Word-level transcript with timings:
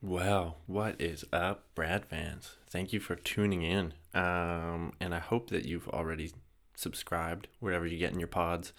Well, 0.00 0.58
what 0.66 1.00
is 1.00 1.24
up, 1.32 1.64
Brad 1.74 2.04
fans? 2.04 2.54
Thank 2.70 2.92
you 2.92 3.00
for 3.00 3.16
tuning 3.16 3.62
in. 3.62 3.94
Um, 4.14 4.92
and 5.00 5.12
I 5.12 5.18
hope 5.18 5.50
that 5.50 5.64
you've 5.64 5.88
already 5.88 6.30
subscribed 6.76 7.48
wherever 7.58 7.84
you 7.84 7.98
get 7.98 8.12
in 8.12 8.20
your 8.20 8.28
pods, 8.28 8.72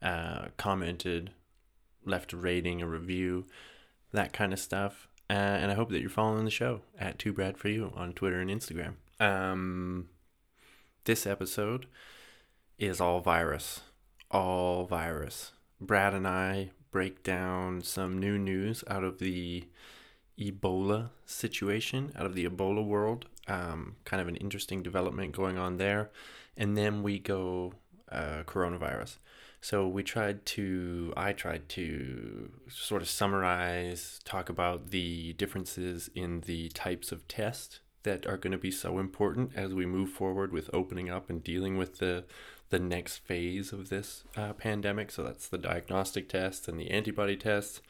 uh, 0.00 0.46
commented, 0.56 1.32
left 2.06 2.32
a 2.32 2.38
rating, 2.38 2.80
a 2.80 2.86
review, 2.86 3.44
that 4.12 4.32
kind 4.32 4.54
of 4.54 4.58
stuff. 4.58 5.06
Uh, 5.28 5.34
and 5.34 5.70
I 5.70 5.74
hope 5.74 5.90
that 5.90 6.00
you're 6.00 6.08
following 6.08 6.46
the 6.46 6.50
show 6.50 6.80
at 6.98 7.18
Two 7.18 7.34
Brad 7.34 7.58
for 7.58 7.68
You 7.68 7.92
on 7.94 8.14
Twitter 8.14 8.40
and 8.40 8.50
Instagram. 8.50 8.94
Um, 9.20 10.08
this 11.04 11.26
episode 11.26 11.84
is 12.78 13.02
all 13.02 13.20
virus, 13.20 13.82
all 14.30 14.86
virus. 14.86 15.52
Brad 15.78 16.14
and 16.14 16.26
I 16.26 16.70
break 16.90 17.22
down 17.22 17.82
some 17.82 18.18
new 18.18 18.38
news 18.38 18.82
out 18.88 19.04
of 19.04 19.18
the 19.18 19.64
Ebola 20.38 21.10
situation 21.26 22.12
out 22.16 22.26
of 22.26 22.34
the 22.34 22.46
Ebola 22.46 22.84
world. 22.84 23.26
Um, 23.46 23.96
kind 24.04 24.20
of 24.20 24.28
an 24.28 24.36
interesting 24.36 24.82
development 24.82 25.32
going 25.32 25.58
on 25.58 25.76
there. 25.76 26.10
And 26.56 26.76
then 26.76 27.02
we 27.02 27.18
go 27.18 27.74
uh, 28.10 28.42
coronavirus. 28.46 29.16
So 29.60 29.88
we 29.88 30.02
tried 30.02 30.44
to, 30.46 31.12
I 31.16 31.32
tried 31.32 31.68
to 31.70 32.50
sort 32.68 33.00
of 33.00 33.08
summarize, 33.08 34.20
talk 34.24 34.48
about 34.48 34.90
the 34.90 35.32
differences 35.34 36.10
in 36.14 36.40
the 36.42 36.68
types 36.70 37.12
of 37.12 37.26
tests 37.28 37.80
that 38.02 38.26
are 38.26 38.36
going 38.36 38.52
to 38.52 38.58
be 38.58 38.70
so 38.70 38.98
important 38.98 39.52
as 39.56 39.72
we 39.72 39.86
move 39.86 40.10
forward 40.10 40.52
with 40.52 40.68
opening 40.74 41.08
up 41.10 41.30
and 41.30 41.42
dealing 41.42 41.78
with 41.78 41.98
the 41.98 42.24
the 42.70 42.78
next 42.78 43.18
phase 43.18 43.72
of 43.72 43.88
this 43.88 44.24
uh, 44.36 44.52
pandemic. 44.52 45.10
So 45.10 45.22
that's 45.22 45.48
the 45.48 45.58
diagnostic 45.58 46.28
tests 46.28 46.66
and 46.66 46.78
the 46.78 46.90
antibody 46.90 47.36
tests. 47.36 47.80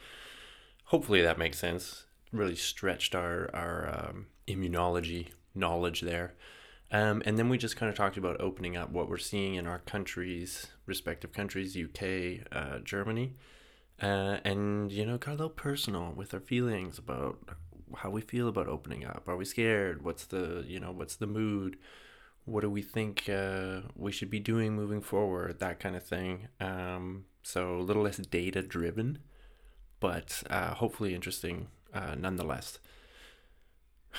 Hopefully 0.87 1.23
that 1.23 1.38
makes 1.38 1.59
sense 1.59 2.05
really 2.34 2.56
stretched 2.56 3.15
our 3.15 3.51
our 3.55 4.09
um, 4.09 4.27
immunology 4.47 5.29
knowledge 5.55 6.01
there. 6.01 6.35
Um, 6.90 7.23
and 7.24 7.38
then 7.38 7.49
we 7.49 7.59
just 7.59 7.77
kind 7.77 7.90
of 7.90 7.96
talked 7.96 8.16
about 8.16 8.40
opening 8.40 8.77
up 8.77 8.90
what 8.90 9.09
we're 9.09 9.18
seeing 9.18 9.54
in 9.54 9.66
our 9.66 9.80
countries, 9.80 10.68
respective 10.87 11.32
countries, 11.32 11.77
UK, 11.77 12.46
uh, 12.52 12.79
Germany, 12.85 13.35
uh, 14.01 14.38
and 14.45 14.93
you 14.93 15.05
know, 15.07 15.18
got 15.18 15.32
a 15.32 15.32
little 15.32 15.49
personal 15.49 16.12
with 16.15 16.35
our 16.35 16.40
feelings 16.40 16.99
about 16.99 17.38
how 17.96 18.10
we 18.10 18.21
feel 18.21 18.49
about 18.49 18.68
opening 18.68 19.05
up. 19.05 19.24
Are 19.29 19.37
we 19.37 19.45
scared? 19.45 20.02
What's 20.02 20.27
the 20.27 20.65
you 20.66 20.80
know 20.80 20.93
what's 20.93 21.16
the 21.16 21.27
mood? 21.27 21.79
What 22.45 22.60
do 22.60 22.71
we 22.71 22.82
think 22.82 23.29
uh, 23.29 23.80
we 23.96 24.12
should 24.12 24.30
be 24.30 24.40
doing 24.40 24.74
moving 24.74 25.01
forward? 25.01 25.60
That 25.60 25.80
kind 25.80 25.96
of 25.96 26.02
thing. 26.02 26.49
Um, 26.60 27.24
so 27.43 27.77
a 27.77 27.82
little 27.82 28.02
less 28.02 28.18
data 28.18 28.62
driven, 28.62 29.18
but 29.99 30.43
uh, 30.51 30.74
hopefully 30.74 31.15
interesting 31.15 31.68
uh, 31.95 32.14
nonetheless. 32.18 32.78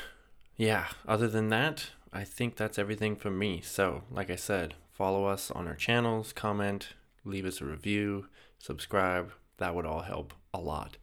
Yeah, 0.58 0.86
other 1.06 1.28
than 1.28 1.50
that, 1.50 1.90
I 2.14 2.24
think 2.24 2.56
that's 2.56 2.80
everything 2.80 3.18
from 3.18 3.38
me. 3.38 3.60
So, 3.60 4.04
like 4.10 4.30
I 4.30 4.38
said, 4.38 4.76
follow 4.94 5.26
us 5.26 5.52
on 5.52 5.68
our 5.68 5.76
channels, 5.76 6.32
comment, 6.32 6.94
leave 7.26 7.46
us 7.46 7.60
a 7.60 7.66
review, 7.66 8.28
subscribe. 8.58 9.34
That 9.58 9.76
would 9.76 9.86
all 9.86 10.04
help 10.04 10.34
a 10.54 10.60
lot. 10.60 10.96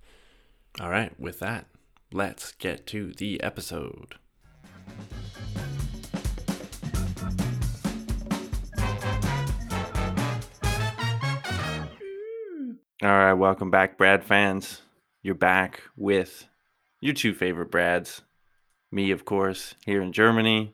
All 0.81 0.89
right, 0.89 1.13
with 1.21 1.39
that, 1.41 1.67
let's 2.13 2.53
get 2.53 2.87
to 2.87 3.13
the 3.13 3.43
episode. 3.43 4.15
All 13.03 13.11
right, 13.11 13.35
welcome 13.35 13.71
back, 13.71 13.99
Brad 13.99 14.25
fans. 14.25 14.81
You're 15.23 15.35
back 15.35 15.83
with 15.97 16.49
your 17.03 17.13
two 17.13 17.35
favorite 17.35 17.71
Brads, 17.71 18.23
me, 18.91 19.11
of 19.11 19.25
course, 19.25 19.75
here 19.85 20.01
in 20.01 20.13
Germany, 20.13 20.73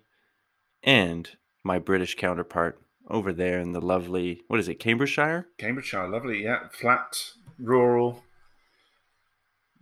and 0.84 1.30
my 1.64 1.78
British 1.78 2.14
counterpart 2.14 2.80
over 3.08 3.32
there 3.32 3.58
in 3.58 3.72
the 3.72 3.80
lovely, 3.80 4.42
what 4.46 4.60
is 4.60 4.68
it, 4.68 4.78
Cambridgeshire? 4.78 5.48
Cambridgeshire, 5.56 6.06
lovely, 6.06 6.44
yeah. 6.44 6.68
Flat, 6.70 7.16
rural. 7.58 8.22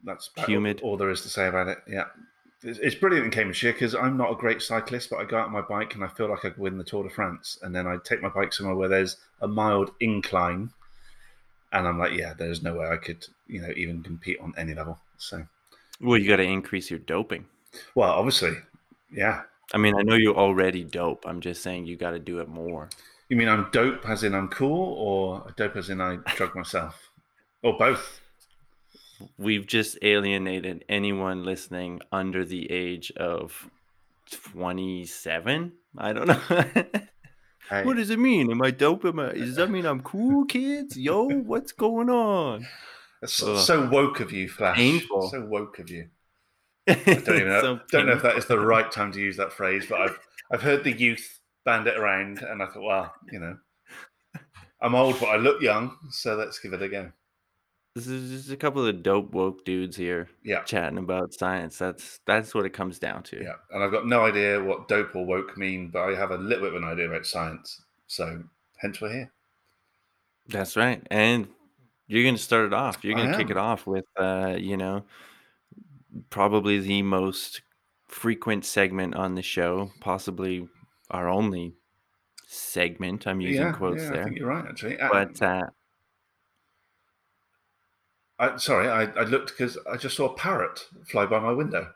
That's 0.04 0.30
humid. 0.46 0.80
All, 0.82 0.90
all 0.90 0.96
there 0.96 1.10
is 1.10 1.22
to 1.22 1.28
say 1.28 1.48
about 1.48 1.66
it, 1.66 1.78
yeah. 1.88 2.04
It's, 2.62 2.78
it's 2.78 2.94
brilliant 2.94 3.26
in 3.26 3.32
Cambridgeshire 3.32 3.72
because 3.72 3.96
I'm 3.96 4.16
not 4.16 4.30
a 4.30 4.36
great 4.36 4.62
cyclist, 4.62 5.10
but 5.10 5.18
I 5.18 5.24
go 5.24 5.38
out 5.38 5.46
on 5.46 5.52
my 5.52 5.62
bike 5.62 5.96
and 5.96 6.04
I 6.04 6.08
feel 6.08 6.30
like 6.30 6.44
I 6.44 6.50
could 6.50 6.58
win 6.58 6.78
the 6.78 6.84
Tour 6.84 7.02
de 7.02 7.10
France. 7.10 7.58
And 7.62 7.74
then 7.74 7.88
I 7.88 7.96
take 8.04 8.22
my 8.22 8.28
bike 8.28 8.52
somewhere 8.52 8.76
where 8.76 8.88
there's 8.88 9.16
a 9.40 9.48
mild 9.48 9.90
incline. 9.98 10.70
And 11.72 11.88
I'm 11.88 11.98
like, 11.98 12.12
yeah, 12.12 12.34
there's 12.38 12.62
no 12.62 12.76
way 12.76 12.86
I 12.86 12.98
could, 12.98 13.26
you 13.48 13.60
know, 13.60 13.72
even 13.76 14.04
compete 14.04 14.38
on 14.40 14.54
any 14.56 14.74
level. 14.74 15.00
So 15.18 15.44
well, 16.00 16.18
you 16.18 16.28
got 16.28 16.36
to 16.36 16.42
increase 16.42 16.90
your 16.90 16.98
doping. 16.98 17.46
Well, 17.94 18.10
obviously, 18.10 18.52
yeah. 19.10 19.42
I 19.74 19.78
mean, 19.78 19.94
I 19.96 20.02
know 20.02 20.14
you're 20.14 20.36
already 20.36 20.84
dope. 20.84 21.24
I'm 21.26 21.40
just 21.40 21.62
saying 21.62 21.86
you 21.86 21.96
got 21.96 22.12
to 22.12 22.18
do 22.18 22.40
it 22.40 22.48
more. 22.48 22.88
You 23.28 23.36
mean 23.36 23.48
I'm 23.48 23.68
dope 23.72 24.08
as 24.08 24.22
in 24.22 24.34
I'm 24.34 24.48
cool, 24.48 24.94
or 24.94 25.52
dope 25.56 25.76
as 25.76 25.90
in 25.90 26.00
I 26.00 26.16
drug 26.36 26.54
myself, 26.54 27.10
or 27.62 27.76
both? 27.76 28.20
We've 29.38 29.66
just 29.66 29.98
alienated 30.02 30.84
anyone 30.88 31.44
listening 31.44 32.00
under 32.12 32.44
the 32.44 32.70
age 32.70 33.10
of 33.16 33.68
27. 34.30 35.72
I 35.98 36.12
don't 36.12 36.26
know. 36.26 36.84
What 37.68 37.96
does 37.96 38.10
it 38.10 38.20
mean? 38.20 38.50
Am 38.52 38.62
I 38.62 38.70
dope? 38.70 39.04
Am 39.04 39.18
I, 39.18 39.32
does 39.32 39.56
that 39.56 39.70
mean 39.70 39.86
I'm 39.86 40.00
cool, 40.00 40.44
kids? 40.44 40.96
Yo, 40.96 41.28
what's 41.28 41.72
going 41.72 42.08
on? 42.08 42.64
So, 43.26 43.56
so, 43.56 43.88
woke 43.88 44.20
of 44.20 44.32
you, 44.32 44.48
Flash. 44.48 44.76
Painful. 44.76 45.28
So 45.30 45.44
woke 45.44 45.78
of 45.78 45.90
you. 45.90 46.08
I 46.88 46.94
don't 46.94 47.28
even 47.28 47.48
know, 47.48 47.60
so 47.60 47.80
don't 47.90 48.06
know 48.06 48.12
if 48.12 48.22
that 48.22 48.36
is 48.36 48.46
the 48.46 48.60
right 48.60 48.90
time 48.92 49.10
to 49.12 49.20
use 49.20 49.36
that 49.38 49.52
phrase, 49.52 49.86
but 49.88 50.00
I've 50.00 50.18
I've 50.52 50.62
heard 50.62 50.84
the 50.84 50.92
youth 50.92 51.40
band 51.64 51.88
it 51.88 51.96
around, 51.96 52.42
and 52.42 52.62
I 52.62 52.66
thought, 52.66 52.82
well, 52.82 53.14
you 53.32 53.40
know, 53.40 53.58
I'm 54.80 54.94
old, 54.94 55.18
but 55.18 55.26
I 55.26 55.36
look 55.36 55.60
young, 55.60 55.96
so 56.10 56.36
let's 56.36 56.60
give 56.60 56.72
it 56.72 56.82
a 56.82 56.88
go. 56.88 57.10
This 57.96 58.06
is 58.06 58.30
just 58.30 58.52
a 58.52 58.56
couple 58.56 58.86
of 58.86 59.02
dope 59.02 59.32
woke 59.32 59.64
dudes 59.64 59.96
here, 59.96 60.28
yeah, 60.44 60.62
chatting 60.62 60.98
about 60.98 61.34
science. 61.34 61.76
That's 61.78 62.20
that's 62.24 62.54
what 62.54 62.66
it 62.66 62.70
comes 62.70 62.98
down 62.98 63.24
to. 63.24 63.42
Yeah, 63.42 63.54
and 63.72 63.82
I've 63.82 63.90
got 63.90 64.06
no 64.06 64.24
idea 64.24 64.62
what 64.62 64.86
dope 64.86 65.16
or 65.16 65.26
woke 65.26 65.56
mean, 65.56 65.88
but 65.88 66.02
I 66.02 66.14
have 66.14 66.30
a 66.30 66.36
little 66.36 66.64
bit 66.64 66.76
of 66.76 66.82
an 66.82 66.88
idea 66.88 67.08
about 67.08 67.26
science, 67.26 67.82
so 68.06 68.44
hence 68.76 69.00
we're 69.00 69.12
here. 69.12 69.32
That's 70.46 70.76
right, 70.76 71.04
and 71.10 71.48
you're 72.06 72.22
going 72.22 72.36
to 72.36 72.42
start 72.42 72.66
it 72.66 72.72
off. 72.74 73.04
You're 73.04 73.14
going 73.14 73.28
to 73.30 73.36
kick 73.36 73.50
it 73.50 73.56
off 73.56 73.86
with, 73.86 74.04
uh, 74.16 74.56
you 74.58 74.76
know, 74.76 75.04
probably 76.30 76.78
the 76.78 77.02
most 77.02 77.62
frequent 78.08 78.64
segment 78.64 79.14
on 79.14 79.34
the 79.34 79.42
show, 79.42 79.90
possibly 80.00 80.68
our 81.10 81.28
only 81.28 81.74
segment. 82.46 83.26
I'm 83.26 83.40
using 83.40 83.64
Yeah, 83.64 83.72
quotes 83.72 84.02
yeah, 84.02 84.08
I 84.08 84.12
there, 84.14 84.24
think 84.24 84.36
you're 84.38 84.48
right, 84.48 84.66
actually. 84.66 84.96
but 84.96 85.42
uh, 85.42 85.66
I, 88.38 88.56
sorry, 88.56 88.88
I, 88.88 89.04
I 89.04 89.24
looked 89.24 89.50
because 89.50 89.78
I 89.90 89.96
just 89.96 90.16
saw 90.16 90.26
a 90.26 90.36
parrot 90.36 90.88
fly 91.06 91.26
by 91.26 91.38
my 91.40 91.52
window. 91.52 91.92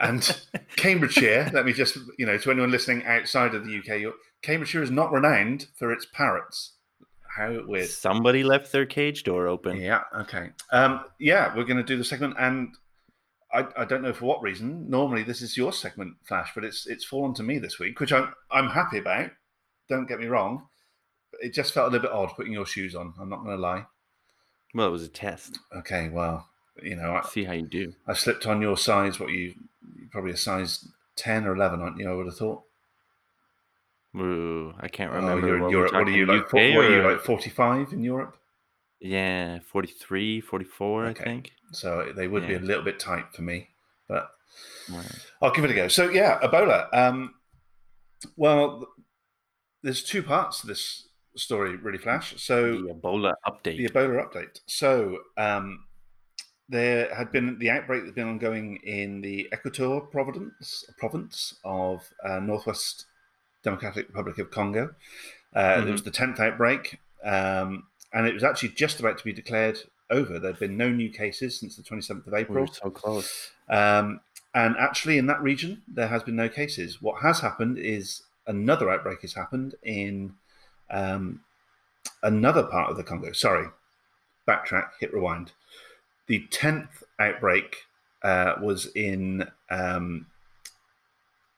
And 0.00 0.44
Cambridgeshire, 0.76 1.50
let 1.54 1.64
me 1.64 1.72
just, 1.72 1.96
you 2.18 2.26
know, 2.26 2.36
to 2.38 2.50
anyone 2.50 2.70
listening 2.70 3.04
outside 3.06 3.54
of 3.54 3.64
the 3.64 3.78
UK, 3.78 4.12
Cambridgeshire 4.42 4.82
is 4.82 4.90
not 4.90 5.12
renowned 5.12 5.68
for 5.76 5.92
its 5.92 6.06
parrots 6.06 6.73
how 7.34 7.64
weird. 7.66 7.88
Somebody 7.88 8.44
left 8.44 8.72
their 8.72 8.86
cage 8.86 9.24
door 9.24 9.48
open. 9.48 9.80
Yeah. 9.80 10.02
Okay. 10.14 10.50
Um, 10.70 11.04
yeah, 11.18 11.54
we're 11.56 11.64
going 11.64 11.78
to 11.78 11.82
do 11.82 11.96
the 11.96 12.04
segment, 12.04 12.34
and 12.38 12.74
I, 13.52 13.66
I 13.76 13.84
don't 13.84 14.02
know 14.02 14.12
for 14.12 14.26
what 14.26 14.42
reason. 14.42 14.88
Normally, 14.88 15.22
this 15.22 15.42
is 15.42 15.56
your 15.56 15.72
segment, 15.72 16.16
Flash, 16.24 16.52
but 16.54 16.64
it's 16.64 16.86
it's 16.86 17.04
fallen 17.04 17.34
to 17.34 17.42
me 17.42 17.58
this 17.58 17.78
week, 17.78 18.00
which 18.00 18.12
I'm 18.12 18.32
I'm 18.50 18.68
happy 18.68 18.98
about. 18.98 19.30
Don't 19.88 20.06
get 20.06 20.20
me 20.20 20.26
wrong. 20.26 20.66
It 21.40 21.52
just 21.52 21.74
felt 21.74 21.88
a 21.88 21.90
little 21.90 22.08
bit 22.08 22.16
odd 22.16 22.36
putting 22.36 22.52
your 22.52 22.66
shoes 22.66 22.94
on. 22.94 23.14
I'm 23.20 23.28
not 23.28 23.44
going 23.44 23.56
to 23.56 23.62
lie. 23.62 23.86
Well, 24.74 24.88
it 24.88 24.92
was 24.92 25.02
a 25.02 25.08
test. 25.08 25.58
Okay. 25.76 26.08
Well, 26.08 26.48
you 26.82 26.96
know, 26.96 27.20
I, 27.22 27.28
see 27.28 27.44
how 27.44 27.52
you 27.52 27.66
do. 27.66 27.92
I 28.06 28.14
slipped 28.14 28.46
on 28.46 28.62
your 28.62 28.76
size. 28.76 29.20
What 29.20 29.30
you 29.30 29.54
probably 30.10 30.32
a 30.32 30.36
size 30.36 30.88
ten 31.16 31.46
or 31.46 31.54
eleven, 31.54 31.80
aren't 31.80 31.98
you? 31.98 32.10
I 32.10 32.14
would 32.14 32.26
have 32.26 32.36
thought. 32.36 32.62
Ooh, 34.16 34.72
I 34.78 34.88
can't 34.88 35.12
oh, 35.12 35.16
remember. 35.16 35.46
Oh, 35.46 35.68
you're 35.68 35.70
Europe. 35.70 35.92
What 35.92 36.08
are 36.08 36.10
you 36.10 36.26
like? 36.26 36.52
what 36.52 36.62
are 36.62 36.90
you 36.90 37.02
like? 37.02 37.20
Forty-five 37.20 37.92
in 37.92 38.02
Europe? 38.02 38.36
Yeah, 39.04 39.58
43, 39.70 40.40
44, 40.40 41.06
okay. 41.06 41.20
I 41.20 41.24
think. 41.24 41.52
So 41.72 42.10
they 42.16 42.26
would 42.26 42.44
yeah. 42.44 42.48
be 42.48 42.54
a 42.54 42.60
little 42.60 42.82
bit 42.82 42.98
tight 42.98 43.26
for 43.34 43.42
me, 43.42 43.68
but 44.08 44.30
right. 44.90 45.26
I'll 45.42 45.50
give 45.50 45.64
it 45.64 45.70
a 45.70 45.74
go. 45.74 45.88
So 45.88 46.08
yeah, 46.08 46.38
Ebola. 46.40 46.88
Um, 46.90 47.34
well, 48.36 48.86
there's 49.82 50.02
two 50.02 50.22
parts 50.22 50.62
to 50.62 50.66
this 50.66 51.08
story, 51.36 51.76
really, 51.76 51.98
Flash. 51.98 52.34
So 52.42 52.82
the 52.82 52.94
Ebola 52.94 53.34
update. 53.46 53.76
The 53.76 53.88
Ebola 53.88 54.26
update. 54.26 54.60
So 54.66 55.18
um, 55.36 55.84
there 56.70 57.14
had 57.14 57.30
been 57.30 57.58
the 57.58 57.70
outbreak 57.70 58.04
that's 58.04 58.14
been 58.14 58.28
ongoing 58.28 58.76
in 58.84 59.20
the 59.20 59.48
Equateur 59.52 60.10
province 60.10 60.84
province 60.96 61.58
of 61.64 62.08
uh, 62.24 62.40
northwest 62.40 63.04
Democratic 63.64 64.08
Republic 64.08 64.38
of 64.38 64.50
Congo. 64.50 64.94
Uh, 65.54 65.60
mm-hmm. 65.60 65.88
It 65.88 65.92
was 65.92 66.02
the 66.02 66.10
10th 66.10 66.38
outbreak, 66.38 67.00
um, 67.24 67.84
and 68.12 68.26
it 68.26 68.34
was 68.34 68.44
actually 68.44 68.70
just 68.70 69.00
about 69.00 69.18
to 69.18 69.24
be 69.24 69.32
declared 69.32 69.78
over. 70.10 70.38
There 70.38 70.50
have 70.50 70.60
been 70.60 70.76
no 70.76 70.90
new 70.90 71.10
cases 71.10 71.58
since 71.58 71.76
the 71.76 71.82
27th 71.82 72.26
of 72.26 72.34
April. 72.34 72.64
We 72.64 72.72
so 72.72 72.90
close. 72.90 73.50
Um, 73.68 74.20
and 74.54 74.76
actually, 74.78 75.18
in 75.18 75.26
that 75.26 75.42
region, 75.42 75.82
there 75.88 76.08
has 76.08 76.22
been 76.22 76.36
no 76.36 76.48
cases. 76.48 77.02
What 77.02 77.22
has 77.22 77.40
happened 77.40 77.78
is 77.78 78.22
another 78.46 78.90
outbreak 78.90 79.22
has 79.22 79.34
happened 79.34 79.74
in 79.82 80.34
um, 80.90 81.40
another 82.22 82.62
part 82.62 82.90
of 82.90 82.96
the 82.96 83.02
Congo. 83.02 83.32
Sorry, 83.32 83.66
backtrack, 84.46 84.90
hit 85.00 85.12
rewind. 85.12 85.52
The 86.26 86.46
10th 86.50 87.02
outbreak 87.18 87.76
uh, 88.22 88.54
was 88.60 88.86
in 88.94 89.48
um, 89.70 90.26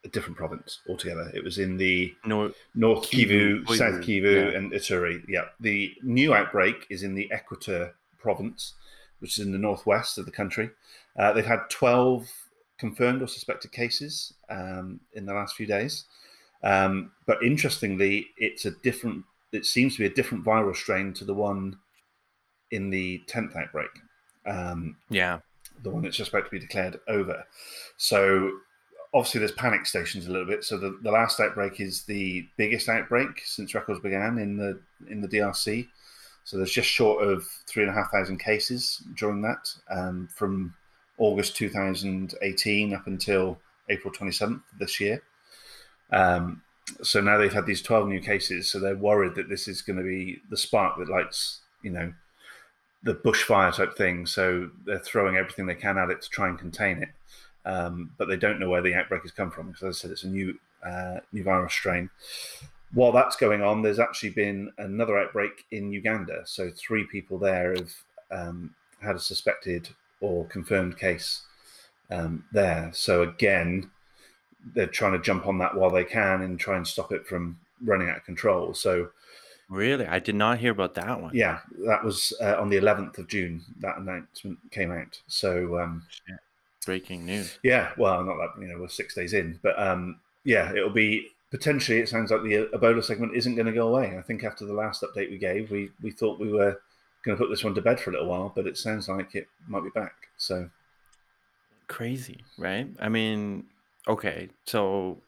a 0.06 0.10
different 0.10 0.36
province 0.36 0.80
altogether. 0.88 1.30
It 1.34 1.44
was 1.44 1.58
in 1.58 1.76
the 1.76 2.14
No, 2.24 2.52
North 2.74 3.10
Kivu, 3.10 3.64
Kivu, 3.64 3.76
South 3.76 4.00
Kivu, 4.00 4.52
yeah. 4.52 4.58
and 4.58 4.72
Ituri. 4.72 5.22
Yeah. 5.28 5.46
The 5.60 5.94
new 6.02 6.32
outbreak 6.32 6.86
is 6.88 7.02
in 7.02 7.14
the 7.14 7.30
Equateur 7.34 7.92
province, 8.18 8.74
which 9.18 9.38
is 9.38 9.44
in 9.44 9.52
the 9.52 9.58
northwest 9.58 10.16
of 10.16 10.24
the 10.24 10.32
country. 10.32 10.70
Uh, 11.18 11.32
they've 11.32 11.44
had 11.44 11.68
12 11.68 12.30
confirmed 12.78 13.20
or 13.20 13.26
suspected 13.26 13.72
cases 13.72 14.32
um, 14.48 15.00
in 15.12 15.26
the 15.26 15.34
last 15.34 15.56
few 15.56 15.66
days. 15.66 16.04
Um, 16.62 17.10
but 17.26 17.42
interestingly, 17.42 18.28
it's 18.38 18.64
a 18.64 18.70
different, 18.70 19.24
it 19.52 19.66
seems 19.66 19.94
to 19.94 20.00
be 20.00 20.06
a 20.06 20.14
different 20.14 20.44
viral 20.44 20.74
strain 20.74 21.12
to 21.14 21.24
the 21.24 21.34
one 21.34 21.76
in 22.70 22.90
the 22.90 23.22
10th 23.26 23.56
outbreak. 23.56 23.90
Um, 24.46 24.96
yeah, 25.10 25.40
the 25.82 25.90
one 25.90 26.02
that's 26.02 26.16
just 26.16 26.30
about 26.30 26.44
to 26.44 26.50
be 26.50 26.58
declared 26.58 27.00
over. 27.08 27.44
So 27.96 28.50
obviously 29.16 29.38
there's 29.38 29.52
panic 29.52 29.86
stations 29.86 30.26
a 30.26 30.30
little 30.30 30.46
bit. 30.46 30.62
So 30.62 30.76
the, 30.76 30.98
the 31.02 31.10
last 31.10 31.40
outbreak 31.40 31.80
is 31.80 32.02
the 32.02 32.46
biggest 32.58 32.90
outbreak 32.90 33.40
since 33.46 33.74
records 33.74 33.98
began 34.00 34.36
in 34.38 34.58
the 34.58 34.78
in 35.10 35.22
the 35.22 35.28
DRC. 35.28 35.88
So 36.44 36.58
there's 36.58 36.70
just 36.70 36.88
short 36.88 37.24
of 37.24 37.44
three 37.66 37.82
and 37.82 37.90
a 37.90 37.94
half 37.94 38.12
thousand 38.12 38.38
cases 38.38 39.02
during 39.16 39.40
that 39.40 39.68
um, 39.90 40.28
from 40.32 40.74
August 41.16 41.56
2018 41.56 42.94
up 42.94 43.06
until 43.06 43.58
April 43.88 44.12
27th 44.12 44.60
this 44.78 45.00
year. 45.00 45.22
Um, 46.12 46.62
so 47.02 47.20
now 47.20 47.38
they've 47.38 47.52
had 47.52 47.66
these 47.66 47.82
12 47.82 48.08
new 48.08 48.20
cases. 48.20 48.70
So 48.70 48.78
they're 48.78 48.96
worried 48.96 49.34
that 49.36 49.48
this 49.48 49.66
is 49.66 49.80
going 49.80 49.96
to 49.96 50.04
be 50.04 50.40
the 50.50 50.58
spark 50.58 50.98
that 50.98 51.08
lights, 51.08 51.62
you 51.82 51.90
know, 51.90 52.12
the 53.02 53.14
bushfire 53.14 53.74
type 53.74 53.96
thing. 53.96 54.26
So 54.26 54.70
they're 54.84 54.98
throwing 54.98 55.36
everything 55.36 55.66
they 55.66 55.74
can 55.74 55.96
at 55.96 56.10
it 56.10 56.20
to 56.20 56.28
try 56.28 56.48
and 56.48 56.58
contain 56.58 57.02
it. 57.02 57.08
Um, 57.66 58.12
but 58.16 58.28
they 58.28 58.36
don't 58.36 58.60
know 58.60 58.70
where 58.70 58.80
the 58.80 58.94
outbreak 58.94 59.22
has 59.22 59.32
come 59.32 59.50
from 59.50 59.68
because, 59.68 59.82
as 59.82 59.96
I 59.96 59.98
said, 59.98 60.10
it's 60.12 60.24
a 60.24 60.28
new 60.28 60.58
uh, 60.86 61.18
new 61.32 61.42
virus 61.42 61.72
strain. 61.72 62.08
While 62.92 63.12
that's 63.12 63.36
going 63.36 63.62
on, 63.62 63.82
there's 63.82 63.98
actually 63.98 64.30
been 64.30 64.72
another 64.78 65.18
outbreak 65.18 65.64
in 65.72 65.92
Uganda. 65.92 66.42
So 66.46 66.70
three 66.70 67.04
people 67.04 67.38
there 67.38 67.74
have 67.74 67.92
um, 68.30 68.74
had 69.02 69.16
a 69.16 69.20
suspected 69.20 69.88
or 70.20 70.46
confirmed 70.46 70.96
case 70.96 71.42
um, 72.10 72.44
there. 72.52 72.90
So 72.94 73.22
again, 73.22 73.90
they're 74.74 74.86
trying 74.86 75.12
to 75.12 75.18
jump 75.18 75.46
on 75.46 75.58
that 75.58 75.76
while 75.76 75.90
they 75.90 76.04
can 76.04 76.42
and 76.42 76.58
try 76.58 76.76
and 76.76 76.86
stop 76.86 77.12
it 77.12 77.26
from 77.26 77.58
running 77.84 78.08
out 78.08 78.18
of 78.18 78.24
control. 78.24 78.74
So 78.74 79.10
really, 79.68 80.06
I 80.06 80.20
did 80.20 80.34
not 80.34 80.58
hear 80.58 80.70
about 80.70 80.94
that 80.94 81.20
one. 81.20 81.34
yeah, 81.34 81.60
that 81.86 82.04
was 82.04 82.32
uh, 82.40 82.56
on 82.60 82.68
the 82.68 82.76
11th 82.76 83.18
of 83.18 83.28
June. 83.28 83.62
That 83.80 83.98
announcement 83.98 84.58
came 84.70 84.92
out. 84.92 85.20
So 85.26 85.80
um, 85.80 86.04
Breaking 86.86 87.26
news. 87.26 87.58
yeah, 87.62 87.90
well, 87.98 88.24
not 88.24 88.36
that 88.36 88.62
you 88.62 88.68
know 88.68 88.78
we're 88.80 88.88
six 88.88 89.14
days 89.14 89.34
in, 89.34 89.58
but 89.62 89.78
um, 89.78 90.20
yeah, 90.44 90.72
it'll 90.72 90.88
be 90.88 91.28
potentially. 91.50 91.98
It 91.98 92.08
sounds 92.08 92.30
like 92.30 92.42
the 92.42 92.68
Ebola 92.72 93.04
segment 93.04 93.36
isn't 93.36 93.56
going 93.56 93.66
to 93.66 93.72
go 93.72 93.88
away. 93.88 94.16
I 94.16 94.22
think 94.22 94.44
after 94.44 94.64
the 94.64 94.72
last 94.72 95.02
update 95.02 95.30
we 95.30 95.36
gave, 95.36 95.70
we 95.70 95.90
we 96.00 96.10
thought 96.10 96.40
we 96.40 96.50
were 96.50 96.80
going 97.24 97.36
to 97.36 97.42
put 97.42 97.50
this 97.50 97.64
one 97.64 97.74
to 97.74 97.82
bed 97.82 98.00
for 98.00 98.10
a 98.10 98.12
little 98.14 98.28
while, 98.28 98.52
but 98.54 98.66
it 98.66 98.78
sounds 98.78 99.08
like 99.08 99.34
it 99.34 99.48
might 99.68 99.84
be 99.84 99.90
back. 99.90 100.14
So 100.38 100.70
Crazy, 101.88 102.44
right? 102.58 102.88
I 102.98 103.08
mean, 103.08 103.64
okay, 104.08 104.48
so 104.64 105.18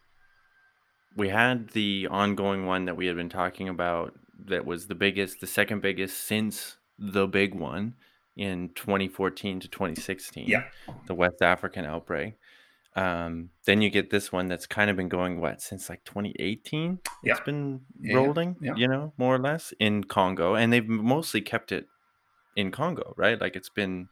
we 1.16 1.28
had 1.28 1.68
the 1.70 2.08
ongoing 2.10 2.66
one 2.66 2.86
that 2.86 2.96
we 2.96 3.06
had 3.06 3.16
been 3.16 3.28
talking 3.28 3.68
about 3.68 4.14
that 4.46 4.64
was 4.64 4.86
the 4.86 4.94
biggest, 4.94 5.40
the 5.40 5.46
second 5.46 5.82
biggest 5.82 6.18
since 6.24 6.76
the 6.98 7.26
big 7.26 7.54
one 7.54 7.94
in 8.38 8.70
2014 8.74 9.60
to 9.60 9.68
2016. 9.68 10.46
Yeah. 10.46 10.64
The 11.06 11.14
West 11.14 11.42
African 11.42 11.84
outbreak. 11.84 12.34
Um, 12.96 13.50
then 13.64 13.82
you 13.82 13.90
get 13.90 14.10
this 14.10 14.32
one 14.32 14.46
that's 14.48 14.66
kind 14.66 14.90
of 14.90 14.96
been 14.96 15.08
going 15.08 15.40
what 15.40 15.60
since 15.60 15.88
like 15.88 16.04
2018. 16.04 16.98
Yeah. 17.22 17.32
It's 17.32 17.40
been 17.40 17.82
Yeah, 18.00 18.16
rolling, 18.16 18.56
yeah. 18.60 18.74
you 18.76 18.88
know, 18.88 19.12
more 19.16 19.34
or 19.34 19.38
less 19.38 19.72
in 19.78 20.04
Congo, 20.04 20.54
and 20.54 20.72
they've 20.72 20.88
mostly 20.88 21.40
kept 21.40 21.70
it 21.70 21.86
in 22.56 22.70
Congo, 22.70 23.14
right? 23.16 23.40
Like 23.40 23.54
it's 23.54 23.68
been 23.68 24.08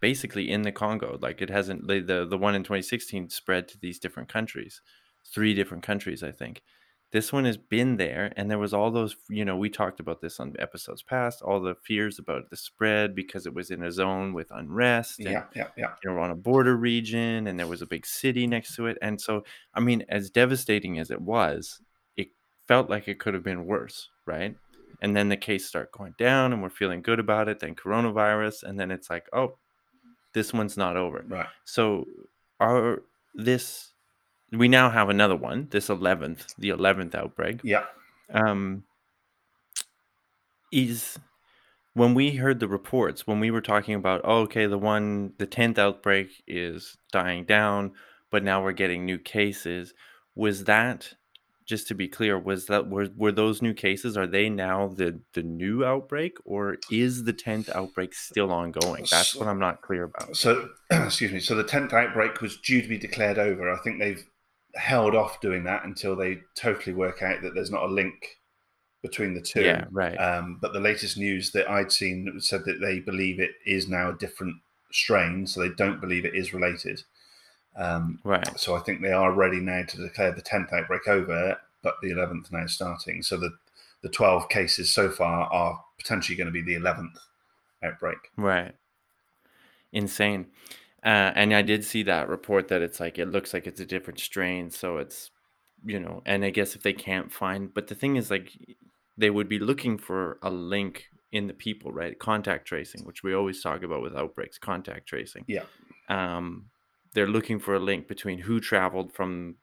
basically 0.00 0.50
in 0.50 0.62
the 0.62 0.72
Congo. 0.72 1.18
Like 1.20 1.42
it 1.42 1.50
hasn't 1.50 1.86
the 1.86 2.00
the, 2.00 2.24
the 2.24 2.38
one 2.38 2.54
in 2.54 2.62
2016 2.62 3.28
spread 3.30 3.68
to 3.68 3.78
these 3.78 3.98
different 3.98 4.28
countries, 4.28 4.80
three 5.26 5.52
different 5.52 5.82
countries, 5.82 6.22
I 6.22 6.30
think. 6.30 6.62
This 7.14 7.32
one 7.32 7.44
has 7.44 7.56
been 7.56 7.96
there, 7.96 8.32
and 8.36 8.50
there 8.50 8.58
was 8.58 8.74
all 8.74 8.90
those. 8.90 9.14
You 9.30 9.44
know, 9.44 9.56
we 9.56 9.70
talked 9.70 10.00
about 10.00 10.20
this 10.20 10.40
on 10.40 10.52
episodes 10.58 11.00
past. 11.00 11.42
All 11.42 11.60
the 11.60 11.76
fears 11.76 12.18
about 12.18 12.50
the 12.50 12.56
spread 12.56 13.14
because 13.14 13.46
it 13.46 13.54
was 13.54 13.70
in 13.70 13.84
a 13.84 13.92
zone 13.92 14.32
with 14.32 14.50
unrest. 14.50 15.20
and, 15.20 15.28
yeah, 15.28 15.44
yeah, 15.54 15.68
yeah, 15.76 15.92
you 16.02 16.10
know, 16.10 16.18
on 16.18 16.32
a 16.32 16.34
border 16.34 16.76
region, 16.76 17.46
and 17.46 17.56
there 17.56 17.68
was 17.68 17.82
a 17.82 17.86
big 17.86 18.04
city 18.04 18.48
next 18.48 18.74
to 18.74 18.86
it. 18.86 18.98
And 19.00 19.20
so, 19.20 19.44
I 19.72 19.78
mean, 19.78 20.04
as 20.08 20.28
devastating 20.28 20.98
as 20.98 21.12
it 21.12 21.20
was, 21.20 21.80
it 22.16 22.30
felt 22.66 22.90
like 22.90 23.06
it 23.06 23.20
could 23.20 23.34
have 23.34 23.44
been 23.44 23.64
worse, 23.64 24.08
right? 24.26 24.56
And 25.00 25.16
then 25.16 25.28
the 25.28 25.36
case 25.36 25.68
start 25.68 25.92
going 25.92 26.16
down, 26.18 26.52
and 26.52 26.60
we're 26.64 26.68
feeling 26.68 27.00
good 27.00 27.20
about 27.20 27.48
it. 27.48 27.60
Then 27.60 27.76
coronavirus, 27.76 28.64
and 28.64 28.76
then 28.80 28.90
it's 28.90 29.08
like, 29.08 29.28
oh, 29.32 29.58
this 30.32 30.52
one's 30.52 30.76
not 30.76 30.96
over. 30.96 31.24
right. 31.28 31.46
So, 31.64 32.06
are 32.58 33.02
this? 33.36 33.93
We 34.52 34.68
now 34.68 34.90
have 34.90 35.08
another 35.08 35.36
one. 35.36 35.68
This 35.70 35.88
eleventh, 35.88 36.54
the 36.58 36.68
eleventh 36.70 37.14
outbreak. 37.14 37.60
Yeah, 37.64 37.84
Um, 38.32 38.84
is 40.72 41.18
when 41.94 42.14
we 42.14 42.32
heard 42.32 42.58
the 42.60 42.68
reports 42.68 43.26
when 43.26 43.40
we 43.40 43.50
were 43.50 43.60
talking 43.60 43.94
about 43.94 44.20
oh, 44.24 44.40
okay 44.40 44.66
the 44.66 44.78
one 44.78 45.32
the 45.38 45.46
10th 45.46 45.78
outbreak 45.78 46.42
is 46.46 46.96
dying 47.12 47.44
down 47.44 47.92
but 48.30 48.42
now 48.42 48.62
we're 48.62 48.72
getting 48.72 49.04
new 49.04 49.18
cases 49.18 49.94
was 50.34 50.64
that 50.64 51.14
just 51.66 51.88
to 51.88 51.94
be 51.94 52.08
clear 52.08 52.38
was 52.38 52.66
that 52.66 52.90
were, 52.90 53.08
were 53.16 53.32
those 53.32 53.62
new 53.62 53.72
cases 53.72 54.16
are 54.16 54.26
they 54.26 54.50
now 54.50 54.88
the 54.88 55.20
the 55.34 55.42
new 55.42 55.84
outbreak 55.84 56.36
or 56.44 56.76
is 56.90 57.24
the 57.24 57.32
10th 57.32 57.70
outbreak 57.74 58.12
still 58.12 58.50
ongoing 58.50 59.06
that's 59.08 59.34
what 59.36 59.48
i'm 59.48 59.60
not 59.60 59.80
clear 59.80 60.02
about 60.04 60.36
So, 60.36 60.68
excuse 60.90 61.32
me. 61.32 61.38
So 61.40 61.54
the 61.54 61.64
tenth 61.64 61.92
outbreak 61.92 62.40
was 62.40 62.56
due 62.56 62.82
to 62.82 62.88
be 62.88 62.98
declared 62.98 63.38
over. 63.38 63.72
I 63.72 63.78
think 63.78 64.00
they've 64.00 64.24
held 64.76 65.14
off 65.14 65.40
doing 65.40 65.64
that 65.64 65.84
until 65.84 66.16
they 66.16 66.40
totally 66.54 66.94
work 66.94 67.22
out 67.22 67.42
that 67.42 67.54
there's 67.54 67.70
not 67.70 67.84
a 67.84 67.92
link 67.92 68.38
between 69.02 69.34
the 69.34 69.40
two. 69.40 69.62
yeah 69.62 69.84
right 69.90 70.16
Um, 70.16 70.58
but 70.60 70.72
the 70.72 70.80
latest 70.80 71.18
news 71.18 71.50
that 71.52 71.70
I'd 71.70 71.92
seen 71.92 72.40
said 72.40 72.64
that 72.64 72.80
they 72.80 73.00
believe 73.00 73.38
it 73.38 73.52
is 73.66 73.88
now 73.88 74.10
a 74.10 74.18
different 74.18 74.56
strain, 74.90 75.46
so 75.46 75.60
they 75.60 75.68
don't 75.68 76.00
believe 76.00 76.24
it 76.24 76.34
is 76.34 76.54
related. 76.54 77.02
Um, 77.76 78.20
right 78.24 78.58
so 78.58 78.76
I 78.76 78.80
think 78.80 79.02
they 79.02 79.12
are 79.12 79.32
ready 79.32 79.58
now 79.60 79.82
to 79.82 79.96
declare 79.96 80.32
the 80.32 80.42
tenth 80.42 80.72
outbreak 80.72 81.08
over, 81.08 81.58
but 81.82 81.96
the 82.02 82.10
eleventh 82.10 82.50
now 82.50 82.66
starting. 82.66 83.22
So 83.22 83.36
the 83.36 83.50
the 84.02 84.08
twelve 84.08 84.48
cases 84.48 84.92
so 84.92 85.10
far 85.10 85.52
are 85.52 85.82
potentially 85.98 86.36
going 86.36 86.46
to 86.46 86.52
be 86.52 86.62
the 86.62 86.76
eleventh 86.76 87.18
outbreak. 87.82 88.18
Right. 88.36 88.74
Insane. 89.92 90.46
Uh, 91.04 91.32
and 91.34 91.52
I 91.54 91.62
did 91.62 91.84
see 91.84 92.02
that 92.04 92.28
report 92.28 92.68
that 92.68 92.80
it's 92.80 92.98
like 92.98 93.18
it 93.18 93.28
looks 93.28 93.52
like 93.52 93.66
it's 93.66 93.80
a 93.80 93.86
different 93.86 94.20
strain, 94.20 94.70
so 94.70 94.96
it's 94.96 95.30
you 95.84 96.00
know, 96.00 96.22
and 96.24 96.44
I 96.44 96.50
guess 96.50 96.74
if 96.74 96.82
they 96.82 96.94
can't 96.94 97.30
find, 97.30 97.72
but 97.72 97.88
the 97.88 97.94
thing 97.94 98.16
is 98.16 98.30
like 98.30 98.52
they 99.16 99.30
would 99.30 99.48
be 99.48 99.58
looking 99.58 99.98
for 99.98 100.38
a 100.42 100.50
link 100.50 101.08
in 101.30 101.46
the 101.46 101.52
people, 101.52 101.92
right? 101.92 102.18
Contact 102.18 102.66
tracing, 102.66 103.04
which 103.04 103.22
we 103.22 103.34
always 103.34 103.62
talk 103.62 103.82
about 103.82 104.02
with 104.02 104.16
outbreaks, 104.16 104.58
contact 104.58 105.06
tracing. 105.06 105.44
Yeah. 105.46 105.64
Um, 106.08 106.66
they're 107.12 107.28
looking 107.28 107.58
for 107.58 107.74
a 107.74 107.80
link 107.80 108.08
between 108.08 108.38
who 108.38 108.60
traveled 108.60 109.12
from 109.12 109.56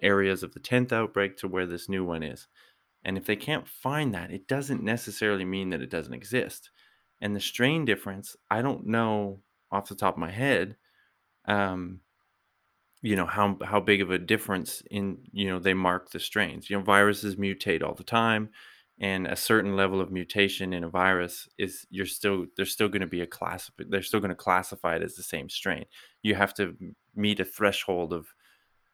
areas 0.00 0.42
of 0.42 0.52
the 0.52 0.60
10th 0.60 0.92
outbreak 0.92 1.36
to 1.38 1.48
where 1.48 1.66
this 1.66 1.88
new 1.88 2.04
one 2.04 2.22
is. 2.22 2.46
And 3.04 3.16
if 3.16 3.24
they 3.24 3.36
can't 3.36 3.66
find 3.66 4.14
that, 4.14 4.30
it 4.30 4.46
doesn't 4.46 4.82
necessarily 4.82 5.44
mean 5.44 5.70
that 5.70 5.82
it 5.82 5.90
doesn't 5.90 6.14
exist. 6.14 6.70
And 7.20 7.34
the 7.34 7.40
strain 7.40 7.84
difference, 7.84 8.36
I 8.50 8.62
don't 8.62 8.86
know 8.86 9.40
off 9.72 9.88
the 9.88 9.94
top 9.94 10.14
of 10.14 10.20
my 10.20 10.30
head, 10.30 10.76
um, 11.46 12.00
you 13.02 13.16
know, 13.16 13.26
how 13.26 13.58
how 13.64 13.80
big 13.80 14.00
of 14.00 14.10
a 14.10 14.18
difference 14.18 14.82
in, 14.90 15.18
you 15.32 15.48
know, 15.48 15.58
they 15.58 15.74
mark 15.74 16.10
the 16.10 16.20
strains. 16.20 16.70
You 16.70 16.78
know, 16.78 16.84
viruses 16.84 17.36
mutate 17.36 17.82
all 17.82 17.94
the 17.94 18.04
time. 18.04 18.50
And 19.00 19.26
a 19.26 19.34
certain 19.34 19.74
level 19.74 20.00
of 20.00 20.12
mutation 20.12 20.72
in 20.72 20.84
a 20.84 20.88
virus 20.88 21.48
is 21.58 21.86
you're 21.90 22.06
still 22.06 22.46
there's 22.56 22.70
still 22.70 22.88
going 22.88 23.00
to 23.00 23.06
be 23.06 23.22
a 23.22 23.26
class 23.26 23.70
they're 23.88 24.02
still 24.02 24.20
going 24.20 24.28
to 24.28 24.36
classify 24.36 24.94
it 24.94 25.02
as 25.02 25.16
the 25.16 25.22
same 25.24 25.48
strain. 25.48 25.86
You 26.22 26.36
have 26.36 26.54
to 26.54 26.76
meet 27.16 27.40
a 27.40 27.44
threshold 27.44 28.12
of 28.12 28.26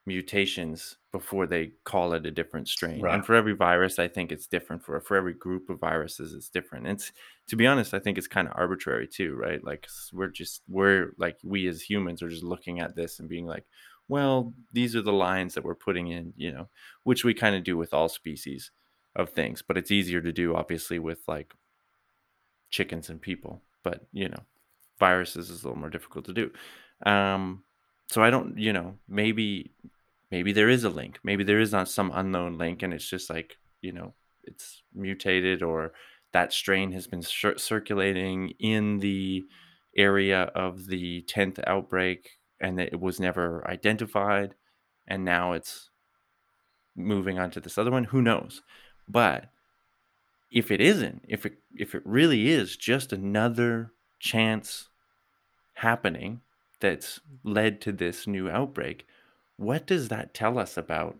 mutations 0.09 0.97
before 1.12 1.47
they 1.47 1.73
call 1.85 2.12
it 2.15 2.27
a 2.27 2.31
different 2.31 2.67
strain. 2.69 3.00
Right. 3.00 3.15
And 3.15 3.25
for 3.25 3.35
every 3.35 3.55
virus, 3.55 3.99
I 3.99 4.09
think 4.09 4.33
it's 4.33 4.47
different. 4.47 4.83
For 4.83 5.00
for 5.00 5.17
every 5.17 5.35
group 5.35 5.71
of 5.71 5.79
viruses, 5.79 6.35
it's 6.35 6.49
different. 6.49 6.87
And 6.87 6.97
it's 6.97 7.12
to 7.49 7.57
be 7.57 7.67
honest, 7.67 7.95
I 7.95 8.00
think 8.00 8.19
it's 8.19 8.27
kind 8.27 8.49
of 8.49 8.55
arbitrary 8.57 9.07
too, 9.07 9.35
right? 9.37 9.62
Like 9.62 9.87
we're 10.12 10.29
just 10.29 10.62
we're 10.69 11.12
like 11.19 11.38
we 11.45 11.69
as 11.69 11.83
humans 11.83 12.23
are 12.23 12.29
just 12.29 12.43
looking 12.43 12.81
at 12.81 12.97
this 12.97 13.21
and 13.21 13.29
being 13.29 13.47
like, 13.47 13.65
well, 14.09 14.53
these 14.73 14.97
are 14.97 15.03
the 15.03 15.12
lines 15.12 15.55
that 15.55 15.65
we're 15.65 15.75
putting 15.75 16.09
in, 16.09 16.33
you 16.37 16.50
know, 16.50 16.69
which 17.05 17.25
we 17.25 17.35
kind 17.35 17.55
of 17.55 17.62
do 17.62 17.77
with 17.77 17.95
all 17.95 18.09
species 18.09 18.73
of 19.15 19.31
things, 19.31 19.62
but 19.62 19.77
it's 19.77 19.91
easier 19.91 20.21
to 20.21 20.33
do 20.33 20.57
obviously 20.57 20.99
with 20.99 21.21
like 21.29 21.55
chickens 22.71 23.11
and 23.11 23.21
people. 23.21 23.62
But 23.85 24.07
you 24.12 24.29
know, 24.29 24.43
viruses 24.99 25.50
is 25.50 25.62
a 25.62 25.69
little 25.69 25.81
more 25.81 25.91
difficult 25.91 26.25
to 26.25 26.33
do. 26.33 26.50
Um, 27.07 27.62
so 28.09 28.23
I 28.23 28.31
don't, 28.31 28.59
you 28.59 28.73
know, 28.73 28.97
maybe 29.09 29.71
maybe 30.30 30.52
there 30.52 30.68
is 30.68 30.85
a 30.85 30.90
link. 30.90 31.18
Maybe 31.23 31.44
there 31.44 31.61
is 31.61 31.73
not 31.73 31.88
some 31.88 32.11
unknown 32.14 32.58
link, 32.58 32.82
and 32.82 32.92
it's 32.92 33.08
just 33.08 33.30
like 33.30 33.56
you 33.80 33.92
know, 33.92 34.14
it's 34.44 34.82
mutated 34.94 35.62
or 35.62 35.92
that 36.32 36.52
strain 36.52 36.92
has 36.92 37.06
been 37.06 37.23
cir- 37.23 37.58
circulating 37.58 38.52
in 38.58 38.99
the 38.99 39.44
area 39.97 40.42
of 40.54 40.87
the 40.87 41.23
10th 41.23 41.58
outbreak 41.66 42.38
and 42.61 42.78
it 42.78 43.00
was 43.00 43.18
never 43.18 43.66
identified 43.68 44.54
and 45.06 45.25
now 45.25 45.52
it's 45.52 45.90
moving 46.94 47.38
on 47.38 47.50
to 47.50 47.61
this 47.61 47.78
other 47.78 47.90
one 47.90 48.04
who 48.04 48.20
knows 48.20 48.62
but 49.08 49.47
if 50.52 50.70
it 50.70 50.80
isn't 50.80 51.25
if 51.26 51.47
it 51.47 51.54
if 51.75 51.94
it 51.94 52.02
really 52.04 52.49
is 52.49 52.76
just 52.76 53.12
another 53.12 53.92
chance 54.20 54.88
happening 55.75 56.40
that's 56.80 57.20
led 57.44 57.80
to 57.80 57.92
this 57.92 58.26
new 58.26 58.49
outbreak, 58.49 59.06
what 59.59 59.87
does 59.87 60.09
that 60.09 60.33
tell 60.33 60.59
us 60.59 60.77
about 60.79 61.19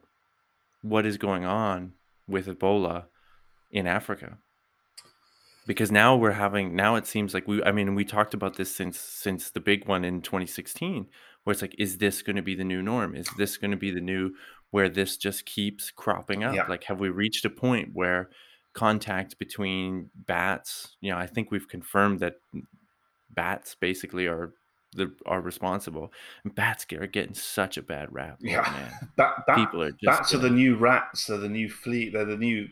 what 0.81 1.05
is 1.05 1.19
going 1.19 1.45
on 1.45 1.93
with 2.27 2.47
Ebola 2.47 3.05
in 3.71 3.87
Africa? 3.87 4.39
Because 5.67 5.91
now 5.91 6.17
we're 6.17 6.31
having 6.31 6.75
now 6.75 6.95
it 6.95 7.07
seems 7.07 7.35
like 7.35 7.47
we 7.47 7.63
I 7.63 7.73
mean 7.73 7.95
we 7.95 8.05
talked 8.05 8.33
about 8.33 8.57
this 8.57 8.75
since 8.75 8.99
since 8.99 9.51
the 9.51 9.61
big 9.61 9.87
one 9.87 10.03
in 10.03 10.23
2016 10.23 11.09
where 11.45 11.53
it's 11.53 11.61
like 11.61 11.75
is 11.79 11.99
this 11.99 12.23
going 12.23 12.37
to 12.37 12.43
be 12.43 12.55
the 12.55 12.65
new 12.65 12.81
norm? 12.81 13.15
Is 13.15 13.29
this 13.37 13.59
going 13.59 13.73
to 13.73 13.77
be 13.77 13.91
the 13.91 14.01
new 14.01 14.31
where 14.71 14.89
this 14.89 15.19
just 15.19 15.45
keeps 15.45 15.91
cropping 15.91 16.43
up? 16.43 16.55
Yeah. 16.55 16.67
Like 16.69 16.85
have 16.85 17.01
we 17.01 17.11
reached 17.11 17.45
a 17.45 17.51
point 17.51 17.91
where 17.93 18.31
contact 18.73 19.39
between 19.39 20.11
bats, 20.15 20.97
you 21.01 21.11
know, 21.11 21.19
I 21.19 21.27
think 21.27 21.51
we've 21.51 21.69
confirmed 21.69 22.21
that 22.21 22.37
bats 23.29 23.75
basically 23.75 24.27
are 24.27 24.55
the 24.93 25.13
are 25.27 25.41
responsible. 25.41 26.13
And 26.45 26.55
bats 26.55 26.87
are 26.93 27.07
getting 27.07 27.35
such 27.35 27.77
a 27.77 27.83
bad 27.83 28.13
rap. 28.13 28.39
Yeah. 28.41 28.63
man. 28.63 28.93
That, 29.17 29.45
that 29.47 29.57
People 29.57 29.83
are 29.83 29.91
just 29.91 30.05
bats 30.05 30.35
are 30.35 30.39
the 30.39 30.51
new 30.51 30.77
rats. 30.77 31.27
They're 31.27 31.39
the 31.39 31.49
new 31.49 31.69
fleet. 31.71 32.13
They're 32.13 32.25
the 32.25 32.37
new. 32.37 32.69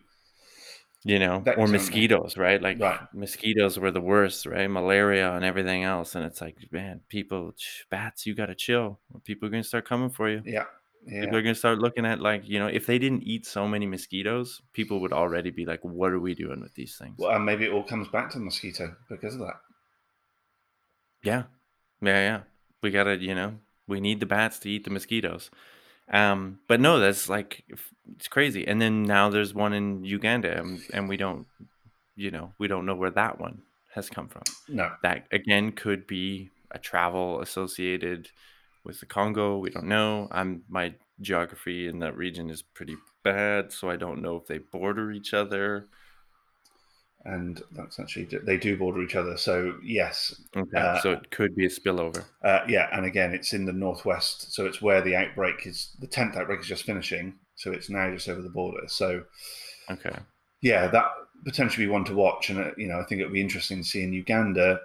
you 1.05 1.19
know, 1.21 1.45
or 1.57 1.69
mosquitoes, 1.69 2.37
right? 2.37 2.61
Like 2.61 2.81
Right. 2.81 3.01
mosquitoes 3.15 3.79
were 3.79 3.93
the 3.93 4.01
worst, 4.01 4.45
right? 4.47 4.69
Malaria 4.69 5.33
and 5.35 5.45
everything 5.45 5.85
else, 5.85 6.17
and 6.17 6.25
it's 6.25 6.41
like, 6.41 6.57
man, 6.73 7.01
people, 7.09 7.55
bats, 7.91 8.27
you 8.27 8.35
got 8.35 8.47
to 8.47 8.57
chill. 8.57 8.99
People 9.25 9.47
are 9.47 9.51
gonna 9.51 9.63
start 9.63 9.89
coming 9.89 10.11
for 10.11 10.29
you. 10.29 10.43
Yeah. 10.45 10.65
Yeah. 11.07 11.21
People 11.21 11.37
are 11.37 11.43
gonna 11.43 11.55
start 11.55 11.79
looking 11.79 12.05
at 12.05 12.19
like, 12.21 12.49
you 12.49 12.59
know, 12.59 12.67
if 12.67 12.87
they 12.87 12.99
didn't 12.99 13.23
eat 13.23 13.47
so 13.47 13.69
many 13.69 13.87
mosquitoes, 13.87 14.61
people 14.73 14.99
would 15.01 15.13
already 15.13 15.51
be 15.51 15.65
like, 15.65 15.85
what 15.85 16.11
are 16.11 16.19
we 16.19 16.35
doing 16.35 16.61
with 16.61 16.75
these 16.75 16.97
things? 16.97 17.15
Well, 17.19 17.31
and 17.37 17.45
maybe 17.45 17.67
it 17.67 17.73
all 17.73 17.85
comes 17.85 18.09
back 18.09 18.31
to 18.31 18.39
the 18.39 18.45
mosquito 18.45 18.97
because 19.09 19.35
of 19.35 19.41
that. 19.43 19.61
Yeah, 21.23 21.45
yeah, 22.07 22.21
yeah. 22.21 22.41
We 22.83 22.91
gotta, 22.91 23.17
you 23.17 23.35
know, 23.35 23.55
we 23.87 24.01
need 24.01 24.21
the 24.21 24.27
bats 24.27 24.59
to 24.61 24.71
eat 24.71 24.85
the 24.85 24.91
mosquitoes. 24.91 25.51
Um, 26.13 26.61
but 26.69 26.81
no, 26.81 27.01
that's 27.01 27.29
like 27.29 27.65
it's 28.17 28.29
crazy. 28.29 28.67
And 28.67 28.81
then 28.81 29.03
now 29.03 29.29
there's 29.29 29.55
one 29.55 29.73
in 29.73 30.05
Uganda, 30.05 30.59
and, 30.59 30.81
and 30.93 31.09
we 31.09 31.17
don't, 31.17 31.47
you 32.15 32.31
know, 32.31 32.53
we 32.59 32.69
don't 32.69 32.87
know 32.87 32.95
where 32.95 33.11
that 33.11 33.41
one 33.41 33.63
has 33.95 34.09
come 34.09 34.29
from. 34.29 34.43
No. 34.69 34.91
That 35.03 35.27
again 35.33 35.73
could 35.73 36.07
be 36.07 36.51
a 36.71 36.79
travel 36.79 37.41
associated 37.41 38.31
with 38.85 39.01
the 39.01 39.07
Congo. 39.07 39.59
We 39.59 39.71
don't 39.71 39.89
know. 39.89 40.29
I'm 40.31 40.63
my 40.69 40.95
geography 41.21 41.89
in 41.89 41.99
that 42.01 42.17
region 42.17 42.51
is 42.51 42.63
pretty 42.63 42.97
bad, 43.25 43.73
so 43.73 43.91
I 43.91 43.97
don't 43.97 44.23
know 44.23 44.37
if 44.37 44.47
they 44.47 44.59
border 44.59 45.11
each 45.11 45.35
other. 45.35 45.89
And 47.29 47.61
that's 47.73 47.99
actually 47.99 48.25
they 48.45 48.57
do 48.57 48.77
border 48.77 49.03
each 49.03 49.17
other. 49.17 49.37
So 49.37 49.77
yes, 49.83 50.35
Okay, 50.57 50.79
Uh, 50.79 51.01
so 51.01 51.11
it 51.13 51.31
could 51.33 51.57
be 51.57 51.67
a 51.67 51.69
spillover. 51.69 52.25
uh, 52.45 52.61
yeah. 52.69 52.89
And 52.93 53.05
again, 53.05 53.35
it's 53.35 53.53
in 53.53 53.65
the 53.65 53.73
northwest. 53.73 54.53
So 54.55 54.65
it's 54.67 54.81
where 54.81 55.01
the 55.03 55.17
outbreak 55.17 55.67
is. 55.67 55.91
The 55.99 56.07
tenth 56.07 56.37
outbreak 56.37 56.61
is 56.61 56.67
just 56.69 56.85
finishing. 56.85 57.35
So 57.57 57.73
it's 57.73 57.91
now 57.91 58.11
just 58.13 58.29
over 58.29 58.43
the 58.43 58.49
border. 58.51 58.87
So 58.87 59.25
Okay. 59.91 60.17
yeah, 60.61 60.87
that 60.87 61.07
potentially 61.45 61.87
be 61.87 61.91
one 61.91 62.05
to 62.05 62.15
watch. 62.15 62.51
And 62.51 62.61
uh, 62.61 62.71
you 62.77 62.87
know, 62.87 63.01
I 63.01 63.05
think 63.05 63.21
it 63.21 63.25
would 63.25 63.33
be 63.33 63.41
interesting 63.41 63.79
to 63.79 63.89
see 63.89 64.03
in 64.05 64.13
Uganda 64.13 64.81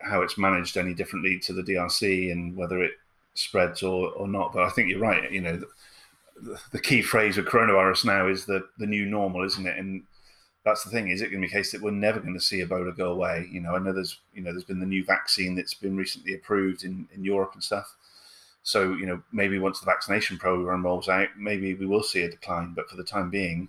how 0.00 0.22
it's 0.22 0.38
managed 0.38 0.76
any 0.76 0.94
differently 0.94 1.38
to 1.40 1.52
the 1.52 1.62
DRC 1.62 2.30
and 2.30 2.54
whether 2.56 2.82
it 2.82 2.92
spreads 3.34 3.82
or, 3.82 4.10
or 4.12 4.28
not. 4.28 4.52
But 4.52 4.62
I 4.64 4.70
think 4.70 4.90
you're 4.90 5.00
right. 5.00 5.30
You 5.32 5.40
know, 5.40 5.60
the, 6.40 6.60
the 6.72 6.80
key 6.80 7.02
phrase 7.02 7.36
of 7.38 7.46
coronavirus 7.46 8.04
now 8.04 8.28
is 8.28 8.44
the 8.44 8.64
the 8.78 8.86
new 8.86 9.06
normal, 9.06 9.44
isn't 9.44 9.66
it? 9.66 9.76
And 9.78 10.02
that's 10.64 10.82
the 10.82 10.90
thing. 10.90 11.08
Is 11.08 11.20
it 11.20 11.30
going 11.30 11.42
to 11.42 11.48
be 11.48 11.52
a 11.52 11.56
case 11.56 11.72
that 11.72 11.82
we're 11.82 11.90
never 11.90 12.20
going 12.20 12.34
to 12.34 12.40
see 12.40 12.62
Ebola 12.62 12.96
go 12.96 13.12
away? 13.12 13.48
You 13.50 13.60
know, 13.60 13.74
I 13.74 13.78
know 13.78 13.92
there's 13.92 14.18
you 14.34 14.42
know 14.42 14.52
there's 14.52 14.64
been 14.64 14.80
the 14.80 14.86
new 14.86 15.04
vaccine 15.04 15.54
that's 15.54 15.74
been 15.74 15.96
recently 15.96 16.34
approved 16.34 16.84
in 16.84 17.08
in 17.14 17.24
Europe 17.24 17.50
and 17.54 17.62
stuff. 17.62 17.94
So 18.62 18.94
you 18.94 19.06
know 19.06 19.22
maybe 19.32 19.58
once 19.58 19.80
the 19.80 19.86
vaccination 19.86 20.38
program 20.38 20.84
rolls 20.84 21.08
out, 21.08 21.28
maybe 21.36 21.74
we 21.74 21.86
will 21.86 22.02
see 22.02 22.22
a 22.22 22.30
decline. 22.30 22.72
But 22.74 22.88
for 22.88 22.96
the 22.96 23.04
time 23.04 23.30
being, 23.30 23.68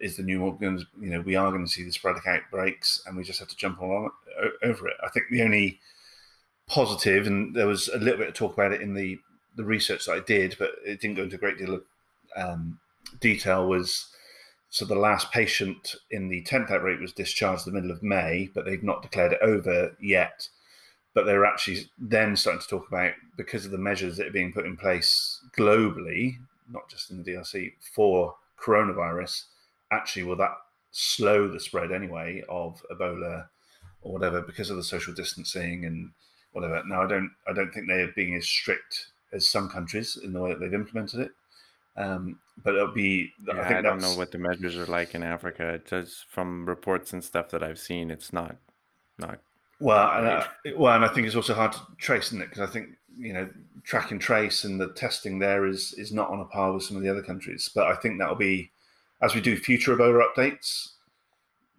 is 0.00 0.16
the 0.16 0.22
new 0.22 0.42
organs. 0.42 0.84
You 1.00 1.10
know, 1.10 1.20
we 1.20 1.36
are 1.36 1.50
going 1.50 1.64
to 1.64 1.70
see 1.70 1.84
the 1.84 1.92
sporadic 1.92 2.26
outbreaks, 2.26 3.02
and 3.06 3.16
we 3.16 3.24
just 3.24 3.38
have 3.38 3.48
to 3.48 3.56
jump 3.56 3.80
along 3.80 4.10
over 4.62 4.88
it. 4.88 4.96
I 5.02 5.08
think 5.08 5.26
the 5.30 5.42
only 5.42 5.80
positive, 6.66 7.26
and 7.26 7.54
there 7.54 7.66
was 7.66 7.88
a 7.88 7.98
little 7.98 8.18
bit 8.18 8.28
of 8.28 8.34
talk 8.34 8.52
about 8.52 8.72
it 8.72 8.80
in 8.80 8.94
the 8.94 9.18
the 9.56 9.64
research 9.64 10.06
that 10.06 10.12
I 10.12 10.20
did, 10.20 10.56
but 10.58 10.72
it 10.84 11.00
didn't 11.00 11.16
go 11.16 11.24
into 11.24 11.36
a 11.36 11.38
great 11.38 11.58
deal 11.58 11.74
of 11.74 11.82
um, 12.36 12.78
detail. 13.20 13.66
Was 13.66 14.08
so 14.70 14.84
the 14.84 14.94
last 14.94 15.32
patient 15.32 15.94
in 16.10 16.28
the 16.28 16.42
tenth 16.42 16.70
outbreak 16.70 17.00
was 17.00 17.12
discharged 17.12 17.64
the 17.64 17.72
middle 17.72 17.90
of 17.90 18.02
May, 18.02 18.50
but 18.54 18.64
they've 18.64 18.82
not 18.82 19.02
declared 19.02 19.32
it 19.32 19.38
over 19.42 19.96
yet. 20.00 20.48
But 21.14 21.24
they're 21.24 21.46
actually 21.46 21.90
then 21.98 22.36
starting 22.36 22.60
to 22.60 22.68
talk 22.68 22.86
about 22.86 23.12
because 23.36 23.64
of 23.64 23.70
the 23.70 23.78
measures 23.78 24.16
that 24.18 24.26
are 24.26 24.32
being 24.32 24.52
put 24.52 24.66
in 24.66 24.76
place 24.76 25.42
globally, 25.58 26.36
not 26.70 26.88
just 26.88 27.10
in 27.10 27.22
the 27.22 27.32
DRC 27.32 27.72
for 27.94 28.36
coronavirus. 28.62 29.44
Actually, 29.90 30.24
will 30.24 30.36
that 30.36 30.54
slow 30.90 31.48
the 31.48 31.60
spread 31.60 31.90
anyway 31.90 32.44
of 32.48 32.82
Ebola 32.92 33.46
or 34.02 34.12
whatever 34.12 34.42
because 34.42 34.68
of 34.68 34.76
the 34.76 34.84
social 34.84 35.14
distancing 35.14 35.86
and 35.86 36.10
whatever? 36.52 36.82
Now, 36.86 37.02
I 37.02 37.08
don't, 37.08 37.30
I 37.48 37.54
don't 37.54 37.72
think 37.72 37.88
they're 37.88 38.12
being 38.12 38.34
as 38.36 38.46
strict 38.46 39.06
as 39.32 39.48
some 39.48 39.70
countries 39.70 40.18
in 40.22 40.34
the 40.34 40.40
way 40.40 40.50
that 40.50 40.60
they've 40.60 40.74
implemented 40.74 41.20
it. 41.20 41.30
Um, 41.96 42.38
but 42.62 42.74
it'll 42.74 42.92
be. 42.92 43.32
Yeah, 43.46 43.54
I 43.54 43.78
I, 43.78 43.82
don't 43.82 44.00
know 44.00 44.14
what 44.14 44.30
the 44.30 44.38
measures 44.38 44.76
are 44.76 44.86
like 44.86 45.14
in 45.14 45.22
Africa. 45.22 45.68
It 45.74 45.88
does 45.88 46.24
from 46.28 46.66
reports 46.66 47.12
and 47.12 47.22
stuff 47.22 47.50
that 47.50 47.62
I've 47.62 47.78
seen. 47.78 48.10
It's 48.10 48.32
not, 48.32 48.56
not. 49.18 49.40
Well, 49.80 50.10
and 50.18 50.28
I, 50.28 50.46
well, 50.76 50.94
and 50.94 51.04
I 51.04 51.08
think 51.08 51.26
it's 51.26 51.36
also 51.36 51.54
hard 51.54 51.72
to 51.72 51.80
trace, 51.98 52.26
isn't 52.28 52.42
it? 52.42 52.50
Because 52.50 52.68
I 52.68 52.72
think 52.72 52.88
you 53.16 53.32
know 53.32 53.48
track 53.84 54.10
and 54.10 54.20
trace 54.20 54.64
and 54.64 54.80
the 54.80 54.88
testing 54.92 55.38
there 55.38 55.66
is 55.66 55.94
is 55.94 56.12
not 56.12 56.30
on 56.30 56.40
a 56.40 56.44
par 56.46 56.72
with 56.72 56.82
some 56.82 56.96
of 56.96 57.02
the 57.02 57.08
other 57.10 57.22
countries. 57.22 57.70
But 57.74 57.86
I 57.86 57.94
think 57.94 58.18
that'll 58.18 58.34
be 58.34 58.70
as 59.22 59.34
we 59.34 59.40
do 59.40 59.56
future 59.56 59.96
Ebola 59.96 60.24
updates. 60.34 60.92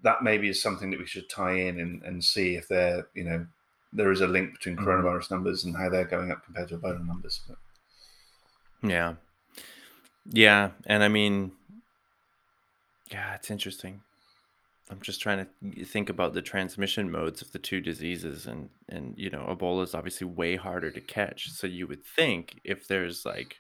That 0.02 0.24
maybe 0.24 0.48
is 0.48 0.62
something 0.62 0.92
that 0.92 1.00
we 1.00 1.06
should 1.06 1.30
tie 1.30 1.52
in 1.56 1.82
and, 1.82 2.02
and 2.04 2.24
see 2.24 2.56
if 2.56 2.70
there 2.70 3.08
you 3.14 3.26
know 3.26 3.46
there 3.92 4.12
is 4.12 4.22
a 4.22 4.28
link 4.28 4.54
between 4.54 4.78
Mhm. 4.78 4.86
coronavirus 4.86 5.32
numbers 5.32 5.66
and 5.66 5.76
how 5.76 5.90
they're 5.90 6.06
going 6.06 6.32
up 6.32 6.46
compared 6.46 6.70
to 6.70 6.78
Ebola 6.78 7.06
numbers. 7.06 7.42
But 7.48 7.58
Yeah, 8.90 9.16
yeah, 10.32 10.72
and 10.86 11.04
I 11.04 11.08
mean, 11.08 11.52
yeah, 13.12 13.36
it's 13.36 13.52
interesting. 13.52 14.02
I'm 14.92 15.02
just 15.02 15.22
trying 15.22 15.46
to 15.46 15.86
think 15.86 16.10
about 16.10 16.34
the 16.34 16.42
transmission 16.42 17.12
modes 17.12 17.42
of 17.42 17.52
the 17.52 17.60
two 17.60 17.80
diseases, 17.80 18.48
and 18.48 18.70
and 18.88 19.14
you 19.18 19.30
know, 19.30 19.46
Ebola 19.50 19.84
is 19.84 19.94
obviously 19.94 20.26
way 20.26 20.56
harder 20.56 20.92
to 20.92 21.02
catch. 21.02 21.52
So 21.52 21.68
you 21.68 21.88
would 21.88 22.04
think 22.04 22.60
if 22.64 22.88
there's 22.88 23.26
like 23.26 23.58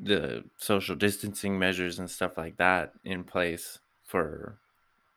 the 0.00 0.44
social 0.58 0.94
distancing 0.94 1.58
measures 1.58 1.98
and 1.98 2.10
stuff 2.10 2.36
like 2.36 2.58
that 2.58 2.92
in 3.04 3.24
place 3.24 3.78
for 4.04 4.58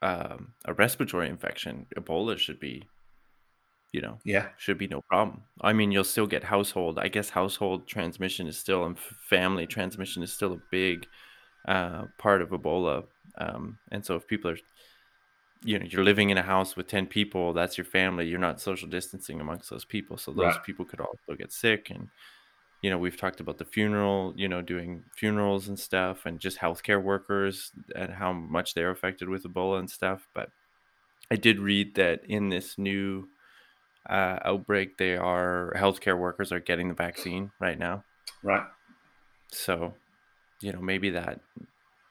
um, 0.01 0.53
a 0.65 0.73
respiratory 0.73 1.29
infection, 1.29 1.85
Ebola 1.95 2.37
should 2.37 2.59
be, 2.59 2.83
you 3.95 4.01
know, 4.01 4.21
yeah, 4.23 4.49
should 4.57 4.77
be 4.79 4.87
no 4.87 5.01
problem. 5.09 5.45
I 5.61 5.73
mean, 5.73 5.91
you'll 5.93 6.03
still 6.15 6.27
get 6.27 6.43
household. 6.43 6.99
I 6.99 7.09
guess 7.09 7.29
household 7.31 7.87
transmission 7.87 8.47
is 8.47 8.57
still 8.59 8.85
and 8.85 8.99
family 8.99 9.67
transmission 9.67 10.23
is 10.23 10.33
still 10.33 10.53
a 10.53 10.61
big 10.71 11.07
uh, 11.67 12.07
part 12.19 12.41
of 12.43 12.49
Ebola. 12.51 13.07
Um, 13.37 13.79
and 13.91 14.05
so 14.05 14.15
if 14.17 14.27
people 14.27 14.51
are, 14.51 14.57
you 15.63 15.79
know, 15.79 15.85
you're 15.85 16.03
living 16.03 16.29
in 16.29 16.37
a 16.37 16.43
house 16.43 16.75
with 16.75 16.87
ten 16.87 17.07
people, 17.07 17.53
that's 17.53 17.77
your 17.77 17.85
family. 17.85 18.27
You're 18.27 18.39
not 18.39 18.61
social 18.61 18.87
distancing 18.89 19.41
amongst 19.41 19.69
those 19.69 19.85
people, 19.85 20.17
so 20.17 20.31
those 20.33 20.57
Right. 20.57 20.59
people 20.59 20.85
could 20.85 20.99
also 21.01 21.35
get 21.37 21.51
sick, 21.51 21.89
and 21.89 22.09
you 22.81 22.89
know, 22.91 22.99
we've 22.99 23.17
talked 23.17 23.39
about 23.41 23.57
the 23.59 23.65
funeral, 23.65 24.33
you 24.37 24.47
know, 24.49 24.61
doing 24.61 25.05
funerals 25.17 25.67
and 25.69 25.79
stuff, 25.79 26.25
and 26.25 26.39
just 26.39 26.59
healthcare 26.59 27.03
workers 27.03 27.71
and 27.95 28.13
how 28.13 28.33
much 28.33 28.73
they're 28.75 28.91
affected 28.91 29.29
with 29.29 29.43
Ebola 29.45 29.79
and 29.79 29.89
stuff. 29.91 30.27
But 30.33 30.51
I 31.31 31.35
did 31.37 31.59
read 31.59 31.95
that 31.95 32.25
in 32.25 32.49
this 32.49 32.77
new 32.77 33.29
uh, 34.09 34.39
outbreak, 34.43 34.97
they 34.97 35.15
are 35.15 35.73
healthcare 35.75 36.17
workers 36.17 36.51
are 36.51 36.59
getting 36.59 36.89
the 36.89 36.93
vaccine 36.93 37.51
right 37.59 37.77
now. 37.77 38.03
Right. 38.43 38.63
So, 39.51 39.93
you 40.61 40.71
know, 40.71 40.81
maybe 40.81 41.11
that, 41.11 41.39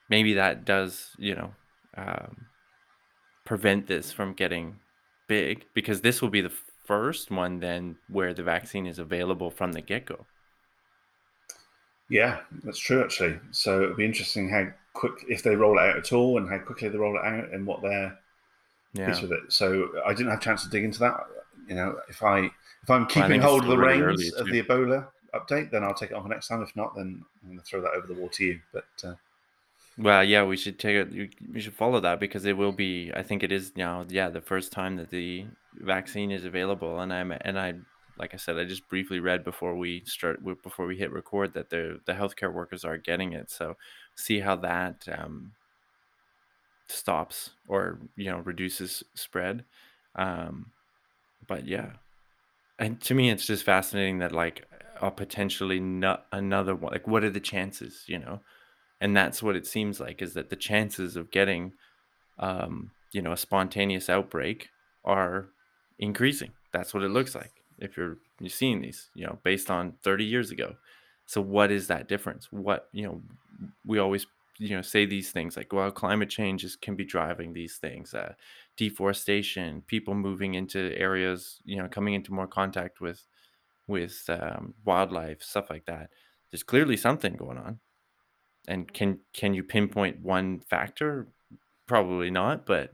maybe 0.09 0.33
that 0.33 0.65
does, 0.65 1.11
you 1.17 1.35
know, 1.35 1.53
um, 1.97 2.47
prevent 3.45 3.87
this 3.87 4.11
from 4.11 4.33
getting 4.33 4.77
big 5.27 5.65
because 5.73 6.01
this 6.01 6.21
will 6.21 6.29
be 6.29 6.41
the 6.41 6.53
first 6.85 7.31
one 7.31 7.59
then 7.59 7.97
where 8.09 8.33
the 8.33 8.43
vaccine 8.43 8.85
is 8.85 8.99
available 8.99 9.49
from 9.49 9.71
the 9.71 9.81
get 9.81 10.05
go. 10.05 10.25
Yeah, 12.09 12.41
that's 12.63 12.79
true 12.79 13.03
actually. 13.03 13.39
So 13.51 13.83
it'll 13.83 13.95
be 13.95 14.05
interesting 14.05 14.49
how 14.49 14.67
quick 14.93 15.13
if 15.27 15.43
they 15.43 15.55
roll 15.55 15.77
it 15.79 15.81
out 15.81 15.97
at 15.97 16.13
all 16.13 16.37
and 16.37 16.47
how 16.49 16.59
quickly 16.59 16.89
they 16.89 16.97
roll 16.97 17.17
it 17.17 17.25
out 17.25 17.51
and 17.51 17.65
what 17.65 17.81
their 17.81 18.19
Yeah. 18.93 19.07
piece 19.07 19.21
with 19.21 19.31
it. 19.31 19.51
So 19.51 19.89
I 20.05 20.13
didn't 20.13 20.29
have 20.29 20.39
a 20.39 20.43
chance 20.43 20.63
to 20.63 20.69
dig 20.69 20.83
into 20.83 20.99
that. 20.99 21.19
You 21.67 21.75
know, 21.75 21.99
if 22.09 22.21
I 22.23 22.45
if 22.83 22.89
I'm 22.89 23.05
keeping 23.07 23.41
hold 23.41 23.63
of 23.63 23.69
the 23.69 23.77
really 23.77 24.01
reins 24.01 24.33
of 24.33 24.47
the 24.47 24.61
Ebola 24.63 25.07
update, 25.33 25.71
then 25.71 25.83
I'll 25.83 25.93
take 25.93 26.11
it 26.11 26.13
on 26.15 26.23
for 26.23 26.29
next 26.29 26.47
time. 26.47 26.61
If 26.61 26.75
not, 26.75 26.95
then 26.95 27.25
I'm 27.43 27.49
going 27.49 27.59
to 27.59 27.65
throw 27.65 27.81
that 27.81 27.91
over 27.91 28.07
the 28.07 28.13
wall 28.13 28.29
to 28.29 28.43
you. 28.45 28.59
But 28.71 28.85
uh, 29.03 29.15
Well, 29.97 30.23
yeah, 30.23 30.43
we 30.43 30.57
should 30.57 30.77
take 30.79 30.95
it. 30.95 31.11
we- 31.11 31.31
We 31.53 31.61
should 31.61 31.73
follow 31.73 31.99
that 32.01 32.19
because 32.19 32.45
it 32.45 32.55
will 32.57 32.71
be. 32.71 33.11
I 33.13 33.23
think 33.23 33.43
it 33.43 33.51
is 33.51 33.75
now. 33.75 34.05
Yeah, 34.07 34.29
the 34.29 34.41
first 34.41 34.71
time 34.71 34.95
that 34.97 35.09
the 35.09 35.45
vaccine 35.75 36.31
is 36.31 36.45
available, 36.45 36.99
and 36.99 37.11
I'm 37.13 37.31
and 37.31 37.59
I, 37.59 37.73
like 38.17 38.33
I 38.33 38.37
said, 38.37 38.57
I 38.57 38.63
just 38.65 38.87
briefly 38.87 39.19
read 39.19 39.43
before 39.43 39.75
we 39.75 40.03
start 40.05 40.43
before 40.63 40.85
we 40.85 40.97
hit 40.97 41.11
record 41.11 41.53
that 41.53 41.69
the 41.69 41.99
the 42.05 42.13
healthcare 42.13 42.53
workers 42.53 42.85
are 42.85 42.97
getting 42.97 43.33
it. 43.33 43.49
So 43.51 43.75
see 44.15 44.39
how 44.39 44.55
that 44.57 45.05
um, 45.17 45.53
stops 46.87 47.51
or 47.67 47.99
you 48.15 48.29
know 48.31 48.39
reduces 48.39 49.03
spread. 49.15 49.65
Um, 50.15 50.71
but 51.47 51.67
yeah, 51.67 51.93
and 52.79 53.01
to 53.01 53.13
me, 53.13 53.29
it's 53.29 53.45
just 53.45 53.63
fascinating 53.63 54.19
that 54.19 54.31
like 54.31 54.65
a 55.01 55.11
potentially 55.11 55.79
not 55.79 56.25
another 56.31 56.75
one. 56.75 56.91
Like, 56.91 57.07
what 57.07 57.23
are 57.23 57.29
the 57.29 57.39
chances? 57.39 58.03
You 58.07 58.19
know 58.19 58.41
and 59.01 59.15
that's 59.15 59.43
what 59.43 59.55
it 59.55 59.67
seems 59.67 59.99
like 59.99 60.21
is 60.21 60.33
that 60.33 60.49
the 60.49 60.55
chances 60.55 61.15
of 61.15 61.31
getting 61.31 61.73
um, 62.39 62.91
you 63.11 63.21
know 63.21 63.31
a 63.31 63.37
spontaneous 63.37 64.09
outbreak 64.09 64.69
are 65.03 65.49
increasing 65.99 66.51
that's 66.73 66.93
what 66.93 67.03
it 67.03 67.09
looks 67.09 67.35
like 67.35 67.51
if 67.77 67.95
you're 67.95 68.17
you're 68.39 68.49
seeing 68.49 68.81
these 68.81 69.09
you 69.13 69.25
know 69.25 69.39
based 69.43 69.69
on 69.69 69.93
30 70.03 70.25
years 70.25 70.51
ago 70.51 70.75
so 71.25 71.41
what 71.41 71.71
is 71.71 71.87
that 71.87 72.07
difference 72.07 72.47
what 72.51 72.89
you 72.91 73.05
know 73.05 73.21
we 73.85 73.99
always 73.99 74.25
you 74.57 74.75
know 74.75 74.81
say 74.81 75.05
these 75.05 75.31
things 75.31 75.55
like 75.55 75.71
well 75.71 75.91
climate 75.91 76.29
change 76.29 76.63
is, 76.63 76.75
can 76.75 76.95
be 76.95 77.05
driving 77.05 77.53
these 77.53 77.77
things 77.77 78.13
uh, 78.13 78.33
deforestation 78.77 79.81
people 79.87 80.13
moving 80.13 80.53
into 80.55 80.93
areas 80.97 81.61
you 81.63 81.77
know 81.77 81.87
coming 81.87 82.13
into 82.13 82.33
more 82.33 82.47
contact 82.47 82.99
with 82.99 83.25
with 83.87 84.23
um, 84.29 84.73
wildlife 84.83 85.41
stuff 85.41 85.69
like 85.69 85.85
that 85.85 86.09
there's 86.51 86.63
clearly 86.63 86.97
something 86.97 87.35
going 87.35 87.57
on 87.57 87.79
and 88.67 88.91
can 88.91 89.19
can 89.33 89.53
you 89.53 89.63
pinpoint 89.63 90.21
one 90.21 90.59
factor? 90.59 91.27
Probably 91.87 92.31
not, 92.31 92.65
but 92.65 92.93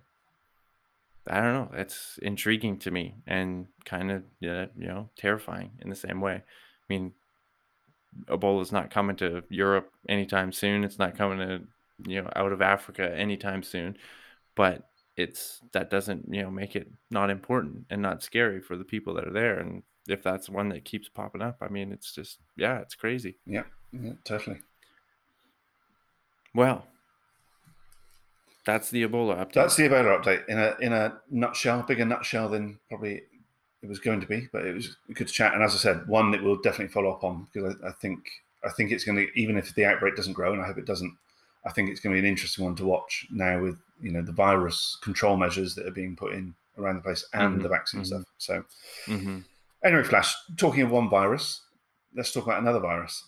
I 1.28 1.40
don't 1.40 1.54
know. 1.54 1.72
That's 1.74 2.20
intriguing 2.22 2.78
to 2.80 2.92
me 2.92 3.16
and 3.28 3.68
kind 3.86 4.12
of 4.12 4.24
you 4.40 4.68
know 4.76 5.10
terrifying 5.18 5.72
in 5.82 5.90
the 5.90 5.96
same 5.96 6.22
way. 6.22 6.36
I 6.36 6.42
mean, 6.90 7.14
Ebola's 8.28 8.72
not 8.72 8.92
coming 8.92 9.16
to 9.18 9.44
Europe 9.50 9.92
anytime 10.10 10.52
soon. 10.52 10.84
It's 10.84 11.00
not 11.00 11.18
coming 11.18 11.40
to 11.40 11.62
you 12.10 12.22
know 12.22 12.30
out 12.36 12.52
of 12.52 12.62
Africa 12.62 13.14
anytime 13.16 13.64
soon, 13.64 13.98
but 14.56 14.90
it's 15.22 15.62
that 15.74 15.90
doesn't 15.90 16.25
you 16.30 16.42
know 16.44 16.51
make 16.51 16.75
it 16.75 16.90
not 17.10 17.30
important 17.30 17.86
and 17.90 18.01
not 18.01 18.24
scary 18.24 18.60
for 18.60 18.75
the 18.78 18.84
people 18.84 19.13
that 19.16 19.28
are 19.28 19.34
there. 19.34 19.60
And 19.60 19.84
if 20.08 20.24
that's 20.24 20.50
one 20.50 20.70
that 20.70 20.86
keeps 20.86 21.10
popping 21.10 21.42
up, 21.42 21.58
I 21.62 21.70
mean, 21.70 21.92
it's 21.92 22.13
just 22.13 22.40
yeah, 22.58 22.80
it's 22.80 22.96
crazy. 22.96 23.38
yeah, 23.46 23.63
yeah, 23.92 24.13
totally. 24.24 24.60
Well, 26.54 26.86
that's 28.65 28.89
the 28.89 29.04
Ebola 29.08 29.38
update. 29.38 29.54
That's 29.54 29.76
the 29.76 29.84
Ebola 29.84 30.22
update 30.22 30.48
in 30.48 30.60
a 30.60 30.76
in 30.80 30.93
a 30.93 31.19
nutshell, 31.30 31.84
bigger 31.84 32.06
nutshell 32.06 32.50
than 32.50 32.80
probably 32.89 33.24
it 33.82 33.89
was 33.89 34.00
going 34.00 34.22
to 34.22 34.28
be, 34.28 34.48
but 34.52 34.65
it 34.65 34.74
was 34.74 34.95
good 35.13 35.28
chat. 35.28 35.54
And 35.54 35.63
as 35.63 35.74
I 35.74 35.78
said, 35.78 36.08
one 36.08 36.32
that 36.32 36.43
we'll 36.43 36.62
definitely 36.62 36.93
follow 36.93 37.12
up 37.12 37.24
on 37.24 37.48
because 37.52 37.76
I, 37.84 37.89
I 37.89 37.91
think 37.93 38.19
I 38.63 38.69
think 38.69 38.91
it's 38.91 39.04
going 39.04 39.17
to 39.17 39.39
even 39.39 39.58
if 39.58 39.74
the 39.74 39.86
outbreak 39.86 40.15
doesn't 40.15 40.34
grow, 40.34 40.54
and 40.54 40.62
I 40.62 40.65
hope 40.65 40.78
it 40.78 40.86
doesn't. 40.86 41.15
I 41.65 41.71
think 41.71 41.89
it's 41.89 42.00
going 42.00 42.15
to 42.15 42.21
be 42.21 42.26
an 42.28 42.32
interesting 42.32 42.65
one 42.65 42.76
to 42.76 42.86
watch 42.86 43.26
now 43.32 43.62
with 43.62 43.78
you 44.02 44.12
know 44.12 44.21
the 44.21 44.32
virus 44.32 44.97
control 45.04 45.38
measures 45.38 45.76
that 45.76 45.86
are 45.88 45.91
being 45.91 46.15
put 46.15 46.34
in 46.34 46.56
around 46.78 46.95
the 46.95 47.02
place 47.02 47.26
and 47.34 47.60
Mhm, 47.60 47.63
the 47.63 47.69
vaccine 47.69 48.02
mhm. 48.02 48.06
stuff. 48.08 48.24
So 48.38 48.63
hmm 49.06 49.39
anyway, 49.84 50.04
Flash. 50.04 50.34
Talking 50.58 50.84
of 50.84 50.91
one 50.91 51.10
virus, 51.10 51.62
let's 52.15 52.32
talk 52.32 52.45
about 52.45 52.62
another 52.62 52.80
virus. 52.80 53.24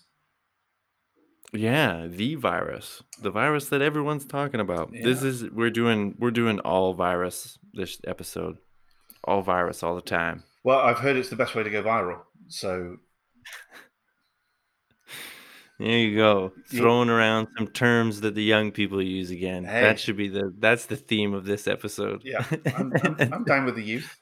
Yeah, 1.52 2.06
the 2.08 2.34
virus, 2.34 3.02
the 3.22 3.30
virus 3.30 3.68
that 3.68 3.80
everyone's 3.80 4.24
talking 4.24 4.58
about. 4.60 4.90
This 4.92 5.22
is 5.22 5.44
we're 5.50 5.70
doing 5.70 6.16
we're 6.18 6.32
doing 6.32 6.58
all 6.60 6.94
virus 6.94 7.58
this 7.72 8.00
episode, 8.06 8.56
all 9.22 9.42
virus 9.42 9.82
all 9.84 9.94
the 9.94 10.00
time. 10.00 10.42
Well, 10.64 10.80
I've 10.80 10.98
heard 10.98 11.16
it's 11.16 11.28
the 11.28 11.36
best 11.36 11.54
way 11.54 11.62
to 11.62 11.70
go 11.70 11.82
viral. 11.82 12.22
So 12.48 12.96
There 15.84 15.98
you 15.98 16.16
go, 16.16 16.52
throwing 16.68 17.10
around 17.10 17.48
some 17.58 17.66
terms 17.68 18.22
that 18.22 18.34
the 18.34 18.42
young 18.42 18.72
people 18.72 19.02
use 19.02 19.30
again. 19.30 19.64
Hey. 19.64 19.82
That 19.82 20.00
should 20.00 20.16
be 20.16 20.28
the 20.28 20.50
that's 20.58 20.86
the 20.86 20.96
theme 20.96 21.34
of 21.34 21.44
this 21.44 21.68
episode. 21.68 22.22
yeah, 22.24 22.44
I'm, 22.74 22.90
I'm, 23.02 23.32
I'm 23.34 23.44
down 23.52 23.66
with 23.66 23.74
the 23.76 23.82
youth. 23.82 24.16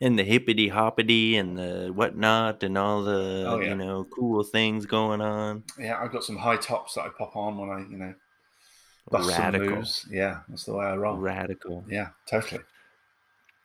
and 0.00 0.18
the 0.18 0.24
hippity 0.24 0.68
hoppity 0.68 1.36
and 1.36 1.56
the 1.56 1.92
whatnot 1.94 2.62
and 2.62 2.76
all 2.76 3.02
the 3.02 3.44
Oh, 3.46 3.60
yeah. 3.60 3.68
you 3.70 3.74
know 3.76 4.04
cool 4.04 4.42
things 4.42 4.84
going 4.86 5.20
on. 5.20 5.62
Yeah, 5.78 6.00
I've 6.02 6.10
got 6.12 6.24
some 6.24 6.36
high 6.36 6.56
tops 6.56 6.94
that 6.94 7.02
I 7.02 7.08
pop 7.16 7.36
on 7.36 7.56
when 7.56 7.70
I 7.70 7.80
you 7.88 7.96
know 7.96 8.14
bust 9.10 9.30
some 9.36 9.52
moves. 9.56 10.06
Yeah, 10.10 10.40
that's 10.48 10.64
the 10.64 10.74
way 10.74 10.86
I 10.86 10.96
roll. 10.96 11.16
radical. 11.18 11.84
Yeah, 11.88 12.08
totally. 12.28 12.62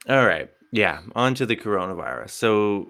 All 0.07 0.25
right. 0.25 0.49
Yeah. 0.71 1.01
On 1.15 1.33
to 1.35 1.45
the 1.45 1.55
coronavirus. 1.55 2.29
So 2.29 2.89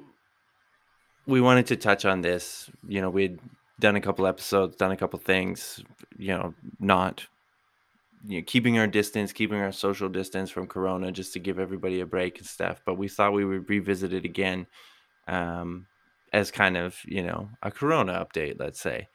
we 1.30 1.42
wanted 1.42 1.68
to 1.68 1.76
touch 1.76 2.06
on 2.06 2.22
this. 2.22 2.70
You 2.88 3.02
know, 3.02 3.10
we'd 3.10 3.39
done 3.80 3.96
a 3.96 4.02
couple 4.02 4.28
episodes, 4.28 4.76
done 4.76 4.92
a 4.92 4.98
couple 4.98 5.20
things, 5.20 5.82
you 6.18 6.30
know, 6.30 6.54
not 6.80 7.26
you 8.28 8.39
know, 8.39 8.44
keeping 8.46 8.78
our 8.78 8.88
distance, 8.88 9.32
keeping 9.32 9.60
our 9.60 9.72
social 9.72 10.10
distance 10.10 10.50
from 10.50 10.68
corona 10.68 11.12
just 11.12 11.34
to 11.34 11.39
give 11.39 11.60
everybody 11.60 12.02
a 12.02 12.06
break 12.06 12.38
and 12.38 12.48
stuff. 12.48 12.82
But 12.86 12.98
we 12.98 13.08
thought 13.08 13.34
we 13.34 13.46
would 13.46 13.70
revisit 13.70 14.12
it 14.12 14.26
again 14.26 14.68
um, 15.28 15.88
as 16.34 16.52
kind 16.52 16.76
of, 16.76 16.98
you 17.06 17.24
know, 17.24 17.50
a 17.63 17.72
corona 17.72 18.13
update, 18.26 18.56
let's 18.60 18.82
say. 18.82 19.08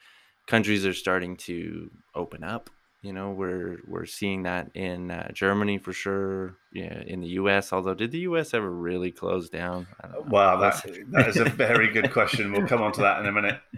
Countries 0.47 0.85
are 0.85 0.93
starting 0.93 1.37
to 1.37 1.91
open 2.15 2.43
up. 2.43 2.69
You 3.05 3.13
know, 3.13 3.29
we're 3.29 3.77
we're 3.87 4.07
seeing 4.07 4.43
that 4.43 4.71
in 4.73 5.11
uh, 5.11 5.31
Germany 5.31 5.77
for 5.77 5.93
sure. 5.93 6.57
Yeah, 6.73 7.03
in 7.05 7.21
the 7.21 7.27
U.S. 7.41 7.71
Although, 7.71 7.93
did 7.93 8.09
the 8.11 8.21
U.S. 8.29 8.55
ever 8.55 8.67
really 8.69 9.11
close 9.11 9.47
down? 9.47 9.85
I 10.01 10.07
don't 10.07 10.25
know. 10.25 10.31
Wow, 10.31 10.59
Let's- 10.59 10.81
that, 10.81 11.11
that 11.11 11.27
is 11.27 11.37
a 11.37 11.45
very 11.45 11.93
good 11.93 12.11
question. 12.11 12.51
We'll 12.51 12.65
come 12.67 12.81
on 12.81 12.93
to 12.93 13.01
that 13.01 13.19
in 13.19 13.27
a 13.27 13.31
minute. 13.31 13.59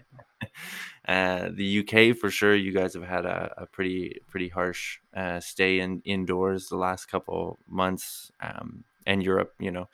Uh, 1.07 1.47
the 1.53 1.79
UK 1.79 2.17
for 2.17 2.29
sure. 2.29 2.53
You 2.53 2.73
guys 2.73 2.93
have 2.93 3.03
had 3.03 3.25
a, 3.25 3.53
a 3.59 3.65
pretty 3.65 4.19
pretty 4.27 4.49
harsh 4.49 4.99
uh, 5.15 5.39
stay 5.39 5.79
in 5.79 6.01
indoors 6.03 6.67
the 6.67 6.75
last 6.75 7.05
couple 7.05 7.59
months, 7.65 8.29
um, 8.41 8.83
and 9.05 9.23
Europe, 9.23 9.53
you 9.57 9.71
know, 9.71 9.87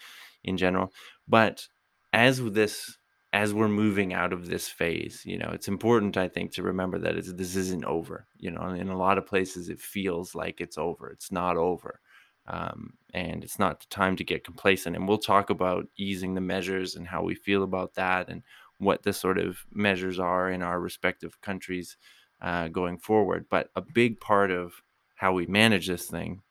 in 0.44 0.58
general. 0.58 0.92
But 1.28 1.68
as 2.14 2.42
with 2.42 2.56
this, 2.56 2.98
as 3.34 3.54
we're 3.54 3.68
moving 3.68 4.14
out 4.14 4.32
of 4.32 4.48
this 4.48 4.70
phase, 4.70 5.24
you 5.26 5.38
know, 5.38 5.50
it's 5.52 5.68
important 5.68 6.18
I 6.18 6.30
think 6.30 6.54
to 6.54 6.64
remember 6.64 7.00
that 7.00 7.16
this 7.38 7.56
isn't 7.56 7.84
over. 7.84 8.28
You 8.38 8.52
know, 8.52 8.70
in 8.70 8.90
a 8.90 8.98
lot 8.98 9.18
of 9.18 9.26
places 9.26 9.70
it 9.70 9.82
feels 9.82 10.36
like 10.36 10.62
it's 10.62 10.78
over. 10.78 11.10
It's 11.10 11.32
not 11.32 11.58
over. 11.58 12.00
Um, 12.48 12.94
and 13.14 13.44
it's 13.44 13.58
not 13.58 13.80
the 13.80 13.88
time 13.90 14.16
to 14.18 14.24
get 14.24 14.44
complacent. 14.44 14.96
And 14.96 15.08
we'll 15.08 15.18
talk 15.18 15.50
about 15.50 15.88
easing 15.98 16.36
the 16.36 16.42
measures 16.42 16.96
and 16.96 17.08
how 17.08 17.24
we 17.24 17.36
feel 17.36 17.64
about 17.64 17.96
that 17.96 18.30
and 18.30 18.44
what 18.78 19.04
the 19.04 19.14
sort 19.14 19.40
of 19.40 19.66
measures 19.72 20.20
are 20.20 20.52
in 20.52 20.62
our 20.62 20.80
respective 20.80 21.42
countries 21.42 21.98
uh, 22.42 22.68
going 22.68 23.00
forward. 23.00 23.48
But 23.50 23.70
a 23.76 23.82
big 23.82 24.20
part 24.20 24.52
of 24.52 24.74
how 25.16 25.34
we 25.34 25.48
manage 25.48 25.88
this 25.88 26.06
thing 26.06 26.43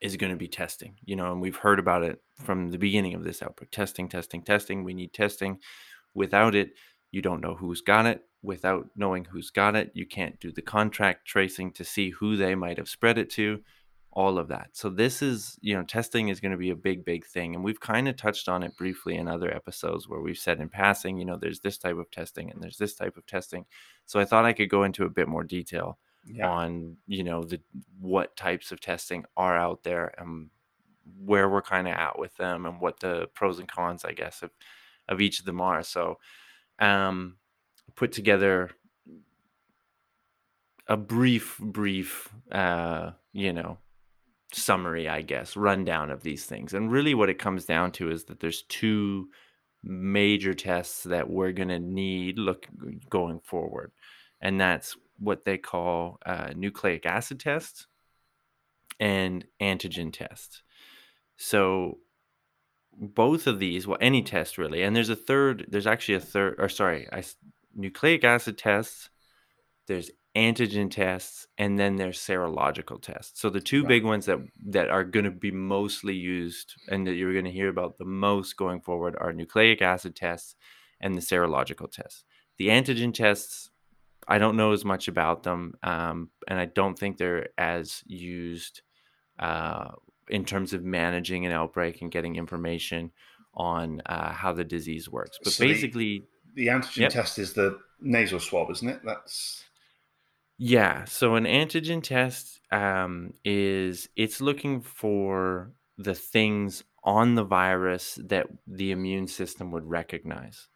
is 0.00 0.16
going 0.16 0.30
to 0.30 0.36
be 0.36 0.48
testing, 0.48 0.94
you 1.04 1.16
know, 1.16 1.32
and 1.32 1.40
we've 1.40 1.56
heard 1.56 1.78
about 1.78 2.02
it 2.02 2.22
from 2.44 2.70
the 2.70 2.78
beginning 2.78 3.14
of 3.14 3.24
this 3.24 3.42
outbreak 3.42 3.70
testing, 3.70 4.08
testing, 4.08 4.42
testing. 4.42 4.84
We 4.84 4.94
need 4.94 5.12
testing. 5.12 5.58
Without 6.14 6.54
it, 6.54 6.70
you 7.10 7.20
don't 7.22 7.40
know 7.40 7.54
who's 7.54 7.80
got 7.80 8.06
it. 8.06 8.22
Without 8.42 8.88
knowing 8.94 9.24
who's 9.24 9.50
got 9.50 9.74
it, 9.74 9.90
you 9.94 10.06
can't 10.06 10.38
do 10.38 10.52
the 10.52 10.62
contact 10.62 11.26
tracing 11.26 11.72
to 11.72 11.84
see 11.84 12.10
who 12.10 12.36
they 12.36 12.54
might 12.54 12.78
have 12.78 12.88
spread 12.88 13.18
it 13.18 13.30
to. 13.30 13.60
all 14.12 14.38
of 14.38 14.48
that. 14.48 14.70
So 14.72 14.88
this 14.88 15.22
is, 15.22 15.58
you 15.60 15.76
know, 15.76 15.84
testing 15.84 16.28
is 16.28 16.40
going 16.40 16.52
to 16.52 16.58
be 16.58 16.70
a 16.70 16.76
big, 16.76 17.04
big 17.04 17.24
thing. 17.26 17.54
And 17.54 17.62
we've 17.62 17.80
kind 17.80 18.08
of 18.08 18.16
touched 18.16 18.48
on 18.48 18.62
it 18.62 18.76
briefly 18.76 19.16
in 19.16 19.28
other 19.28 19.54
episodes 19.54 20.08
where 20.08 20.20
we've 20.20 20.38
said 20.38 20.60
in 20.60 20.68
passing, 20.68 21.18
you 21.18 21.24
know, 21.24 21.36
there's 21.36 21.60
this 21.60 21.78
type 21.78 21.96
of 21.98 22.10
testing 22.10 22.50
and 22.50 22.62
there's 22.62 22.78
this 22.78 22.94
type 22.94 23.16
of 23.16 23.26
testing. 23.26 23.66
So 24.06 24.18
I 24.18 24.24
thought 24.24 24.44
I 24.44 24.54
could 24.54 24.70
go 24.70 24.82
into 24.82 25.04
a 25.04 25.10
bit 25.10 25.28
more 25.28 25.44
detail 25.44 25.98
yeah. 26.30 26.48
on, 26.48 26.96
you 27.06 27.24
know, 27.24 27.42
the 27.44 27.60
what 28.00 28.36
types 28.36 28.72
of 28.72 28.80
testing 28.80 29.24
are 29.36 29.56
out 29.56 29.82
there 29.84 30.12
and 30.18 30.50
where 31.24 31.48
we're 31.48 31.62
kind 31.62 31.88
of 31.88 31.94
at 31.94 32.18
with 32.18 32.36
them 32.36 32.66
and 32.66 32.80
what 32.80 33.00
the 33.00 33.28
pros 33.34 33.58
and 33.58 33.68
cons, 33.68 34.04
I 34.04 34.12
guess, 34.12 34.42
of 34.42 34.50
of 35.08 35.20
each 35.20 35.40
of 35.40 35.46
them 35.46 35.60
are. 35.60 35.82
So 35.82 36.18
um 36.78 37.36
put 37.96 38.12
together 38.12 38.70
a 40.88 40.96
brief, 40.96 41.58
brief, 41.58 42.30
uh, 42.50 43.10
you 43.32 43.52
know, 43.52 43.78
summary, 44.52 45.08
I 45.08 45.22
guess, 45.22 45.56
rundown 45.56 46.10
of 46.10 46.22
these 46.22 46.46
things. 46.46 46.72
And 46.72 46.90
really, 46.90 47.14
what 47.14 47.28
it 47.28 47.38
comes 47.38 47.66
down 47.66 47.92
to 47.92 48.10
is 48.10 48.24
that 48.24 48.40
there's 48.40 48.62
two 48.62 49.28
major 49.82 50.54
tests 50.54 51.04
that 51.04 51.28
we're 51.28 51.52
going 51.52 51.68
to 51.68 51.78
need 51.78 52.38
look 52.38 52.66
going 53.10 53.40
forward, 53.40 53.92
and 54.40 54.60
that's 54.60 54.96
what 55.18 55.44
they 55.44 55.58
call 55.58 56.18
uh, 56.24 56.50
nucleic 56.54 57.06
acid 57.06 57.40
tests 57.40 57.86
and 59.00 59.44
antigen 59.60 60.12
tests. 60.12 60.62
So 61.36 61.98
both 62.92 63.46
of 63.46 63.58
these, 63.58 63.86
well, 63.86 63.98
any 64.00 64.22
test 64.22 64.58
really, 64.58 64.82
and 64.82 64.94
there's 64.94 65.10
a 65.10 65.16
third. 65.16 65.66
There's 65.68 65.86
actually 65.86 66.16
a 66.16 66.20
third, 66.20 66.56
or 66.58 66.68
sorry, 66.68 67.08
I, 67.12 67.22
nucleic 67.74 68.24
acid 68.24 68.58
tests. 68.58 69.10
There's 69.86 70.10
antigen 70.36 70.90
tests 70.90 71.46
and 71.56 71.78
then 71.78 71.96
there's 71.96 72.18
serological 72.18 73.00
tests 73.00 73.40
so 73.40 73.50
the 73.50 73.60
two 73.60 73.80
right. 73.80 73.88
big 73.88 74.04
ones 74.04 74.26
that 74.26 74.38
that 74.66 74.88
are 74.88 75.02
going 75.02 75.24
to 75.24 75.32
be 75.32 75.50
mostly 75.50 76.14
used 76.14 76.74
and 76.88 77.06
that 77.06 77.14
you're 77.14 77.32
going 77.32 77.44
to 77.44 77.50
hear 77.50 77.68
about 77.68 77.98
the 77.98 78.04
most 78.04 78.56
going 78.56 78.80
forward 78.80 79.16
are 79.18 79.32
nucleic 79.32 79.82
acid 79.82 80.14
tests 80.14 80.54
and 81.00 81.16
the 81.16 81.20
serological 81.20 81.90
tests 81.90 82.24
the 82.58 82.68
antigen 82.68 83.12
tests 83.12 83.70
i 84.28 84.38
don't 84.38 84.56
know 84.56 84.72
as 84.72 84.84
much 84.84 85.08
about 85.08 85.42
them 85.42 85.74
um, 85.82 86.30
and 86.46 86.60
i 86.60 86.64
don't 86.64 86.98
think 86.98 87.16
they're 87.16 87.48
as 87.58 88.02
used 88.06 88.82
uh, 89.38 89.90
in 90.28 90.44
terms 90.44 90.72
of 90.72 90.82
managing 90.82 91.46
an 91.46 91.52
outbreak 91.52 92.02
and 92.02 92.10
getting 92.10 92.36
information 92.36 93.10
on 93.54 94.02
uh, 94.06 94.32
how 94.32 94.52
the 94.52 94.64
disease 94.64 95.08
works 95.08 95.38
but 95.42 95.52
so 95.52 95.64
basically 95.64 96.24
the, 96.54 96.66
the 96.66 96.70
antigen 96.70 96.98
yep. 96.98 97.12
test 97.12 97.38
is 97.38 97.52
the 97.54 97.78
nasal 98.00 98.38
swab 98.38 98.70
isn't 98.70 98.88
it 98.88 99.00
that's 99.04 99.64
yeah. 100.58 101.04
So 101.04 101.36
an 101.36 101.44
antigen 101.44 102.02
test 102.02 102.60
um, 102.72 103.32
is 103.44 104.08
it's 104.16 104.40
looking 104.40 104.80
for 104.80 105.70
the 105.96 106.14
things 106.14 106.82
on 107.04 107.36
the 107.36 107.44
virus 107.44 108.18
that 108.24 108.48
the 108.66 108.90
immune 108.90 109.28
system 109.28 109.70
would 109.70 109.88
recognize. 109.88 110.66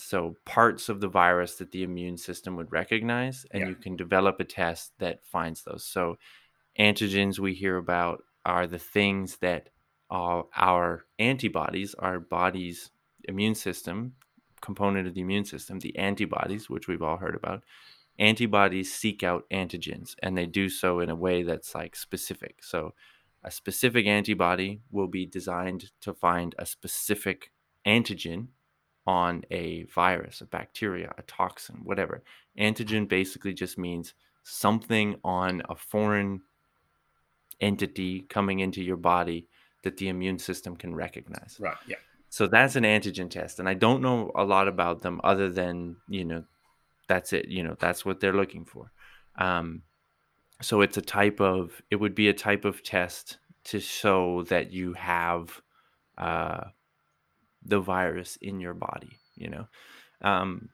So 0.00 0.36
parts 0.44 0.88
of 0.88 1.00
the 1.00 1.08
virus 1.08 1.56
that 1.56 1.72
the 1.72 1.82
immune 1.82 2.16
system 2.16 2.56
would 2.56 2.72
recognize, 2.72 3.46
and 3.50 3.62
yeah. 3.62 3.68
you 3.68 3.74
can 3.74 3.96
develop 3.96 4.40
a 4.40 4.44
test 4.44 4.92
that 4.98 5.24
finds 5.24 5.62
those. 5.62 5.84
So 5.84 6.16
antigens 6.78 7.38
we 7.38 7.54
hear 7.54 7.76
about 7.76 8.22
are 8.44 8.66
the 8.66 8.78
things 8.78 9.36
that 9.38 9.70
uh, 10.10 10.42
our 10.56 11.04
antibodies, 11.18 11.94
our 11.94 12.18
body's 12.18 12.90
immune 13.24 13.54
system, 13.54 14.14
component 14.60 15.06
of 15.06 15.14
the 15.14 15.20
immune 15.20 15.44
system, 15.44 15.78
the 15.78 15.96
antibodies, 15.96 16.70
which 16.70 16.88
we've 16.88 17.02
all 17.02 17.18
heard 17.18 17.34
about, 17.34 17.62
antibodies 18.18 18.92
seek 18.92 19.22
out 19.22 19.44
antigens 19.50 20.14
and 20.22 20.36
they 20.36 20.46
do 20.46 20.68
so 20.68 21.00
in 21.00 21.10
a 21.10 21.14
way 21.14 21.42
that's 21.42 21.74
like 21.74 21.94
specific. 21.94 22.56
So 22.62 22.94
a 23.44 23.50
specific 23.50 24.06
antibody 24.06 24.80
will 24.90 25.06
be 25.06 25.26
designed 25.26 25.90
to 26.00 26.12
find 26.12 26.54
a 26.58 26.66
specific 26.66 27.52
antigen 27.86 28.48
on 29.08 29.42
a 29.50 29.84
virus, 29.84 30.42
a 30.42 30.44
bacteria, 30.44 31.12
a 31.16 31.22
toxin, 31.22 31.80
whatever. 31.82 32.22
Antigen 32.58 33.08
basically 33.08 33.54
just 33.54 33.78
means 33.78 34.14
something 34.42 35.16
on 35.24 35.62
a 35.68 35.74
foreign 35.74 36.42
entity 37.60 38.20
coming 38.28 38.60
into 38.60 38.82
your 38.82 38.96
body 38.96 39.48
that 39.82 39.96
the 39.96 40.08
immune 40.08 40.38
system 40.38 40.76
can 40.76 40.94
recognize. 40.94 41.56
Right. 41.58 41.76
Yeah. 41.86 41.96
So 42.28 42.46
that's 42.46 42.76
an 42.76 42.84
antigen 42.84 43.30
test. 43.30 43.58
And 43.58 43.68
I 43.68 43.74
don't 43.74 44.02
know 44.02 44.30
a 44.34 44.44
lot 44.44 44.68
about 44.68 45.00
them 45.00 45.20
other 45.24 45.48
than, 45.48 45.96
you 46.08 46.24
know, 46.24 46.44
that's 47.08 47.32
it 47.32 47.48
you 47.48 47.64
know 47.64 47.74
that's 47.80 48.04
what 48.04 48.20
they're 48.20 48.34
looking 48.34 48.64
for 48.64 48.92
um, 49.38 49.82
so 50.60 50.80
it's 50.82 50.96
a 50.96 51.02
type 51.02 51.40
of 51.40 51.82
it 51.90 51.96
would 51.96 52.14
be 52.14 52.28
a 52.28 52.34
type 52.34 52.64
of 52.64 52.82
test 52.82 53.38
to 53.64 53.80
show 53.80 54.44
that 54.44 54.70
you 54.72 54.92
have 54.92 55.60
uh, 56.16 56.64
the 57.64 57.80
virus 57.80 58.36
in 58.36 58.60
your 58.60 58.74
body 58.74 59.18
you 59.36 59.48
know 59.48 59.66
um, 60.22 60.68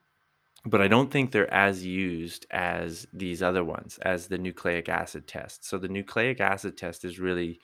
but 0.65 0.81
i 0.81 0.89
don't 0.89 1.11
think 1.11 1.31
they're 1.31 1.53
as 1.53 1.85
used 1.85 2.47
as 2.51 3.07
these 3.13 3.43
other 3.43 3.65
ones 3.65 3.99
as 4.03 4.27
the 4.27 4.39
nucleic 4.39 4.89
acid 4.89 5.27
test 5.27 5.65
so 5.65 5.79
the 5.79 5.89
nucleic 5.89 6.41
acid 6.41 6.77
test 6.77 7.05
is 7.05 7.19
really 7.19 7.59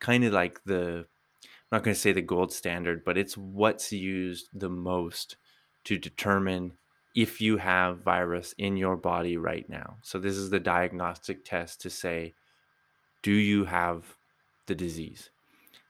kind 0.00 0.24
of 0.24 0.32
like 0.32 0.62
the 0.64 1.04
I'm 1.44 1.78
not 1.78 1.84
going 1.84 1.94
to 1.94 2.00
say 2.00 2.12
the 2.12 2.22
gold 2.22 2.52
standard 2.52 3.04
but 3.04 3.16
it's 3.16 3.36
what's 3.36 3.92
used 3.92 4.48
the 4.52 4.68
most 4.68 5.36
to 5.84 5.98
determine 5.98 6.72
if 7.14 7.40
you 7.40 7.58
have 7.58 7.98
virus 7.98 8.54
in 8.58 8.76
your 8.76 8.96
body 8.96 9.36
right 9.36 9.68
now. 9.68 9.96
So 10.02 10.18
this 10.18 10.36
is 10.36 10.50
the 10.50 10.60
diagnostic 10.60 11.44
test 11.44 11.80
to 11.82 11.90
say, 11.90 12.34
do 13.22 13.32
you 13.32 13.64
have 13.64 14.04
the 14.66 14.74
disease? 14.74 15.30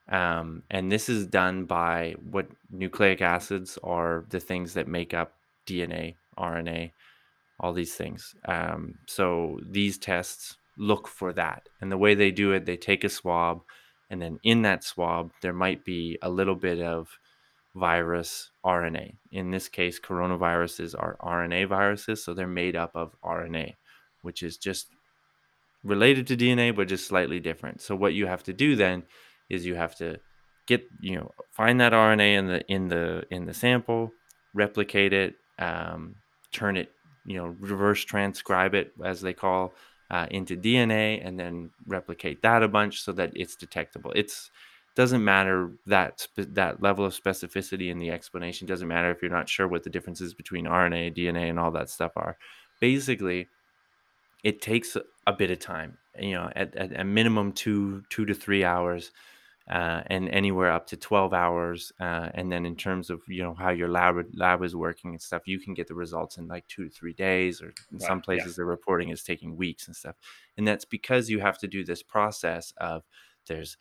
Um, 0.08 0.62
and 0.70 0.90
this 0.90 1.08
is 1.08 1.26
done 1.26 1.64
by 1.64 2.14
what 2.30 2.48
nucleic 2.70 3.22
acids 3.22 3.78
are 3.82 4.24
the 4.30 4.40
things 4.40 4.74
that 4.74 4.88
make 4.88 5.14
up 5.14 5.34
DNA, 5.66 6.16
RNA, 6.38 6.92
all 7.60 7.72
these 7.72 7.94
things. 7.94 8.34
Um, 8.46 8.96
so 9.06 9.60
these 9.64 9.98
tests 9.98 10.56
look 10.76 11.06
for 11.06 11.32
that. 11.34 11.68
And 11.80 11.90
the 11.90 11.98
way 11.98 12.14
they 12.14 12.30
do 12.30 12.52
it, 12.52 12.66
they 12.66 12.76
take 12.76 13.04
a 13.04 13.08
swab, 13.08 13.62
and 14.10 14.20
then 14.20 14.38
in 14.42 14.62
that 14.62 14.84
swab, 14.84 15.30
there 15.40 15.52
might 15.52 15.84
be 15.84 16.18
a 16.20 16.28
little 16.28 16.56
bit 16.56 16.80
of 16.80 17.08
virus 17.74 18.50
RNA. 18.64 19.16
In 19.30 19.50
this 19.50 19.68
case, 19.68 19.98
coronaviruses 19.98 20.94
are 20.98 21.16
RNA 21.22 21.68
viruses, 21.68 22.22
so 22.22 22.34
they're 22.34 22.46
made 22.46 22.76
up 22.76 22.90
of 22.94 23.14
RNA, 23.24 23.74
which 24.20 24.42
is 24.42 24.58
just 24.58 24.88
related 25.82 26.26
to 26.26 26.36
DNA 26.36 26.74
but 26.74 26.88
just 26.88 27.06
slightly 27.06 27.40
different. 27.40 27.80
So 27.80 27.96
what 27.96 28.14
you 28.14 28.26
have 28.26 28.42
to 28.44 28.52
do 28.52 28.76
then 28.76 29.04
is 29.52 29.66
you 29.66 29.76
have 29.76 29.94
to 29.96 30.18
get 30.66 30.84
you 31.00 31.16
know 31.16 31.30
find 31.50 31.80
that 31.80 31.92
RNA 31.92 32.38
in 32.38 32.46
the 32.46 32.66
in 32.66 32.88
the 32.88 33.24
in 33.30 33.44
the 33.44 33.54
sample, 33.54 34.12
replicate 34.54 35.12
it, 35.12 35.34
um, 35.58 36.16
turn 36.52 36.76
it 36.76 36.90
you 37.24 37.36
know 37.36 37.54
reverse 37.60 38.04
transcribe 38.04 38.74
it 38.74 38.92
as 39.04 39.20
they 39.20 39.32
call 39.32 39.74
uh, 40.10 40.26
into 40.30 40.56
DNA, 40.56 41.24
and 41.24 41.38
then 41.38 41.70
replicate 41.86 42.42
that 42.42 42.62
a 42.62 42.68
bunch 42.68 43.02
so 43.02 43.12
that 43.12 43.30
it's 43.34 43.54
detectable. 43.54 44.12
It's 44.16 44.50
doesn't 44.94 45.24
matter 45.24 45.70
that 45.86 46.28
that 46.36 46.82
level 46.82 47.04
of 47.04 47.18
specificity 47.18 47.90
in 47.90 47.98
the 47.98 48.10
explanation 48.10 48.66
doesn't 48.66 48.88
matter 48.88 49.10
if 49.10 49.22
you're 49.22 49.30
not 49.30 49.48
sure 49.48 49.66
what 49.66 49.84
the 49.84 49.90
differences 49.90 50.34
between 50.34 50.66
RNA, 50.66 51.16
DNA, 51.16 51.48
and 51.48 51.58
all 51.58 51.70
that 51.70 51.88
stuff 51.88 52.12
are. 52.16 52.36
Basically, 52.78 53.48
it 54.44 54.60
takes 54.60 54.96
a 55.26 55.32
bit 55.32 55.50
of 55.50 55.60
time. 55.60 55.96
You 56.18 56.32
know, 56.32 56.50
at, 56.54 56.76
at 56.76 57.00
a 57.00 57.04
minimum 57.04 57.52
two 57.52 58.02
two 58.10 58.26
to 58.26 58.34
three 58.34 58.64
hours, 58.64 59.12
uh, 59.70 60.02
and 60.06 60.28
anywhere 60.28 60.70
up 60.70 60.86
to 60.88 60.96
twelve 60.96 61.32
hours. 61.32 61.92
Uh, 62.00 62.28
and 62.34 62.50
then 62.50 62.66
in 62.66 62.76
terms 62.76 63.10
of 63.10 63.20
you 63.28 63.42
know 63.42 63.54
how 63.54 63.70
your 63.70 63.88
lab 63.88 64.16
lab 64.34 64.62
is 64.62 64.74
working 64.74 65.10
and 65.10 65.22
stuff, 65.22 65.42
you 65.46 65.58
can 65.58 65.74
get 65.74 65.88
the 65.88 65.94
results 65.94 66.38
in 66.38 66.48
like 66.48 66.66
two 66.68 66.84
to 66.84 66.90
three 66.90 67.12
days, 67.12 67.62
or 67.62 67.66
in 67.66 67.98
right, 67.98 68.02
some 68.02 68.20
places 68.20 68.48
yeah. 68.48 68.54
the 68.58 68.64
reporting 68.64 69.10
is 69.10 69.22
taking 69.22 69.56
weeks 69.56 69.86
and 69.86 69.96
stuff. 69.96 70.16
And 70.56 70.66
that's 70.66 70.84
because 70.84 71.30
you 71.30 71.40
have 71.40 71.58
to 71.58 71.68
do 71.68 71.84
this 71.84 72.02
process 72.02 72.72
of 72.76 73.02
there's 73.46 73.76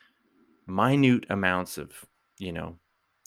minute 0.67 1.26
amounts 1.30 1.78
of, 1.78 2.06
you 2.39 2.52
know, 2.52 2.78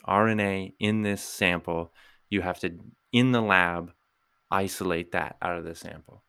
RNA 0.06 0.74
in 0.78 1.02
this 1.02 1.22
sample. 1.22 1.92
You 2.30 2.42
have 2.42 2.58
to, 2.60 2.78
in 3.12 3.32
the 3.32 3.42
lab, 3.42 3.92
isolate 4.50 5.12
that 5.12 5.36
out 5.42 5.58
of 5.58 5.64
the 5.64 5.74
sample, 5.74 6.24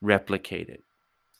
replicate 0.00 0.68
it, 0.68 0.84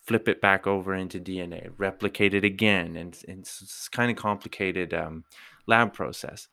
flip 0.09 0.27
it 0.27 0.41
back 0.41 0.67
over 0.67 0.95
into 0.95 1.21
DNA, 1.21 1.71
replicate 1.77 2.33
it 2.33 2.43
again. 2.43 2.97
And, 2.97 3.17
and 3.29 3.41
it's, 3.41 3.91
kind 3.91 4.11
of 4.11 4.17
complicated 4.17 4.95
um, 4.95 5.25
lab 5.67 5.93
process. 5.93 6.49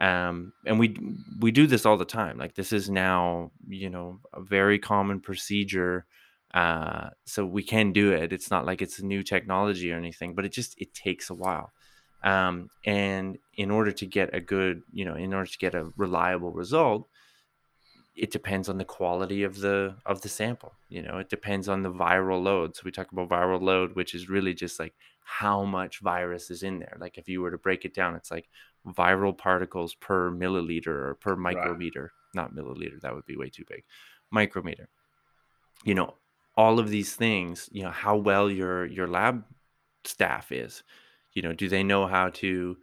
Um, 0.00 0.52
and 0.66 0.78
we 0.78 0.96
we 1.40 1.52
do 1.52 1.66
this 1.66 1.86
all 1.86 1.96
the 1.96 2.04
time. 2.04 2.36
Like 2.36 2.54
this 2.54 2.72
is 2.72 2.90
now, 2.90 3.52
you 3.68 3.88
know, 3.88 4.18
a 4.34 4.42
very 4.42 4.78
common 4.78 5.20
procedure. 5.20 6.04
Uh, 6.52 7.10
so 7.24 7.46
we 7.46 7.62
can 7.62 7.92
do 7.92 8.12
it. 8.12 8.32
It's 8.32 8.50
not 8.50 8.66
like 8.66 8.82
it's 8.82 8.98
a 8.98 9.06
new 9.06 9.22
technology 9.22 9.92
or 9.92 9.96
anything, 9.96 10.34
but 10.34 10.44
it 10.44 10.52
just 10.52 10.74
it 10.78 10.92
takes 10.92 11.30
a 11.30 11.34
while. 11.34 11.70
Um, 12.24 12.70
and 12.84 13.38
in 13.54 13.70
order 13.70 13.92
to 13.92 14.06
get 14.06 14.34
a 14.34 14.40
good, 14.40 14.82
you 14.92 15.04
know, 15.04 15.14
in 15.14 15.32
order 15.32 15.50
to 15.50 15.58
get 15.58 15.74
a 15.74 15.92
reliable 15.96 16.50
result, 16.50 17.08
it 18.16 18.30
depends 18.30 18.68
on 18.68 18.78
the 18.78 18.84
quality 18.84 19.42
of 19.42 19.60
the 19.60 19.94
of 20.06 20.22
the 20.22 20.28
sample 20.28 20.72
you 20.88 21.02
know? 21.02 21.18
It 21.18 21.28
depends 21.28 21.68
on 21.68 21.82
the 21.82 21.92
viral 21.92 22.42
load. 22.42 22.76
So 22.76 22.82
we 22.84 22.90
talk 22.90 23.12
about 23.12 23.28
viral 23.28 23.60
load 23.60 23.94
which 23.94 24.14
is 24.14 24.28
really 24.28 24.54
just 24.54 24.80
like 24.80 24.94
how 25.24 25.64
much 25.64 26.00
virus 26.00 26.50
is 26.50 26.62
in 26.62 26.78
there. 26.78 26.96
Like 27.00 27.18
if 27.18 27.28
you 27.28 27.40
were 27.40 27.50
to 27.50 27.58
break 27.58 27.84
it 27.84 27.94
down 27.94 28.14
it's 28.14 28.30
like 28.30 28.48
viral 28.86 29.36
particles 29.36 29.94
per 29.94 30.30
milliliter 30.30 30.86
or 30.86 31.14
per 31.20 31.36
micrometer 31.36 32.02
right. 32.02 32.10
not 32.34 32.54
milliliter 32.54 33.00
that 33.00 33.14
would 33.14 33.26
be 33.26 33.36
way 33.36 33.50
too 33.50 33.64
big 33.68 33.84
micrometer. 34.30 34.88
You 35.84 35.94
know 35.94 36.14
all 36.56 36.78
of 36.78 36.88
these 36.88 37.14
things 37.14 37.68
you 37.70 37.82
know 37.82 37.90
how 37.90 38.16
well 38.16 38.50
your 38.50 38.86
your 38.86 39.06
lab 39.06 39.44
staff 40.04 40.52
is. 40.52 40.82
You 41.34 41.42
know 41.42 41.52
do 41.52 41.68
they 41.68 41.82
know 41.82 42.06
how 42.06 42.30
to 42.30 42.76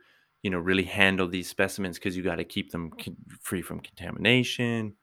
you 0.44 0.50
know 0.52 0.60
really 0.60 0.84
handle 0.84 1.28
these 1.28 1.50
specimens 1.50 1.98
because 1.98 2.16
you 2.16 2.22
got 2.22 2.36
to 2.36 2.44
keep 2.44 2.72
them 2.72 2.92
free 3.42 3.64
from 3.64 3.80
contamination 3.80 4.96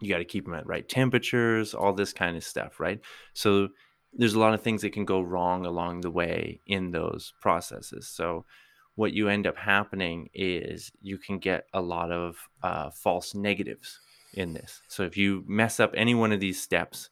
you 0.00 0.08
got 0.08 0.18
to 0.18 0.24
keep 0.24 0.44
them 0.44 0.54
at 0.54 0.66
right 0.66 0.88
temperatures 0.88 1.74
all 1.74 1.92
this 1.92 2.12
kind 2.12 2.36
of 2.36 2.44
stuff 2.44 2.80
right? 2.80 3.00
So 3.34 3.68
there's 4.12 4.34
a 4.34 4.40
lot 4.40 4.54
of 4.54 4.62
things 4.62 4.82
that 4.82 4.92
can 4.92 5.04
go 5.04 5.20
wrong 5.20 5.66
along 5.66 6.00
the 6.00 6.10
way 6.10 6.60
in 6.66 6.90
those 6.90 7.32
processes. 7.40 8.08
So 8.08 8.44
what 8.96 9.12
you 9.12 9.28
end 9.28 9.46
up 9.46 9.56
happening 9.56 10.28
is 10.34 10.90
you 11.00 11.16
can 11.16 11.38
get 11.38 11.66
a 11.72 11.80
lot 11.80 12.10
of 12.10 12.36
uh, 12.62 12.90
false 12.90 13.34
negatives 13.34 14.00
in 14.34 14.52
this. 14.52 14.82
So 14.88 15.04
if 15.04 15.16
you 15.16 15.44
mess 15.46 15.80
up 15.80 15.92
any 15.94 16.14
one 16.14 16.32
of 16.32 16.40
these 16.40 16.60
steps 16.60 17.10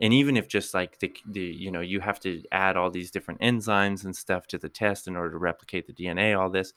and 0.00 0.12
even 0.12 0.36
if 0.36 0.48
just 0.48 0.74
like 0.74 0.98
the, 0.98 1.14
the 1.26 1.40
you 1.40 1.70
know 1.70 1.80
you 1.80 2.00
have 2.00 2.20
to 2.20 2.42
add 2.52 2.76
all 2.76 2.90
these 2.90 3.10
different 3.10 3.40
enzymes 3.40 4.04
and 4.04 4.14
stuff 4.14 4.46
to 4.48 4.58
the 4.58 4.68
test 4.68 5.08
in 5.08 5.16
order 5.16 5.32
to 5.32 5.38
replicate 5.38 5.86
the 5.86 5.92
dna 5.92 6.38
all 6.38 6.50
this 6.50 6.72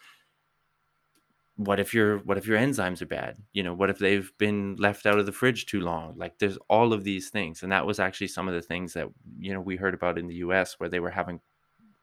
what 1.60 1.78
if 1.78 1.94
your 1.94 2.20
what 2.20 2.38
if 2.38 2.48
your 2.48 2.58
enzymes 2.58 3.02
are 3.02 3.06
bad? 3.06 3.36
You 3.52 3.64
know 3.64 3.74
what 3.74 3.90
if 3.90 4.00
they've 4.00 4.32
been 4.38 4.78
left 4.78 5.06
out 5.06 5.20
of 5.20 5.26
the 5.26 5.34
fridge 5.34 5.66
too 5.66 5.82
long? 5.82 6.16
Like 6.18 6.40
there's 6.40 6.58
all 6.70 6.94
of 6.94 7.04
these 7.04 7.30
things 7.30 7.64
and 7.64 7.72
that 7.74 7.86
was 7.86 8.00
actually 8.00 8.28
some 8.28 8.48
of 8.48 8.54
the 8.54 8.62
things 8.62 8.94
that 8.94 9.10
you 9.38 9.54
know 9.54 9.60
we 9.60 9.76
heard 9.76 9.94
about 9.94 10.18
in 10.18 10.28
the 10.28 10.36
US 10.36 10.80
where 10.80 10.88
they 10.88 11.02
were 11.02 11.10
having 11.10 11.42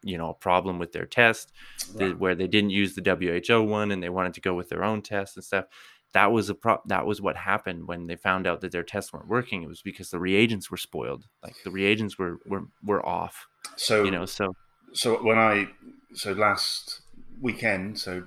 you 0.02 0.18
know 0.18 0.28
a 0.28 0.34
problem 0.34 0.78
with 0.78 0.92
their 0.92 1.06
test 1.06 1.52
wow. 1.94 2.10
where 2.10 2.34
they 2.34 2.46
didn't 2.46 2.70
use 2.70 2.94
the 2.94 3.46
WHO 3.48 3.62
one 3.62 3.90
and 3.90 4.02
they 4.02 4.10
wanted 4.10 4.34
to 4.34 4.42
go 4.42 4.52
with 4.52 4.68
their 4.68 4.84
own 4.84 5.00
test 5.00 5.36
and 5.36 5.44
stuff. 5.44 5.64
That 6.12 6.32
was 6.32 6.50
a 6.50 6.54
pro 6.54 6.82
that 6.86 7.06
was 7.06 7.22
what 7.22 7.36
happened 7.36 7.88
when 7.88 8.08
they 8.08 8.16
found 8.16 8.46
out 8.46 8.60
that 8.60 8.72
their 8.72 8.82
tests 8.82 9.10
weren't 9.10 9.28
working. 9.28 9.62
It 9.62 9.68
was 9.68 9.80
because 9.80 10.10
the 10.10 10.20
reagents 10.20 10.70
were 10.70 10.76
spoiled. 10.76 11.28
Like 11.42 11.56
the 11.64 11.70
reagents 11.70 12.18
were 12.18 12.40
were, 12.46 12.66
were 12.84 13.04
off 13.04 13.46
so 13.76 14.04
you 14.04 14.10
know 14.10 14.26
so 14.26 14.54
so 14.92 15.22
when 15.22 15.38
i 15.38 15.66
so 16.14 16.32
last 16.32 17.00
weekend 17.40 17.98
so 17.98 18.24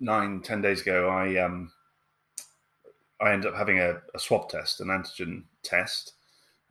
nine, 0.00 0.40
ten 0.40 0.62
days 0.62 0.82
ago, 0.82 1.08
I 1.08 1.36
um, 1.38 1.72
I 3.20 3.32
ended 3.32 3.50
up 3.50 3.56
having 3.56 3.78
a, 3.78 4.00
a 4.14 4.18
swab 4.18 4.48
test, 4.48 4.80
an 4.80 4.88
antigen 4.88 5.44
test, 5.62 6.12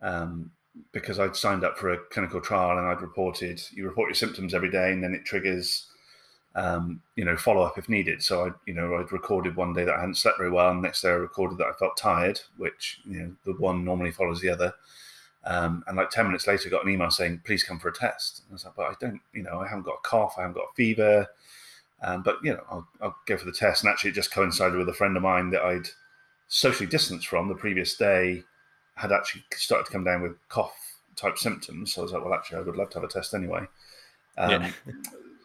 um, 0.01 0.51
because 0.91 1.19
I'd 1.19 1.35
signed 1.35 1.63
up 1.63 1.77
for 1.77 1.91
a 1.91 1.97
clinical 2.11 2.41
trial 2.41 2.77
and 2.77 2.87
I'd 2.87 3.01
reported. 3.01 3.61
You 3.71 3.85
report 3.85 4.09
your 4.09 4.15
symptoms 4.15 4.53
every 4.53 4.69
day, 4.69 4.91
and 4.91 5.03
then 5.03 5.13
it 5.13 5.25
triggers, 5.25 5.87
um, 6.55 7.01
you 7.15 7.25
know, 7.25 7.35
follow 7.37 7.63
up 7.63 7.77
if 7.77 7.89
needed. 7.89 8.21
So 8.21 8.45
I, 8.45 8.49
you 8.65 8.73
know, 8.73 8.95
I'd 8.95 9.11
recorded 9.11 9.55
one 9.55 9.73
day 9.73 9.85
that 9.85 9.95
I 9.95 9.99
hadn't 9.99 10.17
slept 10.17 10.37
very 10.37 10.51
well, 10.51 10.69
and 10.69 10.81
next 10.81 11.01
day 11.01 11.09
I 11.09 11.13
recorded 11.13 11.57
that 11.57 11.67
I 11.67 11.73
felt 11.73 11.97
tired, 11.97 12.39
which 12.57 13.01
you 13.05 13.19
know, 13.19 13.31
the 13.45 13.53
one 13.53 13.83
normally 13.83 14.11
follows 14.11 14.41
the 14.41 14.49
other. 14.49 14.73
Um, 15.45 15.83
and 15.87 15.95
like 15.95 16.09
10 16.09 16.25
minutes 16.25 16.47
later, 16.47 16.69
got 16.69 16.85
an 16.85 16.91
email 16.91 17.11
saying, 17.11 17.41
please 17.45 17.63
come 17.63 17.77
for 17.77 17.89
a 17.89 17.93
test. 17.93 18.41
And 18.41 18.53
I 18.53 18.53
was 18.53 18.65
like, 18.65 18.75
but 18.75 18.85
I 18.85 18.93
don't, 18.99 19.21
you 19.31 19.43
know, 19.43 19.59
I 19.59 19.67
haven't 19.67 19.85
got 19.85 19.99
a 20.03 20.07
cough, 20.07 20.35
I 20.37 20.41
haven't 20.41 20.55
got 20.55 20.69
a 20.71 20.75
fever. 20.75 21.27
Um, 22.01 22.23
but 22.23 22.37
you 22.43 22.53
know, 22.53 22.63
I'll, 22.69 22.87
I'll, 23.01 23.15
go 23.25 23.37
for 23.37 23.45
the 23.45 23.51
test. 23.51 23.83
And 23.83 23.91
actually, 23.91 24.11
it 24.11 24.15
just 24.15 24.33
coincided 24.33 24.77
with 24.77 24.89
a 24.89 24.93
friend 24.93 25.15
of 25.15 25.23
mine 25.23 25.49
that 25.51 25.61
I'd 25.61 25.87
socially 26.47 26.87
distanced 26.87 27.27
from 27.27 27.47
the 27.47 27.55
previous 27.55 27.95
day 27.95 28.43
had 28.95 29.11
actually 29.11 29.43
started 29.53 29.85
to 29.85 29.91
come 29.91 30.03
down 30.03 30.21
with 30.21 30.33
cough 30.49 30.75
type 31.15 31.37
symptoms. 31.37 31.93
So 31.93 32.01
I 32.01 32.03
was 32.03 32.11
like, 32.13 32.23
well, 32.23 32.33
actually, 32.33 32.57
I 32.57 32.61
would 32.61 32.75
love 32.75 32.89
to 32.91 32.99
have 32.99 33.09
a 33.09 33.11
test 33.11 33.33
anyway. 33.33 33.65
Um, 34.37 34.49
yeah. 34.49 34.71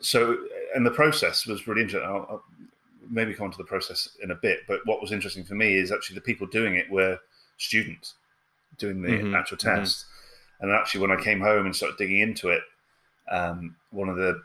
so, 0.00 0.36
and 0.74 0.84
the 0.84 0.90
process 0.90 1.46
was 1.46 1.66
really 1.66 1.82
interesting. 1.82 2.08
I'll, 2.08 2.26
I'll, 2.28 2.44
maybe 3.12 3.34
come 3.34 3.46
on 3.46 3.50
to 3.50 3.58
the 3.58 3.64
process 3.64 4.16
in 4.22 4.30
a 4.30 4.36
bit. 4.36 4.60
But 4.68 4.80
what 4.84 5.00
was 5.00 5.10
interesting 5.10 5.44
for 5.44 5.54
me 5.54 5.74
is 5.74 5.90
actually 5.90 6.14
the 6.14 6.20
people 6.20 6.46
doing 6.46 6.76
it 6.76 6.88
were 6.90 7.18
students 7.58 8.14
doing 8.78 9.02
the 9.02 9.08
mm-hmm. 9.08 9.34
actual 9.34 9.56
mm-hmm. 9.56 9.76
test. 9.76 10.04
Mm-hmm. 10.04 10.64
And 10.64 10.72
actually, 10.72 11.00
when 11.00 11.10
I 11.10 11.20
came 11.20 11.40
home 11.40 11.66
and 11.66 11.74
started 11.74 11.98
digging 11.98 12.20
into 12.20 12.50
it, 12.50 12.62
um, 13.30 13.76
one 13.90 14.08
of 14.08 14.16
the 14.16 14.40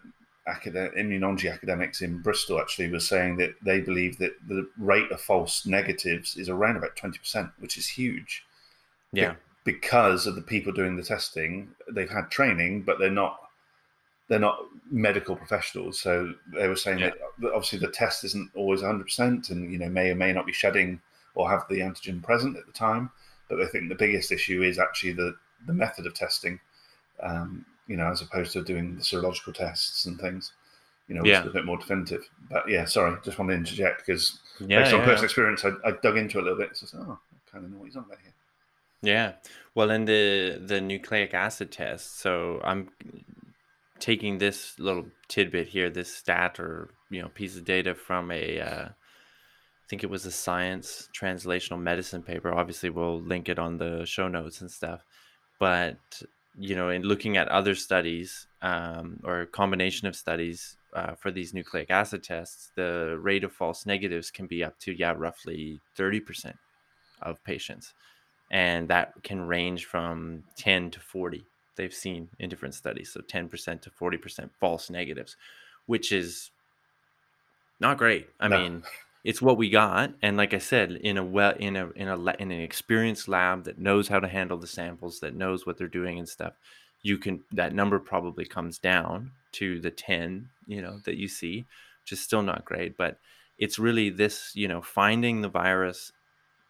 academic, 0.47 0.95
immunology 0.95 1.51
academics 1.51 2.01
in 2.01 2.19
Bristol 2.19 2.59
actually 2.59 2.89
was 2.89 3.07
saying 3.07 3.37
that 3.37 3.55
they 3.63 3.79
believe 3.79 4.17
that 4.19 4.33
the 4.47 4.69
rate 4.77 5.11
of 5.11 5.19
false 5.21 5.65
negatives 5.65 6.37
is 6.37 6.49
around 6.49 6.77
about 6.77 6.95
20%, 6.95 7.51
which 7.59 7.77
is 7.77 7.87
huge. 7.87 8.45
Yeah. 9.11 9.31
Be- 9.31 9.37
because 9.65 10.27
of 10.27 10.35
the 10.35 10.43
people 10.43 10.71
doing 10.71 10.95
the 10.95 11.03
testing, 11.03 11.69
they've 11.91 12.09
had 12.09 12.29
training, 12.29 12.83
but 12.83 12.99
they're 12.99 13.09
not 13.09 13.39
they're 14.27 14.39
not 14.39 14.59
medical 14.89 15.35
professionals. 15.35 15.99
So 15.99 16.33
they 16.53 16.67
were 16.67 16.75
saying 16.75 16.99
yeah. 16.99 17.11
that 17.39 17.53
obviously 17.53 17.79
the 17.79 17.89
test 17.89 18.23
isn't 18.23 18.51
always 18.55 18.81
100% 18.81 19.49
and 19.49 19.71
you 19.71 19.77
know 19.79 19.89
may 19.89 20.11
or 20.11 20.15
may 20.15 20.33
not 20.33 20.45
be 20.45 20.53
shedding 20.53 21.01
or 21.35 21.49
have 21.49 21.65
the 21.69 21.79
antigen 21.79 22.23
present 22.23 22.57
at 22.57 22.65
the 22.65 22.71
time. 22.71 23.11
But 23.49 23.57
they 23.57 23.65
think 23.65 23.89
the 23.89 23.95
biggest 23.95 24.31
issue 24.31 24.61
is 24.61 24.79
actually 24.79 25.13
the 25.13 25.35
the 25.65 25.73
method 25.73 26.05
of 26.05 26.13
testing. 26.13 26.59
Um, 27.21 27.65
you 27.87 27.97
know, 27.97 28.07
as 28.07 28.21
opposed 28.21 28.53
to 28.53 28.63
doing 28.63 28.95
the 28.95 29.01
serological 29.01 29.53
tests 29.53 30.05
and 30.05 30.19
things, 30.19 30.53
you 31.07 31.15
know, 31.15 31.21
which 31.21 31.31
yeah. 31.31 31.41
is 31.41 31.47
a 31.47 31.51
bit 31.51 31.65
more 31.65 31.77
definitive. 31.77 32.27
But 32.49 32.67
yeah, 32.67 32.85
sorry, 32.85 33.17
just 33.23 33.37
want 33.37 33.51
to 33.51 33.55
interject 33.55 34.05
because 34.05 34.39
yeah, 34.59 34.81
based 34.81 34.93
on 34.93 34.99
yeah, 35.01 35.05
personal 35.05 35.25
experience, 35.25 35.65
I, 35.65 35.71
I, 35.85 35.91
dug 36.01 36.17
into 36.17 36.39
it 36.39 36.41
a 36.41 36.43
little 36.43 36.57
bit. 36.57 36.75
So, 36.75 36.97
oh, 36.97 37.19
I 37.21 37.51
kind 37.51 37.65
of 37.65 37.71
know 37.71 37.77
what 37.77 37.85
he's 37.85 37.95
on 37.95 38.05
about 38.05 38.17
here. 38.23 38.33
Yeah, 39.01 39.33
well, 39.75 39.91
in 39.91 40.05
the 40.05 40.61
the 40.65 40.81
nucleic 40.81 41.33
acid 41.33 41.71
test, 41.71 42.19
so 42.19 42.59
I'm 42.63 42.89
taking 43.99 44.37
this 44.37 44.77
little 44.79 45.05
tidbit 45.27 45.67
here, 45.69 45.89
this 45.89 46.13
stat 46.13 46.59
or 46.59 46.89
you 47.09 47.21
know 47.21 47.29
piece 47.29 47.55
of 47.55 47.65
data 47.65 47.93
from 47.93 48.31
a, 48.31 48.59
uh, 48.59 48.85
I 48.85 49.87
think 49.89 50.03
it 50.03 50.09
was 50.09 50.25
a 50.25 50.31
Science 50.31 51.09
Translational 51.13 51.79
Medicine 51.79 52.23
paper. 52.23 52.53
Obviously, 52.53 52.89
we'll 52.89 53.21
link 53.21 53.47
it 53.47 53.59
on 53.59 53.77
the 53.77 54.05
show 54.05 54.27
notes 54.27 54.61
and 54.61 54.71
stuff. 54.71 55.05
But 55.59 55.97
you 56.57 56.75
know, 56.75 56.89
in 56.89 57.03
looking 57.03 57.37
at 57.37 57.47
other 57.49 57.75
studies 57.75 58.47
um, 58.61 59.19
or 59.23 59.41
a 59.41 59.47
combination 59.47 60.07
of 60.07 60.15
studies 60.15 60.77
uh, 60.93 61.13
for 61.15 61.31
these 61.31 61.53
nucleic 61.53 61.89
acid 61.89 62.23
tests, 62.23 62.71
the 62.75 63.17
rate 63.21 63.43
of 63.43 63.51
false 63.51 63.85
negatives 63.85 64.31
can 64.31 64.47
be 64.47 64.63
up 64.63 64.79
to, 64.79 64.93
yeah, 64.93 65.13
roughly 65.17 65.79
30% 65.97 66.53
of 67.21 67.43
patients. 67.43 67.93
And 68.51 68.87
that 68.89 69.13
can 69.23 69.41
range 69.41 69.85
from 69.85 70.43
10 70.57 70.91
to 70.91 70.99
40, 70.99 71.45
they've 71.75 71.93
seen 71.93 72.29
in 72.39 72.49
different 72.49 72.75
studies. 72.75 73.11
So 73.11 73.21
10% 73.21 73.81
to 73.81 73.89
40% 73.89 74.49
false 74.59 74.89
negatives, 74.89 75.35
which 75.87 76.11
is 76.11 76.51
not 77.79 77.97
great. 77.97 78.29
I 78.39 78.47
no. 78.47 78.57
mean, 78.59 78.83
it's 79.25 79.41
what 79.41 79.57
we 79.57 79.69
got 79.69 80.13
and 80.21 80.37
like 80.37 80.53
i 80.53 80.57
said 80.57 80.91
in 80.91 81.17
a 81.17 81.23
well 81.23 81.53
in 81.59 81.75
a 81.75 81.89
in 81.91 82.07
a 82.07 82.15
in 82.35 82.51
an 82.51 82.61
experienced 82.61 83.27
lab 83.27 83.65
that 83.65 83.79
knows 83.79 84.07
how 84.07 84.19
to 84.19 84.27
handle 84.27 84.57
the 84.57 84.67
samples 84.67 85.19
that 85.19 85.35
knows 85.35 85.65
what 85.65 85.77
they're 85.77 85.87
doing 85.87 86.19
and 86.19 86.29
stuff 86.29 86.53
you 87.01 87.17
can 87.17 87.43
that 87.51 87.73
number 87.73 87.99
probably 87.99 88.45
comes 88.45 88.77
down 88.77 89.31
to 89.51 89.81
the 89.81 89.91
10 89.91 90.47
you 90.67 90.81
know 90.81 90.99
that 91.05 91.17
you 91.17 91.27
see 91.27 91.65
which 92.03 92.11
is 92.13 92.21
still 92.21 92.43
not 92.43 92.63
great 92.63 92.95
but 92.95 93.17
it's 93.57 93.79
really 93.79 94.09
this 94.09 94.51
you 94.55 94.67
know 94.67 94.81
finding 94.81 95.41
the 95.41 95.49
virus 95.49 96.13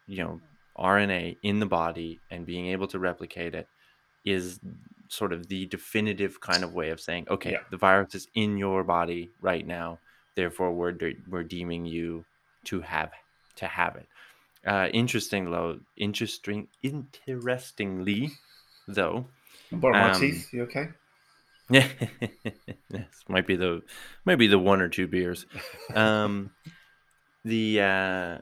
you 0.08 0.24
know 0.24 0.39
rna 0.80 1.38
in 1.44 1.60
the 1.60 1.65
body 1.65 2.20
and 2.32 2.46
being 2.46 2.68
able 2.68 2.88
to 2.88 3.00
replicate 3.00 3.54
it 3.54 3.68
is 4.24 4.60
sort 5.08 5.32
of 5.32 5.48
the 5.50 5.65
definitive 5.68 6.41
kind 6.41 6.63
of 6.63 6.74
way 6.74 6.89
of 6.89 7.00
saying 7.02 7.28
okay 7.30 7.52
yeah. 7.52 7.60
the 7.70 7.78
virus 7.78 8.15
is 8.15 8.28
in 8.34 8.58
your 8.58 8.84
body 8.84 9.30
right 9.41 9.68
now 9.68 10.00
therefore 10.36 10.72
we're 10.72 10.91
de- 10.91 11.18
we're 11.30 11.44
deeming 11.44 11.86
you 11.86 12.26
to 12.65 12.82
have 12.82 13.12
to 13.58 13.67
have 13.67 13.95
it. 13.95 14.08
Uh, 14.65 14.88
interesting 14.93 15.51
though, 15.51 15.80
interesting, 15.95 16.67
interestingly 16.82 18.32
though. 18.88 19.25
Bottom 19.71 20.01
um, 20.01 20.12
my 20.12 20.19
teeth. 20.19 20.49
You 20.51 20.63
okay? 20.63 20.89
Yeah, 21.69 21.88
yes, 22.89 23.23
might 23.28 23.47
be 23.47 23.56
the 23.56 23.82
maybe 24.25 24.47
the 24.47 24.60
one 24.60 24.82
or 24.82 24.89
two 24.89 25.08
beers. 25.08 25.45
Um, 25.93 26.51
the 27.45 27.82
uh, 27.82 28.38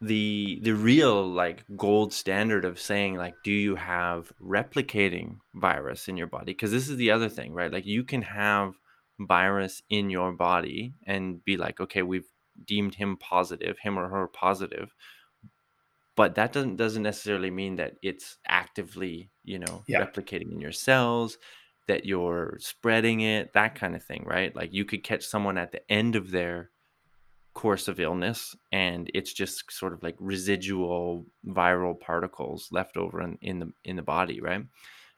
the 0.00 0.60
the 0.62 0.72
real 0.72 1.26
like 1.26 1.64
gold 1.76 2.12
standard 2.12 2.64
of 2.64 2.80
saying 2.80 3.16
like, 3.16 3.34
do 3.44 3.52
you 3.52 3.76
have 3.76 4.32
replicating 4.42 5.38
virus 5.54 6.08
in 6.08 6.16
your 6.16 6.26
body? 6.26 6.52
Because 6.52 6.70
this 6.70 6.88
is 6.88 6.96
the 6.96 7.10
other 7.10 7.28
thing, 7.28 7.52
right? 7.52 7.72
Like 7.72 7.86
you 7.86 8.04
can 8.04 8.22
have 8.22 8.74
virus 9.18 9.82
in 9.88 10.10
your 10.10 10.32
body 10.32 10.92
and 11.06 11.44
be 11.44 11.56
like, 11.56 11.80
okay, 11.80 12.02
we've 12.02 12.28
deemed 12.64 12.94
him 12.94 13.16
positive, 13.16 13.78
him 13.78 13.98
or 13.98 14.08
her 14.08 14.26
positive. 14.26 14.94
But 16.16 16.34
that 16.36 16.52
doesn't 16.52 16.76
doesn't 16.76 17.02
necessarily 17.02 17.50
mean 17.50 17.76
that 17.76 17.96
it's 18.02 18.38
actively, 18.46 19.30
you 19.44 19.58
know, 19.58 19.84
yeah. 19.86 20.04
replicating 20.04 20.52
in 20.52 20.60
your 20.60 20.72
cells, 20.72 21.36
that 21.88 22.06
you're 22.06 22.56
spreading 22.58 23.20
it, 23.20 23.52
that 23.52 23.74
kind 23.74 23.94
of 23.94 24.02
thing, 24.02 24.24
right? 24.26 24.54
Like 24.54 24.72
you 24.72 24.84
could 24.84 25.04
catch 25.04 25.24
someone 25.24 25.58
at 25.58 25.72
the 25.72 25.90
end 25.92 26.16
of 26.16 26.30
their 26.30 26.70
course 27.56 27.88
of 27.88 27.98
illness 27.98 28.54
and 28.70 29.10
it's 29.14 29.32
just 29.32 29.72
sort 29.72 29.94
of 29.94 30.02
like 30.02 30.14
residual 30.20 31.24
viral 31.46 31.98
particles 31.98 32.68
left 32.70 32.98
over 32.98 33.22
in, 33.22 33.38
in 33.40 33.58
the 33.58 33.72
in 33.82 33.96
the 33.96 34.02
body 34.02 34.42
right 34.42 34.60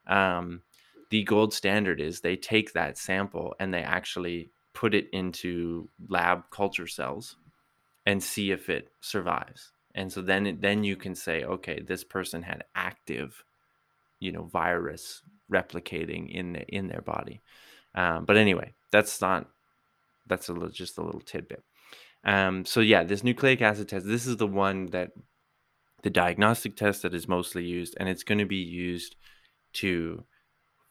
um, 0.06 0.62
the 1.10 1.24
gold 1.24 1.52
standard 1.52 2.00
is 2.00 2.20
they 2.20 2.36
take 2.36 2.72
that 2.74 2.96
sample 2.96 3.56
and 3.58 3.74
they 3.74 3.82
actually 3.82 4.52
put 4.78 4.94
it 4.94 5.08
into 5.12 5.88
lab 6.08 6.48
culture 6.50 6.86
cells 6.86 7.34
and 8.06 8.22
see 8.22 8.52
if 8.52 8.70
it 8.70 8.92
survives. 9.00 9.72
And 9.92 10.12
so 10.12 10.22
then 10.22 10.58
then 10.60 10.84
you 10.84 10.94
can 10.94 11.16
say 11.16 11.42
okay 11.42 11.80
this 11.80 12.04
person 12.04 12.42
had 12.42 12.62
active 12.76 13.42
you 14.20 14.30
know 14.30 14.44
virus 14.44 15.22
replicating 15.50 16.30
in 16.30 16.52
the, 16.52 16.62
in 16.68 16.86
their 16.86 17.00
body. 17.00 17.40
Um, 17.96 18.24
but 18.24 18.36
anyway 18.36 18.72
that's 18.92 19.20
not 19.20 19.48
that's 20.28 20.48
a 20.48 20.52
little, 20.52 20.68
just 20.68 20.98
a 20.98 21.02
little 21.02 21.22
tidbit. 21.22 21.64
Um, 22.22 22.64
so 22.64 22.78
yeah, 22.78 23.02
this 23.02 23.24
nucleic 23.24 23.60
acid 23.60 23.88
test, 23.88 24.06
this 24.06 24.28
is 24.28 24.36
the 24.36 24.46
one 24.46 24.86
that 24.86 25.10
the 26.02 26.10
diagnostic 26.10 26.76
test 26.76 27.02
that 27.02 27.14
is 27.14 27.26
mostly 27.26 27.64
used, 27.64 27.96
and 27.98 28.08
it's 28.08 28.22
going 28.22 28.38
to 28.38 28.46
be 28.46 28.64
used 28.86 29.16
to 29.72 30.24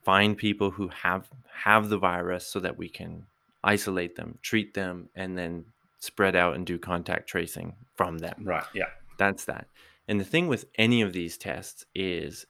find 0.04 0.38
people 0.38 0.72
who 0.72 0.90
have 0.90 1.30
have 1.64 1.88
the 1.88 1.98
virus 1.98 2.46
so 2.46 2.60
that 2.60 2.78
we 2.78 2.90
can 2.90 3.28
isolate 3.64 4.16
them, 4.16 4.40
treat 4.42 4.74
them, 4.74 5.10
and 5.16 5.38
then 5.38 5.66
spread 6.00 6.36
out 6.36 6.56
and 6.56 6.66
do 6.66 6.78
contact 6.78 7.28
tracing 7.28 7.76
from 7.96 8.20
them. 8.20 8.44
Right. 8.44 8.64
Yeah. 8.74 8.90
That's 9.18 9.46
that. 9.46 9.68
And 10.08 10.20
the 10.20 10.26
thing 10.26 10.48
with 10.48 10.66
any 10.78 11.02
of 11.02 11.14
these 11.14 11.38
tests 11.38 11.86
is 11.94 12.46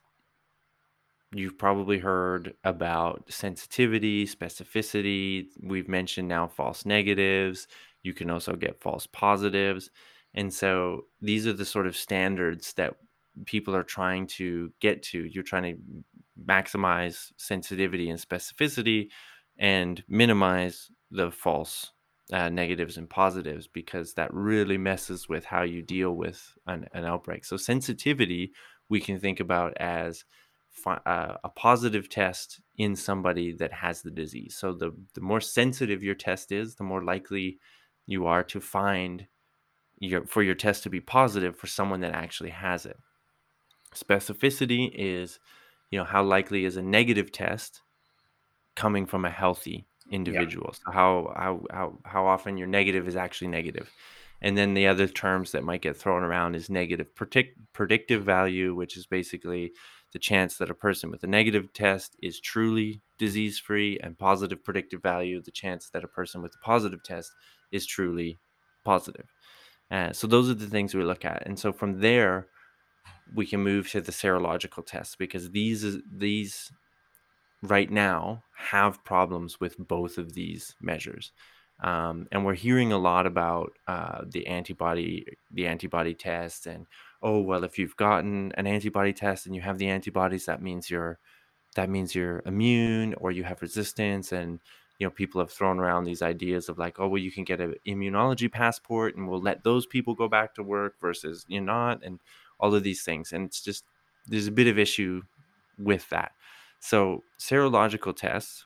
you've 1.34 1.58
probably 1.58 2.00
heard 2.00 2.54
about 2.63 3.26
sensitivity, 3.30 4.26
specificity. 4.26 5.48
We've 5.62 5.88
mentioned 5.88 6.28
now 6.28 6.48
false 6.48 6.86
negatives. 6.86 7.67
You 8.04 8.13
can 8.13 8.30
also 8.30 8.56
get 8.56 8.82
false 8.82 9.08
positives. 9.08 9.89
And 10.34 10.54
so 10.54 11.06
these 11.22 11.48
are 11.48 11.54
the 11.54 11.65
sort 11.65 11.88
of 11.88 11.98
standards 11.98 12.74
that 12.74 12.96
people 13.46 13.76
are 13.76 13.84
trying 13.84 14.28
to 14.28 14.72
get 14.80 15.04
to. 15.04 15.24
You're 15.26 15.43
trying 15.43 15.76
to 15.76 15.82
maximize 16.46 17.32
sensitivity 17.38 18.10
and 18.10 18.20
specificity 18.20 19.10
and 19.58 20.04
minimize 20.08 20.91
the 21.12 21.32
false 21.32 21.91
uh, 22.32 22.50
negatives 22.50 22.98
and 22.98 23.10
positives 23.10 23.67
because 23.67 24.13
that 24.13 24.34
really 24.34 24.78
messes 24.78 25.30
with 25.30 25.46
how 25.46 25.63
you 25.63 25.82
deal 25.82 26.12
with 26.12 26.41
an, 26.65 26.88
an 26.93 27.06
outbreak. 27.06 27.46
So, 27.46 27.58
sensitivity 27.58 28.52
we 28.89 29.00
can 29.00 29.20
think 29.20 29.39
about 29.39 29.78
as 29.78 30.26
fi- 30.70 31.02
uh, 31.06 31.36
a 31.43 31.50
positive 31.50 32.10
test 32.10 32.62
in 32.78 32.96
somebody 32.96 33.54
that 33.54 33.72
has 33.74 34.02
the 34.02 34.12
disease. 34.12 34.58
So, 34.58 34.74
the, 34.74 34.91
the 35.13 35.22
more 35.22 35.41
sensitive 35.41 36.04
your 36.04 36.15
test 36.15 36.52
is, 36.52 36.76
the 36.76 36.84
more 36.84 37.04
likely 37.04 37.60
you 38.06 38.28
are 38.28 38.43
to 38.43 38.60
find 38.60 39.28
your 40.00 40.26
for 40.26 40.43
your 40.43 40.56
test 40.56 40.84
to 40.84 40.89
be 40.89 41.02
positive 41.02 41.56
for 41.56 41.67
someone 41.67 42.02
that 42.02 42.13
actually 42.13 42.52
has 42.52 42.86
it. 42.86 42.98
Specificity 43.96 44.91
is, 44.93 45.39
you 45.91 45.98
know, 45.98 46.06
how 46.06 46.24
likely 46.24 46.65
is 46.65 46.78
a 46.78 46.82
negative 46.82 47.32
test 47.32 47.82
coming 48.76 49.06
from 49.06 49.26
a 49.26 49.30
healthy 49.30 49.88
individual. 50.12 50.74
Yeah. 50.88 50.93
How 50.93 51.34
how 51.36 51.65
how 51.72 51.98
how 52.06 52.28
often 52.28 52.58
your 52.58 52.67
negative 52.67 53.08
is 53.08 53.15
actually 53.15 53.50
negative. 53.50 53.91
And 54.41 54.56
then 54.56 54.76
the 54.76 54.88
other 54.88 55.08
terms 55.08 55.52
that 55.52 55.63
might 55.63 55.82
get 55.82 55.98
thrown 55.98 56.22
around 56.22 56.56
is 56.56 56.70
negative 56.70 57.13
predict, 57.15 57.58
predictive 57.74 58.24
value, 58.24 58.76
which 58.76 58.96
is 58.96 59.08
basically 59.08 59.74
the 60.13 60.20
chance 60.20 60.58
that 60.58 60.70
a 60.70 60.76
person 60.76 61.10
with 61.10 61.24
a 61.24 61.28
negative 61.28 61.74
test 61.74 62.15
is 62.22 62.39
truly 62.39 63.02
disease 63.17 63.58
free, 63.58 64.00
and 64.04 64.17
positive 64.17 64.63
predictive 64.63 65.02
value, 65.02 65.41
the 65.41 65.52
chance 65.52 65.89
that 65.89 66.04
a 66.04 66.08
person 66.08 66.41
with 66.41 66.54
a 66.54 66.63
positive 66.63 67.04
test 67.04 67.32
is 67.72 67.86
truly 67.86 68.38
positive. 68.86 69.26
Uh, 69.89 70.13
so 70.13 70.28
those 70.28 70.50
are 70.50 70.54
the 70.54 70.67
things 70.67 70.93
we 70.93 71.04
look 71.04 71.26
at, 71.26 71.46
and 71.46 71.58
so 71.58 71.74
from 71.74 72.00
there, 72.00 72.48
we 73.34 73.46
can 73.46 73.62
move 73.62 73.89
to 73.89 74.02
the 74.02 74.12
serological 74.12 74.86
tests 74.86 75.15
because 75.15 75.50
these 75.52 75.98
these 76.12 76.72
right 77.63 77.89
now 77.89 78.43
have 78.56 79.04
problems 79.04 79.60
with 79.60 79.78
both 79.78 80.17
of 80.17 80.34
these 80.34 80.76
measures. 80.82 81.32
Um, 81.84 82.28
and 82.32 82.43
we're 82.43 82.56
hearing 82.56 82.91
a 82.91 82.98
lot 82.98 83.28
about 83.28 83.74
uh, 83.88 84.24
the 84.28 84.48
antibody 84.48 85.26
the 85.52 85.67
antibody 85.67 86.15
test 86.15 86.65
and 86.65 86.88
oh 87.22 87.39
well 87.39 87.63
if 87.63 87.78
you've 87.78 87.96
gotten 87.96 88.52
an 88.58 88.65
antibody 88.65 89.13
test 89.13 89.46
and 89.46 89.56
you 89.56 89.62
have 89.62 89.78
the 89.78 89.88
antibodies 89.89 90.46
that 90.46 90.60
means 90.60 90.89
you're 90.89 91.20
that 91.76 91.89
means 91.89 92.15
you're 92.15 92.41
immune 92.48 93.13
or 93.15 93.32
you 93.32 93.43
have 93.43 93.62
resistance. 93.62 94.32
And 94.32 94.60
you 95.00 95.06
know 95.06 95.12
people 95.12 95.39
have 95.39 95.52
thrown 95.52 95.80
around 95.80 96.06
these 96.06 96.24
ideas 96.24 96.70
of 96.70 96.80
like 96.80 97.00
oh 97.00 97.08
well 97.08 97.22
you 97.22 97.32
can 97.32 97.43
get 97.43 97.62
an 97.62 97.76
immunology 97.88 98.52
passport 98.52 99.15
and 99.15 99.28
we'll 99.30 99.41
let 99.41 99.63
those 99.63 99.86
people 99.86 100.15
go 100.15 100.28
back 100.28 100.56
to 100.56 100.63
work 100.63 100.96
versus 101.00 101.46
you're 101.48 101.62
not 101.62 102.04
and 102.04 102.20
all 102.60 102.74
of 102.74 102.84
these 102.84 103.04
things. 103.04 103.34
And 103.34 103.46
it's 103.46 103.62
just 103.62 103.84
there's 104.26 104.48
a 104.48 104.52
bit 104.52 104.67
of 104.67 104.80
issue 104.80 105.22
with 105.78 106.10
that 106.10 106.32
so 106.80 107.24
serological 107.40 108.16
tests 108.16 108.66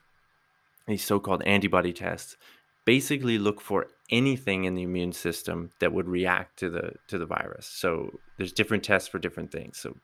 these 0.86 1.04
so-called 1.04 1.42
antibody 1.44 1.92
tests 1.92 2.36
basically 2.84 3.38
look 3.38 3.60
for 3.60 3.86
anything 4.10 4.64
in 4.64 4.74
the 4.74 4.82
immune 4.82 5.12
system 5.12 5.70
that 5.78 5.92
would 5.92 6.08
react 6.08 6.58
to 6.58 6.68
the 6.68 6.92
to 7.06 7.18
the 7.18 7.26
virus 7.26 7.66
so 7.66 8.10
there's 8.36 8.52
different 8.52 8.82
tests 8.82 9.08
for 9.08 9.18
different 9.18 9.50
things 9.52 9.78
so 9.78 9.96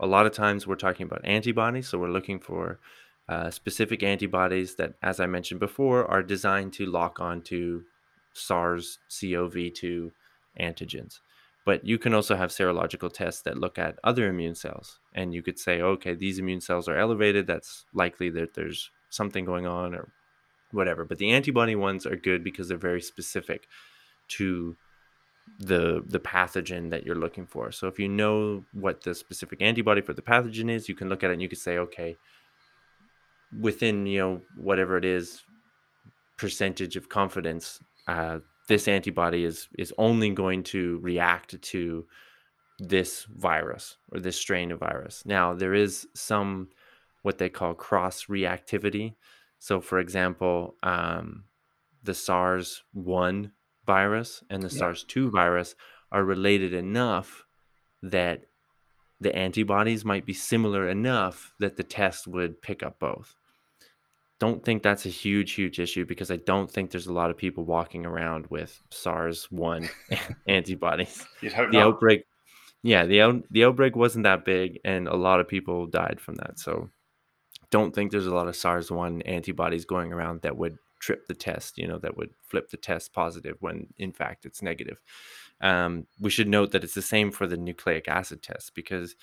a 0.00 0.06
lot 0.06 0.26
of 0.26 0.32
times 0.32 0.66
we're 0.66 0.74
talking 0.74 1.06
about 1.06 1.24
antibodies 1.24 1.88
so 1.88 1.98
we're 1.98 2.08
looking 2.08 2.38
for 2.38 2.78
uh, 3.28 3.50
specific 3.50 4.02
antibodies 4.02 4.74
that, 4.76 4.94
as 5.02 5.18
I 5.18 5.26
mentioned 5.26 5.60
before, 5.60 6.04
are 6.10 6.22
designed 6.22 6.72
to 6.74 6.86
lock 6.86 7.20
onto 7.20 7.84
SARS 8.34 8.98
CoV 9.08 9.72
2 9.74 10.12
antigens. 10.60 11.20
But 11.64 11.86
you 11.86 11.98
can 11.98 12.12
also 12.12 12.36
have 12.36 12.50
serological 12.50 13.12
tests 13.12 13.42
that 13.42 13.56
look 13.56 13.78
at 13.78 13.98
other 14.04 14.28
immune 14.28 14.54
cells. 14.54 14.98
And 15.14 15.32
you 15.32 15.42
could 15.42 15.58
say, 15.58 15.80
okay, 15.80 16.14
these 16.14 16.38
immune 16.38 16.60
cells 16.60 16.88
are 16.88 16.98
elevated. 16.98 17.46
That's 17.46 17.86
likely 17.94 18.28
that 18.30 18.54
there's 18.54 18.90
something 19.08 19.44
going 19.44 19.66
on 19.66 19.94
or 19.94 20.12
whatever. 20.72 21.04
But 21.04 21.18
the 21.18 21.30
antibody 21.30 21.74
ones 21.74 22.04
are 22.06 22.16
good 22.16 22.44
because 22.44 22.68
they're 22.68 22.76
very 22.76 23.00
specific 23.00 23.66
to 24.28 24.76
the 25.58 26.02
the 26.06 26.20
pathogen 26.20 26.90
that 26.90 27.04
you're 27.04 27.14
looking 27.14 27.46
for. 27.46 27.70
So 27.70 27.86
if 27.86 27.98
you 27.98 28.08
know 28.08 28.64
what 28.72 29.02
the 29.02 29.14
specific 29.14 29.60
antibody 29.62 30.00
for 30.00 30.12
the 30.12 30.22
pathogen 30.22 30.70
is, 30.70 30.88
you 30.88 30.94
can 30.94 31.08
look 31.08 31.22
at 31.22 31.30
it 31.30 31.34
and 31.34 31.42
you 31.42 31.48
can 31.48 31.58
say, 31.58 31.78
okay, 31.78 32.16
within 33.60 34.06
you 34.06 34.18
know 34.18 34.42
whatever 34.56 34.96
it 34.96 35.04
is 35.04 35.42
percentage 36.36 36.96
of 36.96 37.08
confidence 37.08 37.78
uh, 38.08 38.38
this 38.68 38.88
antibody 38.88 39.44
is 39.44 39.68
is 39.78 39.92
only 39.98 40.30
going 40.30 40.62
to 40.62 40.98
react 41.02 41.60
to 41.60 42.06
this 42.78 43.24
virus 43.24 43.96
or 44.10 44.20
this 44.20 44.36
strain 44.36 44.72
of 44.72 44.80
virus. 44.80 45.22
Now 45.24 45.54
there 45.54 45.74
is 45.74 46.06
some 46.14 46.68
what 47.22 47.38
they 47.38 47.48
call 47.48 47.74
cross 47.74 48.26
reactivity 48.26 49.14
so 49.58 49.80
for 49.80 49.98
example 49.98 50.76
um, 50.82 51.44
the 52.02 52.14
sars 52.14 52.82
1 52.92 53.50
virus 53.86 54.44
and 54.50 54.62
the 54.62 54.68
yeah. 54.68 54.78
sars 54.78 55.04
2 55.04 55.30
virus 55.30 55.74
are 56.12 56.22
related 56.22 56.74
enough 56.74 57.46
that 58.02 58.44
the 59.20 59.34
antibodies 59.34 60.04
might 60.04 60.26
be 60.26 60.34
similar 60.34 60.86
enough 60.86 61.54
that 61.60 61.76
the 61.76 61.82
test 61.82 62.26
would 62.26 62.60
pick 62.60 62.82
up 62.82 62.98
both 62.98 63.36
don't 64.40 64.64
think 64.64 64.82
that's 64.82 65.06
a 65.06 65.10
huge, 65.10 65.52
huge 65.52 65.78
issue 65.78 66.04
because 66.04 66.30
I 66.30 66.36
don't 66.36 66.70
think 66.70 66.90
there's 66.90 67.06
a 67.06 67.12
lot 67.12 67.30
of 67.30 67.36
people 67.36 67.64
walking 67.64 68.04
around 68.04 68.46
with 68.48 68.80
SARS 68.90 69.50
one 69.50 69.88
antibodies. 70.48 71.24
You'd 71.40 71.52
hope 71.52 71.70
the 71.70 71.78
not. 71.78 71.86
outbreak, 71.86 72.24
yeah, 72.82 73.06
the 73.06 73.42
the 73.50 73.64
outbreak 73.64 73.96
wasn't 73.96 74.24
that 74.24 74.44
big, 74.44 74.80
and 74.84 75.08
a 75.08 75.16
lot 75.16 75.40
of 75.40 75.48
people 75.48 75.86
died 75.86 76.20
from 76.20 76.34
that. 76.36 76.58
So, 76.58 76.90
don't 77.70 77.94
think 77.94 78.10
there's 78.10 78.26
a 78.26 78.34
lot 78.34 78.48
of 78.48 78.56
SARS 78.56 78.90
one 78.90 79.22
antibodies 79.22 79.84
going 79.84 80.12
around 80.12 80.42
that 80.42 80.56
would 80.56 80.78
trip 81.00 81.26
the 81.26 81.34
test. 81.34 81.78
You 81.78 81.86
know, 81.86 81.98
that 81.98 82.16
would 82.16 82.30
flip 82.42 82.70
the 82.70 82.76
test 82.76 83.12
positive 83.12 83.56
when 83.60 83.86
in 83.98 84.12
fact 84.12 84.44
it's 84.46 84.62
negative. 84.62 85.00
Um, 85.60 86.06
we 86.20 86.30
should 86.30 86.48
note 86.48 86.72
that 86.72 86.84
it's 86.84 86.94
the 86.94 87.02
same 87.02 87.30
for 87.30 87.46
the 87.46 87.56
nucleic 87.56 88.08
acid 88.08 88.42
test 88.42 88.74
because 88.74 89.14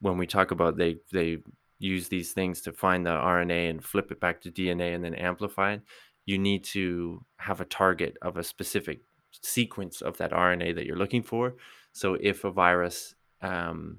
when 0.00 0.16
we 0.16 0.26
talk 0.26 0.50
about 0.50 0.76
they 0.76 0.96
they 1.12 1.38
use 1.78 2.08
these 2.08 2.32
things 2.32 2.60
to 2.62 2.72
find 2.72 3.06
the 3.06 3.10
RNA 3.10 3.70
and 3.70 3.84
flip 3.84 4.10
it 4.10 4.20
back 4.20 4.40
to 4.42 4.50
DNA 4.50 4.94
and 4.94 5.04
then 5.04 5.14
amplify 5.14 5.74
it, 5.74 5.82
you 6.26 6.38
need 6.38 6.64
to 6.64 7.24
have 7.38 7.60
a 7.60 7.64
target 7.64 8.16
of 8.20 8.36
a 8.36 8.44
specific 8.44 9.00
sequence 9.42 10.00
of 10.00 10.18
that 10.18 10.32
RNA 10.32 10.74
that 10.74 10.86
you're 10.86 10.96
looking 10.96 11.22
for. 11.22 11.54
So 11.92 12.16
if 12.20 12.44
a 12.44 12.50
virus, 12.50 13.14
um, 13.40 13.98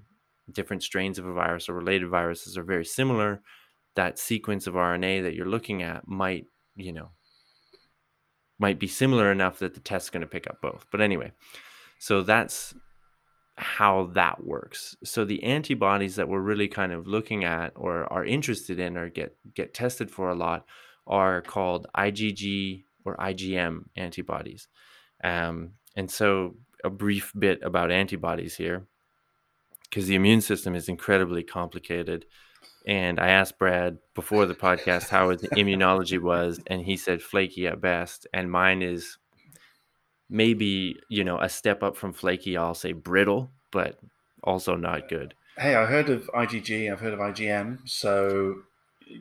different 0.51 0.83
strains 0.83 1.17
of 1.17 1.25
a 1.25 1.33
virus 1.33 1.69
or 1.69 1.73
related 1.73 2.09
viruses 2.09 2.57
are 2.57 2.63
very 2.63 2.85
similar, 2.85 3.41
that 3.95 4.19
sequence 4.19 4.67
of 4.67 4.75
RNA 4.75 5.23
that 5.23 5.35
you're 5.35 5.45
looking 5.45 5.81
at 5.81 6.07
might, 6.07 6.45
you 6.75 6.91
know, 6.91 7.09
might 8.59 8.79
be 8.79 8.87
similar 8.87 9.31
enough 9.31 9.59
that 9.59 9.73
the 9.73 9.79
test's 9.79 10.09
going 10.09 10.21
to 10.21 10.27
pick 10.27 10.47
up 10.47 10.61
both. 10.61 10.85
But 10.91 11.01
anyway, 11.01 11.31
so 11.97 12.21
that's 12.21 12.75
how 13.59 14.09
that 14.13 14.43
works. 14.45 14.95
So 15.03 15.25
the 15.25 15.43
antibodies 15.43 16.15
that 16.15 16.29
we're 16.29 16.39
really 16.39 16.69
kind 16.69 16.93
of 16.93 17.07
looking 17.07 17.43
at 17.43 17.73
or 17.75 18.11
are 18.11 18.25
interested 18.25 18.79
in 18.79 18.97
or 18.97 19.09
get 19.09 19.35
get 19.53 19.73
tested 19.73 20.09
for 20.09 20.29
a 20.29 20.35
lot 20.35 20.65
are 21.05 21.41
called 21.41 21.87
IgG 21.97 22.83
or 23.03 23.17
IgM 23.17 23.85
antibodies. 23.95 24.67
Um, 25.23 25.71
and 25.95 26.09
so, 26.09 26.55
a 26.83 26.89
brief 26.89 27.33
bit 27.37 27.59
about 27.61 27.91
antibodies 27.91 28.55
here, 28.55 28.85
because 29.83 30.07
the 30.07 30.15
immune 30.15 30.41
system 30.41 30.75
is 30.75 30.87
incredibly 30.87 31.43
complicated. 31.43 32.25
And 32.87 33.19
I 33.19 33.29
asked 33.29 33.59
Brad 33.59 33.97
before 34.15 34.45
the 34.45 34.55
podcast 34.55 35.09
how 35.09 35.29
his 35.29 35.41
immunology 35.41 36.21
was, 36.21 36.61
and 36.67 36.81
he 36.81 36.95
said 36.95 37.21
flaky 37.21 37.67
at 37.67 37.81
best. 37.81 38.25
And 38.33 38.49
mine 38.49 38.81
is 38.81 39.17
maybe, 40.29 40.99
you 41.09 41.23
know, 41.23 41.39
a 41.39 41.49
step 41.49 41.83
up 41.83 41.97
from 41.97 42.13
flaky. 42.13 42.57
I'll 42.57 42.73
say 42.73 42.93
brittle, 42.93 43.51
but 43.71 43.99
also 44.43 44.75
not 44.75 45.09
good. 45.09 45.33
Hey, 45.57 45.75
I 45.75 45.85
heard 45.85 46.09
of 46.09 46.29
IgG, 46.33 46.91
I've 46.91 46.99
heard 46.99 47.13
of 47.13 47.19
IgM. 47.19 47.79
So, 47.85 48.61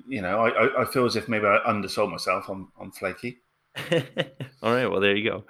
you 0.07 0.23
know, 0.23 0.45
I, 0.45 0.83
I 0.83 0.85
feel 0.85 1.07
as 1.07 1.17
if 1.17 1.29
maybe 1.29 1.47
I 1.47 1.59
undersold 1.67 2.11
myself 2.11 2.49
on, 2.49 2.69
on 2.79 2.93
flaky. 2.93 3.39
All 4.63 4.73
right, 4.73 4.87
well 4.87 5.01
there 5.01 5.17
you 5.17 5.29
go. 5.29 5.45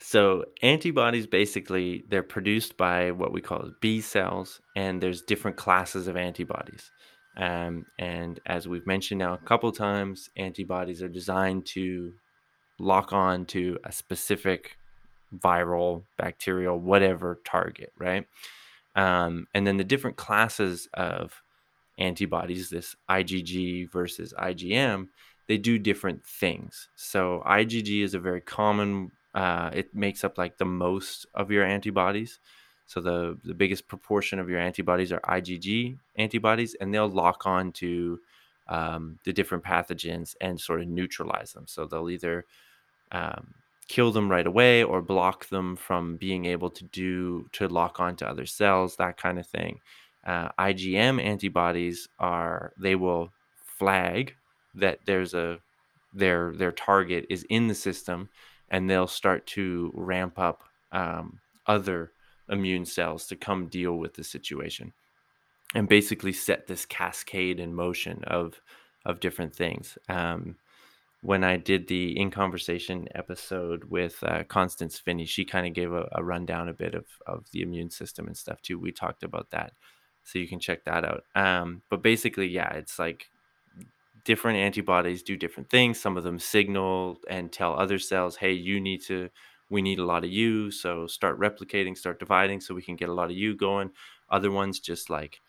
So 0.00 0.44
antibodies 0.62 1.26
basically 1.26 2.04
they're 2.08 2.22
produced 2.22 2.76
by 2.76 3.10
what 3.10 3.32
we 3.32 3.40
call 3.40 3.70
B 3.80 4.00
cells, 4.00 4.60
and 4.76 5.00
there's 5.00 5.22
different 5.22 5.56
classes 5.56 6.08
of 6.08 6.16
antibodies. 6.16 6.90
Um, 7.36 7.86
and 7.98 8.40
as 8.46 8.68
we've 8.68 8.86
mentioned 8.86 9.20
now 9.20 9.34
a 9.34 9.38
couple 9.38 9.72
times, 9.72 10.28
antibodies 10.36 11.02
are 11.02 11.08
designed 11.08 11.66
to 11.66 12.12
lock 12.78 13.12
on 13.12 13.46
to 13.46 13.78
a 13.84 13.92
specific 13.92 14.76
viral, 15.36 16.04
bacterial, 16.18 16.78
whatever 16.78 17.40
target, 17.44 17.92
right? 17.98 18.26
Um, 18.94 19.46
and 19.54 19.66
then 19.66 19.76
the 19.76 19.84
different 19.84 20.16
classes 20.16 20.88
of 20.94 21.42
antibodies, 21.98 22.70
this 22.70 22.96
IgG 23.10 23.90
versus 23.90 24.34
IgM, 24.38 25.08
they 25.48 25.58
do 25.58 25.78
different 25.78 26.24
things. 26.24 26.88
So 26.96 27.42
IgG 27.46 28.02
is 28.02 28.14
a 28.14 28.20
very 28.20 28.40
common. 28.40 29.12
Uh, 29.34 29.70
it 29.72 29.94
makes 29.94 30.24
up 30.24 30.36
like 30.38 30.58
the 30.58 30.64
most 30.64 31.26
of 31.34 31.50
your 31.50 31.64
antibodies. 31.64 32.38
So 32.86 33.00
the 33.00 33.38
the 33.44 33.54
biggest 33.54 33.88
proportion 33.88 34.38
of 34.38 34.50
your 34.50 34.60
antibodies 34.60 35.12
are 35.12 35.20
IgG 35.20 35.96
antibodies, 36.16 36.74
and 36.74 36.92
they'll 36.92 37.08
lock 37.08 37.46
on 37.46 37.72
to 37.72 38.20
um, 38.68 39.18
the 39.24 39.32
different 39.32 39.64
pathogens 39.64 40.34
and 40.40 40.60
sort 40.60 40.82
of 40.82 40.88
neutralize 40.88 41.52
them. 41.52 41.66
So 41.66 41.86
they'll 41.86 42.10
either 42.10 42.44
um, 43.10 43.54
kill 43.88 44.12
them 44.12 44.30
right 44.30 44.46
away 44.46 44.82
or 44.82 45.02
block 45.02 45.48
them 45.48 45.76
from 45.76 46.16
being 46.16 46.44
able 46.44 46.70
to 46.70 46.84
do 46.84 47.48
to 47.52 47.68
lock 47.68 48.00
onto 48.00 48.24
other 48.24 48.46
cells, 48.46 48.96
that 48.96 49.16
kind 49.16 49.38
of 49.38 49.46
thing. 49.46 49.80
Uh, 50.24 50.48
IgM 50.58 51.22
antibodies 51.22 52.08
are 52.18 52.72
they 52.78 52.94
will 52.94 53.32
flag 53.78 54.34
that 54.74 55.00
there's 55.06 55.34
a 55.34 55.58
their 56.14 56.52
their 56.52 56.72
target 56.72 57.26
is 57.28 57.44
in 57.48 57.68
the 57.68 57.74
system, 57.74 58.28
and 58.68 58.88
they'll 58.88 59.06
start 59.06 59.46
to 59.46 59.90
ramp 59.94 60.38
up 60.38 60.62
um, 60.92 61.40
other 61.66 62.12
immune 62.48 62.84
cells 62.84 63.26
to 63.26 63.36
come 63.36 63.66
deal 63.66 63.96
with 63.96 64.14
the 64.14 64.24
situation, 64.24 64.92
and 65.74 65.88
basically 65.88 66.32
set 66.32 66.66
this 66.66 66.86
cascade 66.86 67.58
in 67.58 67.74
motion 67.74 68.22
of 68.26 68.60
of 69.04 69.20
different 69.20 69.54
things. 69.54 69.98
Um, 70.08 70.56
when 71.22 71.44
I 71.44 71.56
did 71.56 71.86
the 71.86 72.18
in 72.18 72.32
conversation 72.32 73.06
episode 73.14 73.84
with 73.84 74.18
uh, 74.24 74.42
Constance 74.44 74.98
Finney, 74.98 75.24
she 75.24 75.44
kind 75.44 75.66
of 75.66 75.72
gave 75.72 75.92
a, 75.92 76.08
a, 76.12 76.22
rundown 76.22 76.68
a 76.68 76.74
bit 76.74 76.94
of 76.94 77.06
of 77.26 77.46
the 77.52 77.62
immune 77.62 77.90
system 77.90 78.26
and 78.26 78.36
stuff 78.36 78.60
too. 78.60 78.78
We 78.78 78.90
talked 78.90 79.22
about 79.22 79.50
that, 79.50 79.72
so 80.24 80.40
you 80.40 80.48
can 80.48 80.58
check 80.58 80.84
that 80.84 81.04
out. 81.04 81.22
Um, 81.36 81.82
but 81.90 82.02
basically, 82.02 82.48
yeah, 82.48 82.72
it's 82.74 82.98
like 82.98 83.30
different 84.24 84.58
antibodies 84.58 85.22
do 85.22 85.36
different 85.36 85.70
things. 85.70 86.00
Some 86.00 86.16
of 86.16 86.24
them 86.24 86.40
signal 86.40 87.18
and 87.30 87.52
tell 87.52 87.74
other 87.74 88.00
cells, 88.00 88.36
"Hey, 88.36 88.52
you 88.52 88.80
need 88.80 89.02
to." 89.06 89.30
We 89.70 89.80
need 89.80 90.00
a 90.00 90.04
lot 90.04 90.22
of 90.22 90.30
you, 90.30 90.70
so 90.70 91.06
start 91.06 91.40
replicating, 91.40 91.96
start 91.96 92.18
dividing, 92.18 92.60
so 92.60 92.74
we 92.74 92.82
can 92.82 92.94
get 92.94 93.08
a 93.08 93.14
lot 93.14 93.30
of 93.30 93.36
you 93.38 93.56
going. 93.56 93.90
Other 94.28 94.50
ones 94.50 94.80
just 94.80 95.08
like 95.08 95.40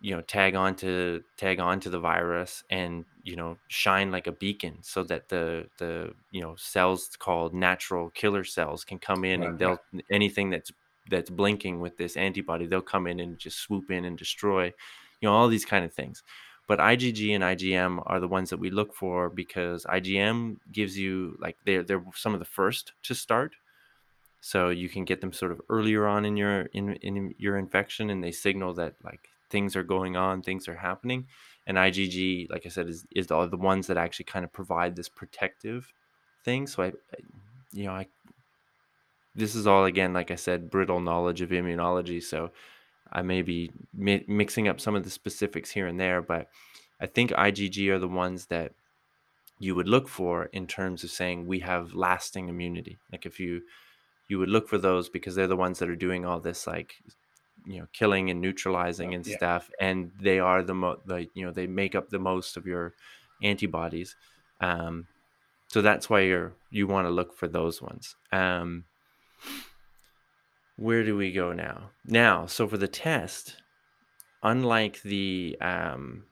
you 0.00 0.14
know 0.14 0.22
tag 0.22 0.54
on 0.54 0.74
to 0.74 1.22
tag 1.36 1.60
on 1.60 1.78
to 1.80 1.90
the 1.90 1.98
virus 1.98 2.64
and 2.70 3.04
you 3.22 3.36
know 3.36 3.56
shine 3.68 4.10
like 4.10 4.26
a 4.26 4.32
beacon 4.32 4.78
so 4.82 5.02
that 5.02 5.28
the 5.28 5.66
the 5.78 6.12
you 6.30 6.40
know 6.40 6.54
cells 6.56 7.10
called 7.18 7.52
natural 7.52 8.10
killer 8.10 8.44
cells 8.44 8.84
can 8.84 8.98
come 8.98 9.24
in 9.24 9.40
right, 9.40 9.50
and 9.50 9.58
they'll 9.58 9.78
anything 10.10 10.50
that's 10.50 10.72
that's 11.10 11.30
blinking 11.30 11.80
with 11.80 11.96
this 11.98 12.16
antibody 12.16 12.66
they'll 12.66 12.80
come 12.80 13.06
in 13.06 13.20
and 13.20 13.38
just 13.38 13.58
swoop 13.58 13.90
in 13.90 14.04
and 14.04 14.16
destroy 14.16 14.72
you 15.20 15.28
know 15.28 15.32
all 15.32 15.48
these 15.48 15.64
kind 15.64 15.84
of 15.84 15.92
things. 15.92 16.22
But 16.66 16.78
IgG 16.78 17.34
and 17.34 17.42
IgM 17.42 18.02
are 18.06 18.20
the 18.20 18.28
ones 18.28 18.50
that 18.50 18.58
we 18.58 18.70
look 18.70 18.94
for 18.94 19.28
because 19.28 19.84
IgM 19.86 20.58
gives 20.70 20.96
you 20.96 21.36
like 21.40 21.56
they're 21.66 21.82
they're 21.82 22.04
some 22.14 22.32
of 22.32 22.38
the 22.38 22.46
first 22.46 22.92
to 23.04 23.14
start. 23.14 23.54
So 24.40 24.70
you 24.70 24.88
can 24.88 25.04
get 25.04 25.20
them 25.20 25.32
sort 25.32 25.52
of 25.52 25.60
earlier 25.68 26.06
on 26.06 26.24
in 26.24 26.36
your 26.36 26.62
in, 26.72 26.94
in 26.94 27.34
your 27.38 27.58
infection 27.58 28.08
and 28.08 28.22
they 28.22 28.32
signal 28.32 28.72
that 28.74 28.94
like 29.04 29.28
things 29.50 29.76
are 29.76 29.82
going 29.82 30.16
on, 30.16 30.42
things 30.42 30.68
are 30.68 30.76
happening. 30.76 31.26
And 31.66 31.76
IgG, 31.76 32.50
like 32.50 32.64
I 32.64 32.68
said, 32.68 32.88
is 32.88 33.06
is 33.14 33.26
the, 33.26 33.46
the 33.46 33.56
ones 33.56 33.86
that 33.88 33.96
actually 33.96 34.24
kind 34.24 34.44
of 34.44 34.52
provide 34.52 34.96
this 34.96 35.08
protective 35.08 35.92
thing. 36.44 36.66
So 36.66 36.82
I, 36.82 36.86
I 36.86 36.92
you 37.72 37.84
know, 37.84 37.92
I 37.92 38.06
this 39.34 39.54
is 39.54 39.66
all 39.66 39.84
again, 39.84 40.12
like 40.12 40.30
I 40.30 40.36
said, 40.36 40.70
brittle 40.70 41.00
knowledge 41.00 41.40
of 41.40 41.50
immunology. 41.50 42.22
So 42.22 42.50
I 43.12 43.22
may 43.22 43.42
be 43.42 43.70
mi- 43.94 44.24
mixing 44.26 44.68
up 44.68 44.80
some 44.80 44.96
of 44.96 45.04
the 45.04 45.10
specifics 45.10 45.70
here 45.70 45.86
and 45.86 45.98
there, 45.98 46.22
but 46.22 46.48
I 47.00 47.06
think 47.06 47.30
IgG 47.30 47.88
are 47.88 47.98
the 47.98 48.08
ones 48.08 48.46
that 48.46 48.72
you 49.58 49.74
would 49.74 49.88
look 49.88 50.08
for 50.08 50.44
in 50.46 50.66
terms 50.66 51.04
of 51.04 51.10
saying 51.10 51.46
we 51.46 51.60
have 51.60 51.94
lasting 51.94 52.48
immunity. 52.48 52.98
Like 53.12 53.26
if 53.26 53.38
you 53.38 53.62
you 54.28 54.38
would 54.38 54.48
look 54.48 54.68
for 54.68 54.78
those 54.78 55.08
because 55.08 55.34
they're 55.34 55.46
the 55.48 55.56
ones 55.56 55.80
that 55.80 55.90
are 55.90 55.96
doing 55.96 56.24
all 56.24 56.40
this 56.40 56.66
like 56.66 56.94
you 57.70 57.80
know 57.80 57.86
killing 57.92 58.30
and 58.30 58.40
neutralizing 58.40 59.14
and 59.14 59.26
yeah. 59.26 59.36
stuff 59.36 59.70
and 59.80 60.10
they 60.20 60.38
are 60.38 60.62
the 60.62 60.74
mo 60.74 60.96
the 61.06 61.28
you 61.34 61.44
know 61.44 61.52
they 61.52 61.66
make 61.66 61.94
up 61.94 62.08
the 62.10 62.18
most 62.18 62.56
of 62.56 62.66
your 62.66 62.94
antibodies 63.42 64.16
um 64.60 65.06
so 65.68 65.80
that's 65.80 66.10
why 66.10 66.20
you're 66.20 66.52
you 66.70 66.86
want 66.86 67.06
to 67.06 67.10
look 67.10 67.32
for 67.32 67.46
those 67.46 67.80
ones 67.80 68.16
um 68.32 68.84
where 70.76 71.04
do 71.04 71.16
we 71.16 71.30
go 71.32 71.52
now 71.52 71.90
now 72.04 72.46
so 72.46 72.66
for 72.66 72.76
the 72.76 72.88
test 72.88 73.56
unlike 74.42 75.00
the 75.02 75.56
um 75.60 76.24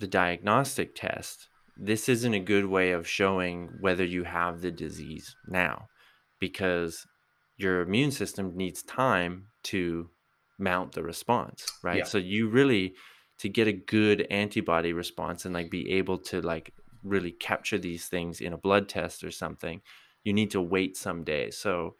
the 0.00 0.06
diagnostic 0.06 0.94
test 0.94 1.48
this 1.76 2.08
isn't 2.08 2.34
a 2.34 2.40
good 2.40 2.66
way 2.66 2.92
of 2.92 3.08
showing 3.08 3.70
whether 3.80 4.04
you 4.04 4.24
have 4.24 4.60
the 4.60 4.70
disease 4.70 5.36
now 5.46 5.88
because 6.40 7.06
your 7.56 7.82
immune 7.82 8.10
system 8.10 8.56
needs 8.56 8.82
time 8.82 9.46
to 9.62 10.10
mount 10.58 10.92
the 10.92 11.02
response, 11.02 11.66
right? 11.82 11.98
Yeah. 11.98 12.04
So 12.04 12.18
you 12.18 12.48
really 12.48 12.94
to 13.38 13.48
get 13.48 13.66
a 13.66 13.72
good 13.72 14.26
antibody 14.30 14.92
response 14.92 15.44
and 15.44 15.54
like 15.54 15.70
be 15.70 15.90
able 15.92 16.18
to 16.18 16.40
like 16.40 16.72
really 17.02 17.32
capture 17.32 17.78
these 17.78 18.06
things 18.06 18.40
in 18.40 18.52
a 18.52 18.58
blood 18.58 18.88
test 18.88 19.24
or 19.24 19.30
something, 19.30 19.80
you 20.24 20.32
need 20.32 20.50
to 20.52 20.60
wait 20.60 20.96
some 20.96 21.24
days. 21.24 21.58
So 21.58 21.96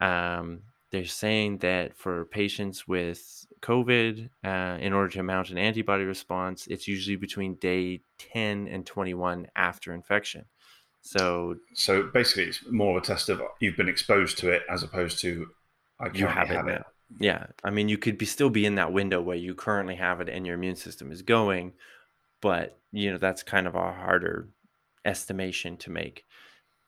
um, 0.00 0.62
they're 0.90 1.04
saying 1.04 1.58
that 1.58 1.96
for 1.96 2.24
patients 2.24 2.88
with 2.88 3.46
COVID, 3.62 4.28
uh, 4.44 4.78
in 4.80 4.92
order 4.92 5.10
to 5.10 5.22
mount 5.22 5.50
an 5.50 5.58
antibody 5.58 6.04
response, 6.04 6.66
it's 6.66 6.88
usually 6.88 7.16
between 7.16 7.54
day 7.54 8.00
10 8.18 8.68
and 8.68 8.84
21 8.84 9.46
after 9.56 9.94
infection. 9.94 10.44
So, 11.00 11.56
so 11.74 12.04
basically, 12.04 12.44
it's 12.44 12.60
more 12.70 12.96
of 12.96 13.02
a 13.02 13.06
test 13.06 13.28
of 13.28 13.42
you've 13.60 13.76
been 13.76 13.88
exposed 13.88 14.38
to 14.38 14.50
it 14.50 14.62
as 14.70 14.82
opposed 14.82 15.18
to 15.20 15.48
I 16.00 16.08
you 16.14 16.26
have, 16.26 16.48
have 16.48 16.66
it, 16.66 16.76
it. 16.76 16.82
Yeah, 17.20 17.46
I 17.62 17.70
mean, 17.70 17.88
you 17.88 17.98
could 17.98 18.18
be 18.18 18.26
still 18.26 18.50
be 18.50 18.66
in 18.66 18.74
that 18.74 18.92
window 18.92 19.20
where 19.20 19.36
you 19.36 19.54
currently 19.54 19.94
have 19.96 20.20
it 20.20 20.28
and 20.28 20.46
your 20.46 20.56
immune 20.56 20.76
system 20.76 21.12
is 21.12 21.22
going, 21.22 21.72
but 22.40 22.78
you 22.92 23.12
know 23.12 23.18
that's 23.18 23.42
kind 23.42 23.66
of 23.66 23.74
a 23.74 23.92
harder 23.92 24.48
estimation 25.04 25.76
to 25.78 25.90
make. 25.90 26.24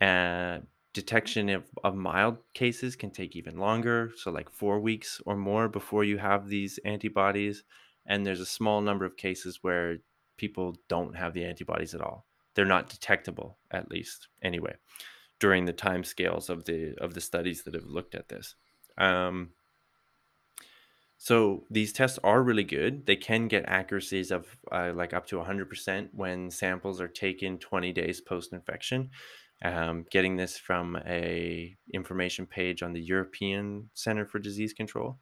Uh, 0.00 0.58
detection 0.96 1.50
of, 1.50 1.64
of 1.84 1.94
mild 1.94 2.38
cases 2.54 2.96
can 2.96 3.10
take 3.10 3.36
even 3.36 3.58
longer, 3.58 4.10
so 4.16 4.30
like 4.30 4.50
four 4.50 4.80
weeks 4.80 5.20
or 5.26 5.36
more 5.36 5.68
before 5.68 6.04
you 6.04 6.18
have 6.18 6.48
these 6.48 6.78
antibodies. 6.84 7.64
And 8.06 8.24
there's 8.24 8.40
a 8.40 8.46
small 8.46 8.80
number 8.80 9.04
of 9.04 9.16
cases 9.16 9.58
where 9.62 9.98
people 10.36 10.76
don't 10.88 11.14
have 11.16 11.34
the 11.34 11.44
antibodies 11.44 11.94
at 11.94 12.00
all. 12.00 12.24
They're 12.54 12.64
not 12.64 12.88
detectable, 12.88 13.58
at 13.70 13.90
least 13.90 14.28
anyway, 14.42 14.76
during 15.38 15.66
the 15.66 15.72
time 15.72 16.02
scales 16.02 16.48
of 16.48 16.64
the 16.64 16.94
of 16.98 17.12
the 17.12 17.20
studies 17.20 17.64
that 17.64 17.74
have 17.74 17.84
looked 17.84 18.14
at 18.14 18.28
this. 18.28 18.54
Um, 18.96 19.50
so 21.18 21.64
these 21.70 21.92
tests 21.92 22.18
are 22.22 22.42
really 22.42 22.64
good. 22.64 23.06
They 23.06 23.16
can 23.16 23.48
get 23.48 23.64
accuracies 23.66 24.30
of 24.30 24.46
uh, 24.70 24.92
like 24.94 25.14
up 25.14 25.26
to 25.28 25.36
100% 25.36 26.08
when 26.12 26.50
samples 26.50 27.00
are 27.00 27.08
taken 27.08 27.58
20 27.58 27.92
days 27.92 28.20
post 28.20 28.52
infection. 28.52 29.10
Um, 29.64 30.04
getting 30.10 30.36
this 30.36 30.58
from 30.58 30.96
a 31.06 31.74
information 31.94 32.46
page 32.46 32.82
on 32.82 32.92
the 32.92 33.00
European 33.00 33.88
Center 33.94 34.26
for 34.26 34.38
Disease 34.38 34.74
Control. 34.74 35.18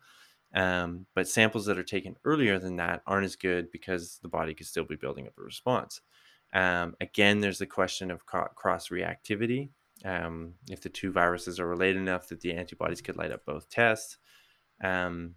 Um, 0.54 1.06
but 1.14 1.28
samples 1.28 1.66
that 1.66 1.78
are 1.78 1.84
taken 1.84 2.16
earlier 2.24 2.58
than 2.58 2.76
that 2.76 3.02
aren't 3.06 3.24
as 3.24 3.36
good 3.36 3.70
because 3.72 4.18
the 4.22 4.28
body 4.28 4.54
could 4.54 4.66
still 4.66 4.84
be 4.84 4.96
building 4.96 5.26
up 5.26 5.34
a 5.38 5.42
response. 5.42 6.00
Um, 6.52 6.94
again, 7.00 7.40
there's 7.40 7.58
the 7.58 7.66
question 7.66 8.10
of 8.10 8.26
cross 8.26 8.88
reactivity. 8.88 9.70
um, 10.04 10.54
if 10.68 10.80
the 10.80 10.88
two 10.88 11.12
viruses 11.12 11.60
are 11.60 11.68
related 11.68 11.96
enough 11.96 12.28
that 12.28 12.40
the 12.40 12.52
antibodies 12.52 13.00
could 13.00 13.16
light 13.16 13.32
up 13.32 13.44
both 13.44 13.68
tests. 13.70 14.18
Um, 14.82 15.36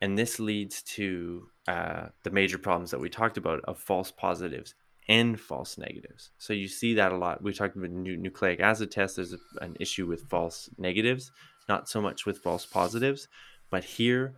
and 0.00 0.18
this 0.18 0.40
leads 0.40 0.82
to 0.82 1.48
uh, 1.68 2.06
the 2.22 2.30
major 2.30 2.58
problems 2.58 2.90
that 2.90 3.00
we 3.00 3.10
talked 3.10 3.36
about 3.36 3.60
of 3.64 3.78
false 3.78 4.10
positives 4.10 4.74
and 5.08 5.38
false 5.38 5.76
negatives. 5.76 6.30
So 6.38 6.52
you 6.52 6.68
see 6.68 6.94
that 6.94 7.12
a 7.12 7.16
lot. 7.16 7.42
We 7.42 7.52
talked 7.52 7.76
about 7.76 7.90
nu- 7.90 8.16
nucleic 8.16 8.60
acid 8.60 8.90
tests. 8.90 9.16
There's 9.16 9.34
a, 9.34 9.38
an 9.60 9.76
issue 9.78 10.06
with 10.06 10.28
false 10.28 10.70
negatives, 10.78 11.32
not 11.68 11.88
so 11.88 12.00
much 12.00 12.26
with 12.26 12.38
false 12.38 12.64
positives. 12.64 13.28
But 13.70 13.84
here 13.84 14.34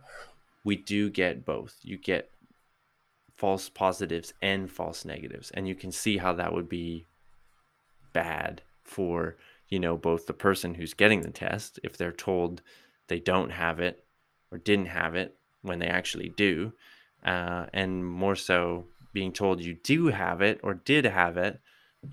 we 0.63 0.75
do 0.75 1.09
get 1.09 1.45
both. 1.45 1.77
You 1.81 1.97
get 1.97 2.29
false 3.35 3.69
positives 3.69 4.33
and 4.41 4.69
false 4.69 5.05
negatives. 5.05 5.51
And 5.51 5.67
you 5.67 5.75
can 5.75 5.91
see 5.91 6.17
how 6.17 6.33
that 6.33 6.53
would 6.53 6.69
be 6.69 7.05
bad 8.11 8.61
for, 8.83 9.37
you 9.69 9.79
know, 9.79 9.95
both 9.95 10.27
the 10.27 10.33
person 10.33 10.73
who's 10.73 10.93
getting 10.93 11.21
the 11.21 11.31
test, 11.31 11.79
if 11.83 11.97
they're 11.97 12.11
told 12.11 12.61
they 13.07 13.19
don't 13.19 13.51
have 13.51 13.79
it 13.79 14.03
or 14.51 14.57
didn't 14.57 14.87
have 14.87 15.15
it 15.15 15.35
when 15.63 15.79
they 15.79 15.87
actually 15.87 16.29
do, 16.29 16.73
uh, 17.25 17.65
and 17.73 18.05
more 18.05 18.35
so 18.35 18.85
being 19.13 19.33
told 19.33 19.61
you 19.61 19.75
do 19.83 20.07
have 20.07 20.41
it 20.41 20.59
or 20.63 20.73
did 20.73 21.05
have 21.05 21.37
it 21.37 21.59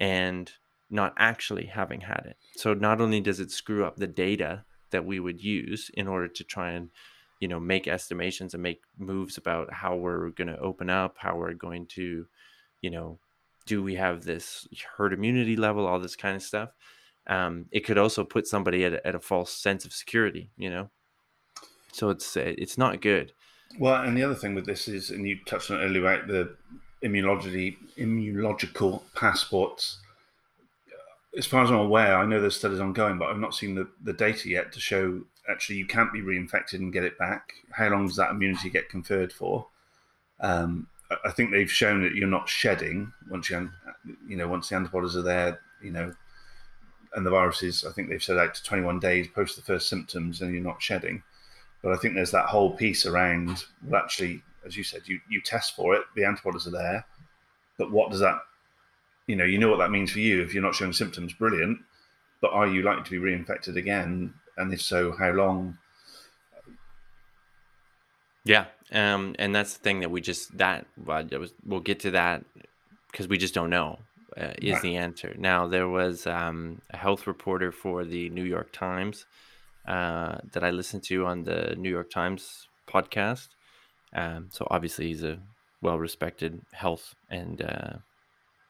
and 0.00 0.52
not 0.90 1.14
actually 1.16 1.66
having 1.66 2.00
had 2.00 2.24
it. 2.26 2.36
So 2.56 2.74
not 2.74 3.00
only 3.00 3.20
does 3.20 3.40
it 3.40 3.50
screw 3.50 3.84
up 3.84 3.96
the 3.96 4.06
data 4.06 4.64
that 4.90 5.04
we 5.04 5.20
would 5.20 5.42
use 5.42 5.90
in 5.94 6.08
order 6.08 6.28
to 6.28 6.44
try 6.44 6.70
and 6.72 6.90
you 7.40 7.48
know 7.48 7.58
make 7.58 7.88
estimations 7.88 8.54
and 8.54 8.62
make 8.62 8.82
moves 8.98 9.36
about 9.36 9.72
how 9.72 9.96
we're 9.96 10.28
going 10.30 10.48
to 10.48 10.58
open 10.58 10.90
up 10.90 11.16
how 11.18 11.36
we're 11.36 11.54
going 11.54 11.86
to 11.86 12.26
you 12.82 12.90
know 12.90 13.18
do 13.66 13.82
we 13.82 13.94
have 13.94 14.24
this 14.24 14.68
herd 14.96 15.12
immunity 15.12 15.56
level 15.56 15.86
all 15.86 15.98
this 15.98 16.16
kind 16.16 16.36
of 16.36 16.42
stuff 16.42 16.70
um, 17.26 17.66
it 17.70 17.80
could 17.80 17.98
also 17.98 18.24
put 18.24 18.46
somebody 18.46 18.84
at, 18.84 18.94
at 19.04 19.14
a 19.14 19.20
false 19.20 19.52
sense 19.52 19.84
of 19.84 19.92
security 19.92 20.50
you 20.56 20.70
know 20.70 20.90
so 21.92 22.10
it's 22.10 22.36
it's 22.36 22.78
not 22.78 23.00
good 23.00 23.32
well 23.78 24.02
and 24.02 24.16
the 24.16 24.22
other 24.22 24.34
thing 24.34 24.54
with 24.54 24.66
this 24.66 24.88
is 24.88 25.10
and 25.10 25.26
you 25.26 25.38
touched 25.46 25.70
on 25.70 25.80
earlier 25.80 26.00
about 26.00 26.26
the 26.26 26.54
immunology 27.02 27.76
immunological 27.96 29.02
passports 29.14 29.98
as 31.36 31.46
far 31.46 31.62
as 31.62 31.70
I'm 31.70 31.76
aware, 31.76 32.16
I 32.16 32.26
know 32.26 32.40
there's 32.40 32.56
studies 32.56 32.80
ongoing, 32.80 33.18
but 33.18 33.28
I've 33.28 33.38
not 33.38 33.54
seen 33.54 33.74
the, 33.74 33.88
the 34.02 34.12
data 34.12 34.48
yet 34.48 34.72
to 34.72 34.80
show 34.80 35.22
actually 35.48 35.76
you 35.76 35.86
can't 35.86 36.12
be 36.12 36.20
reinfected 36.20 36.74
and 36.74 36.92
get 36.92 37.04
it 37.04 37.18
back. 37.18 37.52
How 37.72 37.88
long 37.88 38.06
does 38.06 38.16
that 38.16 38.30
immunity 38.30 38.70
get 38.70 38.88
conferred 38.88 39.32
for? 39.32 39.66
Um, 40.40 40.88
I 41.24 41.30
think 41.30 41.50
they've 41.50 41.70
shown 41.70 42.02
that 42.02 42.14
you're 42.14 42.28
not 42.28 42.48
shedding 42.48 43.12
once 43.28 43.50
you, 43.50 43.70
you 44.26 44.36
know, 44.36 44.48
once 44.48 44.68
the 44.68 44.76
antibodies 44.76 45.16
are 45.16 45.22
there, 45.22 45.60
you 45.82 45.90
know, 45.90 46.14
and 47.14 47.26
the 47.26 47.30
viruses. 47.30 47.84
I 47.84 47.92
think 47.92 48.08
they've 48.08 48.22
said 48.22 48.38
out 48.38 48.54
to 48.54 48.62
21 48.62 49.00
days 49.00 49.28
post 49.28 49.56
the 49.56 49.62
first 49.62 49.88
symptoms, 49.88 50.40
and 50.40 50.52
you're 50.54 50.62
not 50.62 50.82
shedding. 50.82 51.22
But 51.82 51.92
I 51.92 51.96
think 51.96 52.14
there's 52.14 52.32
that 52.32 52.46
whole 52.46 52.76
piece 52.76 53.06
around. 53.06 53.64
Well, 53.86 54.02
actually, 54.02 54.42
as 54.66 54.76
you 54.76 54.84
said, 54.84 55.02
you 55.06 55.20
you 55.28 55.40
test 55.40 55.74
for 55.74 55.94
it, 55.94 56.02
the 56.14 56.24
antibodies 56.24 56.66
are 56.66 56.70
there, 56.70 57.06
but 57.78 57.90
what 57.90 58.10
does 58.10 58.20
that, 58.20 58.38
you 59.26 59.36
know, 59.36 59.44
you 59.44 59.58
know 59.58 59.70
what 59.70 59.78
that 59.78 59.90
means 59.90 60.12
for 60.12 60.20
you 60.20 60.42
if 60.42 60.52
you're 60.52 60.62
not 60.62 60.74
showing 60.74 60.92
symptoms. 60.92 61.32
Brilliant, 61.32 61.78
but 62.40 62.52
are 62.52 62.66
you 62.66 62.82
likely 62.82 63.04
to 63.04 63.10
be 63.10 63.18
reinfected 63.18 63.76
again 63.76 64.34
and 64.56 64.72
if 64.72 64.82
so, 64.82 65.12
how 65.12 65.30
long? 65.30 65.78
Yeah, 68.44 68.66
um, 68.92 69.34
and 69.38 69.54
that's 69.54 69.74
the 69.74 69.82
thing 69.82 70.00
that 70.00 70.10
we 70.10 70.20
just 70.20 70.56
that 70.58 70.86
was, 71.04 71.52
we'll 71.64 71.80
get 71.80 72.00
to 72.00 72.10
that 72.12 72.44
because 73.10 73.28
we 73.28 73.38
just 73.38 73.54
don't 73.54 73.70
know 73.70 73.98
uh, 74.36 74.52
is 74.58 74.74
right. 74.74 74.82
the 74.82 74.96
answer. 74.96 75.34
Now 75.38 75.66
there 75.66 75.88
was 75.88 76.26
um, 76.26 76.80
a 76.90 76.96
health 76.96 77.26
reporter 77.26 77.72
for 77.72 78.04
the 78.04 78.30
New 78.30 78.44
York 78.44 78.72
Times 78.72 79.26
uh, 79.86 80.38
that 80.52 80.64
I 80.64 80.70
listened 80.70 81.02
to 81.04 81.26
on 81.26 81.44
the 81.44 81.74
New 81.76 81.90
York 81.90 82.10
Times 82.10 82.68
podcast. 82.88 83.48
Um, 84.14 84.48
so 84.50 84.66
obviously 84.70 85.08
he's 85.08 85.22
a 85.22 85.38
well-respected 85.82 86.60
health 86.72 87.14
and 87.30 87.62
uh, 87.62 87.92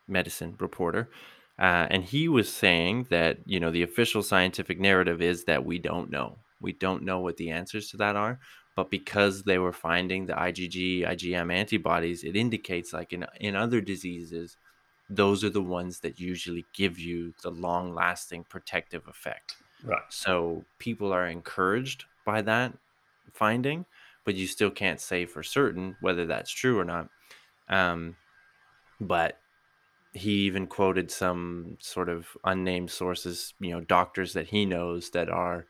medicine 0.07 0.57
reporter. 0.59 1.09
Uh, 1.59 1.87
and 1.91 2.05
he 2.05 2.29
was 2.29 2.51
saying 2.51 3.07
that, 3.11 3.39
you 3.45 3.61
know, 3.61 3.71
the 3.71 3.83
official 3.83 4.23
scientific 4.23 4.81
narrative 4.81 5.21
is 5.21 5.45
that 5.45 5.65
we 5.65 5.79
don't 5.79 6.11
know. 6.11 6.39
We 6.61 6.73
don't 6.73 7.03
know 7.03 7.21
what 7.21 7.37
the 7.37 7.51
answers 7.51 7.91
to 7.91 7.97
that 7.99 8.17
are. 8.17 8.39
But 8.77 8.91
because 8.91 9.43
they 9.43 9.59
were 9.59 9.73
finding 9.73 10.27
the 10.27 10.33
IgG, 10.35 11.07
IgM 11.07 11.53
antibodies, 11.53 12.25
it 12.25 12.37
indicates 12.37 12.93
like 12.93 13.13
in, 13.13 13.27
in 13.39 13.57
other 13.57 13.81
diseases, 13.81 14.57
those 15.11 15.43
are 15.43 15.51
the 15.51 15.61
ones 15.61 16.01
that 16.01 16.21
usually 16.21 16.65
give 16.73 16.99
you 16.99 17.35
the 17.43 17.51
long 17.51 17.93
lasting 17.93 18.45
protective 18.45 19.07
effect. 19.09 19.57
Right. 19.85 20.03
So 20.09 20.65
people 20.79 21.13
are 21.13 21.27
encouraged 21.27 22.05
by 22.25 22.43
that 22.43 22.77
finding, 23.33 23.87
but 24.25 24.35
you 24.35 24.47
still 24.47 24.71
can't 24.71 25.01
say 25.01 25.27
for 25.27 25.43
certain 25.43 25.97
whether 26.01 26.27
that's 26.27 26.51
true 26.51 26.79
or 26.79 26.85
not. 26.85 27.09
Um, 27.69 28.17
but 29.01 29.39
he 30.13 30.33
even 30.47 30.67
quoted 30.67 31.11
some 31.11 31.77
sort 31.81 32.09
of 32.09 32.27
unnamed 32.45 32.91
sources, 32.91 33.55
you 33.61 33.71
know, 33.71 33.81
doctors 33.81 34.33
that 34.33 34.49
he 34.49 34.67
knows 34.67 35.11
that 35.11 35.29
are 35.29 35.67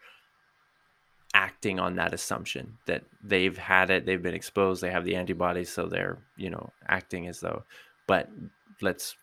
acting 1.35 1.79
on 1.79 1.97
that 1.97 2.13
assumption 2.15 2.79
that 2.87 3.05
they've 3.23 3.57
had 3.57 3.91
it, 3.91 4.05
they've 4.05 4.23
been 4.23 4.35
exposed, 4.35 4.83
they 4.83 4.91
have 4.91 5.05
the 5.05 5.15
antibodies, 5.15 5.69
so 5.69 5.87
they're, 5.87 6.19
you 6.37 6.51
know, 6.51 6.71
acting 6.89 7.29
as 7.29 7.41
though. 7.41 7.63
But 8.07 8.29
let's 8.81 9.15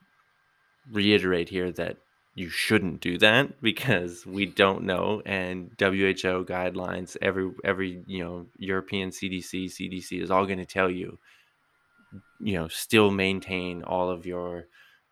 reiterate 0.91 1.49
here 1.49 1.71
that 1.73 1.97
you 2.38 2.49
shouldn't 2.49 3.01
do 3.01 3.17
that 3.17 3.61
because 3.61 4.25
we 4.25 4.45
don't 4.45 4.83
know 4.83 5.21
and 5.25 5.71
WHO 5.79 6.45
guidelines 6.45 7.17
every 7.21 7.51
every 7.63 8.03
you 8.05 8.23
know 8.23 8.45
European 8.57 9.09
CDC 9.09 9.65
CDC 9.65 10.21
is 10.21 10.31
all 10.31 10.45
going 10.45 10.59
to 10.59 10.65
tell 10.65 10.89
you 10.89 11.17
you 12.39 12.53
know 12.53 12.67
still 12.67 13.11
maintain 13.11 13.83
all 13.83 14.09
of 14.09 14.25
your 14.25 14.67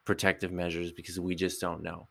protective 0.05 0.51
measures 0.51 0.91
because 0.91 1.19
we 1.19 1.35
just 1.35 1.59
don't 1.59 1.83
know. 1.83 2.07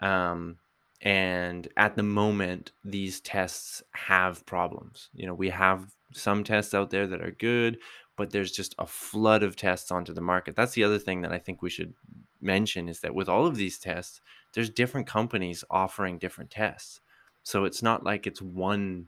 Um, 0.00 0.58
and 1.00 1.68
at 1.76 1.94
the 1.94 2.02
moment, 2.02 2.72
these 2.84 3.20
tests 3.20 3.82
have 3.92 4.44
problems. 4.44 5.08
You 5.14 5.26
know, 5.26 5.34
we 5.34 5.50
have 5.50 5.86
some 6.12 6.42
tests 6.42 6.74
out 6.74 6.90
there 6.90 7.06
that 7.06 7.22
are 7.22 7.30
good, 7.30 7.78
but 8.16 8.30
there's 8.30 8.50
just 8.50 8.74
a 8.78 8.86
flood 8.86 9.44
of 9.44 9.54
tests 9.54 9.92
onto 9.92 10.12
the 10.12 10.20
market. 10.20 10.56
That's 10.56 10.72
the 10.72 10.82
other 10.82 10.98
thing 10.98 11.20
that 11.22 11.32
I 11.32 11.38
think 11.38 11.62
we 11.62 11.70
should 11.70 11.94
mention 12.40 12.88
is 12.88 13.00
that 13.00 13.14
with 13.14 13.28
all 13.28 13.46
of 13.46 13.54
these 13.54 13.78
tests, 13.78 14.20
there's 14.54 14.70
different 14.70 15.06
companies 15.06 15.64
offering 15.70 16.18
different 16.18 16.50
tests. 16.50 17.00
So 17.42 17.64
it's 17.64 17.82
not 17.82 18.04
like 18.04 18.26
it's 18.26 18.42
one 18.42 19.06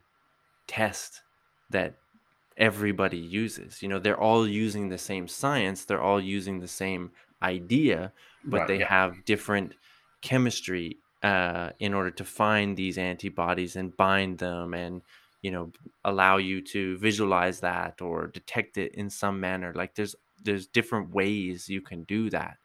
test 0.66 1.22
that 1.70 1.95
everybody 2.57 3.18
uses. 3.18 3.82
You 3.82 3.88
know, 3.88 3.99
they're 3.99 4.20
all 4.20 4.47
using 4.47 4.88
the 4.88 4.99
same 4.99 5.28
science, 5.28 5.84
they're 5.84 6.03
all 6.03 6.20
using 6.20 6.61
the 6.61 6.68
same 6.68 7.12
idea, 7.43 8.12
but 8.45 8.61
right, 8.61 8.68
they 8.68 8.78
yeah. 8.80 8.88
have 8.88 9.24
different 9.24 9.74
chemistry 10.20 10.99
uh, 11.22 11.70
in 11.78 11.95
order 11.95 12.11
to 12.11 12.24
find 12.24 12.76
these 12.76 12.99
antibodies 12.99 13.76
and 13.76 13.97
bind 13.97 14.38
them 14.38 14.74
and 14.74 15.03
you 15.43 15.51
know 15.51 15.70
allow 16.05 16.36
you 16.36 16.61
to 16.61 16.97
visualize 16.99 17.61
that 17.61 18.01
or 18.01 18.26
detect 18.26 18.76
it 18.76 18.95
in 18.95 19.09
some 19.09 19.41
manner 19.41 19.72
like 19.74 19.95
there's 19.95 20.14
there's 20.43 20.66
different 20.66 21.11
ways 21.14 21.68
you 21.68 21.80
can 21.80 22.05
do 22.05 22.30
that 22.30 22.57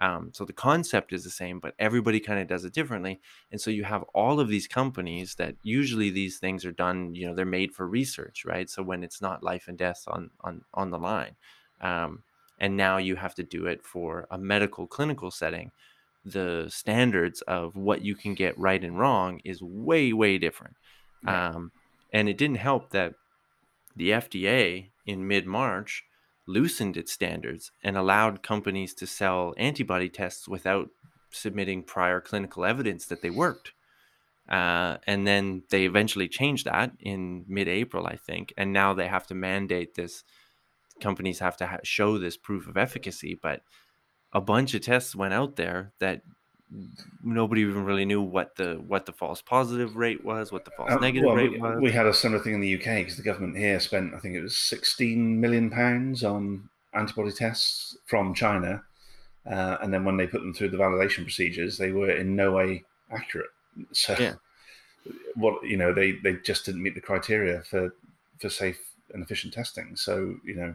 um, 0.00 0.30
so 0.32 0.44
the 0.44 0.52
concept 0.52 1.12
is 1.12 1.24
the 1.24 1.30
same 1.30 1.60
but 1.60 1.74
everybody 1.78 2.20
kind 2.20 2.40
of 2.40 2.48
does 2.48 2.64
it 2.64 2.72
differently 2.72 3.20
and 3.52 3.60
so 3.60 3.70
you 3.70 3.84
have 3.84 4.02
all 4.14 4.40
of 4.40 4.48
these 4.48 4.66
companies 4.66 5.34
that 5.36 5.54
usually 5.62 6.10
these 6.10 6.38
things 6.38 6.64
are 6.64 6.72
done 6.72 7.14
you 7.14 7.26
know 7.26 7.34
they're 7.34 7.44
made 7.44 7.72
for 7.72 7.86
research 7.86 8.44
right? 8.44 8.68
So 8.70 8.82
when 8.82 9.02
it's 9.02 9.20
not 9.20 9.42
life 9.42 9.68
and 9.68 9.78
death 9.78 10.04
on 10.06 10.30
on 10.40 10.62
on 10.74 10.90
the 10.90 10.98
line 10.98 11.36
um, 11.80 12.22
and 12.58 12.76
now 12.76 12.98
you 12.98 13.16
have 13.16 13.34
to 13.34 13.42
do 13.42 13.66
it 13.66 13.82
for 13.84 14.26
a 14.30 14.38
medical 14.38 14.86
clinical 14.86 15.30
setting 15.30 15.70
the 16.24 16.66
standards 16.68 17.40
of 17.42 17.76
what 17.76 18.02
you 18.02 18.14
can 18.14 18.34
get 18.34 18.58
right 18.58 18.84
and 18.84 18.98
wrong 18.98 19.40
is 19.44 19.62
way 19.62 20.12
way 20.12 20.38
different 20.38 20.76
um, 21.26 21.72
and 22.12 22.28
it 22.28 22.36
didn't 22.36 22.56
help 22.56 22.90
that 22.90 23.14
the 23.96 24.10
fda 24.10 24.90
in 25.06 25.26
mid-march 25.26 26.04
loosened 26.50 26.96
its 26.96 27.12
standards 27.12 27.72
and 27.82 27.96
allowed 27.96 28.42
companies 28.42 28.94
to 28.94 29.06
sell 29.06 29.54
antibody 29.56 30.08
tests 30.08 30.48
without 30.48 30.90
submitting 31.30 31.82
prior 31.82 32.20
clinical 32.20 32.64
evidence 32.64 33.06
that 33.06 33.22
they 33.22 33.30
worked. 33.30 33.72
Uh, 34.48 34.96
and 35.06 35.26
then 35.26 35.62
they 35.70 35.84
eventually 35.84 36.26
changed 36.26 36.64
that 36.64 36.90
in 36.98 37.44
mid-april 37.46 38.04
i 38.04 38.16
think 38.16 38.52
and 38.56 38.72
now 38.72 38.92
they 38.92 39.06
have 39.06 39.24
to 39.24 39.32
mandate 39.32 39.94
this 39.94 40.24
companies 41.00 41.40
have 41.40 41.56
to 41.56 41.66
ha- 41.66 41.78
show 41.82 42.18
this 42.18 42.36
proof 42.36 42.68
of 42.68 42.76
efficacy, 42.76 43.38
but 43.40 43.62
a 44.32 44.40
bunch 44.40 44.74
of 44.74 44.82
tests 44.82 45.16
went 45.16 45.34
out 45.34 45.56
there 45.56 45.92
that 45.98 46.22
nobody 47.22 47.62
even 47.62 47.84
really 47.84 48.04
knew 48.04 48.22
what 48.22 48.56
the 48.56 48.74
what 48.86 49.06
the 49.06 49.12
false 49.12 49.42
positive 49.42 49.96
rate 49.96 50.24
was, 50.24 50.52
what 50.52 50.64
the 50.64 50.70
false 50.70 50.90
uh, 50.90 50.98
negative 50.98 51.26
well, 51.26 51.36
rate 51.36 51.52
we, 51.52 51.58
was. 51.58 51.80
We 51.80 51.92
had 51.92 52.06
a 52.06 52.14
similar 52.14 52.42
thing 52.42 52.54
in 52.54 52.60
the 52.60 52.74
UK 52.76 52.98
because 52.98 53.16
the 53.16 53.22
government 53.22 53.56
here 53.56 53.80
spent, 53.80 54.14
I 54.14 54.18
think 54.18 54.36
it 54.36 54.42
was 54.42 54.56
16 54.56 55.40
million 55.40 55.70
pounds 55.70 56.22
on 56.22 56.68
antibody 56.94 57.32
tests 57.32 57.96
from 58.06 58.34
China, 58.34 58.82
uh, 59.46 59.78
and 59.82 59.92
then 59.92 60.04
when 60.04 60.16
they 60.16 60.26
put 60.26 60.40
them 60.40 60.54
through 60.54 60.70
the 60.70 60.76
validation 60.76 61.24
procedures, 61.24 61.78
they 61.78 61.92
were 61.92 62.10
in 62.10 62.36
no 62.36 62.52
way 62.52 62.84
accurate. 63.10 63.50
So, 63.92 64.16
Yeah. 64.18 64.34
what 65.36 65.64
you 65.64 65.76
know, 65.76 65.94
they 65.94 66.12
they 66.12 66.34
just 66.34 66.66
didn't 66.66 66.82
meet 66.82 66.94
the 66.94 67.00
criteria 67.00 67.62
for 67.62 67.94
for 68.40 68.50
safe 68.50 68.78
and 69.14 69.22
efficient 69.22 69.54
testing. 69.54 69.96
So, 69.96 70.36
you 70.44 70.54
know, 70.56 70.74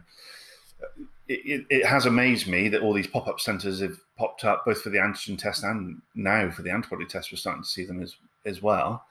it, 1.28 1.66
it, 1.70 1.86
has 1.86 2.06
amazed 2.06 2.46
me 2.46 2.68
that 2.68 2.82
all 2.82 2.92
these 2.92 3.06
pop 3.06 3.26
up 3.26 3.40
centres 3.40 3.80
have 3.80 3.98
popped 4.16 4.44
up, 4.44 4.64
both 4.64 4.82
for 4.82 4.90
the 4.90 4.98
antigen 4.98 5.38
test 5.38 5.64
and 5.64 6.00
now 6.14 6.50
for 6.50 6.62
the 6.62 6.70
antibody 6.70 7.04
test. 7.04 7.32
We're 7.32 7.38
starting 7.38 7.62
to 7.62 7.68
see 7.68 7.84
them 7.84 8.02
as 8.02 8.14
as 8.44 8.62
well. 8.62 9.04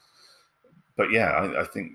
But 0.96 1.12
yeah, 1.12 1.32
I, 1.32 1.62
I 1.62 1.64
think 1.66 1.92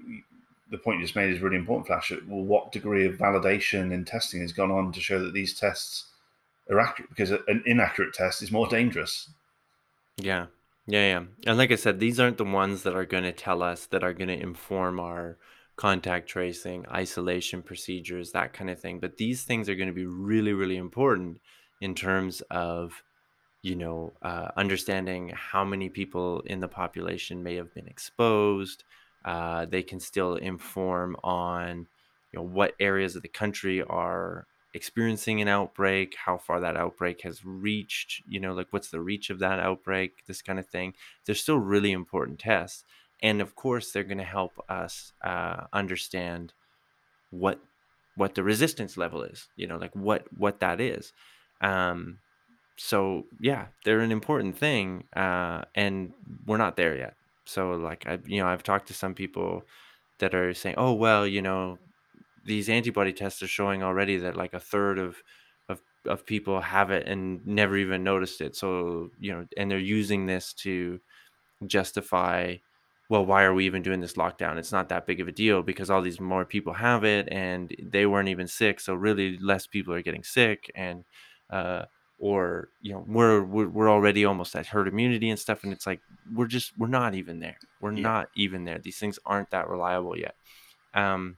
the 0.71 0.79
point 0.79 0.99
you 0.99 1.05
just 1.05 1.16
made 1.16 1.33
is 1.33 1.41
really 1.41 1.57
important, 1.57 1.87
Flash. 1.87 2.12
Well, 2.29 2.45
what 2.45 2.73
degree 2.73 3.07
of 3.07 3.14
validation 3.14 3.95
and 3.95 4.07
testing 4.07 4.43
has 4.43 4.53
gone 4.53 4.71
on 4.71 4.93
to 4.93 5.01
show 5.01 5.18
that 5.25 5.33
these 5.33 5.59
tests 5.59 6.07
are 6.71 6.79
accurate? 6.79 7.09
Because 7.09 7.31
an 7.31 7.62
inaccurate 7.66 8.12
test 8.12 8.43
is 8.43 8.53
more 8.53 8.66
dangerous. 8.66 9.31
Yeah. 10.16 10.47
Yeah, 10.87 11.07
yeah. 11.07 11.25
And 11.47 11.59
like 11.59 11.71
I 11.71 11.77
said, 11.77 12.01
these 12.01 12.18
aren't 12.18 12.39
the 12.39 12.45
ones 12.45 12.83
that 12.83 12.97
are 12.97 13.07
going 13.07 13.23
to 13.25 13.33
tell 13.33 13.62
us 13.62 13.87
that 13.87 14.03
are 14.03 14.12
going 14.12 14.29
to 14.29 14.41
inform 14.41 14.99
our 14.99 15.37
contact 15.81 16.28
tracing, 16.28 16.85
isolation 16.93 17.62
procedures, 17.62 18.33
that 18.33 18.53
kind 18.53 18.68
of 18.68 18.78
thing. 18.78 19.01
But 19.01 19.16
these 19.16 19.45
things 19.45 19.66
are 19.66 19.74
going 19.74 19.89
to 19.89 19.95
be 19.95 20.05
really, 20.05 20.53
really 20.53 20.76
important 20.76 21.41
in 21.81 21.95
terms 21.95 22.43
of, 22.51 23.03
you 23.62 23.76
know, 23.76 24.12
uh, 24.20 24.49
understanding 24.59 25.33
how 25.35 25.64
many 25.64 25.89
people 25.89 26.43
in 26.45 26.61
the 26.61 26.68
population 26.68 27.43
may 27.43 27.55
have 27.55 27.72
been 27.72 27.89
exposed. 27.89 28.85
Uh, 29.24 29.64
they 29.64 29.83
can 29.83 30.01
still 30.01 30.35
inform 30.37 31.16
on, 31.24 31.87
you 32.31 32.39
know, 32.39 32.43
what 32.43 32.74
areas 32.78 33.16
of 33.16 33.22
the 33.22 33.28
country 33.28 33.83
are 33.83 34.47
experiencing 34.74 35.41
an 35.41 35.49
outbreak, 35.49 36.14
how 36.26 36.37
far 36.37 36.61
that 36.61 36.76
outbreak 36.76 37.22
has 37.22 37.43
reached, 37.43 38.22
you 38.28 38.39
know, 38.39 38.53
like 38.53 38.66
what's 38.68 38.91
the 38.91 39.01
reach 39.01 39.31
of 39.31 39.39
that 39.39 39.59
outbreak, 39.59 40.26
this 40.26 40.43
kind 40.43 40.59
of 40.59 40.66
thing. 40.66 40.93
They're 41.24 41.35
still 41.35 41.59
really 41.59 41.93
important 41.93 42.39
tests 42.39 42.85
and 43.23 43.41
of 43.41 43.55
course 43.55 43.93
they're 43.93 44.05
going 44.05 44.18
to 44.18 44.25
help 44.25 44.53
us 44.68 45.12
uh, 45.25 45.64
understand 45.73 46.53
what 47.31 47.61
what 48.16 48.35
the 48.35 48.43
resistance 48.43 48.97
level 48.97 49.23
is 49.23 49.49
you 49.57 49.66
know 49.66 49.77
like 49.77 49.95
what 49.95 50.25
what 50.37 50.61
that 50.61 50.81
is. 50.81 51.12
Um, 51.61 52.18
so 52.77 53.25
yeah 53.41 53.66
they're 53.85 54.01
an 54.01 54.12
important 54.12 54.57
thing 54.57 55.05
uh, 55.14 55.62
and 55.75 56.12
we're 56.47 56.57
not 56.57 56.77
there 56.77 56.97
yet. 56.97 57.14
So 57.45 57.73
like 57.73 58.07
i 58.07 58.18
you 58.27 58.41
know 58.41 58.47
i've 58.47 58.62
talked 58.62 58.89
to 58.89 58.95
some 58.95 59.14
people 59.14 59.62
that 60.21 60.35
are 60.35 60.55
saying 60.55 60.77
oh 60.79 60.93
well 60.93 61.27
you 61.27 61.43
know 61.43 61.79
these 62.45 62.68
antibody 62.68 63.12
tests 63.12 63.43
are 63.43 63.49
showing 63.49 63.83
already 63.83 64.16
that 64.18 64.37
like 64.37 64.55
a 64.55 64.61
third 64.61 64.99
of 64.99 65.23
of, 65.68 65.81
of 66.07 66.27
people 66.27 66.61
have 66.61 66.91
it 66.91 67.07
and 67.07 67.47
never 67.47 67.77
even 67.77 68.03
noticed 68.03 68.41
it. 68.41 68.57
So 68.57 69.11
you 69.18 69.33
know 69.33 69.47
and 69.57 69.71
they're 69.71 69.79
using 69.79 70.27
this 70.27 70.53
to 70.55 71.01
justify 71.66 72.57
well, 73.11 73.26
why 73.26 73.42
are 73.42 73.52
we 73.52 73.66
even 73.66 73.82
doing 73.82 74.00
this 74.00 74.12
lockdown? 74.12 74.56
It's 74.56 74.70
not 74.70 74.88
that 74.90 75.04
big 75.04 75.20
of 75.20 75.26
a 75.26 75.32
deal 75.32 75.62
because 75.62 75.90
all 75.90 76.00
these 76.00 76.20
more 76.20 76.44
people 76.44 76.74
have 76.74 77.02
it 77.02 77.28
and 77.32 77.74
they 77.82 78.06
weren't 78.06 78.28
even 78.28 78.46
sick. 78.46 78.78
So 78.78 78.94
really 78.94 79.36
less 79.36 79.66
people 79.66 79.92
are 79.92 80.00
getting 80.00 80.22
sick 80.22 80.70
and, 80.76 81.02
uh, 81.50 81.86
or, 82.20 82.68
you 82.80 82.92
know, 82.92 83.04
we're, 83.08 83.42
we're, 83.42 83.68
we're 83.68 83.90
already 83.90 84.24
almost 84.24 84.54
at 84.54 84.66
herd 84.66 84.86
immunity 84.86 85.28
and 85.28 85.40
stuff. 85.40 85.64
And 85.64 85.72
it's 85.72 85.88
like, 85.88 86.00
we're 86.32 86.46
just, 86.46 86.78
we're 86.78 86.86
not 86.86 87.16
even 87.16 87.40
there. 87.40 87.58
We're 87.80 87.94
yeah. 87.94 88.02
not 88.02 88.28
even 88.36 88.64
there. 88.64 88.78
These 88.78 88.98
things 88.98 89.18
aren't 89.26 89.50
that 89.50 89.68
reliable 89.68 90.16
yet. 90.16 90.36
Um, 90.94 91.36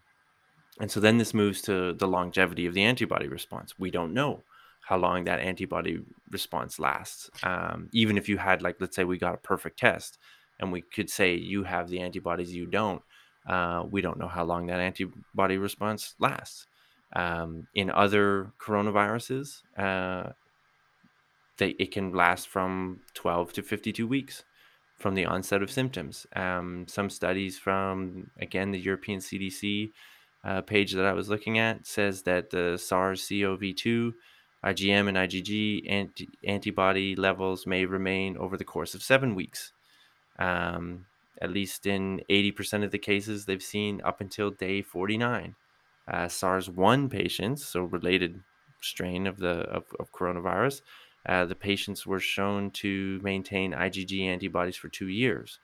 and 0.79 0.91
so 0.91 1.01
then 1.01 1.17
this 1.17 1.33
moves 1.33 1.63
to 1.63 1.95
the 1.95 2.07
longevity 2.07 2.67
of 2.67 2.75
the 2.75 2.83
antibody 2.83 3.29
response. 3.29 3.79
We 3.79 3.91
don't 3.91 4.13
know 4.13 4.43
how 4.83 4.99
long 4.99 5.25
that 5.25 5.41
antibody 5.41 6.01
response 6.31 6.79
lasts. 6.79 7.31
Um, 7.43 7.89
even 7.93 8.19
if 8.19 8.29
you 8.29 8.37
had, 8.37 8.61
like, 8.61 8.77
let's 8.79 8.95
say 8.95 9.05
we 9.05 9.17
got 9.17 9.35
a 9.35 9.39
perfect 9.39 9.79
test, 9.79 10.19
and 10.63 10.73
we 10.73 10.81
could 10.81 11.11
say 11.11 11.35
you 11.35 11.65
have 11.65 11.89
the 11.89 12.01
antibodies, 12.01 12.55
you 12.55 12.67
don't. 12.67 13.03
Uh, 13.47 13.83
we 13.91 14.01
don't 14.01 14.19
know 14.19 14.29
how 14.29 14.45
long 14.45 14.67
that 14.67 14.79
antibody 14.79 15.59
response 15.59 16.15
lasts. 16.21 16.67
Um, 17.15 17.67
in 17.75 17.91
other 17.91 18.53
coronaviruses, 18.65 19.63
uh, 19.77 20.31
they, 21.59 21.71
it 21.81 21.91
can 21.91 22.15
last 22.15 22.49
from 22.49 23.01
12 23.15 23.53
to 23.55 23.63
52 23.63 24.07
weeks 24.07 24.45
from 24.99 25.17
the 25.17 25.27
onset 25.27 25.63
of 25.63 25.71
symptoms. 25.71 26.27
Um, 26.37 26.87
some 26.89 27.11
studies 27.11 27.59
from, 27.59 28.31
again, 28.41 28.71
the 28.71 28.79
European 28.79 29.19
CDC 29.19 29.91
uh, 30.45 30.61
page 30.63 30.93
that 30.93 31.05
I 31.05 31.13
was 31.13 31.29
looking 31.29 31.59
at 31.59 31.87
says 31.87 32.23
that 32.23 32.51
the 32.51 32.79
SARS 32.79 33.29
CoV 33.29 33.75
2 33.77 34.15
IgM 34.65 35.09
and 35.09 35.17
IgG 35.17 35.91
anti- 35.91 36.29
antibody 36.47 37.17
levels 37.17 37.67
may 37.67 37.85
remain 37.85 38.37
over 38.37 38.57
the 38.57 38.65
course 38.65 38.95
of 38.95 39.03
seven 39.03 39.35
weeks. 39.35 39.73
Um, 40.39 41.07
at 41.41 41.51
least 41.51 41.87
in 41.87 42.23
80% 42.31 42.85
of 42.85 42.93
the 42.93 42.99
cases 42.99 43.45
they've 43.45 43.63
seen 43.63 44.01
up 44.05 44.21
until 44.21 44.51
day 44.51 44.81
49. 44.81 45.57
Uh, 46.07 46.29
SARS 46.29 46.71
1 46.71 47.09
patients, 47.09 47.65
so 47.65 47.83
related 47.83 48.41
strain 48.81 49.27
of 49.27 49.39
the 49.39 49.61
of, 49.71 49.85
of 49.99 50.13
coronavirus, 50.13 50.83
uh, 51.27 51.45
the 51.45 51.55
patients 51.55 52.07
were 52.07 52.21
shown 52.21 52.71
to 52.71 53.21
maintain 53.23 53.73
IgG 53.73 54.27
antibodies 54.27 54.77
for 54.77 54.89
two 54.89 55.09
years. 55.09 55.59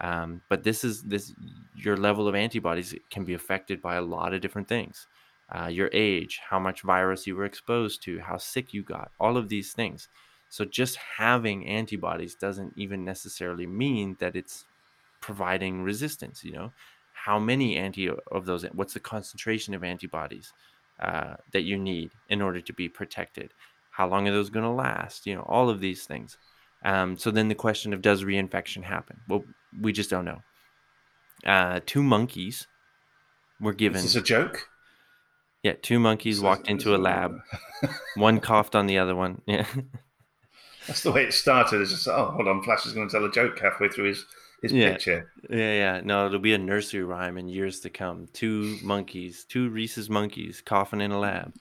Um, 0.00 0.40
but 0.48 0.62
this 0.62 0.84
is 0.84 1.02
this 1.02 1.32
your 1.76 1.96
level 1.96 2.26
of 2.28 2.34
antibodies 2.34 2.94
can 3.10 3.24
be 3.24 3.34
affected 3.34 3.82
by 3.82 3.96
a 3.96 4.02
lot 4.02 4.32
of 4.32 4.40
different 4.40 4.68
things. 4.68 5.06
Uh, 5.54 5.66
your 5.66 5.90
age, 5.92 6.40
how 6.48 6.60
much 6.60 6.82
virus 6.82 7.26
you 7.26 7.34
were 7.34 7.44
exposed 7.44 8.02
to, 8.04 8.20
how 8.20 8.36
sick 8.36 8.72
you 8.72 8.84
got, 8.84 9.10
all 9.18 9.36
of 9.36 9.48
these 9.48 9.72
things. 9.72 10.08
So 10.50 10.64
just 10.64 10.96
having 10.96 11.66
antibodies 11.66 12.34
doesn't 12.34 12.74
even 12.76 13.04
necessarily 13.04 13.66
mean 13.66 14.16
that 14.18 14.34
it's 14.34 14.66
providing 15.20 15.82
resistance. 15.82 16.44
You 16.44 16.52
know, 16.52 16.72
how 17.12 17.38
many 17.38 17.76
anti 17.76 18.10
of 18.30 18.46
those? 18.46 18.64
What's 18.72 18.94
the 18.94 19.00
concentration 19.00 19.74
of 19.74 19.84
antibodies 19.84 20.52
uh, 21.00 21.34
that 21.52 21.62
you 21.62 21.78
need 21.78 22.10
in 22.28 22.42
order 22.42 22.60
to 22.60 22.72
be 22.72 22.88
protected? 22.88 23.54
How 23.92 24.08
long 24.08 24.26
are 24.28 24.32
those 24.32 24.50
going 24.50 24.64
to 24.64 24.70
last? 24.70 25.24
You 25.24 25.36
know, 25.36 25.46
all 25.48 25.70
of 25.70 25.80
these 25.80 26.04
things. 26.04 26.36
Um, 26.84 27.16
so 27.16 27.30
then 27.30 27.48
the 27.48 27.54
question 27.54 27.92
of 27.92 28.02
does 28.02 28.24
reinfection 28.24 28.82
happen? 28.82 29.20
Well, 29.28 29.44
we 29.80 29.92
just 29.92 30.10
don't 30.10 30.24
know. 30.24 30.42
Uh, 31.46 31.80
two 31.86 32.02
monkeys 32.02 32.66
were 33.60 33.72
given. 33.72 33.98
Is 33.98 34.14
this 34.14 34.16
a 34.16 34.24
joke? 34.24 34.68
Yeah, 35.62 35.74
two 35.80 36.00
monkeys 36.00 36.40
walked 36.40 36.68
into 36.68 36.96
a 36.96 36.98
lab. 36.98 37.38
one 38.16 38.40
coughed 38.40 38.74
on 38.74 38.86
the 38.86 38.98
other 38.98 39.14
one. 39.14 39.42
Yeah. 39.46 39.66
That's 40.90 41.04
the 41.04 41.12
way 41.12 41.22
it 41.22 41.32
started. 41.32 41.80
It's 41.80 41.92
just 41.92 42.08
oh, 42.08 42.32
hold 42.34 42.48
on, 42.48 42.64
Flash 42.64 42.84
is 42.84 42.92
going 42.92 43.08
to 43.08 43.12
tell 43.16 43.24
a 43.24 43.30
joke 43.30 43.56
halfway 43.60 43.88
through 43.88 44.08
his 44.08 44.26
his 44.60 44.72
yeah. 44.72 44.90
picture. 44.90 45.30
Yeah, 45.48 45.72
yeah. 45.72 46.00
No, 46.02 46.26
it'll 46.26 46.40
be 46.40 46.52
a 46.52 46.58
nursery 46.58 47.04
rhyme 47.04 47.38
in 47.38 47.48
years 47.48 47.78
to 47.80 47.90
come. 47.90 48.26
Two 48.32 48.76
monkeys, 48.82 49.44
two 49.48 49.68
rhesus 49.68 50.08
monkeys, 50.08 50.60
coughing 50.60 51.00
in 51.00 51.12
a 51.12 51.18
lab. 51.20 51.54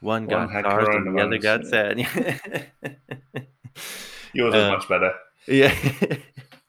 One 0.00 0.26
got 0.26 0.48
One 0.48 0.62
SARS 0.62 0.94
and 0.94 1.18
the 1.18 1.22
other 1.24 1.38
got 1.38 1.66
sad. 1.66 1.98
Yours 4.32 4.54
is 4.54 4.60
uh, 4.62 4.70
much 4.70 4.88
better. 4.88 5.12
Yeah. 5.48 5.74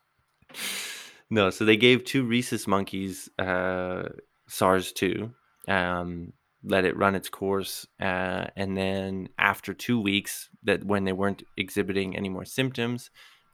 no, 1.29 1.51
so 1.51 1.63
they 1.63 1.77
gave 1.77 2.05
two 2.05 2.23
rhesus 2.25 2.65
monkeys 2.65 3.29
uh, 3.37 4.09
SARS 4.47 4.93
two. 4.93 5.31
Um, 5.67 6.33
let 6.63 6.85
it 6.85 6.97
run 6.97 7.15
its 7.15 7.29
course 7.29 7.87
uh, 7.99 8.45
and 8.55 8.77
then 8.77 9.29
after 9.37 9.73
two 9.73 9.99
weeks 9.99 10.49
that 10.63 10.83
when 10.83 11.05
they 11.05 11.13
weren't 11.13 11.43
exhibiting 11.57 12.15
any 12.15 12.29
more 12.29 12.45
symptoms 12.45 13.09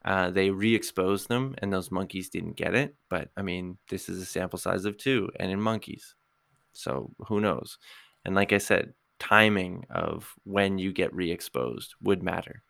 uh, 0.06 0.30
they 0.30 0.50
re-exposed 0.50 1.28
them 1.28 1.56
and 1.60 1.72
those 1.72 1.92
monkeys 1.92 2.30
didn't 2.30 2.56
get 2.56 2.76
it 2.76 2.96
but 3.10 3.30
i 3.38 3.42
mean 3.42 3.78
this 3.90 4.10
is 4.10 4.22
a 4.22 4.26
sample 4.26 4.60
size 4.60 4.86
of 4.86 4.98
two 4.98 5.30
and 5.40 5.52
in 5.52 5.62
monkeys. 5.62 6.16
So 6.74 7.12
who 7.28 7.40
knows? 7.42 7.78
And 8.26 8.36
like 8.36 8.54
i 8.54 8.58
said 8.58 8.94
timing 9.20 9.86
of 9.90 10.36
when 10.44 10.78
you 10.78 10.94
get 10.94 11.14
re-exposed 11.14 11.96
would 12.02 12.22
matter 12.22 12.62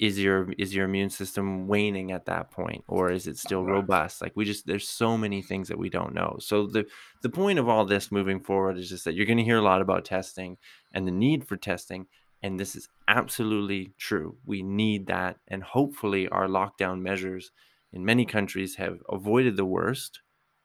is 0.00 0.18
your 0.18 0.50
is 0.56 0.74
your 0.74 0.86
immune 0.86 1.10
system 1.10 1.68
waning 1.68 2.10
at 2.10 2.24
that 2.24 2.50
point 2.50 2.82
or 2.88 3.12
is 3.12 3.26
it 3.26 3.36
still 3.36 3.64
robust? 3.64 4.22
Like 4.22 4.32
we 4.34 4.46
just 4.46 4.66
there's 4.66 4.88
so 4.88 5.18
many 5.18 5.42
things 5.42 5.68
that 5.68 5.78
we 5.78 5.90
don't 5.90 6.14
know. 6.14 6.38
So 6.40 6.66
the 6.66 6.86
the 7.20 7.28
point 7.28 7.58
of 7.58 7.68
all 7.68 7.84
this 7.84 8.10
moving 8.10 8.40
forward 8.40 8.78
is 8.78 8.88
just 8.88 9.04
that 9.04 9.14
you're 9.14 9.26
going 9.26 9.36
to 9.36 9.44
hear 9.44 9.58
a 9.58 9.62
lot 9.62 9.82
about 9.82 10.06
testing 10.06 10.56
and 10.94 11.06
the 11.06 11.12
need 11.12 11.46
for 11.46 11.58
testing 11.58 12.06
and 12.42 12.58
this 12.58 12.74
is 12.74 12.88
absolutely 13.08 13.92
true. 13.98 14.38
We 14.46 14.62
need 14.62 15.06
that 15.08 15.36
and 15.48 15.62
hopefully 15.62 16.28
our 16.28 16.46
lockdown 16.46 17.02
measures 17.02 17.52
in 17.92 18.02
many 18.02 18.24
countries 18.24 18.76
have 18.76 19.00
avoided 19.10 19.56
the 19.56 19.66
worst 19.66 20.20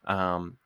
um, 0.06 0.60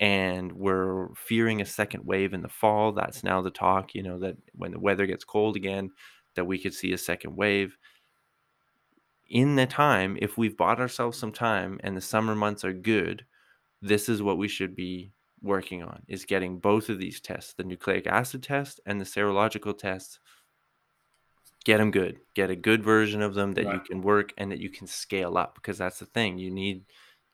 and 0.00 0.50
we're 0.50 1.14
fearing 1.14 1.60
a 1.60 1.64
second 1.64 2.04
wave 2.04 2.34
in 2.34 2.42
the 2.42 2.48
fall. 2.48 2.90
That's 2.90 3.22
now 3.22 3.40
the 3.40 3.50
talk 3.50 3.94
you 3.94 4.02
know 4.02 4.18
that 4.18 4.36
when 4.52 4.72
the 4.72 4.80
weather 4.80 5.06
gets 5.06 5.22
cold 5.22 5.54
again 5.54 5.92
that 6.34 6.44
we 6.44 6.58
could 6.58 6.74
see 6.74 6.92
a 6.92 6.98
second 6.98 7.36
wave 7.36 7.76
in 9.28 9.56
the 9.56 9.66
time, 9.66 10.16
if 10.20 10.38
we've 10.38 10.56
bought 10.56 10.80
ourselves 10.80 11.18
some 11.18 11.32
time 11.32 11.80
and 11.82 11.96
the 11.96 12.00
summer 12.00 12.34
months 12.34 12.64
are 12.64 12.72
good, 12.72 13.24
this 13.82 14.08
is 14.08 14.22
what 14.22 14.38
we 14.38 14.48
should 14.48 14.74
be 14.74 15.12
working 15.42 15.82
on 15.82 16.02
is 16.08 16.24
getting 16.24 16.58
both 16.58 16.88
of 16.88 16.98
these 16.98 17.20
tests, 17.20 17.54
the 17.54 17.64
nucleic 17.64 18.06
acid 18.06 18.42
test 18.42 18.80
and 18.86 19.00
the 19.00 19.04
serological 19.04 19.76
test 19.76 20.18
get 21.66 21.78
them 21.78 21.90
good 21.90 22.20
get 22.34 22.48
a 22.48 22.54
good 22.54 22.84
version 22.84 23.20
of 23.20 23.34
them 23.34 23.52
that 23.52 23.64
you 23.64 23.80
can 23.80 24.00
work 24.00 24.32
and 24.38 24.52
that 24.52 24.60
you 24.60 24.70
can 24.70 24.86
scale 24.86 25.36
up 25.36 25.56
because 25.56 25.76
that's 25.76 25.98
the 25.98 26.06
thing 26.06 26.38
you 26.38 26.48
need 26.48 26.84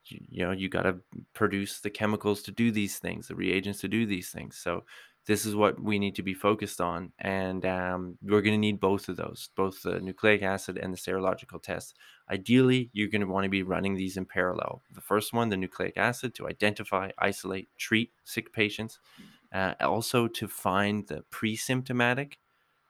you, 0.07 0.19
you 0.31 0.43
know 0.43 0.53
you 0.53 0.71
got 0.71 0.85
to 0.85 0.97
produce 1.35 1.81
the 1.81 1.91
chemicals 1.91 2.41
to 2.43 2.51
do 2.51 2.71
these 2.71 2.99
things 2.99 3.29
the 3.29 3.35
reagents 3.35 3.81
to 3.81 3.89
do 3.89 4.07
these 4.07 4.31
things 4.31 4.57
so 4.57 4.85
this 5.27 5.47
is 5.47 5.55
what 5.55 5.81
we 5.81 5.99
need 5.99 6.15
to 6.17 6.23
be 6.23 6.35
focused 6.35 6.81
on 6.81 7.13
and 7.19 7.65
um, 7.65 8.19
we're 8.23 8.43
going 8.43 8.55
to 8.55 8.59
need 8.59 8.81
both 8.81 9.09
of 9.09 9.17
those 9.17 9.51
both 9.57 9.83
the 9.83 10.01
nucleic 10.01 10.43
acid 10.43 10.77
and 10.77 10.93
the 10.93 10.99
serological 10.99 11.63
test. 11.63 11.97
ideally 12.31 12.91
you're 12.93 13.09
going 13.09 13.21
to 13.21 13.27
want 13.27 13.45
to 13.45 13.51
be 13.51 13.63
running 13.63 13.95
these 13.95 14.17
in 14.17 14.25
parallel 14.25 14.83
the 14.93 15.01
first 15.01 15.33
one 15.33 15.49
the 15.49 15.57
nucleic 15.57 15.97
acid 15.97 16.35
to 16.35 16.49
identify 16.49 17.11
isolate 17.19 17.69
treat 17.77 18.11
sick 18.25 18.53
patients 18.53 18.99
uh, 19.53 19.75
also 19.81 20.27
to 20.27 20.49
find 20.49 21.07
the 21.09 21.23
pre-symptomatic 21.31 22.39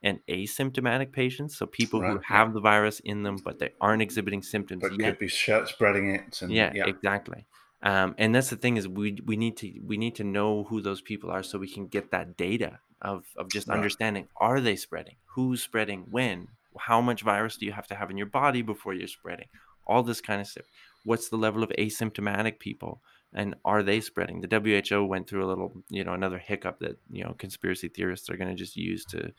and 0.05 0.19
asymptomatic 0.29 1.13
patients 1.13 1.57
so 1.57 1.67
people 1.67 2.01
who 2.01 2.07
Right, 2.07 2.15
yeah. 2.15 2.37
have 2.37 2.55
the 2.55 2.61
virus 2.61 3.01
in 3.01 3.23
them 3.23 3.37
but 3.45 3.59
they 3.59 3.71
aren't 3.81 4.03
exhibiting 4.03 4.43
symptoms 4.43 4.83
But 4.83 4.99
yet 4.99 5.11
could 5.11 5.19
be 5.19 5.29
spreading 5.29 6.15
it. 6.15 6.43
And 6.43 6.53
yeah, 6.53 6.73
yeah, 6.75 6.87
exactly. 6.87 7.47
Um, 7.83 8.15
and 8.17 8.35
that's 8.35 8.51
the 8.51 8.57
thing 8.57 8.77
is 8.77 8.87
we 8.87 9.19
we 9.25 9.37
need 9.37 9.57
to 9.59 9.73
we 9.85 9.97
need 9.97 10.15
to 10.17 10.25
know 10.25 10.65
who 10.65 10.81
those 10.81 11.01
people 11.01 11.31
are 11.31 11.43
so 11.43 11.59
we 11.59 11.69
can 11.69 11.89
get 11.89 12.11
that 12.13 12.37
data 12.37 12.79
of 13.01 13.25
of 13.37 13.51
just 13.51 13.69
Right. 13.69 13.77
understanding 13.77 14.29
are 14.37 14.61
they 14.61 14.77
spreading, 14.77 15.17
who's 15.35 15.63
spreading, 15.63 16.07
when, 16.11 16.49
how 16.79 17.01
much 17.01 17.23
virus 17.23 17.57
do 17.57 17.67
you 17.67 17.73
have 17.73 17.89
to 17.89 17.95
have 17.97 18.11
in 18.11 18.17
your 18.17 18.27
body 18.27 18.63
before 18.63 18.95
you're 18.95 19.09
spreading, 19.09 19.49
all 19.87 20.03
this 20.03 20.21
kind 20.21 20.41
of 20.41 20.47
stuff. 20.47 20.67
What's 21.05 21.29
the 21.29 21.37
level 21.37 21.65
of 21.65 21.71
asymptomatic 21.71 22.61
people, 22.61 23.03
and 23.35 23.57
are 23.65 23.83
they 23.83 24.01
spreading? 24.01 24.41
The 24.41 24.61
WHO 24.91 25.05
went 25.05 25.29
through 25.29 25.45
a 25.45 25.51
little, 25.51 25.73
you 25.91 26.05
know, 26.05 26.13
another 26.13 26.39
hiccup 26.39 26.79
that 26.81 26.99
you 27.11 27.25
know 27.25 27.35
conspiracy 27.39 27.89
theorists 27.89 28.31
are 28.31 28.37
going 28.37 28.51
to 28.51 28.55
just 28.55 28.77
use 28.77 29.05
to 29.07 29.33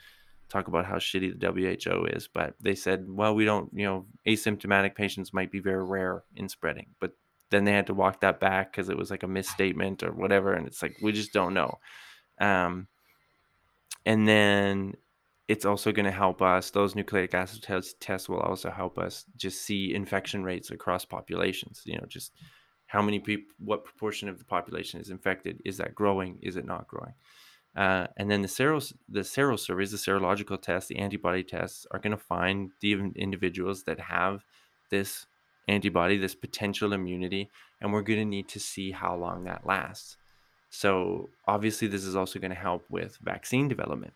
talk 0.49 0.67
about 0.67 0.85
how 0.85 0.97
shitty 0.97 1.39
the 1.39 1.51
WHO 1.51 2.05
is, 2.05 2.27
but 2.27 2.55
they 2.61 2.75
said, 2.75 3.05
well, 3.09 3.33
we 3.33 3.45
don't, 3.45 3.69
you 3.73 3.85
know, 3.85 4.05
asymptomatic 4.27 4.93
patients 4.95 5.33
might 5.33 5.51
be 5.51 5.59
very 5.59 5.83
rare 5.83 6.23
in 6.35 6.47
spreading, 6.49 6.87
but 6.99 7.13
then 7.53 7.63
they 7.63 7.71
had 7.71 7.87
to 7.87 7.93
walk 7.93 8.21
that 8.21 8.39
back 8.39 8.71
because 8.71 8.89
it 8.89 8.97
was 8.97 9.11
like 9.11 9.23
a 9.23 9.27
misstatement 9.27 10.03
or 10.03 10.11
whatever, 10.11 10.53
and 10.53 10.67
it's 10.67 10.81
like 10.81 10.97
we 11.01 11.11
just 11.11 11.33
don't 11.33 11.53
know. 11.53 11.79
Um, 12.39 12.87
and 14.05 14.27
then 14.27 14.95
it's 15.47 15.65
also 15.65 15.91
going 15.91 16.05
to 16.05 16.11
help 16.11 16.41
us. 16.41 16.71
Those 16.71 16.95
nucleic 16.95 17.33
acid 17.33 17.63
tests, 17.63 17.95
tests 17.99 18.27
will 18.27 18.39
also 18.39 18.71
help 18.71 18.97
us 18.97 19.25
just 19.35 19.61
see 19.61 19.93
infection 19.93 20.43
rates 20.43 20.71
across 20.71 21.05
populations. 21.05 21.81
You 21.85 21.97
know, 21.97 22.05
just 22.07 22.33
how 22.87 23.01
many 23.01 23.19
people, 23.19 23.53
what 23.59 23.85
proportion 23.85 24.29
of 24.29 24.39
the 24.39 24.45
population 24.45 24.99
is 24.99 25.09
infected? 25.09 25.61
Is 25.65 25.77
that 25.77 25.95
growing? 25.95 26.39
Is 26.41 26.55
it 26.55 26.65
not 26.65 26.87
growing? 26.87 27.13
Uh, 27.75 28.05
and 28.17 28.29
then 28.29 28.41
the 28.41 28.47
seros 28.47 28.93
the 29.09 29.21
serosurveys, 29.21 29.91
the 29.91 29.97
serological 29.97 30.61
tests, 30.61 30.89
the 30.89 30.97
antibody 30.97 31.43
tests 31.43 31.87
are 31.91 31.99
going 31.99 32.15
to 32.15 32.23
find 32.23 32.71
the 32.81 32.93
individuals 33.15 33.83
that 33.83 33.99
have 33.99 34.43
this 34.91 35.25
antibody, 35.67 36.17
this 36.17 36.35
potential 36.35 36.93
immunity, 36.93 37.49
and 37.81 37.91
we're 37.91 38.01
going 38.01 38.19
to 38.19 38.25
need 38.25 38.47
to 38.49 38.59
see 38.59 38.91
how 38.91 39.15
long 39.15 39.43
that 39.43 39.65
lasts. 39.65 40.17
So 40.69 41.29
obviously, 41.47 41.87
this 41.87 42.03
is 42.03 42.15
also 42.15 42.39
going 42.39 42.51
to 42.51 42.57
help 42.57 42.85
with 42.89 43.17
vaccine 43.21 43.67
development. 43.67 44.13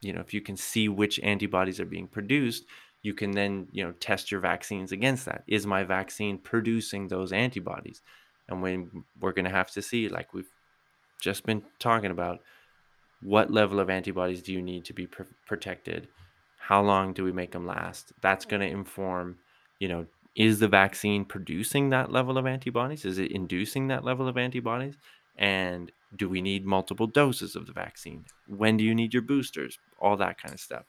You 0.00 0.12
know, 0.12 0.20
if 0.20 0.34
you 0.34 0.40
can 0.40 0.56
see 0.56 0.88
which 0.88 1.20
antibodies 1.20 1.78
are 1.78 1.84
being 1.84 2.08
produced, 2.08 2.64
you 3.02 3.14
can 3.14 3.30
then 3.32 3.68
you 3.72 3.84
know 3.84 3.92
test 3.92 4.30
your 4.30 4.40
vaccines 4.40 4.92
against 4.92 5.26
that. 5.26 5.44
Is 5.46 5.66
my 5.66 5.84
vaccine 5.84 6.38
producing 6.38 7.08
those 7.08 7.32
antibodies? 7.32 8.02
And 8.48 8.62
when 8.62 9.04
we're 9.20 9.32
going 9.32 9.44
to 9.44 9.50
have 9.50 9.70
to 9.72 9.82
see, 9.82 10.08
like 10.08 10.34
we've 10.34 10.50
just 11.20 11.44
been 11.44 11.62
talking 11.78 12.10
about, 12.10 12.40
what 13.22 13.52
level 13.52 13.80
of 13.80 13.90
antibodies 13.90 14.42
do 14.42 14.52
you 14.52 14.62
need 14.62 14.84
to 14.86 14.92
be 14.92 15.06
pr- 15.06 15.22
protected 15.46 16.08
how 16.58 16.82
long 16.82 17.12
do 17.12 17.24
we 17.24 17.32
make 17.32 17.52
them 17.52 17.66
last 17.66 18.12
that's 18.20 18.44
going 18.44 18.60
to 18.60 18.66
inform 18.66 19.36
you 19.78 19.88
know 19.88 20.06
is 20.34 20.60
the 20.60 20.68
vaccine 20.68 21.24
producing 21.24 21.90
that 21.90 22.12
level 22.12 22.38
of 22.38 22.46
antibodies? 22.46 23.04
Is 23.04 23.18
it 23.18 23.32
inducing 23.32 23.88
that 23.88 24.04
level 24.04 24.28
of 24.28 24.36
antibodies? 24.36 24.96
And 25.36 25.90
do 26.16 26.28
we 26.28 26.42
need 26.42 26.64
multiple 26.64 27.06
doses 27.06 27.56
of 27.56 27.66
the 27.66 27.72
vaccine? 27.72 28.24
When 28.46 28.76
do 28.76 28.84
you 28.84 28.94
need 28.94 29.12
your 29.12 29.22
boosters? 29.22 29.78
All 29.98 30.16
that 30.16 30.40
kind 30.40 30.54
of 30.54 30.60
stuff. 30.60 30.84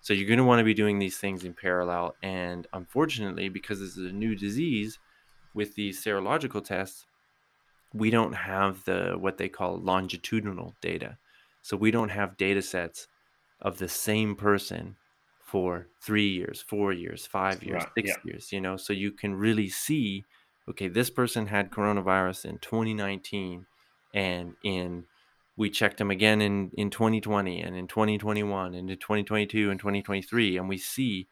So 0.00 0.12
you're 0.12 0.28
going 0.28 0.38
to 0.38 0.44
want 0.44 0.60
to 0.60 0.64
be 0.64 0.74
doing 0.74 0.98
these 0.98 1.16
things 1.16 1.44
in 1.44 1.54
parallel 1.54 2.14
and 2.22 2.66
unfortunately 2.72 3.48
because 3.48 3.80
this 3.80 3.96
is 3.96 4.10
a 4.10 4.14
new 4.14 4.34
disease 4.34 4.98
with 5.54 5.74
these 5.76 6.04
serological 6.04 6.62
tests 6.62 7.06
we 7.94 8.10
don't 8.10 8.32
have 8.32 8.84
the 8.84 9.16
what 9.18 9.38
they 9.38 9.48
call 9.48 9.78
longitudinal 9.78 10.74
data. 10.82 11.16
So 11.62 11.76
we 11.76 11.90
don't 11.92 12.10
have 12.10 12.36
data 12.36 12.60
sets 12.60 13.06
of 13.62 13.78
the 13.78 13.88
same 13.88 14.34
person 14.34 14.96
for 15.54 15.86
three 16.02 16.30
years, 16.30 16.64
four 16.66 16.92
years, 16.92 17.28
five 17.28 17.62
years, 17.62 17.84
Right, 17.84 17.92
six 17.96 18.10
yeah. 18.10 18.16
years, 18.24 18.52
you 18.52 18.60
know, 18.60 18.76
so 18.76 18.92
you 18.92 19.12
can 19.12 19.36
really 19.36 19.68
see, 19.68 20.24
okay, 20.68 20.88
this 20.88 21.10
person 21.10 21.46
had 21.46 21.70
coronavirus 21.70 22.46
in 22.46 22.58
2019 22.58 23.64
and 24.12 24.54
in 24.64 25.04
we 25.56 25.70
checked 25.70 25.98
them 25.98 26.10
again 26.10 26.40
in, 26.42 26.72
in 26.76 26.90
2020 26.90 27.60
and 27.60 27.76
in 27.76 27.86
2021 27.86 28.74
and 28.74 28.90
in 28.90 28.98
2022 28.98 29.70
and 29.70 29.78
2023 29.78 30.56
and 30.56 30.68
we 30.68 30.76
see 30.76 31.28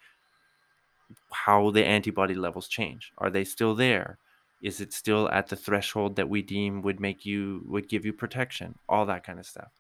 how 1.33 1.73
the 1.73 1.85
antibody 1.85 2.35
levels 2.35 2.69
change. 2.69 3.11
Are 3.19 3.29
they 3.29 3.43
still 3.43 3.75
there? 3.75 4.19
Is 4.63 4.81
it 4.81 4.93
still 4.93 5.29
at 5.31 5.49
the 5.49 5.57
threshold 5.57 6.15
that 6.15 6.29
we 6.29 6.43
deem 6.43 6.83
would 6.83 7.01
make 7.01 7.27
you 7.27 7.63
would 7.67 7.89
give 7.89 8.05
you 8.05 8.13
protection? 8.13 8.77
All 8.89 9.05
that 9.07 9.25
kind 9.25 9.41
of 9.41 9.47
stuff. 9.47 9.73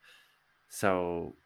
So 0.68 1.36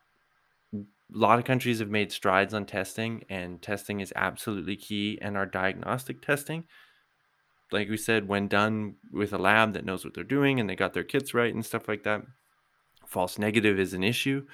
a 1.15 1.19
lot 1.19 1.39
of 1.39 1.45
countries 1.45 1.79
have 1.79 1.91
made 1.91 2.11
strides 2.13 2.53
on 2.53 2.67
testing 2.67 3.25
and 3.29 3.63
testing 3.63 4.01
is 4.01 4.13
absolutely 4.17 4.77
key 4.77 5.19
and 5.23 5.37
our 5.37 5.47
diagnostic 5.47 6.21
testing. 6.21 6.65
Like 7.73 7.89
we 7.89 7.97
said 7.97 8.29
when 8.29 8.49
done 8.49 8.97
with 9.13 9.33
a 9.33 9.39
lab 9.39 9.73
that 9.75 9.85
knows 9.85 10.05
what 10.05 10.15
they're 10.15 10.25
doing 10.25 10.61
and 10.61 10.69
they 10.69 10.77
got 10.77 10.95
their 10.95 11.05
kits 11.05 11.35
right 11.35 11.53
and 11.53 11.65
stuff 11.65 11.89
like 11.89 12.05
that 12.05 12.23
false 13.07 13.39
negative 13.39 13.79
is 13.79 13.95
an 13.95 14.03
issue 14.03 14.45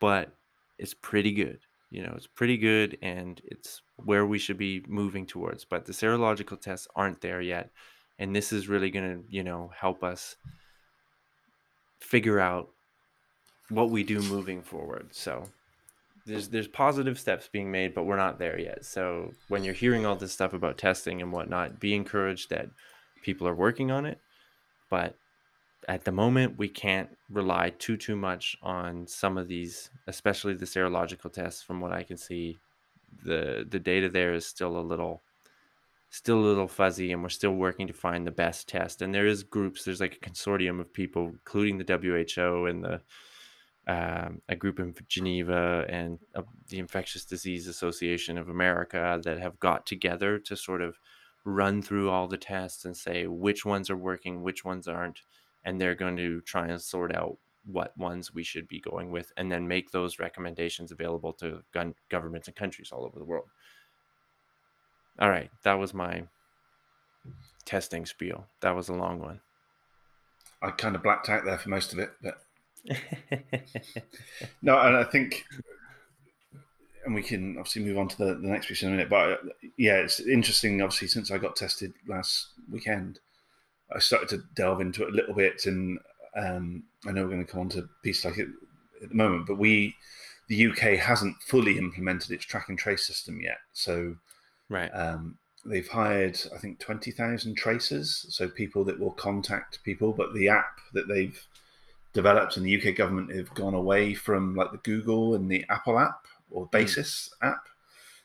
but 0.00 0.32
it's 0.78 0.94
pretty 0.94 1.32
good 1.32 1.58
you 1.90 2.02
know 2.02 2.12
it's 2.16 2.26
pretty 2.26 2.56
good 2.56 2.96
and 3.02 3.40
it's 3.44 3.82
where 3.96 4.26
we 4.26 4.38
should 4.38 4.56
be 4.56 4.82
moving 4.86 5.26
towards 5.26 5.64
but 5.64 5.84
the 5.84 5.92
serological 5.92 6.60
tests 6.60 6.86
aren't 6.94 7.20
there 7.20 7.40
yet 7.40 7.70
and 8.18 8.34
this 8.34 8.52
is 8.52 8.68
really 8.68 8.90
going 8.90 9.04
to 9.04 9.24
you 9.28 9.42
know 9.42 9.70
help 9.78 10.02
us 10.04 10.36
figure 12.00 12.38
out 12.38 12.68
what 13.68 13.90
we 13.90 14.04
do 14.04 14.20
moving 14.22 14.62
forward 14.62 15.08
so 15.10 15.48
there's 16.26 16.48
there's 16.48 16.68
positive 16.68 17.18
steps 17.18 17.48
being 17.50 17.70
made 17.70 17.94
but 17.94 18.04
we're 18.04 18.16
not 18.16 18.38
there 18.38 18.58
yet. 18.58 18.84
So 18.84 19.32
when 19.48 19.64
you're 19.64 19.74
hearing 19.74 20.04
all 20.04 20.16
this 20.16 20.32
stuff 20.32 20.52
about 20.52 20.76
testing 20.76 21.22
and 21.22 21.32
whatnot 21.32 21.80
be 21.80 21.94
encouraged 21.94 22.50
that 22.50 22.68
people 23.22 23.46
are 23.46 23.54
working 23.54 23.90
on 23.90 24.04
it. 24.04 24.20
But 24.90 25.14
at 25.88 26.04
the 26.04 26.12
moment 26.12 26.58
we 26.58 26.68
can't 26.68 27.08
rely 27.30 27.70
too 27.78 27.96
too 27.96 28.16
much 28.16 28.56
on 28.62 29.06
some 29.06 29.38
of 29.38 29.46
these 29.46 29.90
especially 30.08 30.54
the 30.54 30.66
serological 30.66 31.32
tests. 31.32 31.62
From 31.62 31.80
what 31.80 31.92
i 31.92 32.02
can 32.02 32.16
see 32.16 32.58
the 33.24 33.66
the 33.70 33.78
data 33.78 34.08
there 34.08 34.34
is 34.34 34.44
still 34.44 34.76
a 34.78 34.80
little 34.80 35.22
still 36.10 36.38
a 36.38 36.48
little 36.48 36.68
fuzzy 36.68 37.12
and 37.12 37.22
we're 37.22 37.28
still 37.28 37.54
working 37.54 37.86
to 37.86 37.92
find 37.92 38.26
the 38.26 38.30
best 38.32 38.68
test. 38.68 39.02
And 39.02 39.14
there 39.14 39.26
is 39.26 39.44
groups 39.44 39.84
there's 39.84 40.00
like 40.00 40.16
a 40.16 40.28
consortium 40.28 40.80
of 40.80 40.92
people 40.92 41.26
including 41.28 41.78
the 41.78 41.84
WHO 41.84 42.66
and 42.66 42.82
the 42.82 43.00
um, 43.88 44.42
a 44.48 44.56
group 44.56 44.80
in 44.80 44.94
geneva 45.08 45.84
and 45.88 46.18
uh, 46.34 46.42
the 46.68 46.78
infectious 46.78 47.24
disease 47.24 47.66
association 47.66 48.38
of 48.38 48.48
america 48.48 49.20
that 49.24 49.38
have 49.38 49.58
got 49.60 49.86
together 49.86 50.38
to 50.38 50.56
sort 50.56 50.82
of 50.82 50.98
run 51.44 51.80
through 51.80 52.10
all 52.10 52.26
the 52.26 52.36
tests 52.36 52.84
and 52.84 52.96
say 52.96 53.26
which 53.26 53.64
ones 53.64 53.88
are 53.88 53.96
working 53.96 54.42
which 54.42 54.64
ones 54.64 54.88
aren't 54.88 55.22
and 55.64 55.80
they're 55.80 55.94
going 55.94 56.16
to 56.16 56.40
try 56.42 56.66
and 56.66 56.80
sort 56.80 57.14
out 57.14 57.38
what 57.64 57.96
ones 57.96 58.32
we 58.32 58.44
should 58.44 58.68
be 58.68 58.80
going 58.80 59.10
with 59.10 59.32
and 59.36 59.50
then 59.50 59.66
make 59.66 59.90
those 59.90 60.18
recommendations 60.18 60.92
available 60.92 61.32
to 61.32 61.62
gun- 61.72 61.94
governments 62.08 62.46
and 62.46 62.56
countries 62.56 62.92
all 62.92 63.04
over 63.04 63.18
the 63.18 63.24
world. 63.24 63.46
All 65.18 65.30
right 65.30 65.50
that 65.62 65.74
was 65.74 65.94
my 65.94 66.24
testing 67.64 68.06
spiel. 68.06 68.46
That 68.60 68.74
was 68.74 68.88
a 68.88 68.94
long 68.94 69.20
one. 69.20 69.40
I 70.62 70.70
kind 70.70 70.96
of 70.96 71.02
blacked 71.02 71.28
out 71.28 71.44
there 71.44 71.58
for 71.58 71.68
most 71.68 71.92
of 71.92 71.98
it, 71.98 72.10
but 72.22 72.38
no, 74.62 74.78
and 74.78 74.96
I 74.96 75.04
think, 75.04 75.44
and 77.04 77.14
we 77.14 77.22
can 77.22 77.56
obviously 77.58 77.84
move 77.84 77.98
on 77.98 78.08
to 78.08 78.16
the, 78.16 78.34
the 78.34 78.48
next 78.48 78.66
piece 78.66 78.82
in 78.82 78.88
a 78.88 78.90
minute. 78.92 79.10
But 79.10 79.40
yeah, 79.76 79.96
it's 79.96 80.20
interesting. 80.20 80.80
Obviously, 80.82 81.08
since 81.08 81.30
I 81.30 81.38
got 81.38 81.56
tested 81.56 81.92
last 82.06 82.48
weekend, 82.70 83.20
I 83.94 83.98
started 83.98 84.28
to 84.30 84.42
delve 84.54 84.80
into 84.80 85.04
it 85.04 85.12
a 85.12 85.16
little 85.16 85.34
bit, 85.34 85.66
and 85.66 85.98
um, 86.36 86.84
I 87.06 87.12
know 87.12 87.22
we're 87.22 87.30
going 87.30 87.46
to 87.46 87.50
come 87.50 87.60
on 87.62 87.68
to 87.70 87.88
pieces 88.02 88.24
like 88.24 88.38
it 88.38 88.48
at 89.02 89.08
the 89.08 89.14
moment, 89.14 89.46
but 89.46 89.58
we, 89.58 89.94
the 90.48 90.68
UK, 90.68 90.98
hasn't 90.98 91.36
fully 91.42 91.78
implemented 91.78 92.30
its 92.30 92.44
track 92.44 92.68
and 92.68 92.78
trace 92.78 93.06
system 93.06 93.40
yet. 93.40 93.58
So 93.72 94.16
right 94.68 94.90
um, 94.90 95.38
they've 95.64 95.88
hired, 95.88 96.40
I 96.54 96.58
think, 96.58 96.78
20,000 96.78 97.56
tracers, 97.56 98.26
so 98.30 98.48
people 98.48 98.84
that 98.84 98.98
will 98.98 99.12
contact 99.12 99.82
people. 99.84 100.12
But 100.12 100.34
the 100.34 100.48
app 100.48 100.78
that 100.92 101.08
they've 101.08 101.40
developed 102.16 102.56
and 102.56 102.64
the 102.64 102.76
UK 102.76 102.96
government 102.96 103.30
have 103.36 103.52
gone 103.54 103.74
away 103.74 104.14
from 104.14 104.56
like 104.56 104.72
the 104.72 104.78
Google 104.78 105.34
and 105.34 105.50
the 105.50 105.64
Apple 105.68 105.98
app 105.98 106.26
or 106.50 106.66
Basis 106.72 107.30
app. 107.42 107.68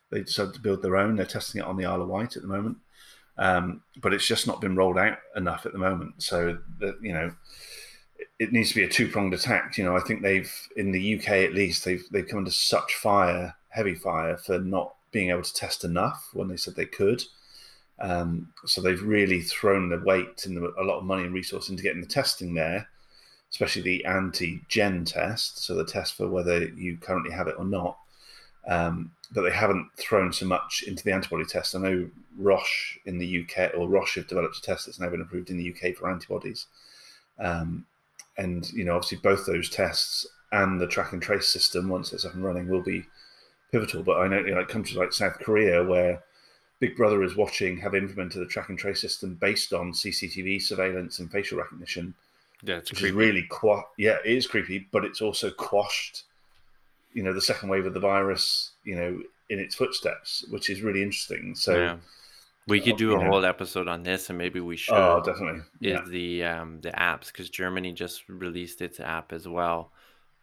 They 0.09 0.21
decided 0.21 0.53
to 0.53 0.61
build 0.61 0.81
their 0.81 0.95
own. 0.95 1.15
They're 1.15 1.25
testing 1.25 1.61
it 1.61 1.67
on 1.67 1.77
the 1.77 1.85
Isle 1.85 2.01
of 2.01 2.07
Wight 2.07 2.35
at 2.35 2.41
the 2.41 2.47
moment, 2.47 2.77
um, 3.37 3.83
but 4.01 4.13
it's 4.13 4.27
just 4.27 4.47
not 4.47 4.61
been 4.61 4.75
rolled 4.75 4.97
out 4.97 5.17
enough 5.35 5.65
at 5.65 5.73
the 5.73 5.77
moment. 5.77 6.23
So 6.23 6.57
that 6.79 6.95
you 7.01 7.13
know, 7.13 7.33
it 8.39 8.51
needs 8.51 8.69
to 8.69 8.75
be 8.75 8.83
a 8.83 8.89
two 8.89 9.09
pronged 9.09 9.33
attack. 9.33 9.77
You 9.77 9.83
know, 9.83 9.95
I 9.95 9.99
think 9.99 10.21
they've 10.21 10.51
in 10.75 10.91
the 10.91 11.19
UK 11.19 11.29
at 11.29 11.53
least 11.53 11.85
they've 11.85 12.03
they've 12.11 12.27
come 12.27 12.39
under 12.39 12.51
such 12.51 12.95
fire, 12.95 13.55
heavy 13.69 13.95
fire 13.95 14.37
for 14.37 14.59
not 14.59 14.95
being 15.11 15.29
able 15.29 15.43
to 15.43 15.53
test 15.53 15.83
enough 15.83 16.29
when 16.33 16.47
they 16.47 16.57
said 16.57 16.75
they 16.75 16.85
could. 16.85 17.21
Um, 17.99 18.51
so 18.65 18.81
they've 18.81 19.01
really 19.01 19.41
thrown 19.41 19.89
the 19.89 20.01
weight 20.03 20.45
and 20.45 20.57
a 20.57 20.83
lot 20.83 20.99
of 20.99 21.03
money 21.03 21.23
and 21.23 21.33
resource 21.33 21.69
into 21.69 21.83
getting 21.83 22.01
the 22.01 22.07
testing 22.07 22.53
there, 22.53 22.87
especially 23.51 23.81
the 23.81 24.05
anti-gen 24.05 25.05
test, 25.05 25.63
so 25.63 25.75
the 25.75 25.85
test 25.85 26.15
for 26.15 26.27
whether 26.27 26.63
you 26.69 26.97
currently 26.97 27.31
have 27.31 27.47
it 27.47 27.55
or 27.57 27.65
not. 27.65 27.97
Um, 28.67 29.11
but 29.33 29.41
they 29.41 29.51
haven't 29.51 29.89
thrown 29.97 30.31
so 30.31 30.45
much 30.45 30.83
into 30.87 31.03
the 31.03 31.11
antibody 31.11 31.45
test. 31.45 31.75
I 31.75 31.79
know 31.79 32.09
Roche 32.37 32.97
in 33.05 33.17
the 33.17 33.43
UK, 33.43 33.71
or 33.75 33.87
Roche 33.87 34.15
have 34.15 34.27
developed 34.27 34.57
a 34.57 34.61
test 34.61 34.85
that's 34.85 34.99
now 34.99 35.09
been 35.09 35.21
approved 35.21 35.49
in 35.49 35.57
the 35.57 35.73
UK 35.73 35.95
for 35.95 36.09
antibodies. 36.09 36.67
Um, 37.39 37.85
and 38.37 38.71
you 38.71 38.85
know, 38.85 38.95
obviously, 38.95 39.17
both 39.17 39.45
those 39.45 39.69
tests 39.69 40.25
and 40.51 40.79
the 40.79 40.87
track 40.87 41.13
and 41.13 41.21
trace 41.21 41.49
system, 41.49 41.89
once 41.89 42.13
it's 42.13 42.25
up 42.25 42.33
and 42.33 42.43
running, 42.43 42.67
will 42.67 42.81
be 42.81 43.05
pivotal. 43.71 44.03
But 44.03 44.19
I 44.19 44.27
know, 44.27 44.39
you 44.39 44.51
know, 44.51 44.57
like 44.57 44.69
countries 44.69 44.97
like 44.97 45.13
South 45.13 45.39
Korea, 45.39 45.83
where 45.83 46.23
Big 46.79 46.95
Brother 46.95 47.23
is 47.23 47.35
watching, 47.35 47.77
have 47.77 47.95
implemented 47.95 48.41
a 48.41 48.45
track 48.45 48.69
and 48.69 48.77
trace 48.77 49.01
system 49.01 49.35
based 49.35 49.73
on 49.73 49.91
CCTV 49.91 50.61
surveillance 50.61 51.19
and 51.19 51.31
facial 51.31 51.57
recognition. 51.57 52.13
Yeah, 52.63 52.77
it's 52.77 52.91
which 52.91 52.99
creepy. 52.99 53.09
is 53.09 53.15
really 53.15 53.43
qua- 53.43 53.83
yeah, 53.97 54.17
it 54.25 54.31
is 54.31 54.47
creepy, 54.47 54.87
but 54.91 55.03
it's 55.05 55.21
also 55.21 55.49
quashed, 55.51 56.23
you 57.13 57.23
know, 57.23 57.33
the 57.33 57.41
second 57.41 57.69
wave 57.69 57.85
of 57.85 57.93
the 57.93 57.99
virus, 57.99 58.71
you 58.83 58.95
know, 58.95 59.19
in 59.49 59.59
its 59.59 59.75
footsteps, 59.75 60.45
which 60.49 60.69
is 60.69 60.81
really 60.81 61.01
interesting. 61.01 61.55
So. 61.55 61.77
Yeah. 61.77 61.97
We 62.67 62.79
could 62.79 62.95
do 62.97 63.07
you 63.09 63.15
a 63.19 63.23
know. 63.23 63.31
whole 63.31 63.43
episode 63.45 63.87
on 63.87 64.03
this, 64.03 64.29
and 64.29 64.37
maybe 64.37 64.59
we 64.59 64.77
should. 64.77 64.93
Oh, 64.93 65.21
definitely. 65.25 65.61
is 65.61 65.65
Yeah. 65.79 66.01
the 66.07 66.43
um, 66.43 66.79
the 66.81 66.91
apps 66.91 67.27
because 67.27 67.49
Germany 67.49 67.91
just 67.91 68.29
released 68.29 68.81
its 68.83 68.99
app 68.99 69.33
as 69.33 69.47
well, 69.47 69.91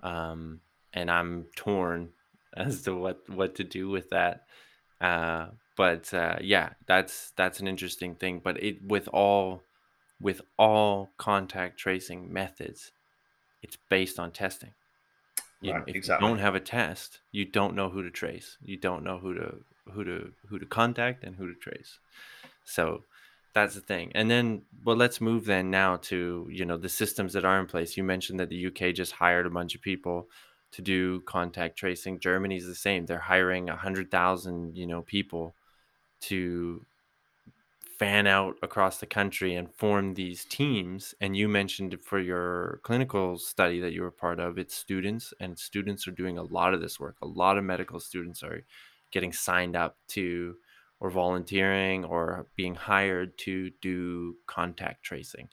um, 0.02 0.60
and 0.92 1.10
I'm 1.12 1.46
torn 1.54 2.10
as 2.56 2.82
to 2.82 2.94
what 2.94 3.20
what 3.30 3.54
to 3.54 3.64
do 3.64 3.88
with 3.88 4.10
that. 4.10 4.46
Uh, 5.00 5.46
but 5.76 6.12
uh, 6.12 6.36
yeah, 6.42 6.70
that's 6.86 7.30
that's 7.36 7.60
an 7.60 7.68
interesting 7.68 8.16
thing. 8.16 8.40
But 8.42 8.60
it 8.62 8.82
with 8.84 9.08
all 9.12 9.62
with 10.20 10.40
all 10.58 11.10
contact 11.16 11.78
tracing 11.78 12.32
methods, 12.32 12.92
it's 13.62 13.78
based 13.88 14.18
on 14.18 14.32
testing. 14.32 14.72
You, 15.60 15.72
Right, 15.72 15.82
if 15.86 15.96
exactly. 15.96 16.24
you 16.24 16.30
don't 16.30 16.40
have 16.40 16.54
a 16.54 16.60
test, 16.60 17.20
you 17.32 17.44
don't 17.44 17.74
know 17.74 17.90
who 17.90 18.02
to 18.02 18.10
trace. 18.10 18.56
You 18.62 18.76
don't 18.76 19.02
know 19.02 19.18
who 19.18 19.34
to 19.34 19.56
who 19.92 20.04
to 20.04 20.32
who 20.48 20.58
to 20.58 20.66
contact 20.66 21.24
and 21.24 21.36
who 21.36 21.46
to 21.48 21.54
trace. 21.54 21.98
So 22.64 23.02
that's 23.54 23.74
the 23.74 23.80
thing. 23.80 24.12
And 24.14 24.30
then, 24.30 24.62
well, 24.84 24.96
let's 24.96 25.20
move 25.20 25.44
then 25.46 25.70
now 25.70 25.96
to 25.96 26.48
you 26.50 26.64
know 26.64 26.76
the 26.76 26.88
systems 26.88 27.32
that 27.32 27.44
are 27.44 27.58
in 27.58 27.66
place. 27.66 27.96
You 27.96 28.04
mentioned 28.04 28.38
that 28.38 28.50
the 28.50 28.66
UK 28.66 28.94
just 28.94 29.12
hired 29.12 29.46
a 29.46 29.50
bunch 29.50 29.74
of 29.74 29.82
people 29.82 30.28
to 30.72 30.82
do 30.82 31.20
contact 31.22 31.76
tracing. 31.78 32.20
Germany's 32.20 32.66
the 32.66 32.74
same. 32.74 33.06
They're 33.06 33.18
hiring 33.18 33.68
a 33.68 33.76
hundred 33.76 34.10
thousand 34.10 34.76
you 34.76 34.86
know 34.86 35.02
people 35.02 35.54
to 36.22 36.84
fan 37.98 38.26
out 38.26 38.56
across 38.62 38.98
the 38.98 39.06
country 39.06 39.54
and 39.54 39.74
form 39.74 40.14
these 40.14 40.44
teams. 40.44 41.14
And 41.20 41.36
you 41.36 41.48
mentioned 41.48 41.98
for 42.02 42.20
your 42.20 42.80
clinical 42.84 43.38
study 43.38 43.80
that 43.80 43.92
you 43.92 44.02
were 44.02 44.10
part 44.10 44.38
of, 44.38 44.56
it's 44.56 44.74
students, 44.74 45.34
and 45.40 45.58
students 45.58 46.06
are 46.06 46.12
doing 46.12 46.38
a 46.38 46.42
lot 46.42 46.74
of 46.74 46.80
this 46.80 47.00
work. 47.00 47.16
A 47.22 47.26
lot 47.26 47.58
of 47.58 47.64
medical 47.64 47.98
students 47.98 48.42
are 48.42 48.62
getting 49.10 49.32
signed 49.32 49.74
up 49.74 49.96
to 50.08 50.56
or 51.00 51.10
volunteering 51.10 52.04
or 52.04 52.46
being 52.56 52.74
hired 52.74 53.36
to 53.38 53.70
do 53.80 54.36
contact 54.46 55.02
tracing 55.02 55.48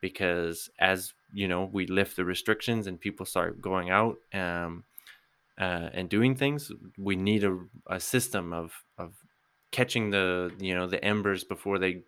because 0.00 0.70
as 0.78 1.12
you 1.32 1.48
know 1.48 1.68
we 1.72 1.86
lift 1.86 2.16
the 2.16 2.24
restrictions 2.24 2.86
and 2.86 3.00
people 3.00 3.24
start 3.26 3.60
going 3.60 3.90
out 3.90 4.16
um, 4.34 4.84
uh, 5.58 5.88
and 5.92 6.08
doing 6.08 6.34
things 6.34 6.70
we 6.98 7.16
need 7.16 7.44
a, 7.44 7.58
a 7.88 8.00
system 8.00 8.52
of 8.52 8.84
of 8.98 9.14
catching 9.72 10.10
the 10.10 10.52
you 10.58 10.74
know 10.74 10.86
the 10.86 11.02
embers 11.04 11.44
before 11.44 11.78
they 11.78 12.02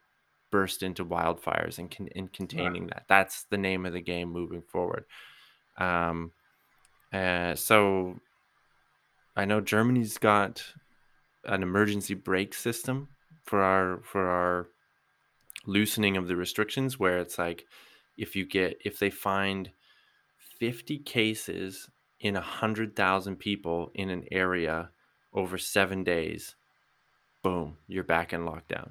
burst 0.51 0.83
into 0.83 1.05
wildfires 1.05 1.79
and, 1.79 1.91
con- 1.91 2.11
and 2.15 2.31
containing 2.33 2.89
that. 2.89 3.05
That's 3.09 3.45
the 3.45 3.57
name 3.57 3.87
of 3.87 3.95
the 3.95 4.03
game 4.03 4.31
moving 4.31 4.61
forward. 4.61 5.07
Um, 5.79 6.33
uh, 7.13 7.55
so 7.55 8.19
i 9.37 9.45
know 9.45 9.61
germany's 9.61 10.19
got 10.19 10.65
an 11.45 11.63
emergency 11.63 12.15
brake 12.15 12.55
system 12.55 13.09
for 13.45 13.61
our 13.61 14.01
for 14.03 14.29
our 14.29 14.69
loosening 15.67 16.17
of 16.17 16.29
the 16.29 16.37
restrictions 16.37 16.99
where 16.99 17.19
it's 17.19 17.39
like 17.39 17.67
if 18.17 18.35
you 18.35 18.47
get 18.47 18.79
if 18.85 18.99
they 18.99 19.11
find 19.11 19.71
50 20.59 20.99
cases 20.99 21.89
in 22.21 22.37
a 22.37 22.41
100,000 22.41 23.37
people 23.37 23.91
in 23.95 24.11
an 24.11 24.25
area 24.31 24.91
over 25.33 25.59
7 25.59 26.05
days 26.05 26.55
boom 27.43 27.77
you're 27.89 28.05
back 28.05 28.33
in 28.33 28.43
lockdown 28.43 28.91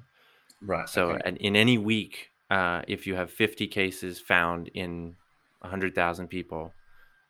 Right. 0.60 0.88
so 0.88 1.10
okay. 1.10 1.22
and 1.24 1.36
in 1.38 1.56
any 1.56 1.78
week 1.78 2.28
uh, 2.50 2.82
if 2.86 3.06
you 3.06 3.14
have 3.14 3.30
50 3.30 3.66
cases 3.66 4.20
found 4.20 4.68
in 4.74 5.16
100,000 5.60 6.28
people 6.28 6.72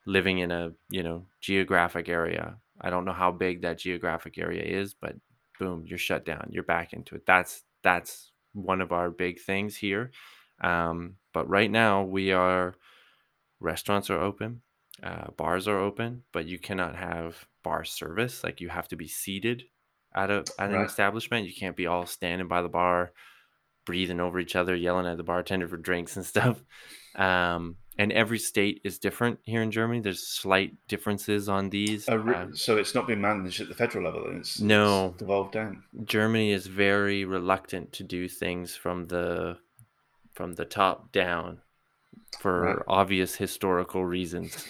living 0.06 0.38
in 0.38 0.50
a 0.50 0.72
you 0.90 1.02
know 1.02 1.26
geographic 1.40 2.08
area 2.08 2.56
i 2.80 2.90
don't 2.90 3.04
know 3.04 3.12
how 3.12 3.30
big 3.30 3.62
that 3.62 3.78
geographic 3.78 4.36
area 4.36 4.62
is 4.62 4.94
but 4.94 5.14
boom 5.58 5.84
you're 5.86 5.98
shut 5.98 6.24
down 6.26 6.48
you're 6.50 6.64
back 6.64 6.92
into 6.92 7.14
it 7.14 7.24
that's 7.24 7.62
that's 7.82 8.32
one 8.52 8.80
of 8.80 8.90
our 8.92 9.10
big 9.10 9.40
things 9.40 9.76
here 9.76 10.10
um, 10.60 11.16
but 11.32 11.48
right 11.48 11.70
now 11.70 12.02
we 12.02 12.32
are 12.32 12.74
restaurants 13.60 14.10
are 14.10 14.20
open 14.20 14.60
uh, 15.02 15.30
bars 15.36 15.68
are 15.68 15.78
open 15.78 16.22
but 16.32 16.46
you 16.46 16.58
cannot 16.58 16.96
have 16.96 17.46
bar 17.62 17.84
service 17.84 18.42
like 18.44 18.60
you 18.60 18.68
have 18.68 18.88
to 18.88 18.96
be 18.96 19.06
seated 19.08 19.64
at 20.14 20.30
a 20.30 20.44
at 20.58 20.70
an 20.70 20.76
Right. 20.76 20.86
establishment 20.86 21.46
you 21.46 21.54
can't 21.54 21.76
be 21.76 21.86
all 21.86 22.06
standing 22.06 22.48
by 22.48 22.62
the 22.62 22.68
bar 22.68 23.12
breathing 23.86 24.20
over 24.20 24.38
each 24.38 24.54
other 24.56 24.74
yelling 24.76 25.06
at 25.06 25.16
the 25.16 25.22
bartender 25.24 25.66
for 25.68 25.76
drinks 25.76 26.16
and 26.16 26.24
stuff 26.34 26.62
um, 27.16 27.76
and 27.98 28.10
every 28.12 28.38
state 28.38 28.80
is 28.84 28.98
different 28.98 29.38
here 29.44 29.60
in 29.62 29.70
germany 29.70 30.00
there's 30.00 30.26
slight 30.26 30.72
differences 30.88 31.48
on 31.48 31.68
these 31.70 32.08
re- 32.08 32.34
Um, 32.34 32.56
so 32.56 32.76
it's 32.78 32.94
not 32.94 33.06
been 33.06 33.20
managed 33.20 33.60
at 33.60 33.68
the 33.68 33.74
federal 33.74 34.04
level. 34.04 34.24
It's 34.38 34.60
No. 34.60 35.08
it's 35.08 35.18
devolved 35.18 35.52
down. 35.52 35.82
Germany 36.04 36.52
is 36.52 36.66
very 36.66 37.24
reluctant 37.24 37.92
to 37.94 38.04
do 38.04 38.28
things 38.28 38.74
from 38.76 39.06
the 39.08 39.58
from 40.32 40.54
the 40.54 40.64
top 40.64 41.12
down 41.12 41.60
for 42.40 42.62
Right. 42.62 42.78
obvious 42.88 43.34
historical 43.36 44.02
reasons. 44.04 44.66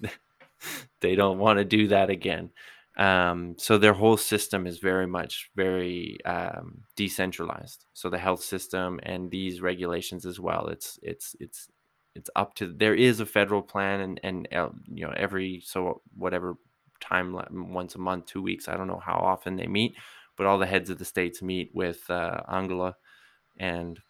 they 1.00 1.14
don't 1.14 1.38
want 1.38 1.58
to 1.58 1.64
do 1.64 1.88
that 1.88 2.10
again. 2.10 2.50
Um, 2.96 3.56
so 3.58 3.76
their 3.76 3.92
whole 3.94 4.16
system 4.16 4.66
is 4.66 4.78
very 4.78 5.06
much 5.06 5.50
very 5.56 6.18
um, 6.24 6.82
decentralized. 6.96 7.86
So 7.92 8.08
the 8.08 8.18
health 8.18 8.42
system 8.42 9.00
and 9.02 9.30
these 9.30 9.60
regulations 9.60 10.26
as 10.26 10.38
well. 10.38 10.68
It's 10.68 10.98
it's 11.02 11.34
it's 11.40 11.68
it's 12.14 12.30
up 12.36 12.54
to 12.56 12.72
there 12.72 12.94
is 12.94 13.18
a 13.18 13.26
federal 13.26 13.62
plan 13.62 14.00
and 14.00 14.20
and 14.22 14.48
uh, 14.52 14.68
you 14.86 15.04
know 15.04 15.12
every 15.16 15.60
so 15.64 16.02
whatever 16.16 16.56
time 17.00 17.36
once 17.72 17.94
a 17.94 17.98
month, 17.98 18.26
two 18.26 18.42
weeks. 18.42 18.68
I 18.68 18.76
don't 18.76 18.86
know 18.86 19.02
how 19.04 19.14
often 19.14 19.56
they 19.56 19.66
meet, 19.66 19.96
but 20.36 20.46
all 20.46 20.58
the 20.58 20.66
heads 20.66 20.90
of 20.90 20.98
the 20.98 21.04
states 21.04 21.42
meet 21.42 21.70
with 21.74 22.08
uh, 22.08 22.40
Angela, 22.48 22.96
and 23.58 24.00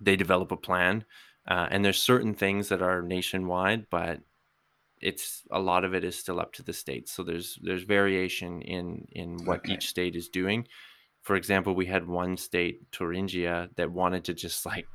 they 0.00 0.16
develop 0.16 0.52
a 0.52 0.56
plan. 0.56 1.04
Uh, 1.48 1.66
and 1.70 1.84
there's 1.84 2.02
certain 2.02 2.34
things 2.34 2.68
that 2.68 2.82
are 2.82 3.02
nationwide, 3.02 3.86
but 3.90 4.20
it's 5.02 5.42
a 5.50 5.58
lot 5.60 5.84
of 5.84 5.94
it 5.94 6.04
is 6.04 6.18
still 6.18 6.40
up 6.40 6.52
to 6.54 6.62
the 6.62 6.72
states. 6.72 7.12
So 7.12 7.22
there's 7.22 7.58
there's 7.62 7.82
variation 7.84 8.62
in 8.62 9.06
in 9.12 9.44
what 9.44 9.60
Okay. 9.60 9.74
each 9.74 9.88
state 9.88 10.16
is 10.16 10.28
doing. 10.28 10.66
For 11.22 11.36
example, 11.36 11.74
we 11.74 11.86
had 11.86 12.06
one 12.08 12.36
state, 12.36 12.80
Thuringia, 12.92 13.68
that 13.76 13.90
wanted 13.92 14.24
to 14.24 14.34
just 14.34 14.66
like 14.66 14.86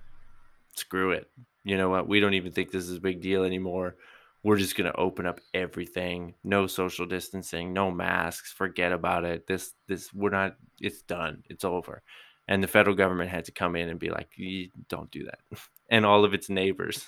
screw 0.76 1.12
it. 1.12 1.30
You 1.64 1.78
know 1.78 1.89
what? 1.89 2.08
We 2.08 2.20
don't 2.20 2.34
even 2.36 2.51
think 2.51 2.72
this 2.72 2.88
is 2.89 2.97
a 2.97 3.01
big 3.01 3.22
deal 3.22 3.43
anymore. 3.43 3.95
We're 4.43 4.58
just 4.58 4.78
going 4.78 4.89
to 4.91 4.97
open 4.97 5.26
up 5.26 5.41
everything. 5.53 6.36
No 6.43 6.68
social 6.68 7.05
distancing, 7.05 7.74
no 7.74 7.91
masks. 7.91 8.53
Forget 8.53 8.91
about 8.93 9.26
it. 9.26 9.47
This 9.47 9.74
this 9.88 10.14
we're 10.14 10.30
not 10.30 10.55
it's 10.80 11.01
done. 11.01 11.43
It's 11.49 11.66
over. 11.66 12.01
And 12.47 12.64
the 12.64 12.68
federal 12.68 12.95
government 12.95 13.30
had 13.30 13.45
to 13.45 13.51
come 13.51 13.76
in 13.76 13.89
and 13.89 13.99
be 13.99 14.10
like, 14.10 14.30
"You 14.38 14.70
don't 14.89 15.12
do 15.12 15.26
that." 15.26 15.39
And 15.89 16.05
all 16.05 16.26
of 16.26 16.34
its 16.34 16.49
neighbors, 16.49 17.08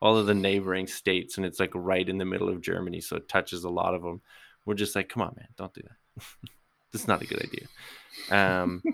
all 0.00 0.16
of 0.16 0.26
the 0.26 0.34
neighboring 0.34 0.86
states 0.86 1.36
and 1.36 1.46
it's 1.46 1.60
like 1.60 1.72
right 1.74 2.08
in 2.08 2.18
the 2.18 2.24
middle 2.24 2.48
of 2.48 2.60
Germany, 2.60 3.00
so 3.00 3.16
it 3.16 3.28
touches 3.28 3.64
a 3.64 3.70
lot 3.70 3.94
of 3.94 4.02
them. 4.02 4.20
We're 4.64 4.74
just 4.74 4.94
like, 4.94 5.08
"Come 5.08 5.22
on, 5.22 5.34
man, 5.36 5.48
don't 5.56 5.74
do 5.74 5.82
that." 5.82 6.24
this 6.92 7.02
is 7.02 7.08
not 7.08 7.22
a 7.22 7.26
good 7.26 7.42
idea. 7.42 7.66
Um 8.30 8.82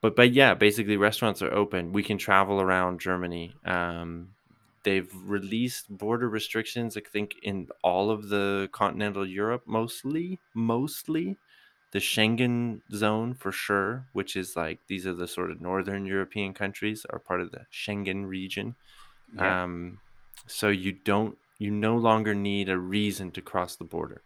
but 0.00 0.16
but 0.16 0.32
yeah, 0.32 0.54
basically 0.54 0.96
restaurants 0.96 1.42
are 1.42 1.52
open. 1.52 1.92
We 1.92 2.02
can 2.02 2.18
travel 2.18 2.60
around 2.60 3.00
Germany. 3.00 3.54
Um, 3.64 4.30
they've 4.84 5.10
released 5.24 5.88
border 5.88 6.28
restrictions. 6.28 6.96
I 6.96 7.00
think 7.00 7.34
in 7.42 7.68
all 7.82 8.10
of 8.10 8.28
the 8.28 8.68
continental 8.72 9.26
Europe, 9.26 9.64
mostly, 9.66 10.38
mostly. 10.54 11.38
the 11.92 11.98
Schengen 11.98 12.82
zone 12.92 13.34
for 13.34 13.52
sure, 13.52 14.06
which 14.12 14.36
is 14.36 14.54
like 14.56 14.80
these 14.86 15.06
are 15.06 15.14
the 15.14 15.26
sort 15.28 15.50
of 15.50 15.60
northern 15.60 16.04
European 16.04 16.52
countries 16.52 17.06
are 17.10 17.18
part 17.18 17.40
of 17.40 17.50
the 17.52 17.66
Schengen 17.72 18.26
region. 18.26 18.74
Yeah. 19.34 19.64
Um, 19.64 19.98
so 20.46 20.68
you 20.68 20.92
don't 20.92 21.36
you 21.58 21.70
no 21.70 21.96
longer 21.96 22.34
need 22.34 22.68
a 22.68 22.78
reason 22.78 23.30
to 23.32 23.40
cross 23.40 23.76
the 23.76 23.84
border. 23.84 24.22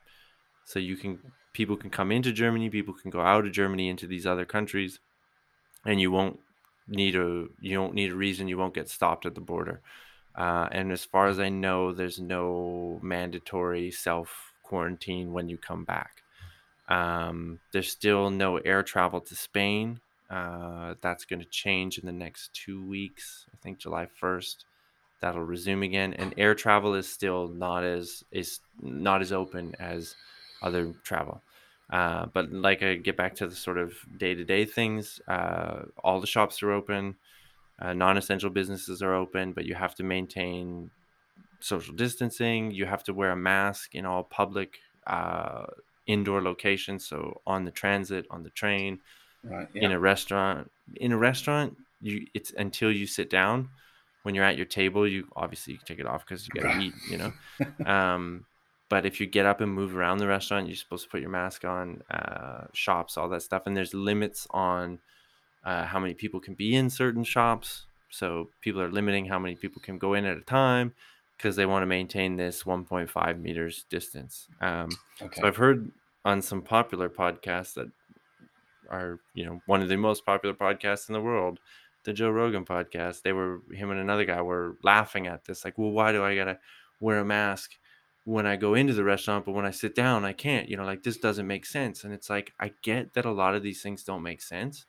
So 0.65 0.79
you 0.79 0.97
can 0.97 1.19
people 1.53 1.77
can 1.77 1.91
come 1.91 2.13
into 2.13 2.33
Germany, 2.33 2.71
people 2.71 2.95
can 2.95 3.11
go 3.11 3.21
out 3.21 3.47
of 3.47 3.53
Germany 3.53 3.89
into 3.89 4.07
these 4.07 4.27
other 4.27 4.45
countries, 4.45 4.99
and 5.85 6.01
you 6.01 6.11
won't 6.11 6.41
need 6.89 7.17
a 7.17 7.47
you 7.61 7.75
don't 7.75 7.95
need 7.95 8.13
a 8.13 8.17
reason. 8.17 8.49
You 8.49 8.59
won't 8.59 8.75
get 8.75 8.89
stopped 8.89 9.27
at 9.27 9.35
the 9.35 9.41
border. 9.41 9.81
Uh, 10.35 10.69
and 10.71 10.93
as 10.93 11.05
far 11.05 11.27
as 11.27 11.41
I 11.41 11.49
know, 11.49 11.93
there's 11.93 12.21
no 12.21 13.01
mandatory 13.03 13.91
self 13.91 14.53
quarantine 14.63 15.33
when 15.33 15.49
you 15.49 15.59
come 15.59 15.85
back. 15.85 16.23
Um, 16.89 17.61
there's 17.73 17.91
still 17.91 18.31
no 18.31 18.59
air 18.59 18.83
travel 18.83 19.21
to 19.21 19.35
Spain. 19.35 20.01
Uh, 20.29 20.95
that's 21.01 21.25
going 21.25 21.41
to 21.41 21.49
change 21.49 21.99
in 21.99 22.07
the 22.07 22.13
next 22.13 22.55
two 22.55 22.85
weeks. 22.87 23.47
I 23.53 23.57
think 23.63 23.79
July 23.79 24.07
1st 24.23 24.65
that'll 25.21 25.43
resume 25.45 25.83
again 25.83 26.14
and 26.14 26.35
air 26.39 26.55
travel 26.55 26.95
is 26.95 27.09
still 27.09 27.49
not 27.49 27.85
as 27.85 28.25
is 28.31 28.61
not 28.81 29.21
as 29.21 29.33
open 29.33 29.75
as 29.79 30.16
other 30.62 30.93
travel 31.05 31.43
uh, 31.91 32.27
but 32.27 32.53
like 32.53 32.83
i 32.83 32.95
get 32.95 33.16
back 33.16 33.35
to 33.35 33.47
the 33.47 33.55
sort 33.55 33.79
of 33.79 33.95
day-to-day 34.18 34.64
things 34.64 35.21
uh, 35.29 35.83
all 36.05 36.21
the 36.21 36.27
shops 36.27 36.62
are 36.62 36.73
open 36.73 37.16
uh, 37.81 37.93
non-essential 37.95 38.51
businesses 38.51 39.03
are 39.03 39.14
open 39.14 39.53
but 39.53 39.64
you 39.64 39.75
have 39.75 39.95
to 39.95 40.03
maintain 40.03 40.91
social 41.61 41.95
distancing 41.95 42.71
you 42.71 42.87
have 42.87 43.03
to 43.05 43.12
wear 43.14 43.31
a 43.31 43.37
mask 43.37 43.95
in 43.95 44.07
all 44.07 44.23
public 44.25 44.79
uh, 45.07 45.66
indoor 46.07 46.43
locations 46.43 47.07
so 47.07 47.41
on 47.47 47.64
the 47.64 47.71
transit 47.71 48.27
on 48.31 48.43
the 48.43 48.51
train 48.51 49.01
Right. 49.43 49.68
in 49.75 49.91
a 49.93 49.99
restaurant 49.99 50.71
in 50.97 51.12
a 51.12 51.16
restaurant 51.16 51.77
you 52.03 52.27
it's 52.35 52.53
until 52.53 52.93
you 52.93 53.07
sit 53.07 53.31
down 53.31 53.71
when 54.23 54.35
you're 54.35 54.45
at 54.45 54.57
your 54.57 54.66
table 54.66 55.07
you 55.07 55.29
obviously 55.37 55.75
you 55.75 55.81
take 55.85 55.99
it 55.99 56.07
off 56.07 56.25
because 56.25 56.47
you 56.47 56.53
gotta 56.53 56.68
eat 56.68 56.97
you 57.05 57.16
know? 57.16 57.33
Um 57.85 58.47
but 58.89 59.07
if 59.07 59.21
you 59.21 59.27
get 59.27 59.47
up 59.47 59.61
and 59.61 59.73
move 59.73 59.95
around 59.97 60.18
the 60.18 60.27
restaurant 60.27 60.66
you're 60.66 60.77
supposed 60.77 61.05
to 61.05 61.11
put 61.11 61.21
your 61.21 61.31
mask 61.31 61.64
on 61.64 62.03
uh 62.11 62.66
shops 62.75 63.16
all 63.16 63.29
that 63.29 63.43
stuff 63.43 63.62
and 63.66 63.77
there's 63.77 63.95
limits 63.95 64.47
on 64.51 65.01
uh, 65.64 65.85
how 65.85 65.99
many 65.99 66.14
people 66.14 66.41
can 66.41 66.55
be 66.55 66.75
in 66.75 66.89
certain 66.91 67.25
shops. 67.25 67.87
So 68.11 68.51
people 68.61 68.81
are 68.81 68.91
limiting 68.91 69.27
how 69.27 69.39
many 69.39 69.57
people 69.57 69.81
can 69.83 69.99
go 69.99 70.14
in 70.14 70.25
at 70.25 70.37
a 70.37 70.43
time 70.43 70.95
because 71.37 71.57
they 71.57 71.66
want 71.66 71.83
to 71.83 71.87
maintain 71.87 72.37
this 72.37 72.64
1.5 72.64 73.39
meters 73.41 73.85
distance. 73.89 74.49
Um 74.61 75.01
Okay. 75.21 75.41
so 75.41 75.49
I've 75.49 75.57
heard 75.57 75.93
on 76.25 76.43
some 76.43 76.62
popular 76.62 77.09
podcasts 77.09 77.75
that 77.75 77.89
are, 78.89 79.21
you 79.35 79.45
know, 79.45 79.62
one 79.66 79.83
of 79.83 79.89
the 79.89 79.97
most 79.97 80.25
popular 80.27 80.55
podcasts 80.55 81.09
in 81.09 81.12
the 81.12 81.21
world, 81.21 81.61
the 82.05 82.12
Joe 82.12 82.30
Rogan 82.30 82.64
podcast. 82.64 83.22
They 83.22 83.32
were 83.32 83.61
him 83.72 83.90
and 83.90 84.01
another 84.01 84.24
guy 84.24 84.40
were 84.42 84.76
laughing 84.82 85.26
at 85.26 85.44
this, 85.44 85.64
like, 85.64 85.76
well, 85.78 85.90
why 85.90 86.12
do 86.12 86.24
I 86.24 86.34
gotta 86.36 86.59
wear 87.01 87.18
a 87.20 87.24
mask 87.24 87.72
when 88.24 88.46
I 88.46 88.57
go 88.57 88.74
into 88.74 88.92
the 88.92 89.05
restaurant, 89.05 89.44
but 89.46 89.53
when 89.53 89.64
I 89.66 89.70
sit 89.70 89.94
down, 89.94 90.24
I 90.24 90.32
can't? 90.32 90.68
You 90.68 90.76
know, 90.76 90.84
like 90.84 91.03
this 91.03 91.16
doesn't 91.18 91.46
make 91.46 91.64
sense. 91.66 92.05
And 92.05 92.12
it's 92.12 92.28
like 92.30 92.53
I 92.61 92.72
get 92.82 93.14
that 93.14 93.24
a 93.24 93.30
lot 93.32 93.55
of 93.55 93.62
these 93.62 93.82
things 93.82 94.05
don't 94.05 94.22
make 94.22 94.42
sense, 94.42 94.84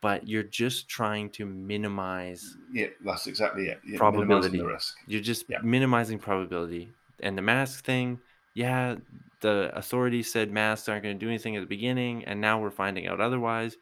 but 0.00 0.26
you're 0.28 0.42
just 0.42 0.88
trying 0.88 1.30
to 1.30 1.46
minimize 1.46 2.56
Yeah, 2.72 2.88
that's 3.04 3.26
exactly 3.26 3.68
it. 3.68 3.80
Yeah, 3.86 3.98
Probability. 3.98 4.58
the 4.58 4.66
risk. 4.66 4.96
you're 5.06 5.20
just 5.22 5.44
Yeah. 5.48 5.58
minimizing 5.62 6.18
probability. 6.18 6.92
And 7.20 7.36
the 7.38 7.42
mask 7.42 7.84
thing, 7.84 8.20
yeah, 8.54 8.96
the 9.40 9.70
authorities 9.74 10.30
said 10.32 10.50
masks 10.52 10.88
aren't 10.88 11.02
going 11.04 11.18
to 11.18 11.24
do 11.24 11.28
anything 11.28 11.56
at 11.56 11.60
the 11.60 11.66
beginning, 11.66 12.24
and 12.24 12.40
now 12.40 12.60
we're 12.60 12.70
finding 12.70 13.06
out 13.06 13.20
otherwise. 13.20 13.76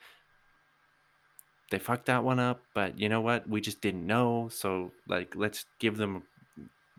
They 1.70 1.78
fucked 1.78 2.06
that 2.06 2.22
one 2.22 2.38
up, 2.38 2.60
but 2.74 2.98
you 2.98 3.08
know 3.08 3.20
what? 3.20 3.48
We 3.48 3.60
just 3.60 3.80
didn't 3.80 4.06
know. 4.06 4.48
So, 4.52 4.92
like, 5.08 5.34
let's 5.34 5.64
give 5.80 5.96
them 5.96 6.22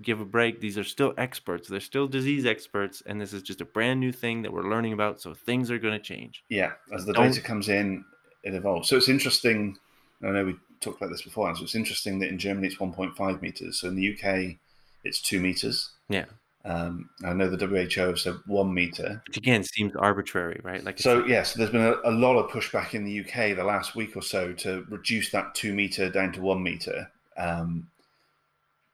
give 0.01 0.21
a 0.21 0.25
break. 0.25 0.59
These 0.61 0.77
are 0.77 0.83
still 0.83 1.13
experts. 1.17 1.67
They're 1.67 1.79
still 1.79 2.07
disease 2.07 2.45
experts, 2.45 3.01
and 3.05 3.19
this 3.19 3.33
is 3.33 3.41
just 3.41 3.61
a 3.61 3.65
brand 3.65 3.99
new 3.99 4.11
thing 4.11 4.41
that 4.43 4.53
we're 4.53 4.69
learning 4.69 4.93
about. 4.93 5.21
So 5.21 5.33
things 5.33 5.71
are 5.71 5.79
going 5.79 5.93
to 5.93 5.99
change. 6.03 6.43
Yeah, 6.49 6.73
as 6.93 7.05
the 7.05 7.13
Don't- 7.13 7.29
data 7.29 7.41
comes 7.41 7.69
in, 7.69 8.03
it 8.43 8.53
evolves. 8.53 8.89
So 8.89 8.97
it's 8.97 9.09
interesting. 9.09 9.77
I 10.23 10.27
know 10.31 10.45
we 10.45 10.55
talked 10.81 10.97
about 11.01 11.11
this 11.11 11.21
before. 11.23 11.55
So 11.55 11.63
it's 11.63 11.75
interesting 11.75 12.19
that 12.19 12.29
in 12.29 12.37
Germany 12.37 12.67
it's 12.67 12.77
1.5 12.77 13.41
meters. 13.41 13.79
So 13.79 13.87
in 13.87 13.95
the 13.95 14.13
UK, 14.13 14.57
it's 15.03 15.21
two 15.21 15.39
meters. 15.39 15.91
Yeah, 16.09 16.25
Um, 16.67 17.09
I 17.23 17.31
know 17.31 17.49
the 17.49 17.65
WHO 17.65 18.01
have 18.01 18.19
said 18.19 18.35
one 18.45 18.73
meter. 18.73 19.23
which 19.27 19.37
again 19.37 19.63
seems 19.63 19.95
arbitrary, 19.95 20.59
right? 20.63 20.83
Like, 20.83 20.99
So 20.99 21.25
yes, 21.25 21.53
there's 21.53 21.69
been 21.69 21.81
a, 21.81 21.95
a 22.03 22.11
lot 22.11 22.37
of 22.37 22.51
pushback 22.51 22.93
in 22.93 23.05
the 23.05 23.21
UK 23.21 23.55
the 23.55 23.63
last 23.63 23.95
week 23.95 24.17
or 24.17 24.21
so 24.21 24.51
to 24.53 24.85
reduce 24.89 25.31
that 25.31 25.55
two 25.55 25.73
meter 25.73 26.09
down 26.09 26.33
to 26.33 26.41
one 26.41 26.61
meter. 26.61 27.09
Um, 27.37 27.87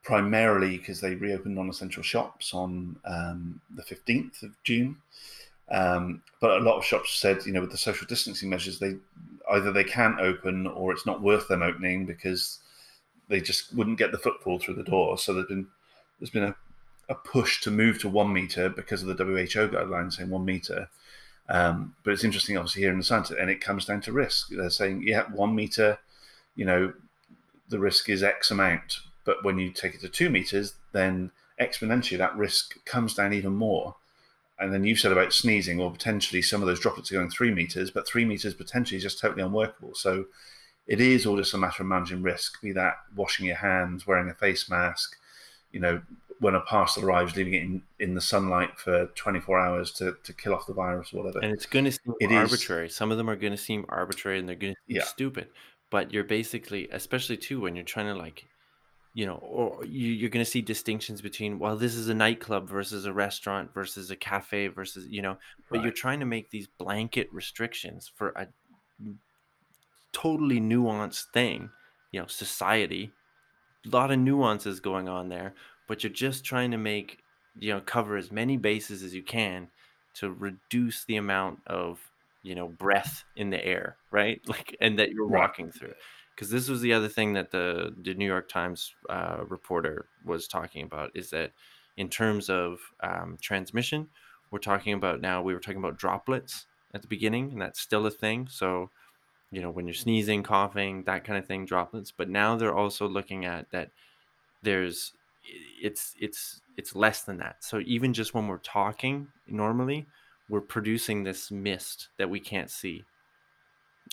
primarily 0.04 0.78
because 0.78 1.00
they 1.00 1.16
reopened 1.16 1.56
non-essential 1.56 2.04
shops 2.04 2.54
on 2.54 2.96
um, 3.06 3.60
the 3.74 3.82
15th 3.84 4.44
of 4.44 4.52
June. 4.64 4.98
Um, 5.72 6.22
but 6.42 6.60
a 6.60 6.64
lot 6.64 6.78
of 6.78 6.86
shops 6.86 7.16
said, 7.16 7.46
you 7.46 7.54
know, 7.54 7.62
with 7.62 7.72
the 7.72 7.78
social 7.78 8.06
distancing 8.06 8.50
measures, 8.50 8.80
they 8.80 8.96
either 9.52 9.72
they 9.72 9.84
can't 9.84 10.20
open 10.20 10.68
or 10.68 10.92
it's 10.92 11.06
not 11.06 11.22
worth 11.22 11.48
them 11.48 11.64
opening 11.64 12.06
because 12.06 12.60
they 13.30 13.40
just 13.40 13.74
wouldn't 13.74 13.98
get 13.98 14.12
the 14.12 14.18
footfall 14.18 14.60
through 14.60 14.76
the 14.76 14.84
door. 14.84 15.18
So 15.18 15.34
there's 15.34 15.48
been 15.48 15.68
there's 16.20 16.30
been 16.30 16.44
a, 16.44 16.56
a 17.14 17.28
push 17.28 17.62
to 17.62 17.72
move 17.72 18.00
to 18.00 18.10
one 18.10 18.34
meter 18.34 18.70
because 18.70 19.04
of 19.04 19.08
the 19.16 19.24
WHO 19.24 19.70
guidelines 19.70 20.14
saying 20.14 20.30
one 20.30 20.46
meter. 20.46 20.90
Um, 21.50 21.96
but 22.04 22.12
it's 22.14 22.24
interesting, 22.24 22.58
obviously, 22.58 22.82
here 22.82 22.92
in 22.92 22.98
the 22.98 23.04
Santa, 23.04 23.36
and 23.38 23.50
it 23.50 23.62
comes 23.62 23.86
down 23.86 24.02
to 24.02 24.12
risk. 24.12 24.50
They're 24.50 24.70
saying, 24.70 25.04
yeah, 25.06 25.24
one 25.32 25.56
meter, 25.56 26.00
you 26.56 26.66
know, 26.66 26.94
the 27.70 27.80
risk 27.80 28.10
is 28.10 28.24
X 28.24 28.52
amount. 28.52 29.00
But 29.26 29.44
when 29.44 29.60
you 29.60 29.72
take 29.72 29.96
it 29.96 30.02
to 30.02 30.10
two 30.10 30.30
meters, 30.30 30.74
then 30.92 31.32
exponentially 31.60 32.18
that 32.18 32.36
risk 32.36 32.84
comes 32.86 33.14
down 33.14 33.34
even 33.34 33.54
more. 33.54 33.96
And 34.60 34.74
then 34.74 34.84
you've 34.84 35.00
said 35.00 35.12
about 35.12 35.34
sneezing, 35.34 35.80
or 35.80 35.92
potentially 35.92 36.42
some 36.42 36.62
of 36.62 36.68
those 36.68 36.80
droplets 36.80 37.12
are 37.12 37.16
going 37.16 37.30
three 37.30 37.54
meters, 37.54 37.92
but 37.92 38.08
three 38.08 38.26
meters 38.26 38.54
potentially 38.54 38.98
is 38.98 39.04
just 39.04 39.20
totally 39.20 39.44
unworkable. 39.44 39.96
So 39.96 40.26
it 40.88 41.00
is 41.02 41.26
all 41.26 41.38
just 41.38 41.54
a 41.54 41.58
matter 41.58 41.84
of 41.84 41.90
managing 41.90 42.22
risk, 42.22 42.62
be 42.62 42.72
that 42.74 42.96
washing 43.16 43.46
your 43.46 43.58
hands, 43.58 44.08
wearing 44.08 44.30
a 44.30 44.34
face 44.34 44.70
mask, 44.70 45.18
you 45.72 45.80
know, 45.80 46.02
when 46.44 46.56
a 46.56 46.60
parcel 46.62 47.06
arrives, 47.06 47.36
leaving 47.36 47.54
it 47.54 47.64
in, 47.64 47.82
in 48.00 48.14
the 48.14 48.22
sunlight 48.22 48.78
for 48.78 49.08
24 49.16 49.60
hours 49.60 49.92
to, 49.94 50.16
to 50.24 50.34
kill 50.34 50.54
off 50.54 50.68
the 50.68 50.74
virus 50.74 51.14
or 51.14 51.24
whatever. 51.24 51.40
and 51.40 51.52
it's 51.54 51.66
going 51.66 51.86
to 51.86 51.92
seem 51.92 52.14
It 52.20 52.32
is- 52.32 52.38
arbitrary. 52.38 52.90
Some 52.90 53.12
of 53.12 53.18
them 53.18 53.30
are 53.30 53.36
going 53.36 53.54
to 53.54 53.58
seem 53.58 53.86
arbitrary 53.90 54.40
and 54.40 54.48
they're 54.48 54.56
going 54.56 54.74
to 54.74 54.80
seem 54.88 54.98
Yeah. 54.98 55.04
stupid. 55.06 55.48
But 55.90 56.12
you're 56.12 56.24
basically, 56.24 56.90
especially 56.92 57.38
too, 57.38 57.62
when 57.62 57.76
you're 57.76 57.86
trying 57.86 58.08
to 58.08 58.16
like, 58.16 58.46
you 59.14 59.26
know, 59.28 59.36
or 59.36 59.86
you, 59.86 60.10
you're 60.12 60.30
going 60.32 60.44
to 60.44 60.50
see 60.52 60.62
distinctions 60.62 61.22
between, 61.22 61.60
well, 61.60 61.76
this 61.78 61.94
is 61.96 62.10
a 62.10 62.14
nightclub 62.16 62.68
versus 62.68 63.06
a 63.06 63.14
restaurant 63.14 63.74
versus 63.74 64.10
a 64.12 64.16
cafe 64.16 64.68
versus, 64.68 65.08
you 65.08 65.22
know, 65.22 65.38
but 65.70 65.84
you're 65.84 65.92
trying 65.92 66.20
to 66.20 66.26
make 66.26 66.50
these 66.50 66.68
blanket 66.80 67.30
restrictions 67.32 68.12
for 68.16 68.30
a 68.36 68.48
totally 70.12 70.60
nuanced 70.60 71.26
thing, 71.34 71.70
you 72.12 72.20
know, 72.20 72.28
society. 72.28 73.12
A 73.86 73.90
lot 73.90 74.12
of 74.12 74.20
nuances 74.20 74.80
going 74.80 75.10
on 75.10 75.30
there, 75.30 75.54
but 75.88 76.04
you're 76.04 76.14
just 76.14 76.44
trying 76.44 76.72
to 76.72 76.78
make, 76.78 77.20
you 77.60 77.74
know, 77.74 77.82
cover 77.82 78.18
as 78.18 78.32
many 78.32 78.58
bases 78.58 79.04
as 79.04 79.14
you 79.14 79.24
can 79.24 79.68
to 80.16 80.32
reduce 80.32 81.06
the 81.06 81.18
amount 81.18 81.60
of, 81.68 82.00
you 82.44 82.56
know, 82.56 82.68
breath 82.68 83.24
in 83.36 83.50
the 83.50 83.64
air, 83.64 83.98
right? 84.12 84.42
Like, 84.48 84.76
and 84.80 85.00
that 85.00 85.12
you're 85.12 85.28
walking 85.28 85.72
through. 85.72 85.94
Because 86.36 86.50
this 86.50 86.68
was 86.68 86.82
the 86.82 86.94
other 86.94 87.10
thing 87.10 87.34
that 87.34 87.52
the, 87.52 87.94
the 88.02 88.16
New 88.16 88.26
York 88.26 88.50
Times 88.50 88.94
uh, 89.08 89.44
reporter 89.48 90.08
was 90.26 90.48
talking 90.48 90.84
about 90.84 91.12
is 91.14 91.30
that 91.30 91.52
in 91.96 92.10
terms 92.10 92.50
of 92.50 92.80
um, 93.02 93.38
transmission, 93.40 94.08
we're 94.50 94.60
talking 94.60 94.94
about 94.94 95.22
now, 95.22 95.42
we 95.42 95.54
were 95.54 95.60
talking 95.60 95.80
about 95.80 95.98
droplets 95.98 96.66
at 96.94 97.02
the 97.02 97.08
beginning, 97.08 97.52
and 97.52 97.62
that's 97.62 97.80
still 97.80 98.06
a 98.06 98.12
thing. 98.12 98.48
So, 98.50 98.90
you 99.52 99.62
know, 99.62 99.70
when 99.70 99.86
you're 99.86 99.94
sneezing, 99.94 100.44
coughing, 100.44 101.04
that 101.04 101.24
kind 101.24 101.38
of 101.38 101.46
thing, 101.46 101.66
droplets. 101.66 102.12
But 102.12 102.30
now 102.30 102.56
they're 102.56 102.76
also 102.76 103.08
looking 103.08 103.46
at 103.46 103.70
that 103.72 103.90
there's 104.64 105.14
it's 105.44 106.16
it's 106.20 106.62
it's 106.78 106.96
less 106.96 107.24
than 107.24 107.38
that. 107.38 107.64
So 107.64 107.82
even 107.86 108.14
just 108.14 108.34
when 108.34 108.48
we're 108.48 108.58
talking 108.58 109.28
normally, 109.48 110.08
we're 110.50 110.62
producing 110.62 111.24
this 111.24 111.52
mist 111.52 112.10
that 112.18 112.30
we 112.30 112.40
can't 112.40 112.70
see. 112.70 113.04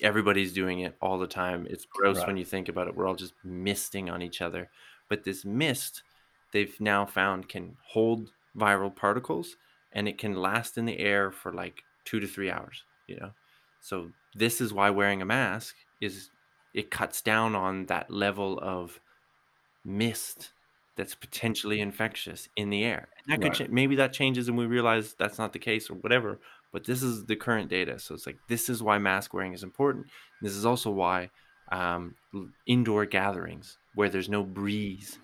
Everybody's 0.03 0.53
doing 0.53 0.81
it 0.81 0.97
all 1.01 1.19
the 1.19 1.27
time. 1.27 1.67
It's 1.69 1.85
gross 1.85 2.25
when 2.27 2.37
you 2.37 2.45
think 2.45 2.69
about 2.69 2.89
it. 2.89 2.95
We're 2.95 3.07
all 3.07 3.17
just 3.17 3.35
misting 3.45 4.09
on 4.09 4.23
each 4.23 4.41
other. 4.41 4.71
But 5.09 5.25
this 5.25 5.45
mist, 5.45 6.03
they've 6.53 6.81
now 6.81 7.05
found 7.07 7.49
can 7.49 7.77
hold 7.83 8.31
viral 8.57 8.95
particles 8.95 9.57
and 9.93 10.09
it 10.09 10.19
can 10.19 10.35
last 10.35 10.79
in 10.79 10.85
the 10.85 10.99
air 10.99 11.31
for 11.31 11.53
like 11.53 11.83
two 12.05 12.21
to 12.21 12.27
three 12.27 12.51
hours, 12.51 12.85
you 13.09 13.17
know? 13.17 13.31
So 13.81 14.11
this 14.35 14.61
is 14.61 14.73
why 14.73 14.91
wearing 14.91 15.23
a 15.23 15.27
mask 15.27 15.75
is 16.01 16.31
it 16.73 16.91
cuts 16.91 17.21
down 17.21 17.55
on 17.55 17.87
that 17.87 18.11
level 18.11 18.59
of 18.63 19.01
mist 19.85 20.51
that's 21.01 21.15
potentially 21.15 21.81
infectious 21.81 22.47
in 22.57 22.69
the 22.71 22.85
air. 22.85 23.09
And 23.19 23.33
that 23.33 23.41
could 23.41 23.59
Right. 23.59 23.69
cha- 23.69 23.73
maybe 23.73 23.97
that 23.97 24.13
changes 24.13 24.49
and 24.49 24.59
we 24.59 24.67
realize 24.67 25.15
that's 25.15 25.39
not 25.39 25.53
the 25.55 25.59
case 25.59 25.89
or 25.91 25.95
whatever. 25.95 26.41
But 26.73 26.85
this 26.85 27.03
is 27.03 27.25
the 27.27 27.37
current 27.37 27.71
data, 27.71 27.99
so 27.99 28.15
it's 28.15 28.27
like 28.27 28.41
this 28.49 28.69
is 28.69 28.83
why 28.83 28.99
mask 28.99 29.33
wearing 29.35 29.55
is 29.55 29.63
important. 29.65 30.07
This 30.43 30.53
is 30.55 30.67
also 30.67 30.91
why 30.91 31.31
um, 31.73 32.17
indoor 32.67 33.07
gatherings 33.07 33.79
where 33.95 34.09
there's 34.11 34.29
no 34.29 34.45
breeze 34.45 35.19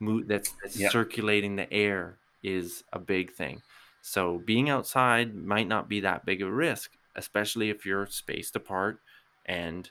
that's, 0.00 0.52
that's 0.62 0.76
Yeah. 0.76 0.88
circulating 0.90 1.56
the 1.56 1.72
air 1.72 2.20
is 2.42 2.84
a 2.92 2.98
big 2.98 3.32
thing. 3.32 3.62
So 4.02 4.38
being 4.38 4.68
outside 4.68 5.34
might 5.34 5.68
not 5.68 5.88
be 5.88 6.00
that 6.00 6.24
big 6.26 6.42
of 6.42 6.48
a 6.48 6.52
risk, 6.52 6.92
especially 7.16 7.70
if 7.70 7.86
you're 7.86 8.06
spaced 8.06 8.56
apart 8.56 9.00
and 9.46 9.90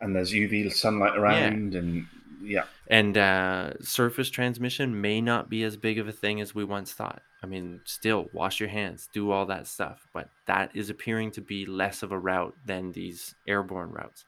And 0.00 0.16
there's 0.16 0.32
UV 0.32 0.68
sunlight 0.70 1.16
around, 1.16 1.74
and 1.74 2.08
yeah, 2.42 2.64
and 2.88 3.16
uh, 3.16 3.72
surface 3.80 4.30
transmission 4.30 5.00
may 5.00 5.20
not 5.20 5.48
be 5.48 5.62
as 5.64 5.76
big 5.76 5.98
of 5.98 6.08
a 6.08 6.12
thing 6.12 6.40
as 6.40 6.54
we 6.54 6.64
once 6.64 6.92
thought. 6.92 7.22
I 7.42 7.46
mean, 7.46 7.80
still 7.84 8.28
wash 8.32 8.60
your 8.60 8.68
hands, 8.68 9.08
do 9.12 9.30
all 9.30 9.46
that 9.46 9.66
stuff, 9.66 10.06
but 10.12 10.28
that 10.46 10.70
is 10.74 10.90
appearing 10.90 11.32
to 11.32 11.40
be 11.40 11.66
less 11.66 12.02
of 12.02 12.12
a 12.12 12.18
route 12.18 12.54
than 12.64 12.92
these 12.92 13.34
airborne 13.48 13.90
routes. 13.90 14.24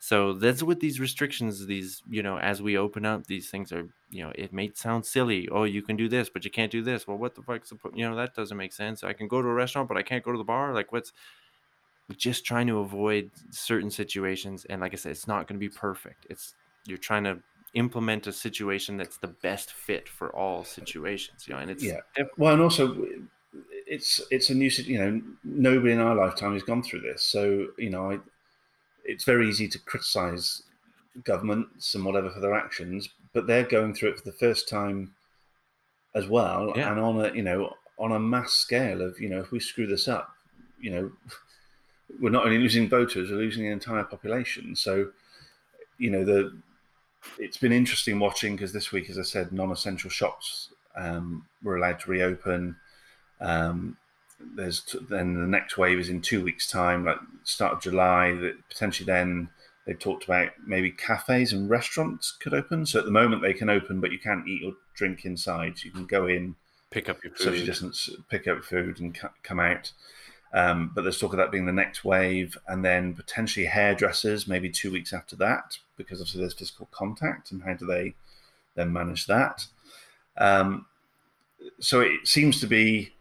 So 0.00 0.32
that's 0.32 0.62
what 0.62 0.80
these 0.80 1.00
restrictions, 1.00 1.66
these 1.66 2.02
you 2.08 2.22
know, 2.22 2.38
as 2.38 2.62
we 2.62 2.76
open 2.76 3.04
up, 3.04 3.26
these 3.26 3.50
things 3.50 3.72
are 3.72 3.88
you 4.10 4.24
know, 4.24 4.32
it 4.34 4.52
may 4.52 4.70
sound 4.74 5.04
silly. 5.04 5.48
Oh, 5.50 5.64
you 5.64 5.82
can 5.82 5.96
do 5.96 6.08
this, 6.08 6.30
but 6.30 6.44
you 6.44 6.50
can't 6.50 6.72
do 6.72 6.82
this. 6.82 7.06
Well, 7.06 7.18
what 7.18 7.34
the 7.34 7.42
fuck's 7.42 7.70
the 7.70 7.78
you 7.94 8.08
know 8.08 8.16
that 8.16 8.34
doesn't 8.34 8.56
make 8.56 8.72
sense. 8.72 9.04
I 9.04 9.12
can 9.12 9.28
go 9.28 9.42
to 9.42 9.48
a 9.48 9.54
restaurant, 9.54 9.88
but 9.88 9.96
I 9.96 10.02
can't 10.02 10.24
go 10.24 10.32
to 10.32 10.38
the 10.38 10.44
bar. 10.44 10.72
Like, 10.72 10.92
what's 10.92 11.12
just 12.16 12.44
trying 12.44 12.66
to 12.66 12.78
avoid 12.78 13.30
certain 13.50 13.90
situations 13.90 14.64
and 14.70 14.80
like 14.80 14.92
i 14.92 14.96
said 14.96 15.12
it's 15.12 15.28
not 15.28 15.46
going 15.46 15.60
to 15.60 15.66
be 15.66 15.68
perfect 15.68 16.26
it's 16.30 16.54
you're 16.86 16.98
trying 16.98 17.24
to 17.24 17.38
implement 17.74 18.26
a 18.26 18.32
situation 18.32 18.96
that's 18.96 19.18
the 19.18 19.28
best 19.28 19.72
fit 19.72 20.08
for 20.08 20.34
all 20.34 20.64
situations 20.64 21.46
you 21.46 21.52
know 21.54 21.60
and 21.60 21.70
it's 21.70 21.84
yeah. 21.84 22.00
Well, 22.38 22.54
and 22.54 22.62
also 22.62 23.06
it's 23.86 24.20
it's 24.30 24.50
a 24.50 24.54
new 24.54 24.70
you 24.70 24.98
know 24.98 25.22
nobody 25.44 25.92
in 25.92 26.00
our 26.00 26.14
lifetime 26.14 26.52
has 26.54 26.62
gone 26.62 26.82
through 26.82 27.00
this, 27.00 27.22
so 27.22 27.68
you 27.78 27.90
know 27.90 28.12
I, 28.12 28.18
it's 29.04 29.24
very 29.24 29.48
easy 29.48 29.68
to 29.68 29.78
criticise 29.78 30.62
governments 31.24 31.94
and 31.94 32.04
whatever 32.04 32.30
for 32.30 32.40
their 32.40 32.54
actions, 32.54 33.08
but 33.32 33.46
they're 33.46 33.64
going 33.64 33.94
through 33.94 34.10
it 34.10 34.18
for 34.18 34.24
the 34.24 34.36
first 34.36 34.68
time 34.68 35.14
as 36.14 36.26
well, 36.26 36.72
Yeah. 36.76 36.90
and 36.90 37.00
on 37.00 37.24
a 37.24 37.32
you 37.34 37.42
know 37.42 37.74
on 37.98 38.12
a 38.12 38.18
mass 38.18 38.52
scale 38.52 39.02
of 39.02 39.18
you 39.20 39.28
know 39.28 39.40
if 39.40 39.50
we 39.50 39.60
screw 39.60 39.86
this 39.86 40.08
up, 40.08 40.30
you 40.80 40.90
know 40.90 41.12
we're 42.20 42.30
not 42.30 42.44
only 42.44 42.58
losing 42.58 42.88
voters, 42.88 43.30
we're 43.30 43.36
losing 43.36 43.64
the 43.64 43.70
entire 43.70 44.04
population. 44.04 44.74
So 44.76 45.12
you 45.98 46.10
know 46.10 46.24
the 46.24 46.56
it's 47.38 47.56
been 47.56 47.72
interesting 47.72 48.18
watching 48.18 48.56
because 48.56 48.72
this 48.72 48.92
week, 48.92 49.10
as 49.10 49.18
I 49.18 49.22
said, 49.22 49.52
non-essential 49.52 50.10
shops 50.10 50.70
um, 50.96 51.46
were 51.62 51.76
allowed 51.76 52.00
to 52.00 52.10
reopen. 52.10 52.76
Um, 53.40 53.96
there's 54.54 54.80
t- 54.80 54.98
then 55.08 55.34
the 55.34 55.46
next 55.46 55.76
wave 55.76 55.98
is 55.98 56.08
in 56.08 56.20
two 56.20 56.42
weeks' 56.44 56.70
time, 56.70 57.04
like 57.04 57.18
start 57.44 57.72
of 57.74 57.82
July. 57.82 58.32
That 58.32 58.56
potentially 58.68 59.06
then 59.06 59.50
they've 59.86 59.98
talked 59.98 60.24
about 60.24 60.50
maybe 60.66 60.90
cafes 60.90 61.52
and 61.52 61.68
restaurants 61.68 62.32
could 62.32 62.54
open. 62.54 62.86
So 62.86 62.98
at 62.98 63.04
the 63.04 63.10
moment 63.10 63.42
they 63.42 63.54
can 63.54 63.70
open, 63.70 64.00
but 64.00 64.12
you 64.12 64.18
can't 64.18 64.46
eat 64.46 64.62
or 64.64 64.72
drink 64.94 65.24
inside. 65.24 65.82
You 65.82 65.90
can 65.90 66.06
go 66.06 66.26
in, 66.26 66.54
pick 66.90 67.08
up 67.08 67.22
your 67.24 67.34
social 67.36 67.66
distance, 67.66 68.10
pick 68.28 68.46
up 68.46 68.64
food, 68.64 69.00
and 69.00 69.16
c- 69.16 69.28
come 69.42 69.60
out. 69.60 69.92
Um, 70.52 70.92
but 70.94 71.02
there's 71.02 71.18
talk 71.18 71.32
of 71.32 71.38
that 71.38 71.50
being 71.50 71.66
the 71.66 71.72
next 71.72 72.04
wave, 72.04 72.56
and 72.66 72.84
then 72.84 73.14
potentially 73.14 73.66
hairdressers 73.66 74.48
maybe 74.48 74.70
two 74.70 74.90
weeks 74.90 75.12
after 75.12 75.36
that, 75.36 75.76
because 75.96 76.20
obviously 76.20 76.40
there's 76.40 76.54
physical 76.54 76.88
contact, 76.90 77.50
and 77.50 77.62
how 77.62 77.74
do 77.74 77.86
they 77.86 78.14
then 78.74 78.92
manage 78.92 79.26
that? 79.26 79.66
Um, 80.36 80.86
so 81.80 82.00
it 82.00 82.26
seems 82.26 82.60
to 82.60 82.66
be, 82.66 83.12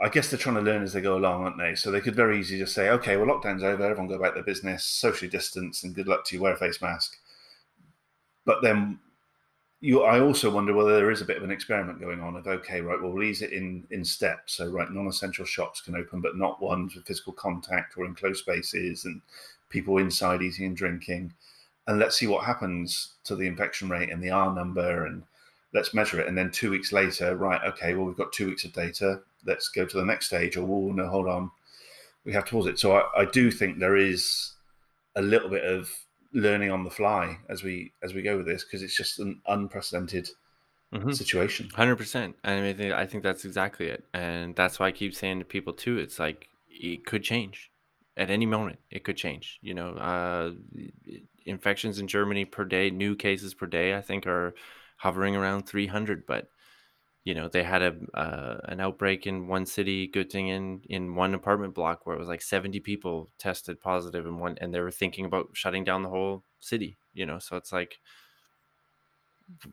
I 0.00 0.08
guess 0.08 0.30
they're 0.30 0.38
trying 0.38 0.54
to 0.56 0.62
learn 0.62 0.82
as 0.82 0.92
they 0.92 1.00
go 1.00 1.16
along, 1.16 1.44
aren't 1.44 1.58
they? 1.58 1.74
So 1.74 1.90
they 1.90 2.00
could 2.00 2.16
very 2.16 2.38
easily 2.38 2.60
just 2.60 2.74
say, 2.74 2.88
okay, 2.90 3.16
well, 3.16 3.26
lockdown's 3.26 3.62
over, 3.62 3.84
everyone 3.84 4.08
go 4.08 4.14
about 4.14 4.34
their 4.34 4.42
business, 4.42 4.84
socially 4.84 5.30
distance, 5.30 5.84
and 5.84 5.94
good 5.94 6.08
luck 6.08 6.24
to 6.26 6.36
you, 6.36 6.42
wear 6.42 6.54
a 6.54 6.56
face 6.56 6.80
mask. 6.80 7.18
But 8.44 8.62
then 8.62 8.98
you, 9.80 10.02
I 10.02 10.20
also 10.20 10.50
wonder 10.50 10.72
whether 10.72 10.96
there 10.96 11.10
is 11.10 11.20
a 11.20 11.26
bit 11.26 11.36
of 11.36 11.42
an 11.42 11.50
experiment 11.50 12.00
going 12.00 12.20
on 12.20 12.36
of 12.36 12.46
okay, 12.46 12.80
right, 12.80 13.00
well, 13.00 13.12
we'll 13.12 13.22
ease 13.22 13.42
it 13.42 13.52
in 13.52 13.86
in 13.90 14.04
steps. 14.04 14.54
So 14.54 14.68
right, 14.68 14.90
non-essential 14.90 15.44
shops 15.44 15.80
can 15.80 15.94
open, 15.94 16.20
but 16.20 16.36
not 16.36 16.62
ones 16.62 16.94
with 16.94 17.06
physical 17.06 17.32
contact 17.32 17.96
or 17.96 18.06
enclosed 18.06 18.40
spaces 18.40 19.04
and 19.04 19.20
people 19.68 19.98
inside 19.98 20.42
eating 20.42 20.66
and 20.66 20.76
drinking. 20.76 21.34
And 21.86 21.98
let's 21.98 22.16
see 22.18 22.26
what 22.26 22.44
happens 22.44 23.14
to 23.24 23.36
the 23.36 23.46
infection 23.46 23.88
rate 23.88 24.10
and 24.10 24.22
the 24.22 24.30
R 24.30 24.54
number, 24.54 25.06
and 25.06 25.22
let's 25.74 25.94
measure 25.94 26.20
it. 26.20 26.26
And 26.26 26.36
then 26.36 26.50
two 26.50 26.70
weeks 26.70 26.90
later, 26.92 27.36
right, 27.36 27.62
okay, 27.64 27.94
well, 27.94 28.06
we've 28.06 28.16
got 28.16 28.32
two 28.32 28.46
weeks 28.46 28.64
of 28.64 28.72
data. 28.72 29.20
Let's 29.44 29.68
go 29.68 29.84
to 29.84 29.96
the 29.96 30.04
next 30.04 30.26
stage. 30.26 30.56
Or, 30.56 30.64
well, 30.64 30.92
no, 30.94 31.06
hold 31.06 31.28
on, 31.28 31.50
we 32.24 32.32
have 32.32 32.46
to 32.46 32.52
pause 32.52 32.66
it. 32.66 32.78
So 32.78 32.96
I, 32.96 33.22
I 33.22 33.24
do 33.26 33.50
think 33.50 33.78
there 33.78 33.96
is 33.96 34.54
a 35.14 35.22
little 35.22 35.48
bit 35.48 35.64
of 35.64 35.90
learning 36.32 36.70
on 36.70 36.84
the 36.84 36.90
fly 36.90 37.38
as 37.48 37.62
we 37.62 37.92
as 38.02 38.14
we 38.14 38.22
go 38.22 38.36
with 38.36 38.46
this 38.46 38.64
because 38.64 38.82
it's 38.82 38.96
just 38.96 39.18
an 39.18 39.40
unprecedented 39.46 40.28
Mhm. 40.92 41.14
situation. 41.14 41.68
Hundred 41.70 41.96
percent. 41.96 42.36
I 42.44 42.56
mean, 42.60 42.64
I 42.64 42.72
think, 42.74 42.92
I 42.94 43.06
think 43.06 43.22
that's 43.24 43.44
exactly 43.44 43.88
it, 43.88 44.04
and 44.14 44.54
that's 44.54 44.78
why 44.78 44.86
I 44.86 44.92
keep 44.92 45.14
saying 45.14 45.40
to 45.40 45.44
people 45.44 45.72
too. 45.72 45.98
It's 45.98 46.18
like 46.18 46.48
it 46.68 47.04
could 47.06 47.22
change 47.24 47.70
at 48.16 48.30
any 48.30 48.46
moment. 48.46 48.78
It 48.90 49.04
could 49.04 49.16
change. 49.16 49.58
You 49.62 49.74
know, 49.74 49.90
uh, 49.94 50.52
infections 51.44 51.98
in 51.98 52.06
Germany 52.08 52.44
per 52.44 52.64
day, 52.64 52.90
new 52.90 53.16
cases 53.16 53.54
per 53.54 53.66
day, 53.66 53.96
I 53.96 54.00
think 54.00 54.26
are 54.26 54.54
hovering 54.98 55.36
around 55.36 55.64
three 55.64 55.86
hundred. 55.86 56.26
But 56.26 56.48
you 57.26 57.34
know, 57.34 57.48
they 57.48 57.64
had 57.64 57.82
a 57.82 57.96
uh, 58.14 58.60
an 58.66 58.80
outbreak 58.80 59.26
in 59.26 59.48
one 59.48 59.66
city, 59.66 60.08
Göttingen, 60.08 60.84
in 60.86 61.06
in 61.08 61.16
one 61.16 61.34
apartment 61.34 61.74
block 61.74 62.06
where 62.06 62.16
it 62.16 62.20
was 62.20 62.28
like 62.28 62.42
seventy 62.42 62.80
people 62.80 63.30
tested 63.38 63.80
positive 63.80 64.26
in 64.26 64.38
one, 64.38 64.56
and 64.60 64.72
they 64.72 64.80
were 64.80 64.92
thinking 64.92 65.26
about 65.26 65.50
shutting 65.54 65.84
down 65.84 66.04
the 66.04 66.08
whole 66.10 66.44
city. 66.60 66.96
You 67.14 67.26
know, 67.26 67.40
so 67.40 67.56
it's 67.56 67.72
like 67.72 67.98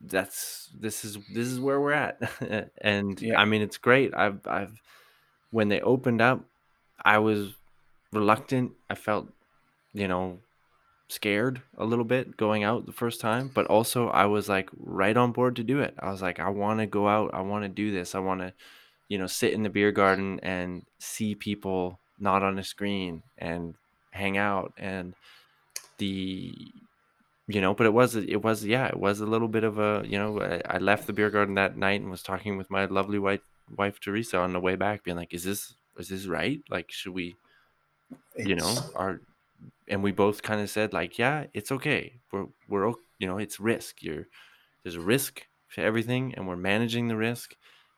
that's 0.02 0.70
this 0.78 1.04
is 1.04 1.18
this 1.32 1.48
is 1.48 1.60
where 1.60 1.80
we're 1.80 1.92
at 1.92 2.18
and 2.78 3.20
Yeah. 3.20 3.40
i 3.40 3.44
mean 3.44 3.60
it's 3.62 3.78
great 3.78 4.14
i've 4.14 4.46
i've 4.46 4.80
when 5.50 5.68
they 5.68 5.80
opened 5.80 6.20
up 6.20 6.44
i 7.04 7.18
was 7.18 7.54
reluctant 8.12 8.72
i 8.90 8.94
felt 8.94 9.28
you 9.94 10.08
know 10.08 10.38
scared 11.08 11.60
a 11.76 11.84
little 11.84 12.04
bit 12.04 12.36
going 12.36 12.64
out 12.64 12.86
the 12.86 12.92
first 12.92 13.20
time 13.20 13.50
but 13.54 13.66
also 13.66 14.08
i 14.08 14.24
was 14.24 14.48
like 14.48 14.68
right 14.78 15.16
on 15.16 15.32
board 15.32 15.56
to 15.56 15.62
do 15.62 15.80
it. 15.80 15.94
I 15.98 16.10
was 16.10 16.22
like 16.22 16.40
i 16.40 16.48
want 16.48 16.80
to 16.80 16.86
go 16.86 17.08
out. 17.08 17.30
I 17.34 17.42
want 17.42 17.64
to 17.64 17.68
do 17.68 17.92
this. 17.92 18.14
I 18.14 18.20
want 18.20 18.40
to 18.40 18.52
you 19.08 19.18
know 19.18 19.26
sit 19.26 19.52
in 19.52 19.62
the 19.62 19.68
beer 19.68 19.92
garden 19.92 20.40
and 20.42 20.84
see 20.98 21.34
people 21.34 21.98
not 22.18 22.42
on 22.42 22.58
a 22.58 22.64
screen 22.64 23.22
and 23.38 23.74
hang 24.10 24.38
out. 24.38 24.72
And 24.78 25.14
the 25.98 26.54
you 27.46 27.60
know 27.60 27.74
but 27.74 27.86
it 27.86 27.92
was 27.92 28.16
it 28.16 28.42
was 28.42 28.64
yeah 28.64 28.86
it 28.86 28.98
was 28.98 29.20
a 29.20 29.26
little 29.26 29.48
bit 29.48 29.64
of 29.64 29.78
a 29.78 30.02
you 30.06 30.18
know 30.18 30.40
I, 30.40 30.76
I 30.76 30.78
left 30.78 31.06
the 31.06 31.12
beer 31.12 31.30
garden 31.30 31.56
that 31.56 31.76
night 31.76 32.00
and 32.00 32.10
was 32.10 32.22
talking 32.22 32.56
with 32.56 32.70
my 32.70 32.86
lovely 32.86 33.18
wife 33.18 33.42
wife 33.76 34.00
teresa 34.00 34.38
on 34.38 34.52
the 34.52 34.60
way 34.60 34.76
back 34.76 35.04
being 35.04 35.16
like 35.16 35.34
is 35.34 35.44
this 35.44 35.74
is 35.98 36.08
this 36.08 36.26
right? 36.26 36.62
Like 36.70 36.90
should 36.90 37.12
we 37.12 37.36
you 38.36 38.56
know 38.56 38.74
are 38.96 39.20
and 39.88 40.02
we 40.02 40.12
both 40.12 40.42
kind 40.42 40.60
of 40.60 40.70
said 40.70 40.92
like 40.92 41.18
yeah 41.18 41.44
it's 41.54 41.72
okay 41.72 42.14
we're 42.32 42.46
we're 42.68 42.92
you 43.18 43.26
know 43.26 43.38
it's 43.38 43.60
risk 43.60 44.02
you're 44.02 44.26
there's 44.82 44.96
a 44.96 45.00
risk 45.00 45.42
to 45.74 45.82
everything 45.82 46.34
and 46.34 46.46
we're 46.46 46.56
managing 46.56 47.08
the 47.08 47.16
risk 47.16 47.54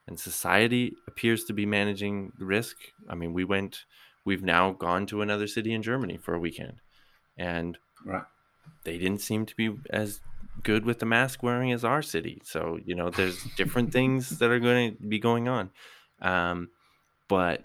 and 0.06 0.18
society 0.18 0.94
appears 1.08 1.44
to 1.44 1.52
be 1.52 1.66
managing 1.66 2.32
the 2.38 2.44
risk 2.44 2.76
i 3.08 3.14
mean 3.14 3.32
we 3.32 3.44
went 3.44 3.84
we've 4.24 4.42
now 4.42 4.72
gone 4.72 5.06
to 5.06 5.22
another 5.22 5.46
city 5.46 5.72
in 5.72 5.82
germany 5.82 6.16
for 6.16 6.34
a 6.34 6.40
weekend 6.40 6.80
and 7.36 7.78
right. 8.04 8.24
they 8.84 8.98
didn't 8.98 9.20
seem 9.20 9.44
to 9.44 9.54
be 9.56 9.74
as 9.90 10.20
good 10.62 10.84
with 10.84 10.98
the 10.98 11.06
mask 11.06 11.42
wearing 11.42 11.72
as 11.72 11.84
our 11.84 12.02
city. 12.02 12.40
So, 12.44 12.78
you 12.84 12.94
know, 12.94 13.10
there's 13.10 13.42
different 13.56 13.92
things 13.92 14.38
that 14.38 14.50
are 14.50 14.58
going 14.58 14.96
to 14.96 15.06
be 15.06 15.18
going 15.18 15.48
on. 15.48 15.70
Um, 16.20 16.70
but 17.28 17.62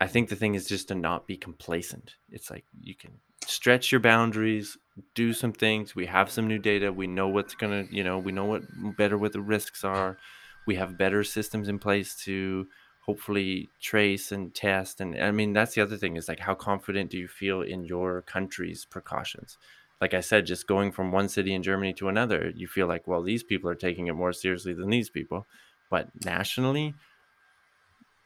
I 0.00 0.06
think 0.06 0.28
the 0.28 0.36
thing 0.36 0.54
is 0.54 0.66
just 0.66 0.88
to 0.88 0.94
not 0.94 1.26
be 1.26 1.36
complacent. 1.36 2.14
It's 2.30 2.50
like 2.50 2.64
you 2.80 2.94
can 2.94 3.12
stretch 3.46 3.92
your 3.92 4.00
boundaries, 4.00 4.76
do 5.14 5.32
some 5.32 5.52
things. 5.52 5.94
We 5.94 6.06
have 6.06 6.30
some 6.30 6.46
new 6.46 6.58
data. 6.58 6.92
We 6.92 7.06
know 7.06 7.28
what's 7.28 7.54
going 7.54 7.86
to, 7.86 7.94
you 7.94 8.04
know, 8.04 8.18
we 8.18 8.32
know 8.32 8.44
what 8.44 8.62
better 8.96 9.18
what 9.18 9.32
the 9.32 9.40
risks 9.40 9.84
are. 9.84 10.18
We 10.66 10.76
have 10.76 10.98
better 10.98 11.24
systems 11.24 11.68
in 11.68 11.78
place 11.78 12.14
to 12.24 12.66
hopefully 13.04 13.68
trace 13.80 14.32
and 14.32 14.54
test. 14.54 15.00
And 15.00 15.20
I 15.20 15.30
mean, 15.30 15.52
that's 15.52 15.74
the 15.74 15.82
other 15.82 15.96
thing 15.96 16.16
is 16.16 16.28
like, 16.28 16.40
how 16.40 16.54
confident 16.54 17.10
do 17.10 17.18
you 17.18 17.28
feel 17.28 17.60
in 17.62 17.84
your 17.84 18.22
country's 18.22 18.84
precautions? 18.84 19.58
like 20.00 20.12
I 20.14 20.20
said, 20.20 20.44
just 20.44 20.66
going 20.66 20.92
from 20.92 21.12
one 21.12 21.30
city 21.30 21.54
in 21.54 21.62
Germany 21.62 21.92
to 21.94 22.08
another, 22.08 22.52
you 22.54 22.66
feel 22.66 22.86
like, 22.86 23.06
well, 23.06 23.22
these 23.22 23.42
people 23.42 23.70
are 23.70 23.74
taking 23.74 24.06
it 24.06 24.12
more 24.12 24.34
seriously 24.34 24.74
than 24.74 24.90
these 24.90 25.08
people. 25.08 25.46
But 25.90 26.08
nationally, 26.24 26.94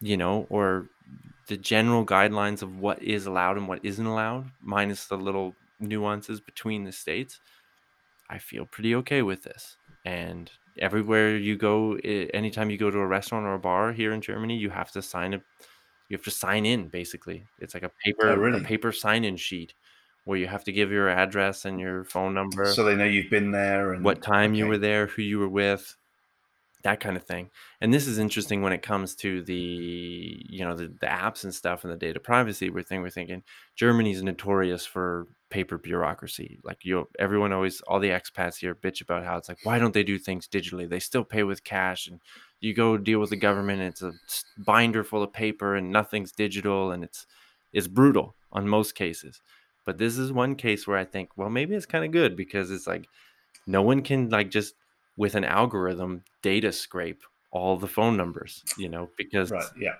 you 0.00 0.16
know, 0.16 0.46
or 0.50 0.88
the 1.48 1.56
general 1.56 2.04
guidelines 2.06 2.62
of 2.62 2.76
what 2.78 3.02
is 3.02 3.26
allowed 3.26 3.56
and 3.56 3.68
what 3.68 3.84
isn't 3.84 4.06
allowed, 4.06 4.50
minus 4.60 5.06
the 5.06 5.16
little 5.16 5.54
nuances 5.80 6.40
between 6.40 6.84
the 6.84 6.92
states, 6.92 7.40
I 8.30 8.38
feel 8.38 8.66
pretty 8.66 8.94
okay 8.96 9.22
with 9.22 9.42
this. 9.42 9.76
And 10.04 10.50
everywhere 10.78 11.36
you 11.36 11.56
go, 11.56 11.94
eh, 12.04 12.26
anytime 12.34 12.70
you 12.70 12.78
go 12.78 12.90
to 12.90 12.98
a 12.98 13.06
restaurant 13.06 13.46
or 13.46 13.54
a 13.54 13.58
bar 13.58 13.92
here 13.92 14.12
in 14.12 14.20
Germany, 14.20 14.56
you 14.56 14.70
have 14.70 14.92
to 14.92 15.02
sign 15.02 15.34
a, 15.34 15.42
you 16.08 16.16
have 16.16 16.24
to 16.24 16.30
sign 16.30 16.66
in 16.66 16.88
basically. 16.88 17.46
It's 17.58 17.74
like 17.74 17.82
a 17.82 17.90
paper, 18.04 18.28
Oh, 18.28 18.56
a 18.56 18.60
paper 18.60 18.92
sign-in 18.92 19.36
sheet 19.36 19.74
where 20.24 20.38
you 20.38 20.46
have 20.46 20.64
to 20.64 20.72
give 20.72 20.90
your 20.90 21.08
address 21.08 21.64
and 21.64 21.80
your 21.80 22.04
phone 22.04 22.34
number, 22.34 22.66
So 22.66 22.84
they 22.84 22.94
know 22.94 23.04
you've 23.04 23.30
been 23.30 23.50
there 23.50 23.94
and 23.94 24.04
what 24.04 24.22
time 24.22 24.54
you 24.54 24.66
were 24.66 24.78
there, 24.78 25.06
who 25.06 25.22
you 25.22 25.38
were 25.38 25.48
with, 25.48 25.96
that 26.84 27.00
kind 27.00 27.16
of 27.16 27.24
thing. 27.24 27.50
And 27.80 27.92
this 27.92 28.06
is 28.06 28.18
interesting 28.18 28.62
when 28.62 28.72
it 28.72 28.82
comes 28.82 29.14
to 29.16 29.42
the, 29.42 30.44
you 30.48 30.64
know, 30.64 30.76
the, 30.76 30.86
the 30.86 31.06
apps 31.06 31.44
and 31.44 31.54
stuff 31.54 31.84
and 31.84 31.92
the 31.92 31.96
data 31.96 32.20
privacy. 32.20 32.70
We're 32.70 32.82
thinking, 32.82 33.02
we're 33.02 33.10
thinking 33.10 33.42
Germany's 33.74 34.22
notorious 34.22 34.86
for 34.86 35.26
paper 35.50 35.76
bureaucracy. 35.76 36.58
Like 36.62 36.84
you, 36.84 37.08
everyone 37.18 37.52
always, 37.52 37.80
all 37.82 37.98
the 37.98 38.10
expats 38.10 38.58
here 38.58 38.74
bitch 38.74 39.00
about 39.00 39.24
how 39.24 39.36
it's 39.36 39.48
like, 39.48 39.58
why 39.64 39.78
don't 39.78 39.94
they 39.94 40.04
do 40.04 40.18
things 40.18 40.46
digitally? 40.46 40.88
They 40.88 41.00
still 41.00 41.24
pay 41.24 41.42
with 41.42 41.64
cash, 41.64 42.06
and 42.06 42.20
you 42.60 42.74
go 42.74 42.96
deal 42.96 43.18
with 43.18 43.30
the 43.30 43.36
government. 43.36 43.80
And 43.80 43.88
it's 43.88 44.02
a 44.02 44.12
binder 44.56 45.02
full 45.02 45.22
of 45.22 45.32
paper, 45.32 45.74
and 45.74 45.90
nothing's 45.90 46.32
digital, 46.32 46.92
and 46.92 47.02
it's 47.02 47.26
it's 47.72 47.88
brutal 47.88 48.34
on 48.52 48.68
most 48.68 48.94
cases. 48.94 49.40
But 49.84 49.98
this 49.98 50.18
is 50.18 50.32
one 50.32 50.54
case 50.54 50.86
where 50.86 50.98
I 50.98 51.04
think, 51.04 51.30
well, 51.36 51.50
maybe 51.50 51.74
it's 51.74 51.86
kind 51.86 52.04
of 52.04 52.12
good 52.12 52.36
because 52.36 52.70
it's 52.70 52.86
like 52.86 53.08
no 53.66 53.82
one 53.82 54.02
can 54.02 54.28
like 54.28 54.50
just 54.50 54.74
with 55.18 55.34
an 55.34 55.44
algorithm 55.44 56.22
data 56.42 56.72
scrape 56.72 57.22
all 57.50 57.76
the 57.76 57.88
phone 57.88 58.16
numbers, 58.16 58.62
you 58.78 58.88
know, 58.88 59.10
because 59.18 59.50
Right, 59.50 59.66
yeah. 59.78 59.96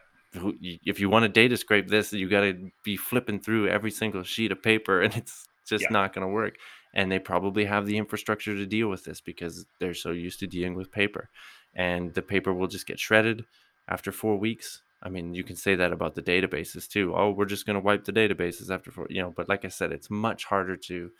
if 0.87 1.01
you 1.01 1.11
want 1.11 1.25
to 1.25 1.29
data 1.29 1.57
scrape 1.57 1.89
this, 1.89 2.13
you 2.13 2.29
got 2.29 2.43
to 2.43 2.71
be 2.85 2.97
flipping 2.97 3.41
through 3.41 3.69
every 3.69 3.91
single 3.91 4.23
sheet 4.23 4.53
of 4.53 4.63
paper, 4.63 5.03
and 5.05 5.15
it's 5.17 5.47
just 5.67 5.83
Yeah. 5.83 5.89
not 5.91 6.15
going 6.15 6.27
to 6.27 6.33
work. 6.33 6.57
And 6.95 7.11
they 7.11 7.19
probably 7.19 7.65
have 7.67 7.85
the 7.87 7.99
infrastructure 7.99 8.55
to 8.55 8.67
deal 8.67 8.89
with 8.89 9.05
this 9.05 9.21
because 9.21 9.67
they're 9.79 9.95
so 9.95 10.11
used 10.11 10.41
to 10.41 10.47
dealing 10.47 10.75
with 10.75 10.93
paper, 10.93 11.29
and 11.75 12.15
the 12.15 12.23
paper 12.23 12.53
will 12.55 12.69
just 12.69 12.87
get 12.87 12.99
shredded 13.01 13.45
after 13.89 14.13
four 14.13 14.37
weeks. 14.39 14.83
I 15.03 15.09
mean, 15.09 15.35
you 15.35 15.45
can 15.45 15.57
say 15.57 15.75
that 15.77 15.93
about 15.93 16.15
the 16.15 16.23
databases 16.23 16.89
too. 16.89 17.15
Oh, 17.15 17.31
we're 17.31 17.45
just 17.45 17.67
going 17.67 17.75
to 17.75 17.85
wipe 17.85 18.05
the 18.05 18.13
databases 18.13 18.71
after 18.71 18.91
four, 18.91 19.07
you 19.11 19.23
know. 19.23 19.33
But 19.37 19.49
like 19.49 19.65
I 19.65 19.69
said, 19.69 19.93
it's 19.93 20.11
much 20.11 20.45
harder 20.45 20.77
to, 20.77 21.11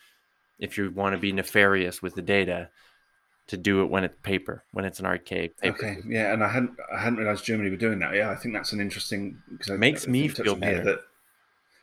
if 0.59 0.77
you 0.77 0.91
want 0.91 1.15
to 1.15 1.19
be 1.19 1.33
nefarious 1.33 2.03
with 2.03 2.15
the 2.15 2.23
data, 2.23 2.71
to 3.49 3.57
do 3.57 3.83
it 3.83 3.87
when 3.87 4.05
it's 4.05 4.17
paper, 4.23 4.63
when 4.73 4.85
it's 4.85 5.01
an 5.01 5.07
archaic 5.07 5.59
paper. 5.59 5.77
Okay, 5.77 5.99
yeah, 6.07 6.33
and 6.33 6.45
I 6.45 6.49
hadn't 6.49 6.73
I 6.95 7.01
hadn't 7.01 7.19
realised 7.19 7.45
Germany 7.45 7.71
were 7.71 7.77
doing 7.77 7.99
that. 7.99 8.15
Yeah, 8.15 8.31
I 8.31 8.37
think 8.37 8.55
that's 8.55 8.73
an 8.73 8.81
interesting 8.81 9.43
because 9.51 9.71
I 9.71 9.77
Makes 9.77 10.07
I 10.07 10.11
me 10.11 10.29
think 10.29 10.31
you 10.31 10.45
touched 10.45 10.47
feel 10.47 10.57
better. 10.57 10.85
That, 10.85 11.01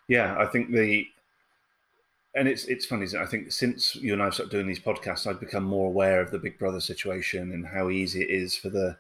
yeah, 0.08 0.36
I 0.38 0.46
think 0.46 0.72
the 0.72 1.08
and 2.36 2.48
it's 2.48 2.66
it's 2.66 2.86
funny. 2.86 3.04
isn't 3.04 3.20
it? 3.20 3.24
I 3.24 3.26
think 3.26 3.52
since 3.52 3.96
you 3.96 4.14
and 4.14 4.22
I 4.22 4.26
have 4.26 4.36
started 4.36 4.52
doing 4.52 4.68
these 4.68 4.80
podcasts, 4.80 5.26
I've 5.26 5.40
become 5.40 5.64
more 5.64 5.88
aware 5.88 6.22
of 6.22 6.32
the 6.32 6.40
Big 6.40 6.60
Brother 6.60 6.80
situation 6.80 7.52
and 7.52 7.66
how 7.66 7.90
easy 7.90 8.22
it 8.22 8.30
is 8.30 8.56
for 8.56 8.70
the 8.70 8.98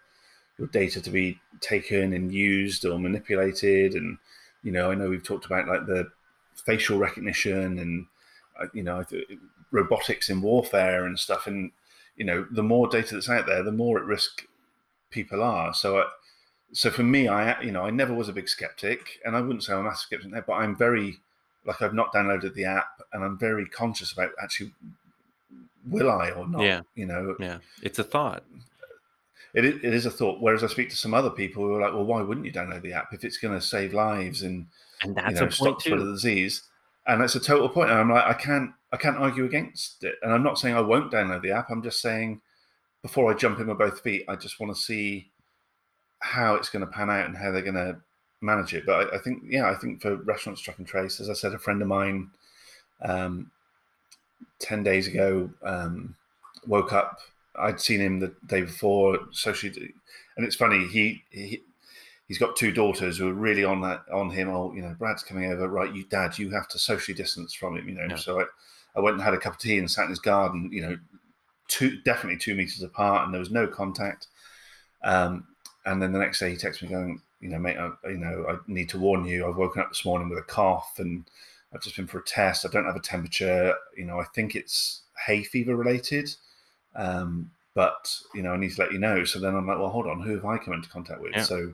your 0.58 0.68
data 0.70 1.02
to 1.02 1.10
be 1.10 1.40
taken 1.60 2.14
and 2.14 2.34
used 2.34 2.86
or 2.86 2.98
manipulated. 2.98 3.94
And 3.94 4.18
you 4.64 4.72
know, 4.72 4.90
I 4.90 4.96
know 4.96 5.10
we've 5.10 5.24
talked 5.24 5.46
about 5.46 5.68
like 5.68 5.86
the 5.86 6.10
facial 6.66 6.98
recognition 6.98 7.78
and 7.78 8.06
uh, 8.60 8.68
you 8.74 8.82
know 8.82 9.04
robotics 9.72 10.30
in 10.30 10.42
warfare 10.42 11.06
and 11.06 11.20
stuff. 11.20 11.46
And 11.46 11.72
you 12.16 12.26
know, 12.26 12.46
the 12.52 12.64
more 12.64 12.88
data 12.88 13.14
that's 13.16 13.30
out 13.30 13.46
there, 13.46 13.64
the 13.64 13.72
more 13.72 14.00
at 14.00 14.06
risk 14.06 14.44
people 15.12 15.42
are. 15.44 15.74
So. 15.74 16.00
I, 16.00 16.06
so 16.74 16.90
for 16.90 17.04
me, 17.04 17.28
I 17.30 17.62
you 17.62 17.72
know 17.72 17.84
I 17.84 17.90
never 17.92 18.14
was 18.14 18.28
a 18.28 18.34
big 18.34 18.50
skeptic, 18.50 19.20
and 19.24 19.36
I 19.36 19.40
wouldn't 19.40 19.64
say 19.64 19.72
I'm 19.72 19.80
a 19.80 19.84
massive 19.84 20.00
skeptic 20.08 20.32
there, 20.32 20.42
but 20.42 20.54
I'm 20.54 20.76
very 20.76 21.20
like 21.64 21.82
I've 21.82 21.94
not 21.94 22.12
downloaded 22.12 22.54
the 22.54 22.66
app, 22.66 23.02
and 23.14 23.24
I'm 23.24 23.38
very 23.38 23.66
conscious 23.68 24.12
about 24.12 24.32
actually 24.42 24.74
will 25.88 26.12
I 26.12 26.32
or 26.32 26.48
not. 26.48 26.64
Yeah. 26.64 26.82
You 26.96 27.06
know, 27.06 27.36
Yeah, 27.40 27.60
it's 27.82 28.00
a 28.00 28.04
thought. 28.04 28.44
it 29.54 29.64
is, 29.64 29.76
it 29.84 29.94
is 29.94 30.06
a 30.06 30.12
thought. 30.12 30.42
Whereas 30.42 30.64
I 30.64 30.68
speak 30.68 30.90
to 30.90 30.98
some 30.98 31.14
other 31.14 31.30
people 31.30 31.64
who 31.64 31.76
are 31.76 31.82
like, 31.82 31.94
well, 31.94 32.04
why 32.04 32.22
wouldn't 32.22 32.46
you 32.46 32.52
download 32.52 32.82
the 32.82 32.94
app 32.94 33.14
if 33.14 33.24
it's 33.24 33.38
going 33.38 33.54
to 33.54 33.62
save 33.66 33.94
lives 33.94 34.42
and 34.42 34.66
And 35.02 35.16
you 35.16 35.22
that's 35.24 35.40
know 35.40 35.48
a 35.48 35.50
point 35.52 35.80
too. 35.80 35.98
the 35.98 36.12
disease? 36.12 36.64
And 37.08 37.22
that's 37.22 37.36
a 37.36 37.40
total 37.40 37.70
point. 37.70 37.92
And 37.92 38.00
I'm 38.00 38.10
like, 38.10 38.26
I 38.26 38.34
can't 38.34 38.72
I 38.92 38.98
can't 38.98 39.18
argue 39.18 39.46
against 39.46 40.04
it. 40.04 40.16
And 40.22 40.32
I'm 40.34 40.44
not 40.44 40.58
saying 40.58 40.76
I 40.76 40.82
won't 40.82 41.12
download 41.12 41.42
the 41.42 41.52
app. 41.52 41.70
I'm 41.70 41.84
just 41.84 42.02
saying 42.02 42.42
before 43.02 43.32
I 43.32 43.36
jump 43.36 43.60
in 43.60 43.68
with 43.68 43.78
both 43.78 44.02
feet, 44.02 44.26
I 44.28 44.36
just 44.36 44.60
want 44.60 44.76
to 44.76 44.82
see 44.82 45.30
how 46.20 46.56
it's 46.56 46.70
going 46.70 46.84
to 46.84 46.92
pan 46.92 47.10
out 47.10 47.28
and 47.28 47.38
how 47.38 47.52
they're 47.52 47.62
going 47.62 47.76
to 47.76 47.98
manage 48.42 48.74
it. 48.74 48.86
But 48.86 49.14
I, 49.14 49.18
I 49.18 49.20
think, 49.20 49.44
yeah, 49.48 49.70
I 49.70 49.76
think 49.76 50.02
for 50.02 50.16
restaurants 50.16 50.62
track 50.62 50.80
and 50.80 50.88
trace, 50.88 51.20
as 51.20 51.30
I 51.30 51.34
said, 51.34 51.54
a 51.54 51.60
friend 51.60 51.82
of 51.82 51.88
mine, 51.88 52.32
um, 53.02 53.52
ten 54.60 54.82
days 54.82 55.08
ago, 55.08 55.50
um, 55.64 56.16
woke 56.66 56.94
up. 56.94 57.20
I'd 57.58 57.80
seen 57.80 58.02
him 58.02 58.20
the 58.20 58.34
day 58.48 58.62
before 58.62 59.20
socially, 59.32 59.94
and 60.36 60.46
it's 60.46 60.56
funny. 60.56 60.88
He 60.88 61.24
he 61.30 61.62
he's 62.28 62.38
got 62.38 62.56
two 62.56 62.72
daughters 62.72 63.18
who 63.18 63.28
are 63.28 63.34
really 63.34 63.64
on 63.64 63.82
that 63.82 64.04
on 64.14 64.30
him. 64.30 64.50
Oh, 64.50 64.74
you 64.74 64.82
know, 64.82 64.96
Brad's 64.98 65.24
coming 65.24 65.52
over. 65.52 65.68
Right, 65.68 65.94
you 65.94 66.04
dad, 66.06 66.38
you 66.38 66.50
have 66.52 66.68
to 66.70 66.80
socially 66.80 67.16
distance 67.16 67.54
from 67.54 67.78
him. 67.78 67.88
You 67.88 67.96
know, 67.96 68.08
Yeah. 68.10 68.16
so 68.16 68.40
I, 68.42 68.46
I 68.96 69.00
went 69.00 69.16
and 69.16 69.24
had 69.24 69.34
a 69.34 69.40
cup 69.40 69.54
of 69.54 69.60
tea 69.60 69.78
and 69.78 69.90
sat 69.90 70.04
in 70.06 70.10
his 70.10 70.20
garden. 70.20 70.70
You 70.72 70.82
know, 70.82 70.98
two 71.68 72.02
definitely 72.02 72.40
two 72.40 72.56
meters 72.56 72.82
apart, 72.84 73.26
and 73.26 73.34
there 73.34 73.40
was 73.40 73.52
no 73.52 73.68
contact. 73.68 74.28
Um, 75.04 75.48
and 75.86 76.02
then 76.02 76.14
the 76.14 76.20
next 76.20 76.40
day 76.40 76.50
he 76.52 76.58
texts 76.58 76.82
me 76.82 76.90
going, 76.90 77.22
you 77.42 77.50
know, 77.50 77.60
mate, 77.60 77.78
I, 77.78 77.92
you 78.10 78.18
know, 78.18 78.46
I 78.50 78.58
need 78.68 78.90
to 78.90 79.00
warn 79.00 79.26
you. 79.26 79.48
I've 79.48 79.56
woken 79.58 79.82
up 79.82 79.90
this 79.90 80.06
morning 80.06 80.30
with 80.30 80.40
a 80.40 80.44
cough, 80.44 80.96
and 80.98 81.26
I've 81.74 81.82
just 81.82 81.96
been 81.96 82.08
for 82.08 82.20
a 82.20 82.24
test. 82.24 82.66
I 82.66 82.70
don't 82.70 82.86
have 82.86 82.96
a 82.96 83.00
temperature. 83.02 83.76
You 83.96 84.06
know, 84.06 84.20
I 84.20 84.26
think 84.34 84.56
it's 84.56 85.02
hay 85.28 85.44
fever 85.44 85.76
related. 85.76 86.30
Um, 86.96 87.52
but 87.76 88.18
you 88.34 88.42
know, 88.42 88.54
I 88.54 88.58
need 88.58 88.72
to 88.72 88.82
let 88.82 88.94
you 88.94 89.00
know. 89.00 89.26
So 89.26 89.40
then 89.40 89.54
I'm 89.54 89.68
like, 89.68 89.78
well, 89.78 89.90
hold 89.90 90.08
on, 90.08 90.22
who 90.22 90.36
have 90.36 90.46
I 90.46 90.58
come 90.58 90.74
into 90.74 90.90
contact 90.90 91.22
with? 91.22 91.34
Yeah. 91.34 91.44
So, 91.44 91.74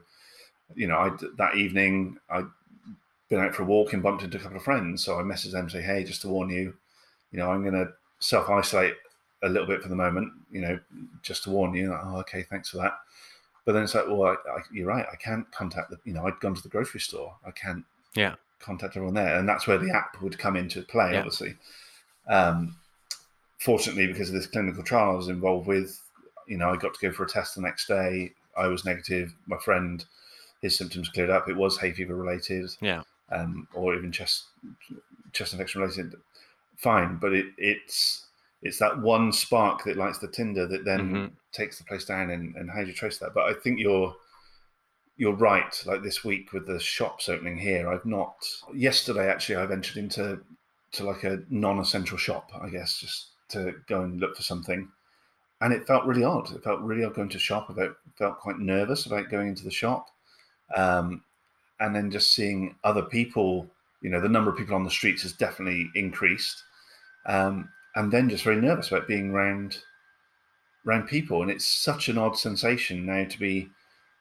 you 0.76 0.88
know, 0.88 0.98
I 0.98 1.12
that 1.38 1.56
evening 1.56 2.18
I'd 2.30 2.46
been 3.30 3.40
out 3.40 3.56
for 3.56 3.64
a 3.64 3.66
walk 3.66 3.94
and 3.94 4.04
bumped 4.04 4.24
into 4.24 4.38
a 4.38 4.42
couple 4.42 4.58
of 4.58 4.64
friends. 4.64 5.04
So 5.04 5.20
I 5.20 5.24
messaged 5.24 5.52
them, 5.54 5.70
say, 5.70 5.82
hey, 5.82 6.04
just 6.04 6.22
to 6.24 6.28
warn 6.28 6.50
you, 6.50 6.74
you 7.32 7.40
know, 7.40 7.50
I'm 7.50 7.62
going 7.62 7.74
to 7.74 7.94
self 8.20 8.50
isolate 8.50 8.96
a 9.44 9.50
little 9.50 9.68
bit 9.68 9.82
for 9.82 9.90
the 9.90 9.96
moment. 9.96 10.32
You 10.52 10.62
know, 10.62 10.80
just 11.22 11.44
to 11.44 11.50
warn 11.50 11.74
you. 11.74 11.90
Like, 11.92 12.02
oh, 12.04 12.18
okay, 12.18 12.44
thanks 12.44 12.70
for 12.70 12.78
that. 12.78 13.00
But 13.66 13.74
then 13.74 13.84
it's 13.84 13.96
like, 13.96 14.08
well, 14.08 14.24
I, 14.24 14.32
I, 14.50 14.62
you're 14.72 14.88
right. 14.88 15.06
I 15.12 15.16
can't 15.16 15.50
contact 15.52 15.92
the. 15.92 15.98
You 16.04 16.14
know, 16.14 16.26
I'd 16.26 16.40
gone 16.40 16.56
to 16.56 16.64
the 16.64 16.70
grocery 16.70 17.00
store. 17.00 17.36
I 17.46 17.52
can't 17.52 17.86
Yeah. 18.16 18.36
contact 18.60 18.98
everyone 18.98 19.14
there, 19.14 19.38
and 19.40 19.48
that's 19.48 19.68
where 19.68 19.78
the 19.78 19.92
app 19.92 20.22
would 20.22 20.38
come 20.38 20.56
into 20.56 20.82
play. 20.82 21.14
Yeah. 21.14 21.20
Obviously, 21.20 21.56
um, 22.28 22.76
fortunately, 23.60 24.08
because 24.08 24.30
of 24.30 24.36
this 24.36 24.48
clinical 24.48 24.84
trial 24.84 25.12
I 25.12 25.16
was 25.16 25.28
involved 25.28 25.68
with, 25.68 26.00
you 26.48 26.58
know, 26.58 26.70
I 26.70 26.76
got 26.78 26.94
to 26.96 27.00
go 27.08 27.14
for 27.14 27.24
a 27.24 27.28
test 27.30 27.56
the 27.56 27.62
next 27.62 27.88
day. 27.88 28.34
I 28.58 28.68
was 28.68 28.84
negative. 28.84 29.34
My 29.48 29.58
friend, 29.58 30.04
his 30.62 30.78
symptoms 30.78 31.10
cleared 31.10 31.30
up. 31.30 31.50
It 31.50 31.56
was 31.56 31.78
hay 31.78 31.92
fever 31.92 32.16
related, 32.16 32.70
Yeah. 32.82 33.04
um, 33.32 33.68
or 33.74 33.96
even 33.96 34.12
chest 34.12 34.46
chest 35.34 35.54
infection 35.54 35.82
related. 35.82 36.16
Fine, 36.78 37.18
but 37.18 37.34
it, 37.34 37.48
it's 37.58 38.28
it's 38.64 38.78
that 38.78 39.00
one 39.00 39.32
spark 39.32 39.84
that 39.86 39.98
lights 39.98 40.20
the 40.20 40.28
tinder 40.28 40.68
that 40.68 40.86
then 40.86 41.12
Mhm. 41.14 41.32
takes 41.52 41.80
the 41.80 41.84
place 41.84 42.06
down. 42.06 42.30
And, 42.30 42.56
and 42.56 42.70
how 42.70 42.82
do 42.82 42.88
you 42.88 42.94
trace 42.94 43.18
that? 43.18 43.34
But 43.34 43.46
I 43.46 43.54
think 43.54 43.80
you're 43.80 44.16
you're 45.18 45.34
right. 45.36 45.84
Like 45.86 46.02
this 46.04 46.24
week 46.24 46.54
with 46.54 46.66
the 46.68 46.80
shops 46.80 47.28
opening 47.30 47.58
here, 47.58 47.90
I've 47.92 48.06
not. 48.06 48.36
Yesterday, 48.74 49.30
actually, 49.30 49.56
I 49.58 49.66
ventured 49.66 49.98
into 49.98 50.44
to 50.94 51.04
like 51.04 51.24
a 51.24 51.44
non-essential 51.50 52.18
shop, 52.18 52.52
I 52.60 52.70
guess, 52.70 53.00
just 53.00 53.28
to 53.50 53.74
go 53.88 54.02
and 54.02 54.20
look 54.20 54.36
for 54.36 54.44
something, 54.44 54.90
and 55.62 55.74
it 55.74 55.86
felt 55.88 56.06
really 56.06 56.24
odd. 56.24 56.52
It 56.54 56.64
felt 56.64 56.82
really 56.82 57.04
odd 57.04 57.14
going 57.16 57.30
to 57.30 57.40
shop. 57.40 57.70
I 57.70 57.90
felt 58.18 58.40
quite 58.40 58.60
nervous 58.60 59.06
about 59.06 59.30
going 59.30 59.48
into 59.50 59.64
the 59.64 59.72
shop, 59.72 60.08
um, 60.76 61.24
and 61.80 61.96
then 61.96 62.12
just 62.12 62.34
seeing 62.34 62.76
other 62.84 63.04
people. 63.04 63.68
You 64.02 64.10
know, 64.10 64.22
the 64.22 64.30
number 64.30 64.50
of 64.50 64.58
people 64.58 64.76
on 64.76 64.84
the 64.84 64.90
streets 64.90 65.24
has 65.24 65.34
definitely 65.34 65.90
increased, 65.96 66.64
um, 67.28 67.70
and 67.96 68.12
then 68.12 68.30
just 68.30 68.44
very 68.44 68.60
nervous 68.60 68.92
about 68.92 69.08
being 69.08 69.32
around 69.32 69.78
around 70.88 71.08
people, 71.08 71.42
and 71.42 71.52
it's 71.52 71.66
such 71.66 72.10
an 72.10 72.18
odd 72.18 72.38
sensation 72.38 73.06
now 73.06 73.24
to 73.26 73.40
be 73.40 73.70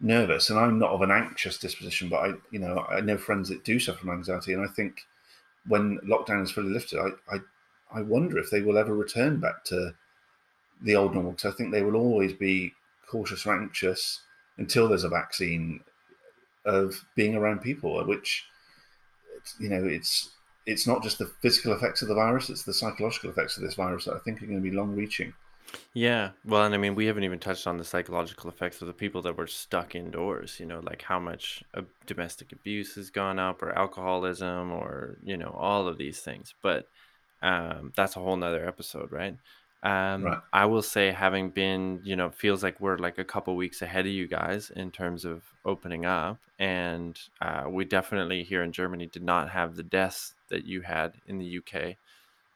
nervous. 0.01 0.51
And 0.51 0.59
i'm 0.59 0.79
not 0.79 0.91
of 0.91 1.03
an 1.03 1.11
anxious 1.11 1.59
disposition 1.59 2.09
but 2.09 2.17
i 2.17 2.33
you 2.51 2.59
know 2.59 2.87
i 2.89 3.01
know 3.01 3.19
friends 3.19 3.49
that 3.49 3.65
do 3.65 3.79
suffer 3.79 3.99
from 3.99 4.11
anxiety. 4.11 4.53
And 4.53 4.63
i 4.63 4.69
think 4.69 5.03
when 5.67 5.99
lockdown 5.99 6.43
is 6.43 6.51
fully 6.51 6.71
lifted 6.71 6.99
i 6.99 7.35
i, 7.35 7.39
I 7.93 8.03
wonder 8.03 8.39
if 8.39 8.51
they 8.51 8.63
will 8.63 8.79
ever 8.79 8.95
return 8.95 9.41
back 9.41 9.65
to 9.65 9.95
the 10.83 10.97
old 10.97 11.15
normal. 11.15 11.33
Because 11.33 11.53
i 11.53 11.57
think 11.57 11.71
they 11.71 11.83
will 11.83 11.97
always 11.97 12.33
be 12.33 12.73
cautious 13.07 13.45
or 13.47 13.61
anxious 13.61 14.21
until 14.59 14.89
there's 14.89 15.05
a 15.05 15.09
vaccine 15.09 15.81
of 16.65 17.05
being 17.17 17.35
around 17.35 17.61
people 17.61 18.05
which 18.07 18.45
you 19.59 19.69
know 19.69 19.85
it's 19.85 20.31
it's 20.67 20.87
not 20.87 21.03
just 21.03 21.19
the 21.19 21.31
physical 21.41 21.73
effects 21.73 22.03
of 22.03 22.09
the 22.09 22.15
virus 22.15 22.51
it's 22.51 22.65
the 22.65 22.75
psychological 22.75 23.31
effects 23.31 23.57
of 23.57 23.63
this 23.63 23.75
virus 23.75 24.05
that 24.05 24.15
i 24.15 24.19
think 24.19 24.43
are 24.43 24.47
going 24.47 24.63
to 24.63 24.71
be 24.71 24.77
long 24.77 24.95
reaching 24.95 25.33
Yeah. 25.95 26.31
Well, 26.45 26.65
and 26.65 26.75
I 26.75 26.79
mean, 26.79 26.95
we 26.95 27.07
haven't 27.07 27.25
even 27.25 27.39
touched 27.39 27.67
on 27.67 27.79
the 27.79 27.85
psychological 27.85 28.51
effects 28.51 28.81
of 28.81 28.89
the 28.89 28.95
people 28.95 29.23
that 29.23 29.37
were 29.37 29.47
stuck 29.47 29.95
indoors, 29.95 30.59
you 30.59 30.67
know, 30.67 30.81
like 30.81 31.03
how 31.03 31.19
much 31.19 31.63
uh, 31.75 31.83
domestic 32.07 32.53
abuse 32.53 32.95
has 32.95 33.11
gone 33.11 33.39
up 33.39 33.63
or 33.63 33.77
alcoholism 33.79 34.73
or, 34.73 35.17
you 35.23 35.37
know, 35.37 35.55
all 35.59 35.89
of 35.89 35.99
these 35.99 36.21
things. 36.21 36.55
But 36.63 36.89
um, 37.43 37.93
that's 37.97 38.17
a 38.17 38.21
whole 38.21 38.37
nother 38.37 38.67
episode, 38.67 39.13
right? 39.13 39.37
Um, 39.83 40.25
Right. 40.25 40.39
I 40.53 40.67
will 40.67 40.83
say, 40.83 41.11
having 41.11 41.51
been, 41.51 42.01
you 42.05 42.17
know, 42.17 42.31
feels 42.31 42.63
like 42.63 42.81
we're 42.81 42.99
like 42.99 43.19
a 43.19 43.25
couple 43.25 43.57
weeks 43.57 43.81
ahead 43.83 44.07
of 44.07 44.13
you 44.13 44.27
guys 44.27 44.71
in 44.71 44.91
terms 44.91 45.25
of 45.25 45.43
opening 45.65 46.05
up, 46.05 46.39
and 46.59 47.19
uh, 47.41 47.65
we 47.69 47.85
definitely 47.85 48.43
here 48.45 48.63
in 48.63 48.73
Germany 48.73 49.07
did 49.07 49.23
not 49.23 49.49
have 49.51 49.77
the 49.77 49.83
deaths 49.83 50.35
that 50.51 50.65
you 50.67 50.83
had 50.83 51.15
in 51.27 51.39
the 51.39 51.59
UK. 51.59 51.97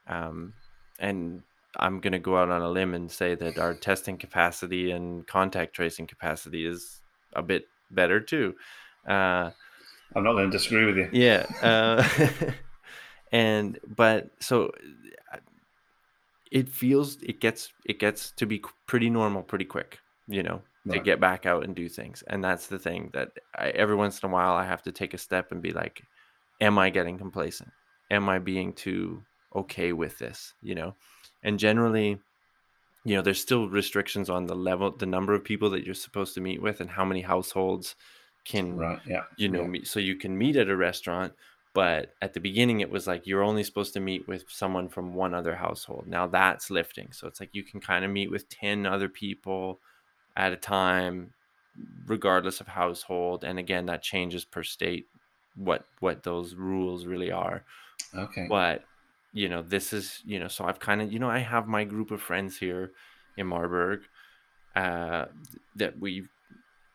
Um, 0.06 0.52
and 0.98 1.42
I'm 1.76 2.00
gonna 2.00 2.18
go 2.18 2.36
out 2.36 2.50
on 2.50 2.60
a 2.60 2.68
limb 2.68 2.92
and 2.94 3.10
say 3.10 3.34
that 3.34 3.58
our 3.58 3.72
testing 3.74 4.18
capacity 4.18 4.90
and 4.90 5.26
contact 5.26 5.74
tracing 5.74 6.06
capacity 6.06 6.66
is 6.66 7.00
a 7.32 7.42
bit 7.42 7.66
better 7.90 8.20
too. 8.20 8.54
Uh, 9.08 9.50
I'm 10.14 10.22
not 10.22 10.32
going 10.34 10.50
to 10.50 10.56
disagree 10.56 10.84
with 10.84 10.96
you. 10.96 11.08
yeah. 11.12 11.46
Uh, 11.62 12.06
and 13.32 13.78
but 13.96 14.30
so 14.40 14.70
it 16.54 16.68
feels 16.68 17.18
it 17.20 17.40
gets 17.40 17.72
it 17.84 17.98
gets 17.98 18.30
to 18.30 18.46
be 18.46 18.62
pretty 18.86 19.10
normal 19.10 19.42
pretty 19.42 19.64
quick, 19.64 19.98
you 20.28 20.42
know, 20.42 20.62
to 20.88 21.00
get 21.00 21.20
back 21.20 21.46
out 21.46 21.64
and 21.64 21.74
do 21.74 21.88
things. 21.88 22.22
And 22.28 22.42
that's 22.42 22.68
the 22.68 22.78
thing 22.78 23.10
that 23.12 23.30
I, 23.58 23.70
every 23.70 23.96
once 23.96 24.22
in 24.22 24.30
a 24.30 24.32
while 24.32 24.54
I 24.54 24.64
have 24.64 24.82
to 24.82 24.92
take 24.92 25.14
a 25.14 25.18
step 25.18 25.50
and 25.50 25.60
be 25.60 25.72
like, 25.72 26.02
am 26.60 26.78
I 26.78 26.90
getting 26.90 27.18
complacent? 27.18 27.70
Am 28.10 28.28
I 28.28 28.38
being 28.38 28.72
too 28.72 29.24
okay 29.54 29.92
with 29.92 30.16
this? 30.18 30.54
You 30.62 30.76
know, 30.76 30.94
and 31.42 31.58
generally, 31.58 32.20
you 33.04 33.16
know, 33.16 33.22
there's 33.22 33.40
still 33.40 33.68
restrictions 33.68 34.30
on 34.30 34.46
the 34.46 34.54
level, 34.54 34.92
the 34.96 35.06
number 35.06 35.34
of 35.34 35.42
people 35.42 35.70
that 35.70 35.84
you're 35.84 35.94
supposed 35.94 36.34
to 36.34 36.40
meet 36.40 36.62
with, 36.62 36.80
and 36.80 36.88
how 36.88 37.04
many 37.04 37.22
households 37.22 37.96
can 38.44 38.76
Right. 38.76 39.00
Yeah. 39.06 39.22
you 39.38 39.48
know 39.48 39.62
yeah. 39.62 39.68
meet, 39.68 39.88
so 39.88 39.98
you 39.98 40.14
can 40.14 40.38
meet 40.38 40.54
at 40.54 40.68
a 40.68 40.76
restaurant 40.76 41.32
but 41.74 42.14
at 42.22 42.32
the 42.32 42.40
beginning 42.40 42.80
it 42.80 42.90
was 42.90 43.06
like 43.06 43.26
you're 43.26 43.42
only 43.42 43.64
supposed 43.64 43.92
to 43.94 44.00
meet 44.00 44.26
with 44.26 44.44
someone 44.48 44.88
from 44.88 45.14
one 45.14 45.34
other 45.34 45.56
household. 45.56 46.06
Now 46.06 46.26
that's 46.26 46.70
lifting. 46.70 47.08
So 47.12 47.26
it's 47.26 47.40
like 47.40 47.50
you 47.52 47.64
can 47.64 47.80
kind 47.80 48.04
of 48.04 48.10
meet 48.10 48.30
with 48.30 48.48
10 48.48 48.86
other 48.86 49.08
people 49.08 49.80
at 50.36 50.52
a 50.52 50.56
time 50.56 51.34
regardless 52.06 52.60
of 52.60 52.68
household 52.68 53.42
and 53.42 53.58
again 53.58 53.86
that 53.86 54.00
changes 54.00 54.44
per 54.44 54.62
state 54.62 55.06
what 55.56 55.84
what 55.98 56.22
those 56.22 56.54
rules 56.54 57.04
really 57.04 57.32
are. 57.32 57.64
Okay. 58.14 58.46
but 58.48 58.84
you 59.32 59.48
know 59.48 59.62
this 59.62 59.92
is 59.92 60.22
you 60.24 60.38
know 60.38 60.46
so 60.46 60.64
i've 60.64 60.78
kind 60.78 61.02
of 61.02 61.12
you 61.12 61.18
know 61.18 61.28
i 61.28 61.38
have 61.38 61.66
my 61.66 61.82
group 61.82 62.12
of 62.12 62.22
friends 62.22 62.56
here 62.56 62.92
in 63.36 63.46
marburg 63.46 64.00
uh 64.76 65.24
that 65.74 65.98
we 65.98 66.24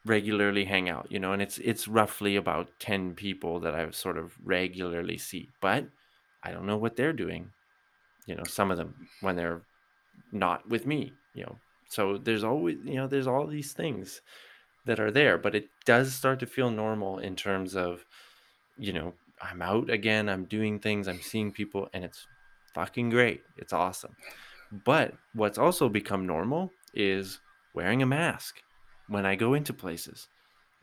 regularly 0.05 0.65
hang 0.65 0.89
out 0.89 1.07
you 1.09 1.19
know 1.19 1.33
and 1.33 1.41
it's 1.41 1.57
it's 1.59 1.87
roughly 1.87 2.35
about 2.35 2.69
10 2.79 3.13
people 3.15 3.59
that 3.59 3.75
i 3.75 3.89
sort 3.91 4.17
of 4.17 4.33
regularly 4.43 5.17
see 5.17 5.49
but 5.61 5.85
i 6.43 6.51
don't 6.51 6.65
know 6.65 6.77
what 6.77 6.95
they're 6.95 7.13
doing 7.13 7.51
you 8.25 8.35
know 8.35 8.43
some 8.45 8.71
of 8.71 8.77
them 8.77 9.07
when 9.21 9.35
they're 9.35 9.61
not 10.31 10.67
with 10.69 10.85
me 10.85 11.11
you 11.33 11.43
know. 11.43 11.55
So 11.89 12.17
there's 12.17 12.43
always 12.43 12.77
you 12.83 12.95
know 12.95 13.07
there's 13.07 13.27
all 13.27 13.47
these 13.47 13.73
things 13.73 14.21
that 14.85 14.99
are 14.99 15.11
there 15.11 15.37
but 15.37 15.55
it 15.55 15.69
does 15.85 16.13
start 16.13 16.39
to 16.39 16.45
feel 16.45 16.69
normal 16.69 17.19
in 17.19 17.35
terms 17.35 17.75
of 17.75 18.05
you 18.77 18.93
know 18.93 19.13
i'm 19.41 19.61
out 19.61 19.89
again 19.89 20.29
i'm 20.29 20.45
doing 20.45 20.79
things 20.79 21.07
i'm 21.07 21.21
seeing 21.21 21.51
people 21.51 21.89
and 21.93 22.03
it's 22.03 22.27
fucking 22.73 23.09
great 23.09 23.41
it's 23.57 23.73
awesome. 23.73 24.15
But 24.85 25.15
what's 25.33 25.57
also 25.57 25.89
become 25.89 26.27
normal 26.27 26.71
is 26.93 27.39
wearing 27.73 28.03
a 28.03 28.05
mask 28.05 28.61
when 29.09 29.25
I 29.25 29.35
go 29.35 29.53
into 29.55 29.73
places. 29.73 30.29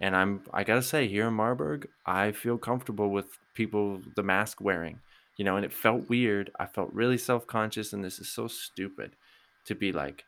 And 0.00 0.16
I'm 0.16 0.44
I 0.52 0.64
gotta 0.64 0.82
say, 0.82 1.08
here 1.08 1.28
in 1.28 1.34
Marburg, 1.34 1.88
I 2.06 2.32
feel 2.32 2.58
comfortable 2.58 3.10
with 3.10 3.38
people 3.54 4.02
the 4.16 4.22
mask 4.22 4.60
wearing. 4.60 5.02
You 5.38 5.44
know, 5.46 5.56
and 5.56 5.64
it 5.66 5.72
felt 5.72 6.08
weird. 6.08 6.50
I 6.58 6.66
felt 6.66 6.92
really 6.94 7.18
self-conscious, 7.18 7.92
and 7.92 8.04
this 8.04 8.18
is 8.20 8.28
so 8.32 8.48
stupid 8.48 9.16
to 9.66 9.74
be 9.74 9.92
like 9.92 10.26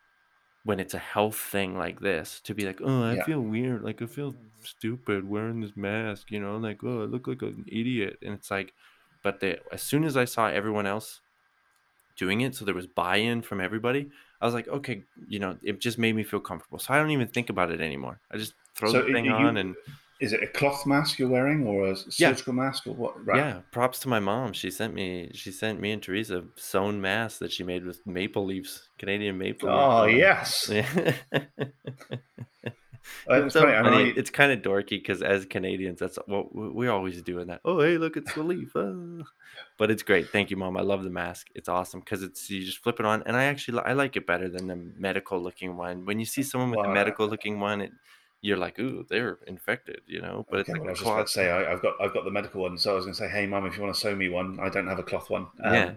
when 0.64 0.80
it's 0.80 0.94
a 0.94 0.98
health 0.98 1.36
thing 1.36 1.76
like 1.78 2.00
this, 2.00 2.40
to 2.42 2.54
be 2.54 2.66
like, 2.66 2.80
oh, 2.82 3.04
I 3.04 3.16
Yeah. 3.16 3.24
feel 3.24 3.40
weird, 3.40 3.82
like 3.82 4.02
I 4.02 4.06
feel 4.06 4.36
stupid 4.62 5.28
wearing 5.28 5.60
this 5.60 5.76
mask, 5.76 6.30
you 6.30 6.40
know, 6.40 6.56
like 6.58 6.82
oh, 6.84 7.02
I 7.02 7.06
look 7.06 7.26
like 7.26 7.42
an 7.42 7.64
idiot. 7.68 8.18
And 8.22 8.34
it's 8.34 8.50
like, 8.50 8.74
but 9.22 9.40
the 9.40 9.60
as 9.72 9.82
soon 9.82 10.04
as 10.04 10.16
I 10.16 10.24
saw 10.26 10.48
everyone 10.48 10.86
else 10.86 11.22
doing 12.16 12.40
it 12.40 12.54
so 12.54 12.64
there 12.64 12.74
was 12.74 12.86
buy-in 12.86 13.42
from 13.42 13.60
everybody 13.60 14.10
i 14.40 14.44
was 14.46 14.54
like 14.54 14.68
okay 14.68 15.02
you 15.26 15.38
know 15.38 15.56
it 15.62 15.80
just 15.80 15.98
made 15.98 16.14
me 16.14 16.22
feel 16.22 16.40
comfortable 16.40 16.78
so 16.78 16.92
i 16.94 16.98
don't 16.98 17.10
even 17.10 17.28
think 17.28 17.48
about 17.50 17.70
it 17.70 17.80
anymore 17.80 18.20
i 18.32 18.36
just 18.36 18.54
throw 18.74 18.90
So 18.92 19.02
the 19.02 19.12
thing 19.12 19.24
you- 19.26 19.32
on 19.32 19.56
and 19.56 19.74
Is 20.20 20.32
it 20.32 20.42
a 20.42 20.48
cloth 20.48 20.84
mask 20.86 21.18
you're 21.20 21.28
wearing 21.28 21.64
or 21.64 21.90
a 21.92 21.96
surgical 21.96 22.52
mask 22.52 22.86
or 22.88 22.94
what? 22.94 23.14
Right. 23.24 23.36
yeah 23.38 23.60
props 23.70 24.00
to 24.00 24.08
my 24.08 24.18
mom 24.20 24.52
she 24.52 24.70
sent 24.70 24.92
me 24.94 25.30
she 25.32 25.50
sent 25.52 25.80
me 25.80 25.92
and 25.92 26.02
teresa 26.02 26.42
sewn 26.56 27.00
masks 27.00 27.38
that 27.38 27.52
she 27.52 27.62
made 27.62 27.84
with 27.84 28.04
maple 28.06 28.44
leaves 28.44 28.88
canadian 28.98 29.38
maple 29.38 29.68
Oh 29.70 30.06
yes. 30.06 30.68
yeah. 30.78 31.12
Uh, 33.30 33.42
it's 33.44 33.54
so 33.54 33.62
funny. 33.62 33.74
I 33.74 34.00
you- 34.02 34.14
It's 34.16 34.30
kind 34.30 34.52
of 34.52 34.60
dorky 34.62 34.90
because 34.90 35.22
as 35.22 35.44
Canadians, 35.46 36.00
that's 36.00 36.18
what 36.26 36.54
we- 36.54 36.68
we're 36.70 36.90
always 36.90 37.20
doing. 37.22 37.46
That 37.48 37.60
oh 37.64 37.80
hey, 37.80 37.98
look, 37.98 38.16
it's 38.16 38.32
the 38.34 38.42
leaf. 38.42 38.72
ah." 38.76 39.24
But 39.78 39.90
it's 39.90 40.02
great. 40.02 40.28
Thank 40.30 40.50
you, 40.50 40.56
mom. 40.56 40.76
I 40.76 40.80
love 40.82 41.04
the 41.04 41.10
mask. 41.10 41.48
It's 41.54 41.68
awesome 41.68 42.00
because 42.00 42.22
it's 42.22 42.50
you 42.50 42.64
just 42.64 42.78
flip 42.78 42.98
it 43.00 43.06
on, 43.06 43.22
and 43.26 43.36
I 43.36 43.44
actually 43.44 43.80
I 43.80 43.92
like 43.92 44.16
it 44.16 44.26
better 44.26 44.48
than 44.48 44.66
the 44.66 44.76
medical 44.76 45.40
looking 45.40 45.76
one. 45.76 46.04
When 46.04 46.18
you 46.18 46.26
see 46.26 46.42
someone 46.42 46.70
with 46.70 46.82
the 46.82 46.88
medical 46.88 47.28
looking 47.28 47.60
one, 47.60 47.80
it 47.80 47.92
you're 48.40 48.56
like, 48.56 48.78
ooh, 48.78 49.04
they're 49.08 49.38
infected, 49.48 50.00
you 50.06 50.20
know. 50.20 50.46
But 50.50 50.60
okay, 50.60 50.72
it's 50.72 50.78
well, 50.78 50.82
I 50.82 50.84
like 50.86 50.90
was 50.92 51.00
a 51.00 51.02
just 51.04 51.10
about 51.10 51.16
to 51.16 51.22
cloth. 51.24 51.28
say 51.30 51.50
I, 51.50 51.72
I've 51.72 51.82
got 51.82 51.94
I've 52.00 52.12
got 52.14 52.24
the 52.24 52.30
medical 52.30 52.62
one, 52.62 52.78
so 52.78 52.92
I 52.92 52.94
was 52.94 53.04
going 53.04 53.14
to 53.14 53.18
say, 53.18 53.28
hey, 53.28 53.46
mom, 53.46 53.66
if 53.66 53.76
you 53.76 53.82
want 53.82 53.94
to 53.94 54.00
sew 54.00 54.14
me 54.14 54.28
one, 54.28 54.58
I 54.60 54.68
don't 54.68 54.86
have 54.86 54.98
a 54.98 55.02
cloth 55.02 55.28
one. 55.30 55.46
Um, 55.64 55.74
Yeah. 55.74 55.90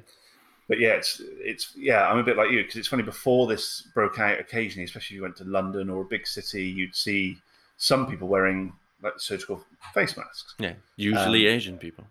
But 0.72 0.80
yeah, 0.80 0.92
it's 0.94 1.22
it's 1.26 1.74
yeah, 1.76 2.08
I'm 2.08 2.18
a 2.18 2.24
bit 2.24 2.38
like 2.38 2.50
you 2.50 2.62
because 2.62 2.78
it's 2.78 2.88
funny. 2.88 3.04
Before 3.04 3.46
this 3.46 3.82
broke 3.94 4.20
out, 4.20 4.40
occasionally, 4.40 4.86
especially 4.86 5.16
if 5.16 5.18
you 5.18 5.22
went 5.22 5.36
to 5.36 5.44
London 5.44 5.90
or 5.90 6.04
a 6.04 6.06
big 6.06 6.26
city, 6.26 6.64
you'd 6.64 6.96
see 6.96 7.38
some 7.76 8.08
people 8.10 8.30
wearing 8.30 8.72
like 9.04 9.16
surgical 9.18 9.66
face 9.94 10.16
masks. 10.16 10.56
Yeah, 10.60 10.76
usually 10.96 11.46
Um, 11.50 11.56
Asian 11.56 11.78
people 11.78 12.06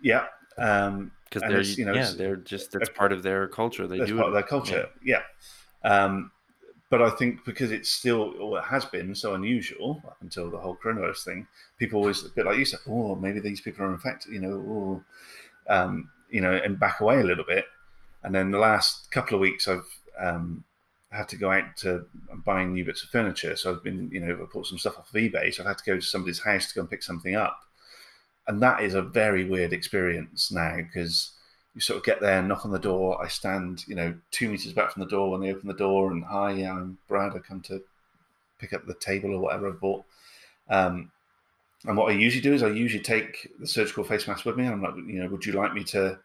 Yeah, 0.00 0.26
um, 0.58 1.10
because 1.24 1.42
and 1.42 1.52
they're 1.52 1.62
you 1.62 1.86
know, 1.86 1.92
yeah 1.92 2.02
it's- 2.02 2.14
they're 2.14 2.36
just 2.36 2.70
that's 2.70 2.88
part 2.90 3.10
of 3.10 3.24
their 3.24 3.48
culture. 3.48 3.88
They 3.88 3.98
that's 3.98 4.10
do 4.10 4.16
part 4.16 4.26
it. 4.26 4.28
of 4.28 4.34
their 4.34 4.42
culture. 4.44 4.88
Yeah. 5.02 5.22
Um, 5.82 6.30
but 6.90 7.02
I 7.02 7.10
think 7.10 7.44
because 7.44 7.72
it's 7.72 7.90
still, 7.90 8.32
or 8.40 8.58
it 8.60 8.64
has 8.66 8.84
been 8.84 9.12
so 9.16 9.34
unusual 9.34 10.00
up 10.06 10.18
until 10.20 10.52
the 10.52 10.58
whole 10.58 10.76
coronavirus 10.76 11.24
thing, 11.24 11.48
people 11.80 11.98
always 11.98 12.24
a 12.24 12.28
bit 12.28 12.46
like 12.46 12.58
you 12.58 12.64
said, 12.64 12.78
oh, 12.88 13.16
maybe 13.16 13.40
these 13.40 13.60
people 13.60 13.84
are 13.84 13.92
infected, 13.92 14.32
you 14.32 14.38
know, 14.40 14.56
or, 14.60 15.04
um, 15.68 16.08
you 16.30 16.40
know, 16.40 16.52
and 16.52 16.78
back 16.78 17.00
away 17.00 17.18
a 17.20 17.24
little 17.24 17.44
bit. 17.44 17.64
And 18.22 18.34
then 18.34 18.50
the 18.50 18.58
last 18.58 19.10
couple 19.10 19.34
of 19.34 19.40
weeks, 19.40 19.68
I've 19.68 19.86
um, 20.18 20.64
had 21.10 21.28
to 21.28 21.36
go 21.36 21.50
out 21.50 21.76
to 21.78 22.04
buying 22.44 22.72
new 22.72 22.84
bits 22.84 23.02
of 23.02 23.10
furniture. 23.10 23.56
So 23.56 23.72
I've 23.72 23.84
been, 23.84 24.10
you 24.12 24.20
know, 24.20 24.34
I 24.34 24.52
bought 24.52 24.66
some 24.66 24.78
stuff 24.78 24.98
off 24.98 25.08
of 25.08 25.20
eBay. 25.20 25.54
So 25.54 25.62
I've 25.62 25.68
had 25.68 25.78
to 25.78 25.84
go 25.84 25.96
to 25.96 26.02
somebody's 26.02 26.40
house 26.40 26.68
to 26.68 26.74
go 26.74 26.80
and 26.82 26.90
pick 26.90 27.02
something 27.02 27.34
up. 27.34 27.60
And 28.46 28.62
that 28.62 28.82
is 28.82 28.94
a 28.94 29.02
very 29.02 29.44
weird 29.44 29.72
experience 29.72 30.50
now 30.50 30.76
because 30.76 31.32
you 31.74 31.80
sort 31.80 31.98
of 31.98 32.04
get 32.04 32.20
there, 32.20 32.42
knock 32.42 32.64
on 32.64 32.72
the 32.72 32.78
door. 32.78 33.22
I 33.22 33.28
stand, 33.28 33.84
you 33.86 33.94
know, 33.94 34.14
two 34.30 34.48
meters 34.48 34.72
back 34.72 34.90
from 34.90 35.02
the 35.02 35.08
door 35.08 35.30
when 35.30 35.40
they 35.40 35.52
open 35.52 35.68
the 35.68 35.74
door, 35.74 36.10
and 36.10 36.24
hi, 36.24 36.50
I'm 36.50 36.98
Brad. 37.06 37.34
I 37.36 37.38
come 37.38 37.60
to 37.62 37.82
pick 38.58 38.72
up 38.72 38.86
the 38.86 38.94
table 38.94 39.32
or 39.32 39.38
whatever 39.38 39.68
I've 39.68 39.80
bought. 39.80 40.04
Um, 40.68 41.12
and 41.84 41.96
what 41.96 42.10
I 42.10 42.16
usually 42.16 42.42
do 42.42 42.54
is 42.54 42.62
I 42.62 42.68
usually 42.68 43.02
take 43.02 43.52
the 43.60 43.66
surgical 43.66 44.02
face 44.02 44.26
mask 44.26 44.44
with 44.44 44.56
me. 44.56 44.66
I'm 44.66 44.82
like, 44.82 44.96
you 44.96 45.22
know, 45.22 45.28
would 45.28 45.46
you 45.46 45.52
like 45.52 45.72
me 45.72 45.84
to 45.84 46.18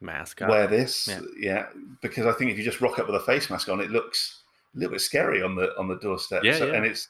Mascot. 0.00 0.48
wear 0.48 0.66
this? 0.66 1.08
Yeah. 1.08 1.20
Yeah. 1.38 1.66
because 2.02 2.26
I 2.26 2.32
think 2.32 2.50
if 2.50 2.58
you 2.58 2.64
just 2.64 2.80
rock 2.80 2.98
up 2.98 3.06
with 3.06 3.16
a 3.16 3.20
face 3.20 3.50
mask 3.50 3.68
on, 3.68 3.80
it 3.80 3.90
looks 3.90 4.42
a 4.74 4.78
little 4.78 4.92
bit 4.92 5.00
scary 5.00 5.42
on 5.42 5.54
the 5.56 5.76
on 5.78 5.88
the 5.88 5.96
doorstep. 5.96 6.42
Yeah, 6.44 6.58
So- 6.58 6.66
yeah. 6.68 6.74
And 6.74 6.86
it's 6.86 7.08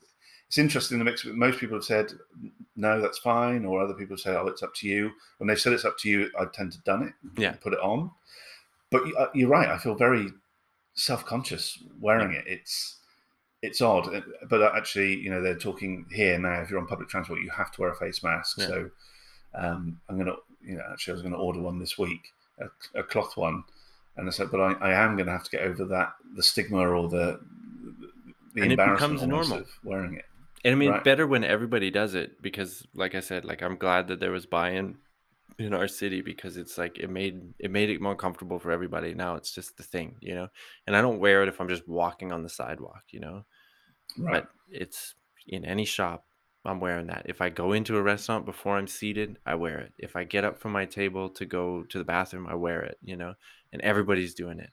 it's 0.49 0.59
interesting 0.59 0.99
the 0.99 1.05
mix. 1.05 1.25
Most 1.25 1.61
people 1.61 1.77
have 1.77 1.85
said 1.85 2.12
no, 2.75 3.01
that's 3.01 3.19
fine, 3.19 3.65
or 3.65 3.81
other 3.83 3.95
people 3.95 4.17
say, 4.17 4.35
oh, 4.35 4.47
it's 4.49 4.62
up 4.65 4.75
to 4.77 4.89
you. 4.89 5.12
When 5.39 5.47
they've 5.47 5.61
said 5.61 5.73
it's 5.73 5.85
up 5.85 5.97
to 5.99 6.09
you, 6.09 6.31
I 6.39 6.47
tend 6.47 6.73
to 6.73 6.81
done 6.81 7.03
it, 7.03 7.12
Yeah. 7.41 7.53
put 7.53 7.73
it 7.75 7.79
on. 7.81 8.11
But 8.91 9.07
you- 9.07 9.17
uh, 9.17 9.29
you're 9.35 9.49
right. 9.49 9.69
I 9.69 9.79
feel 9.79 9.95
very 9.95 10.29
self 10.95 11.25
conscious 11.25 11.79
wearing 12.01 12.33
it. 12.33 12.45
It's 12.47 12.97
it's 13.62 13.81
odd, 13.83 14.12
Uh, 14.12 14.23
but 14.49 14.75
actually, 14.75 15.15
you 15.17 15.31
know, 15.31 15.41
they're 15.43 15.55
talking 15.55 16.07
here 16.11 16.39
now. 16.39 16.62
If 16.62 16.71
you're 16.71 16.81
on 16.81 16.87
public 16.87 17.09
transport, 17.11 17.41
you 17.43 17.51
have 17.51 17.71
to 17.73 17.81
wear 17.83 17.91
a 17.91 17.95
face 17.95 18.23
mask. 18.25 18.57
Yeah. 18.59 18.67
So 18.69 18.91
um, 19.55 20.01
I'm 20.09 20.17
gonna, 20.19 20.37
you 20.62 20.77
know, 20.77 20.85
actually, 20.91 21.12
I 21.12 21.15
was 21.15 21.23
going 21.23 21.35
to 21.35 21.39
order 21.39 21.61
one 21.61 21.79
this 21.79 21.99
week, 21.99 22.23
a, 22.61 23.01
a 23.01 23.03
cloth 23.03 23.37
one, 23.37 23.65
and 24.16 24.28
I 24.28 24.31
said, 24.31 24.51
but 24.51 24.61
I, 24.61 24.73
I 24.74 24.93
am 25.05 25.16
going 25.16 25.27
to 25.27 25.32
have 25.32 25.45
to 25.45 25.51
get 25.51 25.62
over 25.62 25.85
that 25.87 26.15
the 26.37 26.43
stigma 26.43 26.78
or 26.89 27.09
the 27.09 27.41
the 28.55 28.62
And 28.62 28.73
it 28.73 28.78
embarrassment 28.78 29.20
becomes 29.20 29.28
normal. 29.28 29.59
of 29.59 29.69
wearing 29.85 30.15
it. 30.15 30.24
And 30.65 30.73
I 30.73 30.77
mean, 30.77 30.91
Right. 30.91 31.05
better 31.05 31.27
when 31.27 31.45
everybody 31.45 31.91
does 31.91 32.15
it 32.15 32.43
because, 32.43 32.87
like 32.95 33.15
I 33.15 33.20
said, 33.20 33.45
like 33.45 33.62
I'm 33.62 33.77
glad 33.77 34.09
that 34.09 34.20
there 34.20 34.32
was 34.32 34.47
buy-in 34.47 34.97
in 35.59 35.74
our 35.74 35.89
city 35.89 36.20
because 36.20 36.57
it's 36.57 36.77
like 36.78 36.99
it 36.99 37.11
made 37.11 37.55
it 37.59 37.70
made 37.70 37.91
it 37.91 38.01
more 38.01 38.16
comfortable 38.16 38.59
for 38.59 38.70
everybody. 38.70 39.15
Now 39.15 39.37
it's 39.37 39.53
just 39.53 39.77
the 39.77 39.82
thing, 39.82 40.16
you 40.20 40.35
know. 40.35 40.49
And 40.87 40.97
I 40.97 41.01
don't 41.01 41.19
wear 41.19 41.43
it 41.43 41.49
if 41.49 41.61
I'm 41.61 41.69
just 41.69 41.89
walking 41.89 42.32
on 42.32 42.43
the 42.43 42.49
sidewalk, 42.49 43.05
you 43.11 43.20
know. 43.20 43.45
Right. 44.19 44.43
But 44.45 44.49
it's 44.70 45.15
in 45.47 45.65
any 45.65 45.85
shop, 45.85 46.24
I'm 46.65 46.81
wearing 46.81 47.07
that. 47.07 47.23
If 47.24 47.41
I 47.41 47.49
go 47.49 47.73
into 47.73 47.97
a 47.97 48.03
restaurant 48.03 48.45
before 48.45 48.77
I'm 48.77 48.87
seated, 48.87 49.39
I 49.47 49.55
wear 49.55 49.78
it. 49.78 49.93
If 49.99 50.15
I 50.16 50.24
get 50.24 50.45
up 50.45 50.59
from 50.61 50.73
my 50.73 50.85
table 50.85 51.31
to 51.31 51.47
go 51.47 51.85
to 51.85 51.99
the 51.99 52.05
bathroom, 52.05 52.47
I 52.47 52.55
wear 52.55 52.82
it, 52.82 52.99
you 53.03 53.16
know. 53.16 53.35
And 53.73 53.81
everybody's 53.82 54.35
doing 54.35 54.59
it. 54.61 54.70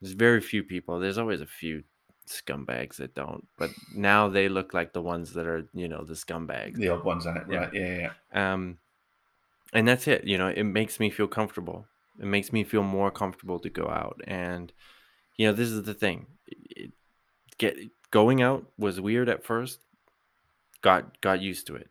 There's 0.00 0.14
very 0.14 0.40
few 0.40 0.62
people. 0.62 0.98
There's 0.98 1.18
always 1.18 1.40
a 1.40 1.46
few 1.46 1.84
scumbags 2.26 2.96
that 2.96 3.14
don't, 3.14 3.46
but 3.58 3.70
now 3.94 4.28
they 4.28 4.48
look 4.48 4.72
like 4.74 4.92
the 4.92 5.02
ones 5.02 5.34
that 5.34 5.46
are, 5.46 5.68
you 5.74 5.88
know, 5.88 6.04
the 6.04 6.14
scumbags. 6.14 6.76
The 6.76 6.88
odd 6.88 7.04
ones 7.04 7.26
on 7.26 7.36
it, 7.36 7.44
Yeah. 7.50 7.58
right? 7.58 7.74
Yeah, 7.74 7.86
yeah, 7.86 8.10
yeah. 8.32 8.52
Um, 8.52 8.78
and 9.72 9.86
that's 9.86 10.08
it. 10.08 10.24
You 10.24 10.38
know, 10.38 10.48
it 10.48 10.64
makes 10.64 10.98
me 10.98 11.10
feel 11.10 11.28
comfortable. 11.28 11.86
It 12.18 12.26
makes 12.26 12.52
me 12.52 12.64
feel 12.64 12.82
more 12.82 13.10
comfortable 13.10 13.58
to 13.60 13.68
go 13.68 13.88
out. 13.88 14.20
And 14.26 14.72
you 15.36 15.46
know, 15.46 15.52
this 15.52 15.68
is 15.68 15.82
the 15.84 15.94
thing. 15.94 16.26
It, 16.46 16.92
get 17.58 17.76
going 18.10 18.42
out 18.42 18.64
was 18.78 19.00
weird 19.00 19.28
at 19.28 19.44
first. 19.44 19.80
Got 20.82 21.20
got 21.20 21.40
used 21.40 21.66
to 21.68 21.76
it. 21.76 21.90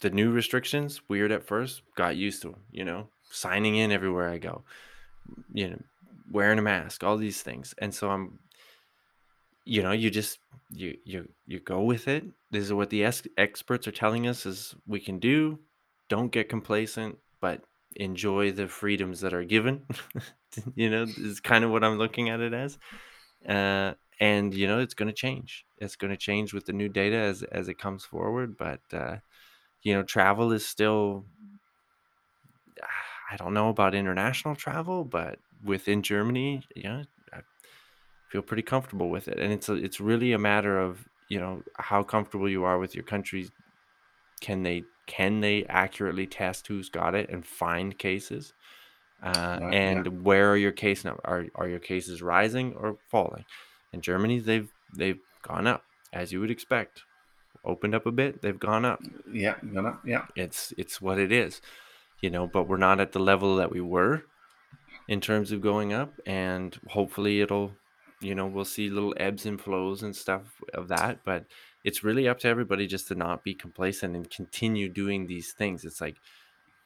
The 0.00 0.10
new 0.10 0.30
restrictions 0.30 1.02
weird 1.08 1.32
at 1.32 1.44
first. 1.46 1.82
Got 1.96 2.16
used 2.16 2.42
to 2.42 2.50
them. 2.50 2.60
You 2.70 2.84
know, 2.84 3.08
signing 3.30 3.76
in 3.76 3.92
everywhere 3.92 4.28
I 4.28 4.38
go. 4.38 4.62
You 5.52 5.70
know, 5.70 5.82
wearing 6.30 6.58
a 6.58 6.62
mask. 6.62 7.04
All 7.04 7.16
these 7.16 7.42
things. 7.42 7.74
And 7.78 7.94
so 7.94 8.10
I'm. 8.10 8.38
You 9.64 9.82
know, 9.82 9.92
you 9.92 10.10
just 10.10 10.38
you 10.70 10.96
you 11.04 11.28
you 11.46 11.60
go 11.60 11.82
with 11.82 12.08
it. 12.08 12.24
This 12.50 12.64
is 12.64 12.72
what 12.72 12.90
the 12.90 13.04
ex- 13.04 13.28
experts 13.36 13.86
are 13.86 13.92
telling 13.92 14.26
us 14.26 14.46
is 14.46 14.74
we 14.86 15.00
can 15.00 15.18
do. 15.18 15.58
Don't 16.08 16.32
get 16.32 16.48
complacent, 16.48 17.18
but 17.40 17.62
enjoy 17.96 18.52
the 18.52 18.66
freedoms 18.66 19.20
that 19.20 19.34
are 19.34 19.44
given. 19.44 19.86
you 20.74 20.90
know, 20.90 21.02
is 21.02 21.40
kind 21.40 21.64
of 21.64 21.70
what 21.70 21.84
I'm 21.84 21.98
looking 21.98 22.30
at 22.30 22.40
it 22.40 22.52
as. 22.52 22.78
Uh, 23.46 23.94
and 24.20 24.54
you 24.54 24.66
know, 24.66 24.78
it's 24.78 24.94
going 24.94 25.08
to 25.08 25.14
change. 25.14 25.64
It's 25.78 25.96
going 25.96 26.10
to 26.10 26.16
change 26.16 26.52
with 26.52 26.66
the 26.66 26.72
new 26.74 26.88
data 26.88 27.16
as 27.16 27.42
as 27.42 27.68
it 27.68 27.78
comes 27.78 28.04
forward. 28.04 28.56
But 28.56 28.80
uh, 28.92 29.16
you 29.82 29.94
know, 29.94 30.02
travel 30.02 30.52
is 30.52 30.66
still. 30.66 31.24
I 33.32 33.36
don't 33.36 33.54
know 33.54 33.68
about 33.68 33.94
international 33.94 34.56
travel, 34.56 35.04
but 35.04 35.38
within 35.64 36.02
Germany, 36.02 36.62
yeah, 36.74 37.04
I 37.32 37.40
feel 38.28 38.42
pretty 38.42 38.62
comfortable 38.62 39.08
with 39.08 39.28
it. 39.28 39.38
And 39.38 39.52
it's 39.52 39.68
a, 39.68 39.74
it's 39.74 40.00
really 40.00 40.32
a 40.32 40.38
matter 40.38 40.78
of 40.78 41.06
you 41.28 41.38
know 41.38 41.62
how 41.76 42.02
comfortable 42.02 42.48
you 42.48 42.64
are 42.64 42.78
with 42.78 42.94
your 42.94 43.04
country. 43.04 43.48
Can 44.40 44.62
they 44.62 44.84
can 45.06 45.40
they 45.40 45.64
accurately 45.66 46.26
test 46.26 46.66
who's 46.66 46.88
got 46.88 47.14
it 47.14 47.30
and 47.30 47.44
find 47.46 47.98
cases? 47.98 48.52
Uh, 49.22 49.60
Right, 49.60 49.74
and 49.74 50.06
yeah. 50.06 50.12
where 50.12 50.50
are 50.50 50.56
your 50.56 50.72
case 50.72 51.04
now? 51.04 51.18
Are 51.24 51.46
are 51.54 51.68
your 51.68 51.78
cases 51.80 52.22
rising 52.22 52.74
or 52.74 52.98
falling? 53.08 53.44
In 53.92 54.00
Germany, 54.00 54.38
they've 54.38 54.72
they've 54.96 55.20
gone 55.42 55.66
up 55.66 55.84
as 56.12 56.32
you 56.32 56.40
would 56.40 56.50
expect. 56.50 57.02
Opened 57.64 57.94
up 57.94 58.06
a 58.06 58.12
bit, 58.12 58.40
they've 58.40 58.58
gone 58.58 58.84
up. 58.84 59.00
Yeah, 59.30 59.56
you 59.62 59.82
know, 59.82 59.98
yeah. 60.04 60.26
It's 60.34 60.72
it's 60.78 61.00
what 61.00 61.18
it 61.18 61.30
is, 61.30 61.60
you 62.20 62.30
know. 62.30 62.46
But 62.46 62.68
we're 62.68 62.78
not 62.78 63.00
at 63.00 63.12
the 63.12 63.18
level 63.18 63.56
that 63.56 63.70
we 63.70 63.80
were 63.80 64.22
in 65.08 65.20
terms 65.20 65.52
of 65.52 65.60
going 65.60 65.92
up, 65.92 66.14
and 66.24 66.78
hopefully 66.88 67.40
it'll, 67.40 67.72
you 68.20 68.34
know, 68.34 68.46
we'll 68.46 68.64
see 68.64 68.88
little 68.88 69.14
ebbs 69.18 69.44
and 69.44 69.60
flows 69.60 70.02
and 70.02 70.16
stuff 70.16 70.42
of 70.72 70.88
that. 70.88 71.20
But 71.24 71.44
it's 71.84 72.04
really 72.04 72.28
up 72.28 72.38
to 72.40 72.48
everybody 72.48 72.86
just 72.86 73.08
to 73.08 73.14
not 73.14 73.44
be 73.44 73.54
complacent 73.54 74.16
and 74.16 74.30
continue 74.30 74.88
doing 74.88 75.26
these 75.26 75.52
things. 75.52 75.84
It's 75.84 76.00
like 76.00 76.16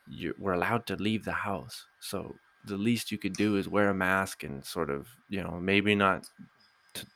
you 0.08 0.34
we're 0.38 0.54
allowed 0.54 0.86
to 0.86 0.96
leave 0.96 1.24
the 1.24 1.32
house, 1.32 1.86
so 2.00 2.34
the 2.66 2.76
least 2.76 3.12
you 3.12 3.18
could 3.18 3.34
do 3.34 3.56
is 3.56 3.68
wear 3.68 3.90
a 3.90 3.94
mask 3.94 4.42
and 4.42 4.64
sort 4.64 4.90
of, 4.90 5.06
you 5.28 5.42
know, 5.42 5.60
maybe 5.60 5.94
not, 5.94 6.26
t- 6.94 7.06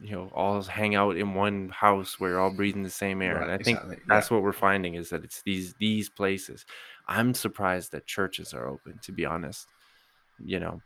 you 0.00 0.10
know, 0.12 0.28
all 0.34 0.62
hang 0.62 0.94
out 0.94 1.16
in 1.16 1.34
one 1.34 1.70
house 1.70 2.18
where 2.20 2.30
you're 2.32 2.40
all 2.40 2.50
breathing 2.50 2.82
the 2.82 2.90
same 2.90 3.22
air. 3.22 3.40
and 3.40 3.50
I 3.50 3.56
Right, 3.56 3.58
think 3.58 3.82
exactly, 3.82 3.96
that's 4.10 4.30
yeah. 4.30 4.30
what 4.30 4.42
we're 4.42 4.52
finding 4.52 4.94
is 4.94 5.10
that 5.10 5.24
it's 5.24 5.42
these 5.42 5.74
these 5.76 6.10
places. 6.10 6.64
I'm 7.08 7.34
surprised 7.34 7.92
that 7.92 8.06
churches 8.06 8.52
are 8.54 8.68
open. 8.68 8.98
To 9.00 9.12
be 9.12 9.24
honest, 9.26 9.72
you 10.38 10.60
know, 10.60 10.82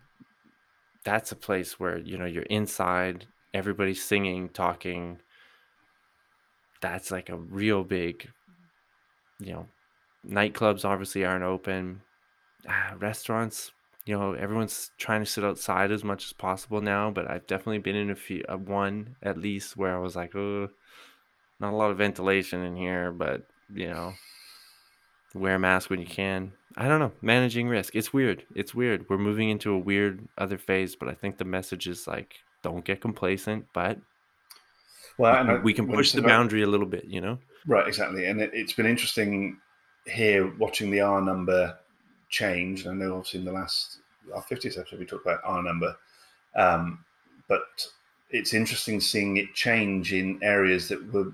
that's 1.04 1.32
a 1.32 1.36
place 1.36 1.78
where 1.78 1.98
you 1.98 2.18
know 2.18 2.24
you're 2.26 2.42
inside, 2.44 3.28
everybody's 3.54 4.02
singing, 4.04 4.48
talking. 4.48 5.20
That's 6.80 7.10
like 7.12 7.28
a 7.28 7.36
real 7.38 7.84
big, 7.84 8.32
you 9.38 9.52
know, 9.52 9.68
nightclubs 10.26 10.84
obviously 10.84 11.24
aren't 11.24 11.44
open. 11.44 12.02
Ah, 12.68 12.96
restaurants, 12.98 13.72
you 14.08 14.18
know, 14.18 14.32
everyone's 14.32 14.90
trying 14.96 15.20
to 15.20 15.26
sit 15.30 15.44
outside 15.44 15.92
as 15.92 16.02
much 16.02 16.24
as 16.24 16.32
possible 16.32 16.80
now, 16.80 17.10
but 17.10 17.30
I've 17.30 17.46
definitely 17.46 17.80
been 17.80 17.94
in 17.94 18.10
a 18.10 18.14
few, 18.16 18.42
uh, 18.48 18.56
one 18.56 19.16
at 19.22 19.36
least 19.36 19.76
where 19.76 19.94
I 19.94 19.98
was 19.98 20.16
like, 20.16 20.34
oh, 20.34 20.70
not 21.60 21.74
a 21.74 21.76
lot 21.76 21.90
of 21.90 21.98
ventilation 21.98 22.62
in 22.64 22.74
here, 22.74 23.12
but 23.12 23.42
you 23.74 23.88
know, 23.90 24.14
wear 25.34 25.56
a 25.56 25.58
mask 25.58 25.90
when 25.90 26.00
you 26.00 26.06
can. 26.06 26.52
I 26.76 26.88
don't 26.88 27.00
know, 27.00 27.12
managing 27.20 27.68
risk. 27.68 27.94
It's 27.94 28.12
weird. 28.14 28.44
It's 28.54 28.74
weird. 28.74 29.04
We're 29.10 29.18
moving 29.18 29.50
into 29.50 29.72
a 29.72 29.78
weird 29.78 30.26
other 30.38 30.56
phase, 30.56 30.96
but 30.96 31.08
I 31.10 31.14
think 31.14 31.36
the 31.36 31.44
message 31.44 31.86
is 31.86 32.06
like, 32.06 32.36
don't 32.62 32.84
get 32.86 33.02
complacent, 33.02 33.66
but 33.74 33.98
Well, 35.18 35.44
we 35.46 35.58
we 35.60 35.74
can 35.74 35.86
push 35.86 36.12
the 36.12 36.20
about- 36.20 36.28
boundary 36.28 36.62
a 36.62 36.66
little 36.66 36.86
bit, 36.86 37.04
you 37.04 37.20
know? 37.20 37.38
Right, 37.66 37.86
exactly. 37.86 38.24
And 38.24 38.40
it, 38.40 38.52
it's 38.54 38.72
been 38.72 38.86
interesting 38.86 39.58
here 40.06 40.50
watching 40.56 40.90
the 40.90 41.00
R 41.02 41.20
number 41.20 41.76
change. 42.28 42.86
I 42.86 42.94
know, 42.94 43.16
obviously, 43.16 43.40
in 43.40 43.46
the 43.46 43.52
last 43.52 43.98
our 44.34 44.42
50th 44.42 44.78
episode, 44.78 44.98
we 44.98 45.06
talked 45.06 45.26
about 45.26 45.40
R 45.44 45.62
number, 45.62 45.96
um, 46.54 47.04
but 47.48 47.86
it's 48.30 48.54
interesting 48.54 49.00
seeing 49.00 49.38
it 49.38 49.54
change 49.54 50.12
in 50.12 50.38
areas 50.42 50.88
that 50.88 51.12
were 51.12 51.32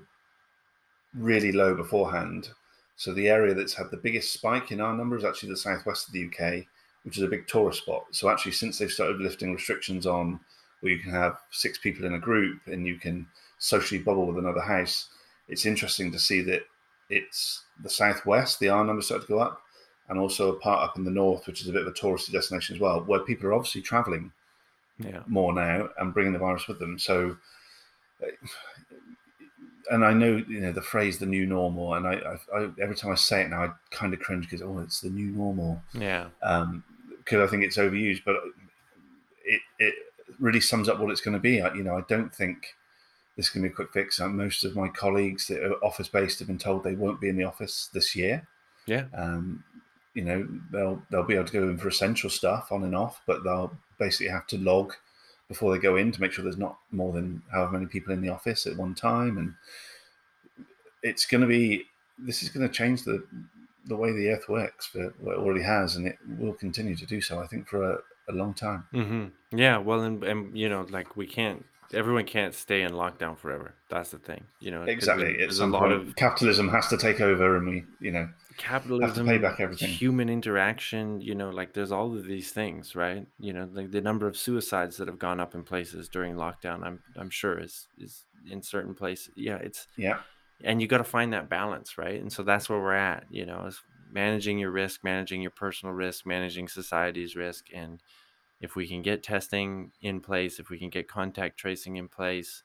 really 1.14 1.52
low 1.52 1.74
beforehand. 1.74 2.50
So 2.96 3.12
the 3.12 3.28
area 3.28 3.54
that's 3.54 3.74
had 3.74 3.90
the 3.90 3.96
biggest 3.96 4.32
spike 4.32 4.70
in 4.70 4.80
R 4.80 4.94
number 4.94 5.16
is 5.16 5.24
actually 5.24 5.50
the 5.50 5.56
southwest 5.56 6.08
of 6.08 6.12
the 6.12 6.26
UK, 6.26 6.64
which 7.02 7.16
is 7.16 7.22
a 7.22 7.28
big 7.28 7.46
tourist 7.46 7.82
spot. 7.82 8.06
So 8.12 8.28
actually, 8.28 8.52
since 8.52 8.78
they've 8.78 8.90
started 8.90 9.20
lifting 9.20 9.52
restrictions 9.52 10.06
on 10.06 10.38
where 10.80 10.92
you 10.92 10.98
can 10.98 11.10
have 11.10 11.38
six 11.50 11.78
people 11.78 12.04
in 12.04 12.14
a 12.14 12.18
group 12.18 12.60
and 12.66 12.86
you 12.86 12.96
can 12.96 13.26
socially 13.58 14.00
bubble 14.00 14.26
with 14.26 14.38
another 14.38 14.60
house, 14.60 15.08
it's 15.48 15.66
interesting 15.66 16.12
to 16.12 16.18
see 16.18 16.40
that 16.42 16.62
it's 17.10 17.64
the 17.82 17.90
southwest, 17.90 18.60
the 18.60 18.68
R 18.68 18.84
number 18.84 19.02
started 19.02 19.26
to 19.26 19.32
go 19.32 19.38
up, 19.40 19.62
and 20.08 20.18
also 20.18 20.50
a 20.52 20.58
part 20.58 20.88
up 20.88 20.96
in 20.98 21.04
the 21.04 21.10
north, 21.10 21.46
which 21.46 21.60
is 21.62 21.68
a 21.68 21.72
bit 21.72 21.82
of 21.82 21.88
a 21.88 21.92
touristy 21.92 22.30
destination 22.32 22.74
as 22.76 22.80
well, 22.80 23.00
where 23.02 23.20
people 23.20 23.46
are 23.48 23.54
obviously 23.54 23.80
traveling 23.82 24.32
Yeah. 24.98 25.22
more 25.26 25.52
now 25.52 25.88
and 25.98 26.12
bringing 26.14 26.32
the 26.32 26.38
virus 26.38 26.68
with 26.68 26.78
them. 26.78 26.98
So, 26.98 27.36
uh, 28.22 28.26
and 29.90 30.04
I 30.04 30.12
know 30.14 30.36
you 30.48 30.60
know 30.60 30.72
the 30.72 30.82
phrase 30.82 31.18
"the 31.18 31.26
new 31.26 31.46
normal," 31.46 31.94
and 31.94 32.06
I, 32.06 32.14
I, 32.14 32.58
I 32.58 32.70
every 32.80 32.96
time 32.96 33.12
I 33.12 33.16
say 33.16 33.42
it 33.42 33.50
now, 33.50 33.64
I 33.64 33.70
kind 33.90 34.14
of 34.14 34.20
cringe 34.20 34.46
because 34.48 34.62
oh, 34.62 34.78
it's 34.78 35.00
the 35.00 35.10
new 35.10 35.30
normal 35.30 35.82
Yeah. 35.92 36.28
because 37.18 37.40
I 37.40 37.50
think 37.50 37.64
it's 37.64 37.76
overused, 37.76 38.22
but 38.24 38.36
it 39.44 39.60
it 39.78 39.94
really 40.38 40.60
sums 40.60 40.88
up 40.88 40.98
what 40.98 41.10
it's 41.10 41.20
going 41.20 41.34
to 41.34 41.40
be. 41.40 41.60
I, 41.60 41.72
you 41.74 41.82
know, 41.84 41.96
I 41.96 42.02
don't 42.08 42.34
think 42.34 42.74
this 43.36 43.46
is 43.46 43.52
going 43.52 43.62
to 43.64 43.68
be 43.68 43.72
a 43.72 43.76
quick 43.76 43.92
fix. 43.92 44.20
Uh, 44.20 44.28
most 44.28 44.64
of 44.64 44.74
my 44.74 44.88
colleagues 44.88 45.48
that 45.48 45.62
are 45.62 45.84
office 45.84 46.08
based 46.08 46.38
have 46.38 46.48
been 46.48 46.58
told 46.58 46.82
they 46.82 46.94
won't 46.94 47.20
be 47.20 47.28
in 47.28 47.36
the 47.36 47.44
office 47.44 47.90
this 47.92 48.16
year. 48.16 48.46
Yeah. 48.86 49.04
Um, 49.14 49.64
you 50.14 50.24
know, 50.24 50.48
they'll 50.70 51.02
they'll 51.10 51.24
be 51.24 51.34
able 51.34 51.46
to 51.46 51.52
go 51.52 51.68
in 51.68 51.78
for 51.78 51.88
essential 51.88 52.30
stuff 52.30 52.72
on 52.72 52.84
and 52.84 52.94
off, 52.94 53.20
but 53.26 53.44
they'll 53.44 53.76
basically 53.98 54.28
have 54.28 54.46
to 54.48 54.58
log 54.58 54.94
before 55.48 55.72
they 55.72 55.78
go 55.78 55.96
in 55.96 56.10
to 56.12 56.20
make 56.20 56.32
sure 56.32 56.42
there's 56.42 56.56
not 56.56 56.78
more 56.90 57.12
than 57.12 57.42
however 57.52 57.72
many 57.72 57.86
people 57.86 58.12
in 58.12 58.22
the 58.22 58.28
office 58.28 58.66
at 58.66 58.76
one 58.76 58.94
time, 58.94 59.36
and 59.38 59.54
it's 61.02 61.26
going 61.26 61.40
to 61.40 61.46
be 61.46 61.84
this 62.18 62.42
is 62.42 62.48
going 62.48 62.66
to 62.66 62.72
change 62.72 63.02
the 63.04 63.24
the 63.86 63.96
way 63.96 64.12
the 64.12 64.30
Earth 64.30 64.48
works. 64.48 64.86
For 64.86 65.12
what 65.20 65.34
it 65.34 65.38
already 65.38 65.62
has, 65.62 65.96
and 65.96 66.06
it 66.06 66.16
will 66.38 66.54
continue 66.54 66.96
to 66.96 67.06
do 67.06 67.20
so. 67.20 67.40
I 67.40 67.46
think 67.46 67.68
for 67.68 67.82
a, 67.82 67.98
a 68.28 68.32
long 68.32 68.54
time. 68.54 68.84
hmm 68.92 69.26
Yeah, 69.52 69.78
well, 69.78 70.00
and, 70.00 70.22
and 70.24 70.56
you 70.56 70.68
know, 70.68 70.86
like 70.88 71.16
we 71.16 71.26
can't, 71.26 71.64
everyone 71.92 72.24
can't 72.24 72.54
stay 72.54 72.82
in 72.82 72.92
lockdown 72.92 73.36
forever. 73.36 73.74
That's 73.90 74.10
the 74.10 74.18
thing, 74.18 74.44
you 74.60 74.70
know. 74.70 74.82
Exactly. 74.84 75.42
At 75.42 75.50
a 75.58 75.66
lot 75.66 75.80
point, 75.80 75.92
of 75.92 76.16
capitalism 76.16 76.68
has 76.70 76.88
to 76.88 76.96
take 76.96 77.20
over, 77.20 77.56
and 77.56 77.68
we, 77.68 77.84
you 78.00 78.12
know, 78.12 78.28
capitalism, 78.56 79.26
pay 79.26 79.38
back 79.38 79.60
everything. 79.60 79.88
human 79.88 80.28
interaction. 80.28 81.20
You 81.20 81.34
know, 81.34 81.50
like 81.50 81.72
there's 81.72 81.92
all 81.92 82.14
of 82.16 82.24
these 82.24 82.50
things, 82.52 82.94
right? 82.94 83.26
You 83.38 83.52
know, 83.52 83.68
like 83.72 83.90
the 83.90 84.00
number 84.00 84.26
of 84.26 84.36
suicides 84.36 84.96
that 84.98 85.08
have 85.08 85.18
gone 85.18 85.40
up 85.40 85.54
in 85.54 85.62
places 85.64 86.08
during 86.08 86.34
lockdown. 86.34 86.84
I'm 86.84 87.02
I'm 87.16 87.30
sure 87.30 87.58
is 87.58 87.88
is 87.98 88.24
in 88.50 88.62
certain 88.62 88.94
places. 88.94 89.30
Yeah, 89.36 89.56
it's 89.56 89.88
yeah, 89.96 90.20
and 90.62 90.80
you 90.80 90.86
got 90.86 90.98
to 90.98 91.04
find 91.04 91.32
that 91.32 91.48
balance 91.48 91.98
right 91.98 92.20
and 92.20 92.32
so 92.32 92.42
that's 92.42 92.68
where 92.68 92.80
we're 92.80 92.94
at 92.94 93.24
you 93.30 93.46
know 93.46 93.66
is 93.66 93.80
managing 94.12 94.58
your 94.58 94.70
risk 94.70 95.02
managing 95.02 95.42
your 95.42 95.50
personal 95.50 95.94
risk 95.94 96.26
managing 96.26 96.68
society's 96.68 97.34
risk 97.34 97.66
and 97.74 98.00
if 98.60 98.76
we 98.76 98.86
can 98.86 99.02
get 99.02 99.22
testing 99.22 99.90
in 100.00 100.20
place 100.20 100.58
if 100.58 100.70
we 100.70 100.78
can 100.78 100.90
get 100.90 101.08
contact 101.08 101.58
tracing 101.58 101.96
in 101.96 102.08
place 102.08 102.62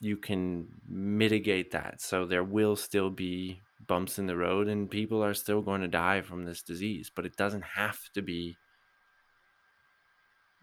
you 0.00 0.16
can 0.16 0.68
mitigate 0.88 1.72
that 1.72 2.00
so 2.00 2.24
there 2.24 2.44
will 2.44 2.76
still 2.76 3.10
be 3.10 3.60
bumps 3.86 4.18
in 4.18 4.26
the 4.26 4.36
road 4.36 4.68
and 4.68 4.90
people 4.90 5.22
are 5.24 5.34
still 5.34 5.62
going 5.62 5.80
to 5.80 5.88
die 5.88 6.20
from 6.20 6.44
this 6.44 6.62
disease 6.62 7.10
but 7.14 7.26
it 7.26 7.36
doesn't 7.36 7.64
have 7.64 7.98
to 8.14 8.22
be 8.22 8.56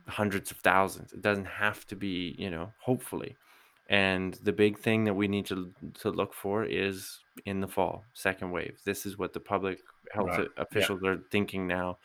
hundreds 0.08 0.50
of 0.52 0.58
thousands 0.58 1.14
it 1.14 1.22
doesn't 1.22 1.46
have 1.46 1.86
to 1.86 1.96
be 1.96 2.36
you 2.40 2.50
know 2.50 2.74
hopefully 2.80 3.36
and 3.90 4.36
the 4.44 4.54
big 4.54 4.78
thing 4.78 5.04
that 5.06 5.16
we 5.16 5.28
need 5.28 5.46
to 5.48 5.74
to 5.96 6.12
look 6.12 6.34
for 6.34 6.64
is 6.64 7.20
in 7.46 7.60
the 7.60 7.68
fall, 7.68 8.04
second 8.14 8.52
wave. 8.52 8.80
This 8.86 9.06
is 9.08 9.18
what 9.18 9.34
the 9.34 9.40
public 9.40 9.80
health 10.12 10.38
Right, 10.38 10.48
officials 10.58 11.02
are 11.04 11.18
thinking 11.32 11.66
now. 11.68 11.98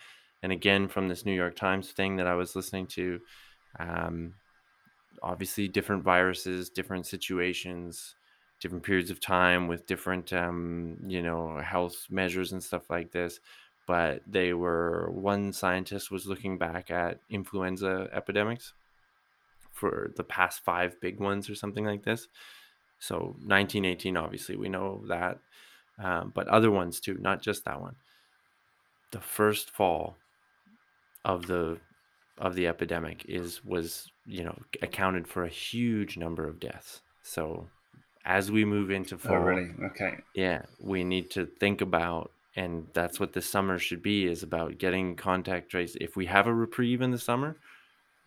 And 0.42 0.50
again, 0.52 0.88
from 0.88 1.08
this 1.08 1.26
New 1.26 1.34
York 1.34 1.56
Times 1.56 1.92
thing 1.92 2.16
that 2.16 2.26
I 2.26 2.34
was 2.34 2.56
listening 2.56 2.86
to, 2.88 3.20
Um, 3.78 4.34
obviously, 5.22 5.68
different 5.68 6.04
viruses, 6.04 6.70
different 6.70 7.06
situations, 7.06 8.16
different 8.60 8.84
periods 8.84 9.10
of 9.10 9.20
time 9.20 9.68
with 9.68 9.86
different, 9.86 10.32
um, 10.32 10.96
you 11.06 11.22
know, 11.22 11.58
health 11.58 12.06
measures 12.10 12.52
and 12.52 12.62
stuff 12.62 12.88
like 12.88 13.12
this. 13.12 13.40
But 13.86 14.22
they 14.26 14.54
were 14.54 15.10
one 15.10 15.52
scientist 15.52 16.10
was 16.10 16.26
looking 16.26 16.56
back 16.56 16.90
at 16.90 17.20
influenza 17.28 18.08
epidemics 18.12 18.72
for 19.72 20.12
the 20.16 20.24
past 20.24 20.64
five 20.64 20.98
big 21.00 21.20
ones 21.20 21.50
or 21.50 21.54
something 21.54 21.84
like 21.84 22.04
this. 22.04 22.28
So 22.98 23.16
1918, 23.16 24.16
obviously, 24.16 24.56
we 24.56 24.70
know 24.70 25.04
that, 25.08 25.38
um, 25.98 26.32
but 26.34 26.48
other 26.48 26.70
ones 26.70 27.00
too, 27.00 27.18
not 27.20 27.42
just 27.42 27.66
that 27.66 27.80
one. 27.80 27.96
The 29.10 29.20
first 29.20 29.70
fall 29.70 30.16
of 31.24 31.46
the 31.46 31.78
of 32.38 32.54
the 32.54 32.66
epidemic 32.66 33.24
is 33.28 33.64
was 33.64 34.10
you 34.26 34.42
know 34.42 34.58
accounted 34.82 35.28
for 35.28 35.44
a 35.44 35.48
huge 35.48 36.16
number 36.16 36.48
of 36.48 36.60
deaths. 36.60 37.02
So 37.22 37.68
as 38.24 38.50
we 38.50 38.64
move 38.64 38.90
into 38.90 39.14
oh, 39.16 39.18
fall, 39.18 39.36
Oh, 39.36 39.40
really? 39.40 39.70
Okay. 39.84 40.16
yeah, 40.34 40.62
we 40.80 41.04
need 41.04 41.30
to 41.32 41.46
think 41.46 41.80
about, 41.80 42.32
and 42.56 42.86
that's 42.94 43.20
what 43.20 43.32
the 43.32 43.42
summer 43.42 43.78
should 43.78 44.02
be 44.02 44.26
is 44.26 44.42
about 44.42 44.78
getting 44.78 45.16
contact 45.16 45.70
trace. 45.70 45.96
If 46.00 46.16
we 46.16 46.26
have 46.26 46.46
a 46.46 46.54
reprieve 46.54 47.02
in 47.02 47.10
the 47.10 47.18
summer, 47.18 47.56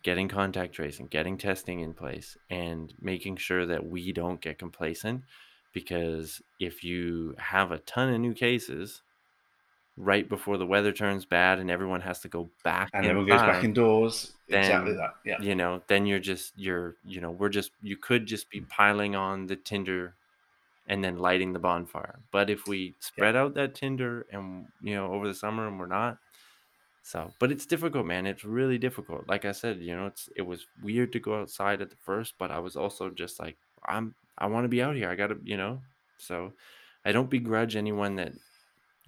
getting 0.02 0.28
contact 0.28 0.74
tracing, 0.74 1.06
getting 1.06 1.36
testing 1.36 1.80
in 1.80 1.94
place, 1.94 2.36
and 2.50 2.92
making 3.00 3.36
sure 3.36 3.66
that 3.66 3.86
we 3.86 4.12
don't 4.12 4.40
get 4.40 4.58
complacent. 4.58 5.22
Because 5.72 6.40
if 6.58 6.82
you 6.82 7.34
have 7.38 7.72
a 7.72 7.78
ton 7.80 8.12
of 8.12 8.20
new 8.20 8.34
cases 8.34 9.02
right 10.00 10.28
before 10.28 10.56
the 10.58 10.64
weather 10.66 10.92
turns 10.92 11.24
bad 11.24 11.58
and 11.58 11.70
everyone 11.70 12.00
has 12.00 12.20
to 12.20 12.28
go 12.28 12.48
back 12.62 12.88
And 12.94 13.04
everyone 13.04 13.26
goes 13.28 13.40
back 13.40 13.64
indoors. 13.64 14.32
then- 14.48 14.60
exactly 14.60 14.94
that. 14.94 15.14
Yeah. 15.24 15.40
you 15.42 15.54
know, 15.56 15.82
then 15.88 16.06
you're 16.06 16.20
just 16.20 16.52
you're 16.56 16.94
you 17.04 17.20
know 17.20 17.30
we're 17.32 17.48
just 17.48 17.72
you 17.82 17.96
could 17.96 18.24
just 18.26 18.48
be 18.50 18.60
piling 18.60 19.16
on 19.16 19.46
the 19.48 19.56
tinder 19.56 20.14
and 20.86 21.02
then 21.04 21.18
lighting 21.18 21.52
the 21.52 21.58
bonfire. 21.58 22.20
But 22.30 22.48
if 22.48 22.66
we 22.66 22.94
spread 23.00 23.34
out 23.36 23.54
that 23.54 23.74
tinder 23.74 24.24
and 24.32 24.66
you 24.80 24.94
know 24.94 25.12
over 25.12 25.26
the 25.26 25.34
summer 25.34 25.66
and 25.66 25.78
we're 25.80 25.86
not, 25.86 26.18
so 27.02 27.32
but 27.40 27.50
it's 27.50 27.66
difficult, 27.66 28.06
man. 28.06 28.24
It's 28.26 28.44
really 28.44 28.78
difficult. 28.78 29.28
Like 29.28 29.44
I 29.44 29.52
said, 29.52 29.80
you 29.80 29.96
know, 29.96 30.06
it's 30.06 30.28
it 30.36 30.42
was 30.42 30.66
weird 30.82 31.12
to 31.12 31.18
go 31.20 31.40
outside 31.40 31.82
at 31.82 31.90
the 31.90 31.96
first, 31.96 32.34
but 32.38 32.50
I 32.50 32.58
was 32.60 32.76
also 32.76 33.10
just 33.10 33.40
like 33.40 33.56
I'm 33.86 34.14
I 34.38 34.46
want 34.46 34.64
to 34.64 34.68
be 34.68 34.80
out 34.82 34.94
here. 34.96 35.10
I 35.10 35.14
gotta 35.16 35.36
you 35.42 35.56
know, 35.56 35.80
so 36.18 36.52
I 37.04 37.12
don't 37.12 37.30
begrudge 37.30 37.74
anyone 37.76 38.16
that 38.16 38.32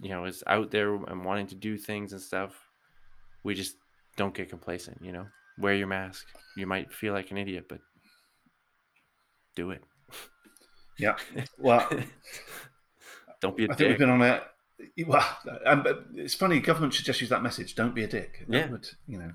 you 0.01 0.09
know 0.11 0.25
is 0.25 0.43
out 0.47 0.71
there 0.71 0.95
and 0.95 1.25
wanting 1.25 1.47
to 1.49 1.55
do 1.55 1.77
things 1.79 2.13
and 2.13 2.21
stuff. 2.21 2.53
We 3.43 3.55
just 3.55 3.77
don't 4.17 4.35
get 4.35 4.51
complacent, 4.51 4.99
you 5.03 5.13
know. 5.13 5.27
Wear 5.59 5.75
your 5.75 5.87
mask. 5.87 6.27
You 6.57 6.67
might 6.67 6.93
feel 6.93 7.13
like 7.13 7.31
an 7.31 7.39
idiot, 7.39 7.67
but 7.69 7.81
do 9.57 9.71
it. 9.71 9.83
Yeah. 10.99 11.17
Well, 11.59 11.89
don't 13.41 13.57
be 13.57 13.65
a 13.65 13.71
I 13.71 13.75
think 13.75 13.89
we've 13.89 13.89
dick. 13.91 13.99
been 13.99 14.11
on 14.11 14.23
a. 14.23 14.43
Well, 15.07 15.39
um, 15.67 15.85
it's 16.15 16.35
funny. 16.35 16.61
Government 16.61 16.93
should 16.95 17.05
just 17.05 17.21
use 17.21 17.31
that 17.31 17.43
message. 17.43 17.75
Don't 17.75 17.95
be 17.95 18.05
a 18.05 18.09
dick. 18.09 18.45
That 18.49 18.57
Yeah. 18.57 18.67
Would, 18.71 18.89
you 19.07 19.19
know. 19.19 19.33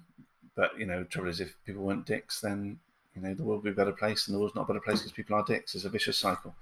But 0.55 0.77
you 0.79 0.85
know, 0.85 1.03
trouble 1.03 1.29
is, 1.29 1.41
if 1.41 1.55
people 1.65 1.83
weren't 1.83 2.05
dicks, 2.05 2.39
then 2.41 2.79
you 3.15 3.21
know 3.21 3.33
the 3.33 3.43
world 3.43 3.63
would 3.63 3.75
be 3.75 3.81
a 3.81 3.85
better 3.85 3.95
place, 3.95 4.27
and 4.27 4.35
the 4.35 4.39
world's 4.39 4.55
not 4.55 4.63
a 4.63 4.67
better 4.67 4.79
place 4.79 4.99
because 4.99 5.11
people 5.11 5.35
are 5.35 5.43
dicks. 5.43 5.75
It's 5.75 5.85
a 5.85 5.89
vicious 5.89 6.17
cycle. 6.17 6.55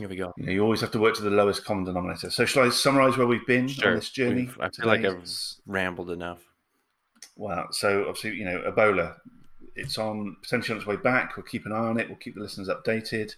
Here 0.00 0.08
we 0.08 0.16
go. 0.16 0.32
You 0.38 0.46
know, 0.46 0.52
you 0.52 0.62
always 0.62 0.80
have 0.80 0.92
to 0.92 0.98
work 0.98 1.14
to 1.16 1.22
the 1.22 1.28
lowest 1.28 1.66
common 1.66 1.84
denominator. 1.84 2.30
So, 2.30 2.46
shall 2.46 2.64
I 2.64 2.70
summarise 2.70 3.18
where 3.18 3.26
we've 3.26 3.46
been 3.46 3.68
Sure. 3.68 3.90
on 3.90 3.96
this 3.96 4.08
journey? 4.08 4.46
We've- 4.46 4.56
I 4.58 4.70
feel 4.70 4.86
like 4.86 5.02
today? 5.02 5.14
I've 5.14 5.30
rambled 5.66 6.10
enough. 6.10 6.42
Wow. 7.36 7.68
So 7.70 8.08
obviously, 8.08 8.36
you 8.36 8.46
know, 8.46 8.62
Ebola, 8.62 9.16
it's 9.76 9.98
on 9.98 10.36
potentially 10.42 10.72
on 10.74 10.78
its 10.78 10.86
way 10.86 10.96
back. 10.96 11.36
We'll 11.36 11.44
keep 11.44 11.66
an 11.66 11.72
eye 11.72 11.76
on 11.76 12.00
it. 12.00 12.08
We'll 12.08 12.16
keep 12.16 12.34
the 12.34 12.40
listeners 12.40 12.70
updated. 12.70 13.34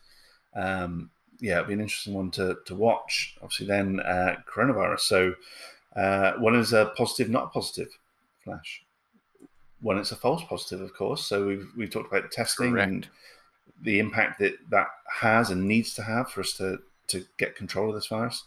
Um, 0.55 1.11
yeah, 1.41 1.55
it'll 1.55 1.67
be 1.67 1.73
an 1.73 1.81
interesting 1.81 2.15
one 2.15 2.31
to, 2.33 2.59
to 2.67 2.77
watch. 2.77 3.37
Obviously, 3.43 3.67
then 3.67 3.99
uh, 3.99 4.37
coronavirus. 4.49 5.01
So 5.01 5.35
uh, 5.97 6.35
one 6.35 6.55
is 6.55 6.73
a 6.73 6.93
positive, 6.97 7.29
not 7.29 7.47
a 7.47 7.49
positive 7.49 7.89
flash. 8.45 8.85
One 9.81 9.99
it's 9.99 10.13
a 10.13 10.17
false 10.17 10.45
positive, 10.45 10.81
of 10.81 10.95
course. 10.95 11.25
So 11.25 11.45
we've 11.45 11.69
we've 11.77 11.91
talked 11.91 12.13
about 12.13 12.31
testing 12.31 12.79
and 12.79 13.03
Correct. 13.03 13.09
The 13.83 13.99
impact 13.99 14.39
that 14.39 14.55
that 14.71 14.89
has 15.21 15.51
and 15.51 15.67
needs 15.67 15.95
to 15.95 16.03
have 16.03 16.31
for 16.31 16.41
us 16.41 16.53
to 16.55 16.79
to 17.09 17.25
get 17.39 17.57
control 17.57 17.89
of 17.89 17.95
this 17.95 18.07
virus. 18.07 18.45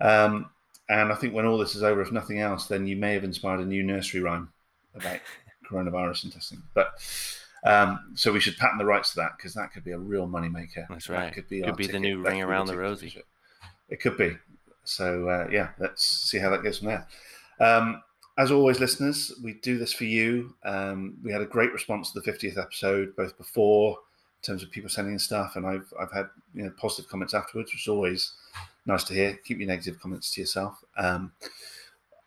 Um, 0.00 0.50
and 0.88 1.12
I 1.12 1.16
think 1.16 1.34
when 1.34 1.46
all 1.46 1.58
this 1.58 1.74
is 1.74 1.82
over, 1.82 2.00
if 2.00 2.12
nothing 2.12 2.40
else, 2.40 2.66
then 2.66 2.86
you 2.86 2.96
may 2.96 3.14
have 3.14 3.24
inspired 3.24 3.60
a 3.60 3.64
new 3.64 3.82
nursery 3.82 4.20
rhyme 4.20 4.50
about 4.94 5.18
coronavirus 5.70 6.24
and 6.24 6.32
testing. 6.32 6.62
But 6.74 6.92
um, 7.64 8.12
so 8.14 8.32
we 8.32 8.40
should 8.40 8.56
patent 8.56 8.78
the 8.78 8.84
rights 8.84 9.10
to 9.10 9.16
that 9.16 9.32
because 9.36 9.54
that 9.54 9.72
could 9.72 9.84
be 9.84 9.92
a 9.92 9.98
real 9.98 10.28
moneymaker. 10.28 10.86
That's 10.88 11.06
That 11.06 11.12
right. 11.12 11.32
Could 11.32 11.48
be, 11.48 11.62
Could 11.62 11.76
be 11.76 11.86
the 11.86 11.98
new 11.98 12.22
That 12.22 12.30
ring 12.30 12.42
around 12.42 12.66
the 12.66 12.76
rosy. 12.76 13.22
It 13.88 14.00
could 14.00 14.16
be. 14.16 14.36
So 14.84 15.28
uh, 15.28 15.48
yeah, 15.50 15.70
let's 15.78 16.04
see 16.04 16.38
how 16.38 16.50
that 16.50 16.62
goes 16.62 16.78
from 16.78 16.88
there. 16.88 17.06
Um, 17.58 18.02
as 18.38 18.50
always, 18.52 18.80
listeners, 18.80 19.32
we 19.42 19.54
do 19.54 19.78
this 19.78 19.92
for 19.92 20.04
you. 20.04 20.54
Um, 20.64 21.16
we 21.24 21.32
had 21.32 21.40
a 21.40 21.46
great 21.46 21.72
response 21.72 22.12
to 22.12 22.20
the 22.20 22.30
50th 22.30 22.58
episode, 22.58 23.16
both 23.16 23.36
before 23.38 23.98
in 24.42 24.46
terms 24.46 24.62
of 24.62 24.70
people 24.70 24.90
sending 24.90 25.14
in 25.14 25.18
stuff, 25.18 25.56
and 25.56 25.66
I've 25.66 25.92
I've 26.00 26.12
had 26.12 26.26
you 26.54 26.64
know 26.64 26.72
positive 26.76 27.10
comments 27.10 27.34
afterwards, 27.34 27.72
which 27.72 27.82
is 27.82 27.88
always 27.88 28.32
nice 28.86 29.04
to 29.04 29.14
hear. 29.14 29.38
Keep 29.44 29.58
your 29.58 29.68
negative 29.68 30.00
comments 30.00 30.32
to 30.34 30.40
yourself. 30.40 30.82
Um, 30.96 31.32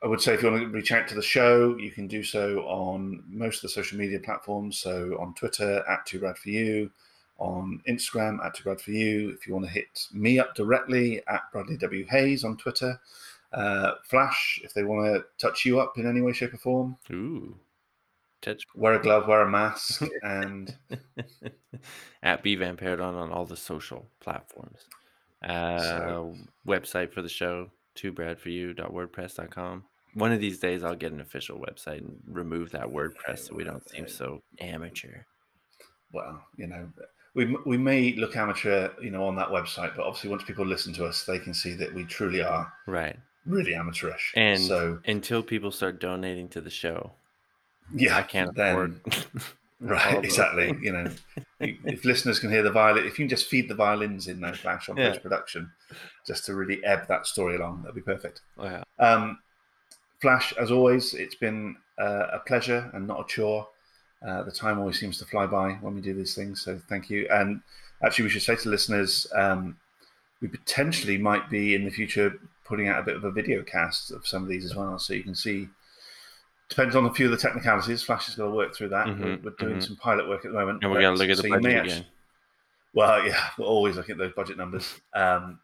I 0.01 0.07
would 0.07 0.21
say 0.21 0.33
if 0.33 0.41
you 0.41 0.49
want 0.49 0.63
to 0.63 0.69
reach 0.69 0.91
out 0.91 1.07
to 1.09 1.15
the 1.15 1.21
show, 1.21 1.77
you 1.77 1.91
can 1.91 2.07
do 2.07 2.23
so 2.23 2.59
on 2.61 3.23
most 3.27 3.57
of 3.57 3.61
the 3.63 3.69
social 3.69 3.97
media 3.97 4.19
platforms. 4.19 4.77
So 4.77 5.17
on 5.19 5.33
Twitter 5.33 5.83
at 5.89 6.05
Two 6.05 6.19
Brad 6.19 6.37
for 6.37 6.49
You, 6.49 6.89
on 7.37 7.81
Instagram 7.87 8.43
at 8.45 8.53
Two 8.53 8.63
Brad 8.63 8.79
for 8.79 8.91
You. 8.91 9.29
If 9.31 9.45
you 9.45 9.53
want 9.53 9.65
to 9.65 9.71
hit 9.71 10.07
me 10.13 10.39
up 10.39 10.55
directly 10.55 11.21
at 11.27 11.41
Bradley 11.51 11.77
W 11.77 12.05
Hayes 12.09 12.43
on 12.43 12.57
Twitter. 12.57 12.99
Uh, 13.51 13.93
Flash, 14.03 14.61
if 14.63 14.73
they 14.73 14.83
want 14.83 15.05
to 15.05 15.25
touch 15.39 15.65
you 15.65 15.79
up 15.79 15.97
in 15.97 16.07
any 16.07 16.21
way, 16.21 16.31
shape, 16.31 16.53
or 16.53 16.57
form, 16.57 16.95
Ooh. 17.11 17.55
Touch 18.41 18.63
wear 18.73 18.93
a 18.93 19.01
glove, 19.01 19.27
wear 19.27 19.41
a 19.41 19.49
mask, 19.49 20.01
and 20.23 20.75
at 22.23 22.41
B 22.43 22.55
Van 22.55 22.77
Paradon 22.77 23.15
on 23.15 23.31
all 23.31 23.45
the 23.45 23.57
social 23.57 24.07
platforms. 24.21 24.87
Uh, 25.43 25.79
So- 25.79 26.35
website 26.67 27.11
for 27.13 27.21
the 27.21 27.29
show, 27.29 27.69
twobradforyou.wordpress.com. 27.95 29.83
One 30.15 30.31
of 30.31 30.39
these 30.39 30.59
days, 30.59 30.83
I'll 30.83 30.95
get 30.95 31.11
an 31.11 31.21
official 31.21 31.59
website 31.59 31.99
and 31.99 32.17
remove 32.27 32.71
that 32.71 32.87
WordPress 32.87 33.47
so 33.47 33.55
we 33.55 33.63
don't 33.63 33.87
seem 33.89 34.07
so 34.07 34.41
amateur. 34.59 35.19
well, 36.11 36.43
you 36.57 36.65
know, 36.67 36.89
we 37.35 37.55
we 37.65 37.77
may 37.77 38.13
look 38.15 38.35
amateur, 38.35 38.89
you 39.01 39.11
know, 39.11 39.23
on 39.25 39.35
that 39.35 39.49
website, 39.49 39.95
but 39.95 40.05
obviously 40.05 40.29
once 40.31 40.43
people 40.43 40.65
listen 40.65 40.91
to 40.93 41.05
us, 41.05 41.25
they 41.25 41.37
can 41.37 41.53
see 41.53 41.73
that 41.75 41.93
we 41.93 42.03
truly 42.05 42.41
are 42.41 42.73
Right. 42.87 43.17
really 43.45 43.75
amateurish. 43.75 44.33
And 44.35 44.59
so 44.59 44.99
until 45.05 45.43
people 45.43 45.69
start 45.71 45.99
donating 45.99 46.49
to 46.49 46.61
the 46.61 46.71
show, 46.71 47.13
yeah, 47.95 48.17
I 48.17 48.23
can't 48.23 48.53
then- 48.55 48.75
afford. 48.75 49.01
Right, 49.81 50.21
exactly. 50.25 50.77
You 50.81 50.91
know, 50.91 51.11
if 51.61 52.03
listeners 52.03 52.37
can 52.37 52.51
hear 52.51 52.61
the 52.63 52.69
violin, 52.69 53.05
if 53.05 53.17
you 53.17 53.23
can 53.23 53.29
just 53.29 53.47
feed 53.47 53.69
the 53.69 53.75
violins 53.75 54.27
in 54.27 54.41
those 54.41 54.57
flash 54.59 54.89
on 54.89 54.97
Yeah. 54.97 55.11
post 55.11 55.23
production, 55.23 55.71
just 56.27 56.43
to 56.47 56.53
really 56.53 56.83
ebb 56.83 57.07
that 57.07 57.25
story 57.25 57.55
along, 57.55 57.83
that'd 57.83 57.95
be 57.95 58.01
perfect. 58.01 58.41
Wow. 58.57 58.83
Um, 58.99 59.39
Flash, 60.21 60.51
as 60.59 60.69
always, 60.69 61.13
it's 61.13 61.35
been 61.35 61.77
uh, 61.97 62.27
a 62.33 62.39
pleasure 62.39 62.91
and 62.93 63.07
not 63.07 63.21
a 63.21 63.27
chore. 63.29 63.69
Uh, 64.21 64.43
the 64.43 64.51
time 64.51 64.79
always 64.79 64.99
seems 64.99 65.17
to 65.19 65.25
fly 65.25 65.45
by 65.45 65.71
when 65.75 65.95
we 65.95 66.01
do 66.01 66.13
these 66.13 66.35
things, 66.35 66.59
so 66.61 66.77
thank 66.89 67.09
you. 67.09 67.25
And 67.31 67.61
actually, 68.03 68.23
we 68.23 68.29
should 68.31 68.41
say 68.41 68.57
to 68.57 68.67
listeners, 68.69 69.27
um, 69.33 69.77
we 70.41 70.49
potentially 70.49 71.17
might 71.17 71.49
be 71.49 71.73
in 71.73 71.85
the 71.85 71.89
future 71.89 72.33
putting 72.65 72.89
out 72.89 72.99
a 72.99 73.03
bit 73.03 73.15
of 73.15 73.23
a 73.23 73.31
video 73.31 73.63
cast 73.63 74.11
of 74.11 74.27
some 74.27 74.43
of 74.43 74.49
these 74.49 74.65
as 74.65 74.75
well, 74.75 74.99
so 74.99 75.13
you 75.13 75.23
can 75.23 75.35
see. 75.35 75.69
Depends 76.69 76.95
on 76.95 77.05
a 77.05 77.13
few 77.13 77.25
of 77.25 77.31
the 77.31 77.37
technicalities. 77.37 78.03
Flash 78.03 78.29
is 78.29 78.35
going 78.35 78.51
to 78.51 78.55
work 78.55 78.75
through 78.75 78.89
that. 78.89 79.07
we're, 79.07 79.13
Mhm, 79.13 79.43
we're 79.43 79.51
doing 79.57 79.77
mhm. 79.77 79.83
some 79.83 79.95
pilot 79.95 80.27
work 80.29 80.45
at 80.45 80.51
the 80.51 80.57
moment. 80.57 80.83
And 80.83 80.91
we 80.91 80.97
but- 80.97 81.01
got 81.01 81.11
to 81.11 81.17
look 81.17 81.29
at 81.29 81.37
the 81.43 81.49
budget 81.49 81.85
again. 81.85 82.05
well, 82.93 83.25
yeah, 83.25 83.49
we're 83.57 83.65
always 83.65 83.95
looking 83.95 84.13
at 84.13 84.19
those 84.19 84.33
budget 84.33 84.57
numbers. 84.57 84.99
Um, 85.15 85.59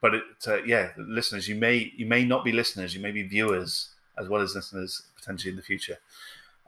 but 0.00 0.14
it, 0.14 0.22
uh, 0.46 0.62
yeah, 0.64 0.90
listeners, 0.96 1.48
you 1.48 1.56
may 1.56 1.92
you 1.96 2.06
may 2.06 2.24
not 2.24 2.44
be 2.44 2.52
listeners, 2.52 2.94
you 2.94 3.00
may 3.00 3.10
be 3.10 3.24
viewers 3.24 3.90
as 4.16 4.28
well 4.28 4.40
as 4.40 4.54
listeners 4.54 5.02
potentially 5.16 5.50
in 5.50 5.56
the 5.56 5.62
future. 5.62 5.98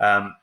Um, 0.00 0.34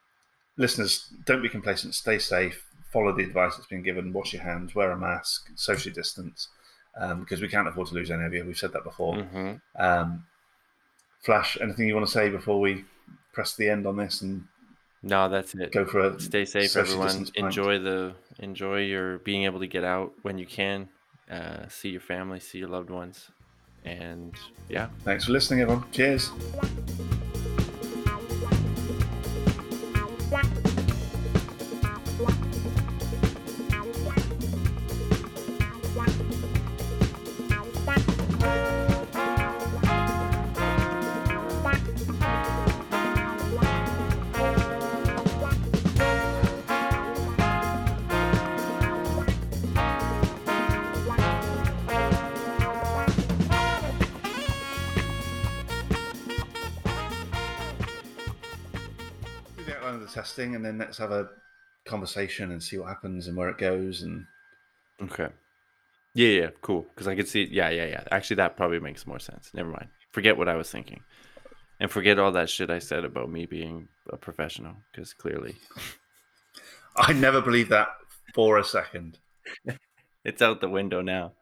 listeners, 0.55 1.09
don't 1.25 1.41
be 1.41 1.49
complacent. 1.49 1.95
Stay 1.95 2.17
safe. 2.17 2.63
Follow 2.93 3.11
the 3.13 3.23
advice 3.23 3.55
that's 3.57 3.67
been 3.67 3.83
given. 3.83 4.13
Wash 4.13 4.31
your 4.33 4.41
hands. 4.41 4.73
Wear 4.73 4.91
a 4.91 4.97
mask. 4.97 5.49
Socially 5.55 5.93
distance. 5.93 6.47
Um, 6.95 7.19
because 7.19 7.41
we 7.41 7.49
can't 7.49 7.67
afford 7.67 7.87
to 7.89 7.93
lose 7.93 8.09
any 8.09 8.23
of 8.23 8.33
you. 8.33 8.45
We've 8.45 8.57
said 8.57 8.71
that 8.73 8.83
before. 8.85 9.21
hmm 9.21 9.53
Um, 9.75 10.25
Flash, 11.21 11.57
anything 11.61 11.87
you 11.87 11.93
want 11.95 12.05
to 12.07 12.11
say 12.11 12.29
before 12.29 12.59
we 12.61 12.85
press 13.37 13.55
the 13.55 13.69
end 13.69 13.85
on 13.85 13.95
this 13.97 14.21
and 14.23 14.43
No, 15.03 15.29
that's 15.29 15.53
it. 15.53 15.71
go 15.71 15.85
for 15.85 15.99
it. 16.07 16.21
Stay 16.21 16.43
safe, 16.45 16.75
everyone. 16.75 17.27
Enjoy 17.35 17.77
the 17.77 18.15
enjoy 18.39 18.79
your 18.93 19.19
being 19.19 19.43
able 19.45 19.59
to 19.59 19.67
get 19.67 19.83
out 19.83 20.13
when 20.23 20.39
you 20.39 20.47
can. 20.47 20.89
Uh, 21.29 21.67
see 21.67 21.89
your 21.89 22.01
family, 22.01 22.39
see 22.39 22.57
your 22.57 22.69
loved 22.69 22.89
ones, 22.89 23.29
and 23.85 24.33
yeah, 24.69 24.87
Thanks 25.03 25.25
for 25.25 25.33
listening, 25.33 25.61
everyone. 25.61 25.83
Cheers. 25.91 26.31
And 60.37 60.63
then 60.63 60.77
let's 60.77 60.97
have 60.97 61.11
a 61.11 61.29
conversation 61.85 62.51
and 62.51 62.61
see 62.61 62.77
what 62.77 62.89
happens 62.89 63.27
and 63.27 63.35
where 63.35 63.49
it 63.49 63.57
goes. 63.57 64.01
And 64.01 64.25
Okay. 65.01 65.29
Yeah, 66.13 66.29
yeah, 66.29 66.49
cool. 66.61 66.85
Because 66.93 67.07
I 67.07 67.15
could 67.15 67.27
see. 67.27 67.47
Yeah, 67.51 67.69
yeah, 67.69 67.85
yeah. 67.85 68.03
Actually, 68.11 68.37
that 68.37 68.57
probably 68.57 68.79
makes 68.79 69.05
more 69.05 69.19
sense. 69.19 69.51
Never 69.53 69.69
mind. 69.69 69.89
Forget 70.11 70.37
what 70.37 70.49
I 70.49 70.55
was 70.55 70.69
thinking, 70.69 71.01
and 71.79 71.91
forget 71.91 72.17
all 72.17 72.31
that 72.31 72.49
shit 72.49 72.71
I 72.71 72.79
said 72.79 73.05
about 73.05 73.29
me 73.29 73.45
being 73.45 73.87
a 74.11 74.17
professional. 74.17 74.75
Because 74.91 75.13
clearly, 75.13 75.55
I 76.95 77.13
never 77.13 77.41
believed 77.41 77.69
that 77.69 77.89
for 78.33 78.57
a 78.57 78.63
second. 78.63 79.19
it's 80.25 80.41
out 80.41 80.59
the 80.59 80.69
window 80.69 81.01
now. 81.01 81.33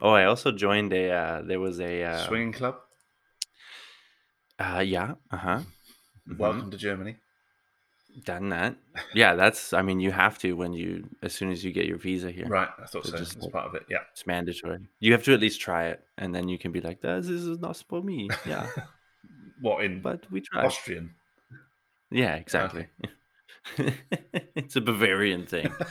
Oh, 0.00 0.10
I 0.10 0.24
also 0.24 0.52
joined 0.52 0.94
a. 0.94 1.10
Uh, 1.10 1.42
there 1.42 1.60
was 1.60 1.78
a 1.80 2.02
uh, 2.02 2.26
Swinging 2.26 2.52
club. 2.52 2.76
Uh, 4.58 4.82
yeah. 4.86 5.14
Uh 5.30 5.36
huh. 5.36 5.60
Welcome 6.38 6.70
to 6.70 6.78
Germany. 6.78 7.16
Done 8.22 8.50
that. 8.50 8.76
Yeah, 9.12 9.34
that's. 9.34 9.72
I 9.72 9.82
mean, 9.82 9.98
you 9.98 10.12
have 10.12 10.38
to 10.38 10.52
when 10.52 10.72
you 10.72 11.08
as 11.22 11.32
soon 11.34 11.50
as 11.50 11.64
you 11.64 11.72
get 11.72 11.86
your 11.86 11.98
visa 11.98 12.30
here. 12.30 12.46
Right, 12.46 12.68
I 12.78 12.86
thought 12.86 13.04
So 13.06 13.10
so. 13.10 13.16
just 13.18 13.34
It's 13.34 13.42
like- 13.44 13.52
part 13.52 13.66
of 13.66 13.74
it. 13.74 13.86
Yeah. 13.90 13.98
It's 14.12 14.24
mandatory. 14.26 14.78
You 15.00 15.12
have 15.12 15.24
to 15.24 15.34
at 15.34 15.40
least 15.40 15.60
try 15.60 15.86
it, 15.86 16.00
and 16.16 16.32
then 16.32 16.48
you 16.48 16.56
can 16.56 16.70
be 16.70 16.80
like, 16.80 17.00
"This 17.00 17.28
is 17.28 17.58
not 17.58 17.76
for 17.88 18.00
me." 18.02 18.28
Yeah, 18.46 18.68
What 19.60 19.84
in 19.84 20.00
but 20.00 20.30
we 20.30 20.40
tried. 20.42 20.66
Austrian? 20.66 21.14
Yeah, 22.10 22.36
exactly. 22.36 22.86
it's 24.54 24.76
a 24.76 24.80
Bavarian 24.80 25.46
thing. 25.46 25.72